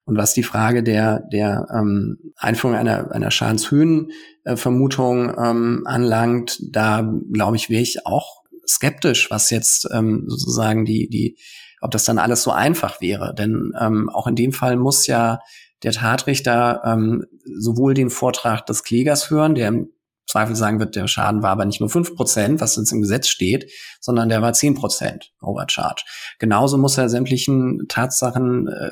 Und 0.06 0.18
was 0.18 0.34
die 0.34 0.44
Frage 0.44 0.84
der, 0.84 1.24
der 1.32 1.68
ähm, 1.74 2.18
Einführung 2.36 2.76
einer, 2.76 3.12
einer 3.12 3.32
Schadenshöhenvermutung 3.32 5.34
ähm, 5.38 5.84
anlangt, 5.86 6.60
da 6.72 7.10
glaube 7.32 7.56
ich, 7.56 7.70
wäre 7.70 7.82
ich 7.82 8.06
auch 8.06 8.44
skeptisch, 8.68 9.32
was 9.32 9.50
jetzt 9.50 9.88
ähm, 9.92 10.26
sozusagen 10.28 10.86
die, 10.86 11.10
die, 11.10 11.38
ob 11.82 11.92
das 11.92 12.04
dann 12.04 12.20
alles 12.20 12.44
so 12.44 12.52
einfach 12.52 13.02
wäre. 13.02 13.34
Denn 13.34 13.72
ähm, 13.80 14.10
auch 14.10 14.28
in 14.28 14.36
dem 14.36 14.52
Fall 14.52 14.76
muss 14.76 15.08
ja 15.08 15.40
der 15.84 15.92
Tatrichter 15.92 16.82
ähm, 16.86 17.26
sowohl 17.58 17.94
den 17.94 18.10
Vortrag 18.10 18.66
des 18.66 18.84
Klägers 18.84 19.30
hören, 19.30 19.56
der 19.56 19.70
im 19.70 19.90
Zweifel 20.26 20.56
sagen 20.56 20.80
wird, 20.80 20.96
der 20.96 21.08
Schaden 21.08 21.44
war 21.44 21.52
aber 21.52 21.66
nicht 21.66 21.82
nur 21.82 21.90
fünf 21.90 22.16
Prozent, 22.16 22.62
was 22.62 22.78
jetzt 22.78 22.94
im 22.94 23.02
Gesetz 23.02 23.28
steht, 23.28 23.70
sondern 24.00 24.30
der 24.30 24.42
war 24.42 24.54
zehn 24.54 24.74
Prozent 24.74 25.34
Overcharge. 25.42 26.04
Genauso 26.40 26.78
muss 26.78 26.98
er 26.98 27.10
sämtlichen 27.10 27.86
Tatsachen 27.90 28.68
äh, 28.68 28.90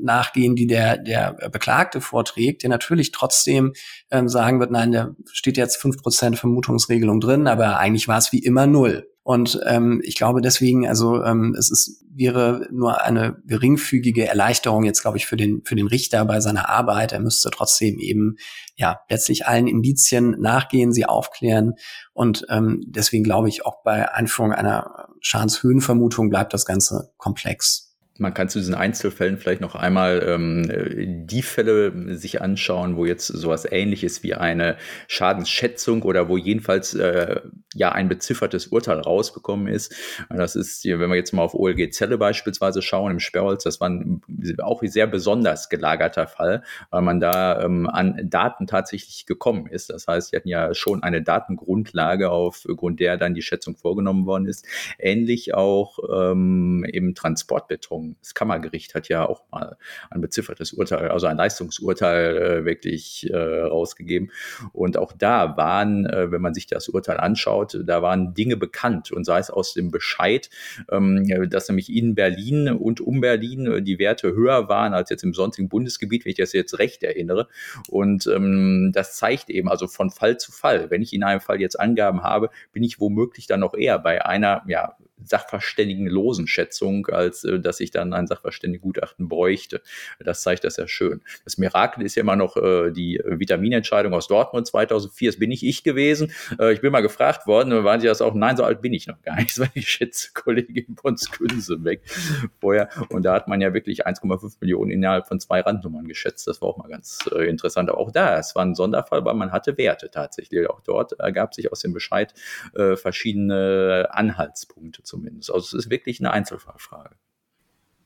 nachgehen, 0.00 0.54
die 0.56 0.66
der, 0.66 0.98
der 0.98 1.32
Beklagte 1.50 2.00
vorträgt, 2.00 2.62
der 2.62 2.70
natürlich 2.70 3.12
trotzdem 3.12 3.72
ähm, 4.10 4.28
sagen 4.28 4.60
wird, 4.60 4.70
nein, 4.70 4.92
da 4.92 5.14
steht 5.32 5.56
jetzt 5.56 5.76
fünf 5.76 5.98
Prozent 5.98 6.38
Vermutungsregelung 6.38 7.20
drin, 7.20 7.46
aber 7.46 7.78
eigentlich 7.78 8.08
war 8.08 8.18
es 8.18 8.32
wie 8.32 8.40
immer 8.40 8.66
null. 8.66 9.08
Und 9.24 9.60
ähm, 9.66 10.00
ich 10.04 10.16
glaube 10.16 10.40
deswegen, 10.40 10.88
also 10.88 11.22
ähm, 11.22 11.54
es 11.56 11.70
ist, 11.70 12.04
wäre 12.12 12.66
nur 12.72 13.02
eine 13.02 13.40
geringfügige 13.46 14.26
Erleichterung 14.26 14.82
jetzt, 14.82 15.00
glaube 15.00 15.16
ich, 15.16 15.26
für 15.26 15.36
den, 15.36 15.62
für 15.64 15.76
den 15.76 15.86
Richter 15.86 16.24
bei 16.24 16.40
seiner 16.40 16.68
Arbeit. 16.68 17.12
Er 17.12 17.20
müsste 17.20 17.50
trotzdem 17.50 18.00
eben 18.00 18.36
ja 18.74 18.98
letztlich 19.08 19.46
allen 19.46 19.68
Indizien 19.68 20.30
nachgehen, 20.40 20.92
sie 20.92 21.06
aufklären. 21.06 21.74
Und 22.12 22.46
ähm, 22.48 22.82
deswegen 22.84 23.22
glaube 23.22 23.48
ich, 23.48 23.64
auch 23.64 23.84
bei 23.84 24.12
Einführung 24.12 24.52
einer 24.52 25.06
Schadenshöhenvermutung 25.20 26.28
bleibt 26.28 26.52
das 26.52 26.66
Ganze 26.66 27.12
komplex 27.16 27.91
man 28.18 28.34
kann 28.34 28.48
zu 28.48 28.58
diesen 28.58 28.74
Einzelfällen 28.74 29.38
vielleicht 29.38 29.60
noch 29.62 29.74
einmal 29.74 30.22
ähm, 30.26 31.26
die 31.26 31.42
Fälle 31.42 32.16
sich 32.16 32.42
anschauen, 32.42 32.96
wo 32.96 33.06
jetzt 33.06 33.26
sowas 33.26 33.66
ähnliches 33.70 34.22
wie 34.22 34.34
eine 34.34 34.76
Schadensschätzung 35.08 36.02
oder 36.02 36.28
wo 36.28 36.36
jedenfalls 36.36 36.94
äh, 36.94 37.40
ja 37.74 37.92
ein 37.92 38.08
beziffertes 38.08 38.66
Urteil 38.66 39.00
rausgekommen 39.00 39.66
ist. 39.66 39.94
Das 40.28 40.56
ist, 40.56 40.84
wenn 40.84 41.08
wir 41.08 41.16
jetzt 41.16 41.32
mal 41.32 41.42
auf 41.42 41.54
OLG 41.54 41.90
Zelle 41.90 42.18
beispielsweise 42.18 42.82
schauen, 42.82 43.12
im 43.12 43.20
Sperrholz, 43.20 43.64
das 43.64 43.80
war 43.80 43.88
ein 43.88 44.20
auch 44.62 44.82
sehr 44.84 45.06
besonders 45.06 45.70
gelagerter 45.70 46.26
Fall, 46.26 46.62
weil 46.90 47.02
man 47.02 47.18
da 47.18 47.62
ähm, 47.62 47.88
an 47.88 48.20
Daten 48.24 48.66
tatsächlich 48.66 49.24
gekommen 49.24 49.66
ist. 49.66 49.88
Das 49.88 50.06
heißt, 50.06 50.30
sie 50.30 50.36
hatten 50.36 50.48
ja 50.48 50.74
schon 50.74 51.02
eine 51.02 51.22
Datengrundlage, 51.22 52.30
aufgrund 52.30 53.00
der 53.00 53.16
dann 53.16 53.34
die 53.34 53.42
Schätzung 53.42 53.76
vorgenommen 53.76 54.26
worden 54.26 54.46
ist. 54.46 54.66
Ähnlich 54.98 55.54
auch 55.54 55.98
ähm, 56.12 56.84
im 56.92 57.14
Transportbeton 57.14 58.01
das 58.20 58.34
Kammergericht 58.34 58.94
hat 58.94 59.08
ja 59.08 59.26
auch 59.26 59.42
mal 59.50 59.76
ein 60.10 60.20
beziffertes 60.20 60.72
Urteil, 60.72 61.08
also 61.08 61.26
ein 61.26 61.36
Leistungsurteil 61.36 62.36
äh, 62.36 62.64
wirklich 62.64 63.28
äh, 63.30 63.36
rausgegeben. 63.36 64.30
Und 64.72 64.96
auch 64.96 65.12
da 65.12 65.56
waren, 65.56 66.06
äh, 66.06 66.30
wenn 66.30 66.42
man 66.42 66.54
sich 66.54 66.66
das 66.66 66.88
Urteil 66.88 67.18
anschaut, 67.18 67.78
da 67.84 68.02
waren 68.02 68.34
Dinge 68.34 68.56
bekannt 68.56 69.12
und 69.12 69.24
sei 69.24 69.38
es 69.38 69.50
aus 69.50 69.74
dem 69.74 69.90
Bescheid, 69.90 70.50
ähm, 70.90 71.48
dass 71.48 71.68
nämlich 71.68 71.92
in 71.92 72.14
Berlin 72.14 72.68
und 72.68 73.00
um 73.00 73.20
Berlin 73.20 73.66
äh, 73.66 73.82
die 73.82 73.98
Werte 73.98 74.34
höher 74.34 74.68
waren 74.68 74.94
als 74.94 75.10
jetzt 75.10 75.24
im 75.24 75.34
sonstigen 75.34 75.68
Bundesgebiet, 75.68 76.24
wenn 76.24 76.30
ich 76.30 76.38
das 76.38 76.52
jetzt 76.52 76.78
recht 76.78 77.02
erinnere. 77.02 77.48
Und 77.88 78.26
ähm, 78.26 78.90
das 78.94 79.16
zeigt 79.16 79.50
eben 79.50 79.68
also 79.68 79.86
von 79.86 80.10
Fall 80.10 80.38
zu 80.38 80.52
Fall. 80.52 80.90
Wenn 80.90 81.02
ich 81.02 81.12
in 81.12 81.24
einem 81.24 81.40
Fall 81.40 81.60
jetzt 81.60 81.78
Angaben 81.78 82.22
habe, 82.22 82.50
bin 82.72 82.82
ich 82.82 83.00
womöglich 83.00 83.46
dann 83.46 83.60
noch 83.60 83.74
eher 83.74 83.98
bei 83.98 84.24
einer 84.24 84.62
ja, 84.66 84.96
sachverständigenlosen 85.24 86.46
Schätzung, 86.46 87.06
als 87.06 87.44
äh, 87.44 87.60
dass 87.60 87.80
ich 87.80 87.90
dann 87.90 88.12
ein 88.12 88.26
Sachverständigengutachten 88.26 89.28
bräuchte. 89.28 89.82
Das 90.18 90.42
zeigt 90.42 90.64
das 90.64 90.76
ja 90.76 90.86
schön. 90.88 91.22
Das 91.44 91.58
Mirakel 91.58 92.04
ist 92.04 92.14
ja 92.14 92.22
immer 92.22 92.36
noch 92.36 92.56
äh, 92.56 92.90
die 92.90 93.20
Vitaminentscheidung 93.24 94.14
aus 94.14 94.28
Dortmund 94.28 94.66
2004. 94.66 95.30
Das 95.30 95.38
bin 95.38 95.48
nicht 95.48 95.62
ich 95.62 95.82
gewesen. 95.82 96.32
Äh, 96.58 96.72
ich 96.72 96.80
bin 96.80 96.92
mal 96.92 97.00
gefragt 97.00 97.46
worden, 97.46 97.84
waren 97.84 98.00
Sie 98.00 98.06
das 98.06 98.20
auch? 98.20 98.34
Nein, 98.34 98.56
so 98.56 98.64
alt 98.64 98.82
bin 98.82 98.92
ich 98.92 99.06
noch 99.06 99.20
gar 99.22 99.36
nicht. 99.36 99.42
Das 99.52 99.58
war 99.58 99.68
die 99.74 99.82
Schätzkollegin 99.82 100.94
Pons 100.94 101.30
Künse 101.30 101.84
weg 101.84 102.00
vorher. 102.58 102.88
Und 103.10 103.24
da 103.24 103.34
hat 103.34 103.48
man 103.48 103.60
ja 103.60 103.74
wirklich 103.74 104.06
1,5 104.06 104.56
Millionen 104.60 104.90
innerhalb 104.90 105.26
von 105.26 105.40
zwei 105.40 105.60
Randnummern 105.60 106.08
geschätzt. 106.08 106.46
Das 106.46 106.62
war 106.62 106.68
auch 106.68 106.78
mal 106.78 106.88
ganz 106.88 107.18
äh, 107.32 107.48
interessant. 107.48 107.90
Aber 107.90 107.98
auch 107.98 108.12
da, 108.12 108.38
es 108.38 108.54
war 108.54 108.64
ein 108.64 108.74
Sonderfall, 108.74 109.24
weil 109.26 109.34
man 109.34 109.52
hatte 109.52 109.76
Werte 109.76 110.10
tatsächlich. 110.10 110.70
Auch 110.70 110.80
dort 110.80 111.12
ergab 111.20 111.54
sich 111.54 111.70
aus 111.70 111.80
dem 111.80 111.92
Bescheid 111.92 112.32
äh, 112.74 112.96
verschiedene 112.96 114.08
Anhaltspunkte 114.10 115.02
zumindest. 115.12 115.52
Also 115.52 115.76
es 115.76 115.84
ist 115.84 115.90
wirklich 115.90 116.20
eine 116.20 116.30
Einzelfallfrage. 116.30 117.16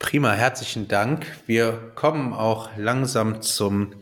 Prima, 0.00 0.32
herzlichen 0.32 0.88
Dank. 0.88 1.24
Wir 1.46 1.92
kommen 1.94 2.32
auch 2.32 2.70
langsam 2.76 3.42
zum 3.42 3.94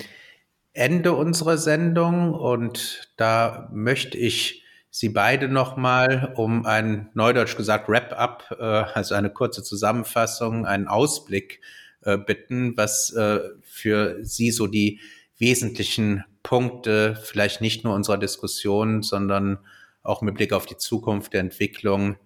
Ende 0.72 1.12
unserer 1.12 1.58
Sendung 1.58 2.32
und 2.32 3.12
da 3.18 3.68
möchte 3.72 4.16
ich 4.16 4.62
Sie 4.90 5.08
beide 5.08 5.48
nochmal 5.48 6.32
um 6.36 6.66
ein 6.66 7.10
neudeutsch 7.14 7.56
gesagt 7.56 7.88
Wrap-up, 7.88 8.56
äh, 8.58 8.62
also 8.62 9.14
eine 9.16 9.28
kurze 9.28 9.62
Zusammenfassung, 9.62 10.66
einen 10.66 10.86
Ausblick 10.88 11.60
äh, 12.02 12.16
bitten, 12.16 12.76
was 12.76 13.12
äh, 13.12 13.40
für 13.60 14.24
Sie 14.24 14.50
so 14.50 14.66
die 14.66 15.00
wesentlichen 15.36 16.24
Punkte, 16.42 17.20
vielleicht 17.22 17.60
nicht 17.60 17.84
nur 17.84 17.94
unserer 17.94 18.18
Diskussion, 18.18 19.02
sondern 19.02 19.58
auch 20.02 20.22
mit 20.22 20.36
Blick 20.36 20.52
auf 20.52 20.64
die 20.64 20.76
Zukunft 20.76 21.32
der 21.32 21.40
Entwicklung 21.40 22.16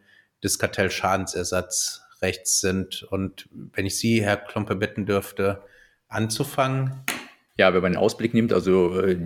des 0.42 0.58
Kartellschadensersatzrechts 0.58 2.60
sind. 2.60 3.06
Und 3.10 3.48
wenn 3.52 3.86
ich 3.86 3.98
Sie, 3.98 4.22
Herr 4.22 4.36
Klumpe, 4.36 4.76
bitten 4.76 5.06
dürfte, 5.06 5.62
anzufangen. 6.08 6.92
Ja, 7.56 7.74
wenn 7.74 7.82
man 7.82 7.92
den 7.92 7.98
Ausblick 7.98 8.34
nimmt, 8.34 8.52
also 8.52 9.00
äh, 9.00 9.18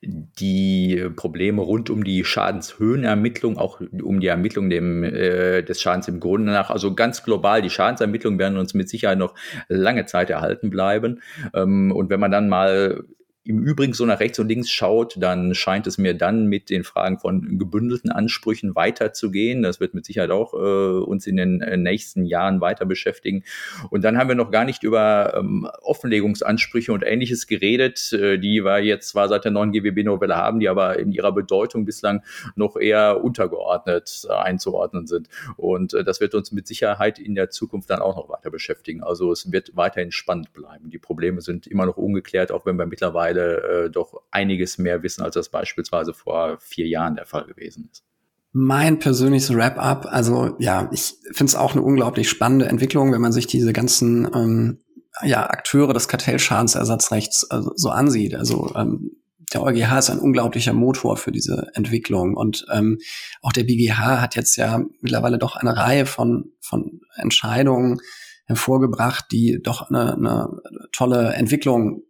die 0.00 1.08
Probleme 1.16 1.62
rund 1.62 1.90
um 1.90 2.04
die 2.04 2.24
Schadenshöhenermittlung, 2.24 3.58
auch 3.58 3.80
um 3.80 4.20
die 4.20 4.28
Ermittlung 4.28 4.70
dem, 4.70 5.02
äh, 5.02 5.62
des 5.62 5.80
Schadens 5.80 6.06
im 6.06 6.20
Grunde 6.20 6.52
nach, 6.52 6.70
also 6.70 6.94
ganz 6.94 7.24
global, 7.24 7.62
die 7.62 7.70
Schadensermittlungen 7.70 8.38
werden 8.38 8.58
uns 8.58 8.74
mit 8.74 8.88
Sicherheit 8.88 9.18
noch 9.18 9.34
lange 9.68 10.06
Zeit 10.06 10.30
erhalten 10.30 10.70
bleiben. 10.70 11.20
Ähm, 11.52 11.90
und 11.90 12.10
wenn 12.10 12.20
man 12.20 12.30
dann 12.30 12.48
mal 12.48 13.02
im 13.48 13.62
Übrigen 13.62 13.94
so 13.94 14.04
nach 14.04 14.20
rechts 14.20 14.38
und 14.38 14.48
links 14.48 14.70
schaut, 14.70 15.16
dann 15.18 15.54
scheint 15.54 15.86
es 15.86 15.96
mir 15.96 16.12
dann 16.12 16.48
mit 16.48 16.68
den 16.68 16.84
Fragen 16.84 17.18
von 17.18 17.58
gebündelten 17.58 18.12
Ansprüchen 18.12 18.76
weiterzugehen. 18.76 19.62
Das 19.62 19.80
wird 19.80 19.94
mit 19.94 20.04
Sicherheit 20.04 20.30
auch 20.30 20.52
äh, 20.52 20.56
uns 20.56 21.26
in 21.26 21.36
den 21.36 21.62
äh, 21.62 21.78
nächsten 21.78 22.26
Jahren 22.26 22.60
weiter 22.60 22.84
beschäftigen. 22.84 23.44
Und 23.88 24.04
dann 24.04 24.18
haben 24.18 24.28
wir 24.28 24.34
noch 24.34 24.50
gar 24.50 24.66
nicht 24.66 24.82
über 24.82 25.32
ähm, 25.34 25.66
Offenlegungsansprüche 25.80 26.92
und 26.92 27.02
ähnliches 27.02 27.46
geredet, 27.46 28.12
äh, 28.12 28.36
die 28.36 28.66
wir 28.66 28.80
jetzt 28.80 29.08
zwar 29.08 29.30
seit 29.30 29.44
der 29.44 29.50
neuen 29.50 29.72
GWB-Novelle 29.72 30.36
haben, 30.36 30.60
die 30.60 30.68
aber 30.68 30.98
in 30.98 31.10
ihrer 31.10 31.32
Bedeutung 31.32 31.86
bislang 31.86 32.22
noch 32.54 32.76
eher 32.76 33.24
untergeordnet 33.24 34.26
äh, 34.28 34.32
einzuordnen 34.34 35.06
sind. 35.06 35.30
Und 35.56 35.94
äh, 35.94 36.04
das 36.04 36.20
wird 36.20 36.34
uns 36.34 36.52
mit 36.52 36.66
Sicherheit 36.66 37.18
in 37.18 37.34
der 37.34 37.48
Zukunft 37.48 37.88
dann 37.88 38.00
auch 38.00 38.16
noch 38.16 38.28
weiter 38.28 38.50
beschäftigen. 38.50 39.02
Also 39.02 39.32
es 39.32 39.50
wird 39.50 39.74
weiterhin 39.74 40.12
spannend 40.12 40.52
bleiben. 40.52 40.90
Die 40.90 40.98
Probleme 40.98 41.40
sind 41.40 41.66
immer 41.66 41.86
noch 41.86 41.96
ungeklärt, 41.96 42.52
auch 42.52 42.66
wenn 42.66 42.76
wir 42.76 42.84
mittlerweile 42.84 43.37
mittlerweile 43.38 43.86
äh, 43.86 43.90
doch 43.90 44.22
einiges 44.30 44.78
mehr 44.78 45.02
wissen, 45.02 45.22
als 45.22 45.34
das 45.34 45.48
beispielsweise 45.48 46.14
vor 46.14 46.58
vier 46.60 46.86
Jahren 46.86 47.16
der 47.16 47.26
Fall 47.26 47.44
gewesen 47.44 47.88
ist. 47.90 48.04
Mein 48.52 48.98
persönliches 48.98 49.54
Wrap-up, 49.54 50.06
also 50.06 50.56
ja, 50.58 50.88
ich 50.92 51.14
finde 51.32 51.50
es 51.50 51.54
auch 51.54 51.72
eine 51.72 51.82
unglaublich 51.82 52.28
spannende 52.28 52.66
Entwicklung, 52.66 53.12
wenn 53.12 53.20
man 53.20 53.32
sich 53.32 53.46
diese 53.46 53.72
ganzen 53.72 54.28
ähm, 54.34 54.78
ja, 55.22 55.48
Akteure 55.48 55.92
des 55.92 56.08
Kartellschadensersatzrechts 56.08 57.50
also, 57.50 57.72
so 57.76 57.90
ansieht. 57.90 58.34
Also 58.34 58.72
ähm, 58.74 59.12
der 59.52 59.62
EuGH 59.62 59.98
ist 59.98 60.10
ein 60.10 60.18
unglaublicher 60.18 60.72
Motor 60.72 61.16
für 61.16 61.32
diese 61.32 61.70
Entwicklung 61.74 62.34
und 62.34 62.66
ähm, 62.72 62.98
auch 63.42 63.52
der 63.52 63.64
BGH 63.64 64.20
hat 64.20 64.34
jetzt 64.34 64.56
ja 64.56 64.82
mittlerweile 65.00 65.38
doch 65.38 65.56
eine 65.56 65.76
Reihe 65.76 66.06
von, 66.06 66.52
von 66.60 67.00
Entscheidungen 67.16 68.00
hervorgebracht, 68.46 69.26
die 69.30 69.60
doch 69.62 69.90
eine, 69.90 70.14
eine 70.14 70.48
tolle 70.92 71.34
Entwicklung 71.34 72.02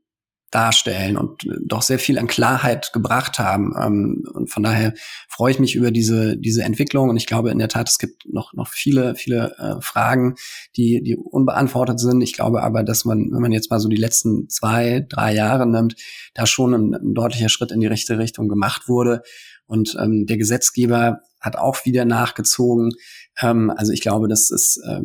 darstellen 0.51 1.19
und 1.19 1.47
doch 1.63 1.83
sehr 1.83 1.99
viel 1.99 2.19
an 2.19 2.27
Klarheit 2.27 2.93
gebracht 2.93 3.39
haben. 3.39 3.75
Ähm, 3.79 4.25
und 4.33 4.51
von 4.51 4.63
daher 4.63 4.95
freue 5.29 5.53
ich 5.53 5.59
mich 5.59 5.75
über 5.75 5.91
diese, 5.91 6.39
diese 6.39 6.63
Entwicklung. 6.63 7.11
Und 7.11 7.17
ich 7.17 7.27
glaube 7.27 7.51
in 7.51 7.59
der 7.59 7.69
Tat, 7.69 7.89
es 7.89 7.99
gibt 7.99 8.27
noch, 8.33 8.55
noch 8.55 8.69
viele, 8.69 9.15
viele 9.15 9.55
äh, 9.59 9.83
Fragen, 9.83 10.37
die, 10.77 11.03
die 11.03 11.17
unbeantwortet 11.17 12.01
sind. 12.01 12.23
Ich 12.23 12.33
glaube 12.33 12.63
aber, 12.63 12.83
dass 12.83 13.05
man, 13.05 13.31
wenn 13.31 13.43
man 13.43 13.53
jetzt 13.53 13.71
mal 13.71 13.81
so 13.81 13.89
die 13.89 13.97
letzten 13.97 14.49
zwei, 14.49 15.05
drei 15.09 15.35
Jahre 15.35 15.67
nimmt, 15.67 15.97
da 16.35 16.47
schon 16.47 16.75
ein, 16.75 16.95
ein 16.95 17.15
deutlicher 17.15 17.51
Schritt 17.51 17.73
in 17.73 17.81
die 17.81 17.87
richtige 17.87 18.19
Richtung 18.19 18.49
gemacht 18.49 18.89
wurde. 18.89 19.23
Und 19.67 19.97
ähm, 20.01 20.25
der 20.25 20.39
Gesetzgeber 20.39 21.21
hat 21.41 21.57
auch 21.57 21.85
wieder 21.85 22.05
nachgezogen. 22.05 22.93
Ähm, 23.41 23.71
also 23.77 23.93
ich 23.93 24.01
glaube, 24.01 24.29
das 24.29 24.51
ist, 24.51 24.79
äh, 24.79 25.01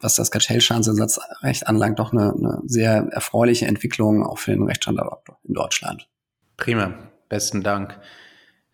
was 0.00 0.16
das 0.16 0.30
Kartellschadensersatzrecht 0.30 1.66
anlangt, 1.66 1.98
doch 1.98 2.12
eine, 2.12 2.32
eine 2.32 2.62
sehr 2.66 3.08
erfreuliche 3.10 3.66
Entwicklung 3.66 4.24
auch 4.24 4.38
für 4.38 4.52
den 4.52 4.62
Rechtsstandort 4.64 5.28
in 5.44 5.54
Deutschland. 5.54 6.08
Prima, 6.56 6.94
besten 7.28 7.62
Dank. 7.62 7.98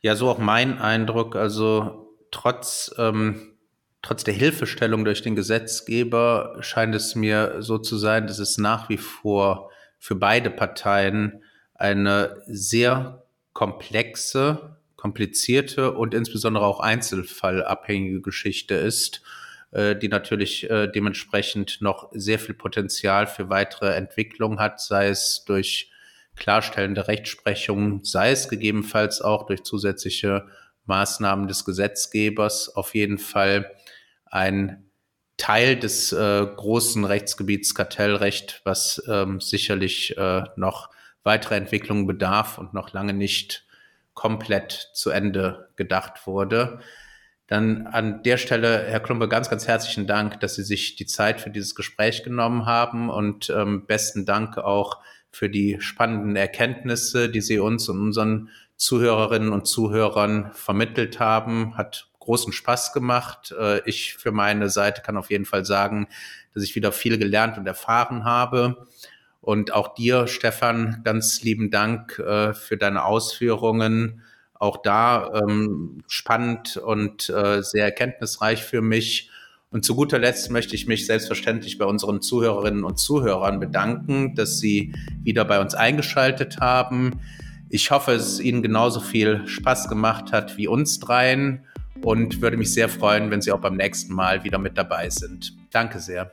Ja, 0.01 0.17
so 0.17 0.29
auch 0.29 0.39
mein 0.39 0.79
Eindruck. 0.79 1.37
Also 1.37 2.13
trotz, 2.31 2.95
ähm, 2.99 3.57
trotz 4.03 4.25
der 4.25 4.35
Hilfestellung 4.35 5.05
durch 5.05 5.23
den 5.23 5.37
Gesetzgeber 5.37 6.57
scheint 6.61 6.95
es 6.95 7.15
mir 7.15 7.57
so 7.61 7.79
zu 7.79 7.97
sein, 7.97 8.27
dass 8.27 8.39
es 8.39 8.59
nach 8.59 8.89
wie 8.89 8.99
vor 8.99 9.71
für 9.99 10.15
beide 10.15 10.51
Parteien 10.51 11.43
eine 11.75 12.43
sehr 12.47 13.25
komplexe, 13.53 14.76
komplizierte 14.97 15.93
und 15.93 16.15
insbesondere 16.15 16.65
auch 16.65 16.81
einzelfallabhängige 16.81 18.21
Geschichte 18.21 18.75
ist, 18.75 19.23
äh, 19.71 19.95
die 19.95 20.09
natürlich 20.09 20.69
äh, 20.71 20.89
dementsprechend 20.89 21.81
noch 21.81 22.11
sehr 22.13 22.39
viel 22.39 22.55
Potenzial 22.55 23.27
für 23.27 23.49
weitere 23.49 23.95
Entwicklung 23.95 24.59
hat, 24.59 24.81
sei 24.81 25.09
es 25.09 25.45
durch 25.47 25.91
klarstellende 26.35 27.09
Rechtsprechung, 27.09 28.05
sei 28.05 28.31
es 28.31 28.49
gegebenenfalls 28.49 29.21
auch 29.21 29.47
durch 29.47 29.65
zusätzliche 29.65 30.47
Maßnahmen 30.85 31.49
des 31.49 31.65
Gesetzgebers. 31.65 32.75
Auf 32.77 32.95
jeden 32.95 33.19
Fall 33.19 33.71
ein 34.27 34.91
Teil 35.37 35.77
des 35.77 36.13
äh, 36.13 36.47
großen 36.47 37.05
Rechtsgebiets 37.05 37.75
Kartellrecht, 37.75 38.63
was 38.65 39.03
ähm, 39.09 39.41
sicherlich 39.41 40.17
äh, 40.17 40.45
noch 40.57 40.91
weitere 41.25 41.57
Entwicklungen 41.57 42.07
bedarf 42.07 42.59
und 42.59 42.73
noch 42.73 42.93
lange 42.93 43.13
nicht 43.13 43.66
komplett 44.17 44.91
zu 44.95 45.11
Ende 45.11 45.69
gedacht 45.77 46.27
wurde. 46.27 46.81
Dann 47.47 47.87
an 47.87 48.25
der 48.25 48.39
Stelle, 48.39 48.87
Herr 48.89 48.99
Klumpe, 48.99 49.29
ganz, 49.29 49.49
ganz 49.49 49.69
herzlichen 49.69 50.09
Dank, 50.09 50.41
dass 50.41 50.57
Sie 50.57 50.65
sich 50.65 50.97
die 50.97 51.07
Zeit 51.07 51.41
für 51.41 51.51
dieses 51.51 51.77
Gespräch 51.77 52.25
genommen 52.25 52.67
haben 52.67 53.09
und 53.09 53.51
ähm, 53.51 53.87
besten 53.87 54.27
Dank 54.27 54.59
auch 54.59 55.01
für 55.31 55.49
die 55.49 55.77
spannenden 55.79 56.35
Erkenntnisse, 56.35 57.29
die 57.29 57.41
Sie 57.41 57.61
uns 57.61 57.89
und 57.89 58.01
unseren 58.01 58.49
Zuhörerinnen 58.75 59.53
und 59.53 59.67
Zuhörern 59.67 60.51
vermittelt 60.55 61.21
haben. 61.21 61.77
Hat 61.77 62.09
großen 62.19 62.53
Spaß 62.53 62.93
gemacht. 62.93 63.55
Äh, 63.57 63.89
ich 63.89 64.15
für 64.15 64.33
meine 64.33 64.69
Seite 64.69 65.03
kann 65.03 65.17
auf 65.17 65.31
jeden 65.31 65.45
Fall 65.45 65.65
sagen, 65.65 66.09
dass 66.53 66.65
ich 66.65 66.75
wieder 66.75 66.91
viel 66.91 67.17
gelernt 67.19 67.59
und 67.59 67.67
erfahren 67.67 68.25
habe. 68.25 68.89
Und 69.47 69.73
auch 69.73 69.95
dir, 69.95 70.27
Stefan, 70.27 71.03
ganz 71.05 71.41
lieben 71.43 71.71
Dank 71.71 72.19
äh, 72.19 72.53
für 72.53 72.77
deine 72.77 73.05
Ausführungen. 73.05 74.23
Auch 74.55 74.79
da 74.83 75.35
ähm, 75.35 76.03
spannend 76.09 76.79
und 76.79 77.31
äh, 77.31 77.63
sehr 77.63 77.85
erkenntnisreich 77.85 78.65
für 78.65 78.83
mich. 78.83 79.31
Und 79.71 79.85
zu 79.85 79.95
guter 79.95 80.19
Letzt 80.19 80.51
möchte 80.51 80.75
ich 80.75 80.89
mich 80.89 81.07
selbstverständlich 81.07 81.79
bei 81.79 81.85
unseren 81.85 82.23
Zuhörerinnen 82.23 82.83
und 82.83 82.99
Zuhörern 82.99 83.61
bedanken, 83.61 84.35
dass 84.35 84.59
sie 84.59 84.93
wieder 85.23 85.45
bei 85.45 85.61
uns 85.61 85.77
eingeschaltet 85.77 86.59
haben. 86.59 87.21
Ich 87.71 87.93
hoffe, 87.93 88.15
es 88.15 88.41
Ihnen 88.41 88.65
genauso 88.65 88.99
viel 88.99 89.47
Spaß 89.47 89.89
gemacht 89.89 90.33
hat 90.33 90.57
wie 90.57 90.67
uns 90.67 90.99
dreien 90.99 91.65
und 92.03 92.43
würde 92.43 92.57
mich 92.57 92.75
sehr 92.75 92.89
freuen, 92.89 93.31
wenn 93.31 93.43
Sie 93.43 93.53
auch 93.53 93.61
beim 93.61 93.77
nächsten 93.77 94.13
Mal 94.13 94.43
wieder 94.43 94.59
mit 94.59 94.77
dabei 94.77 95.09
sind. 95.09 95.55
Danke 95.71 96.01
sehr. 96.01 96.33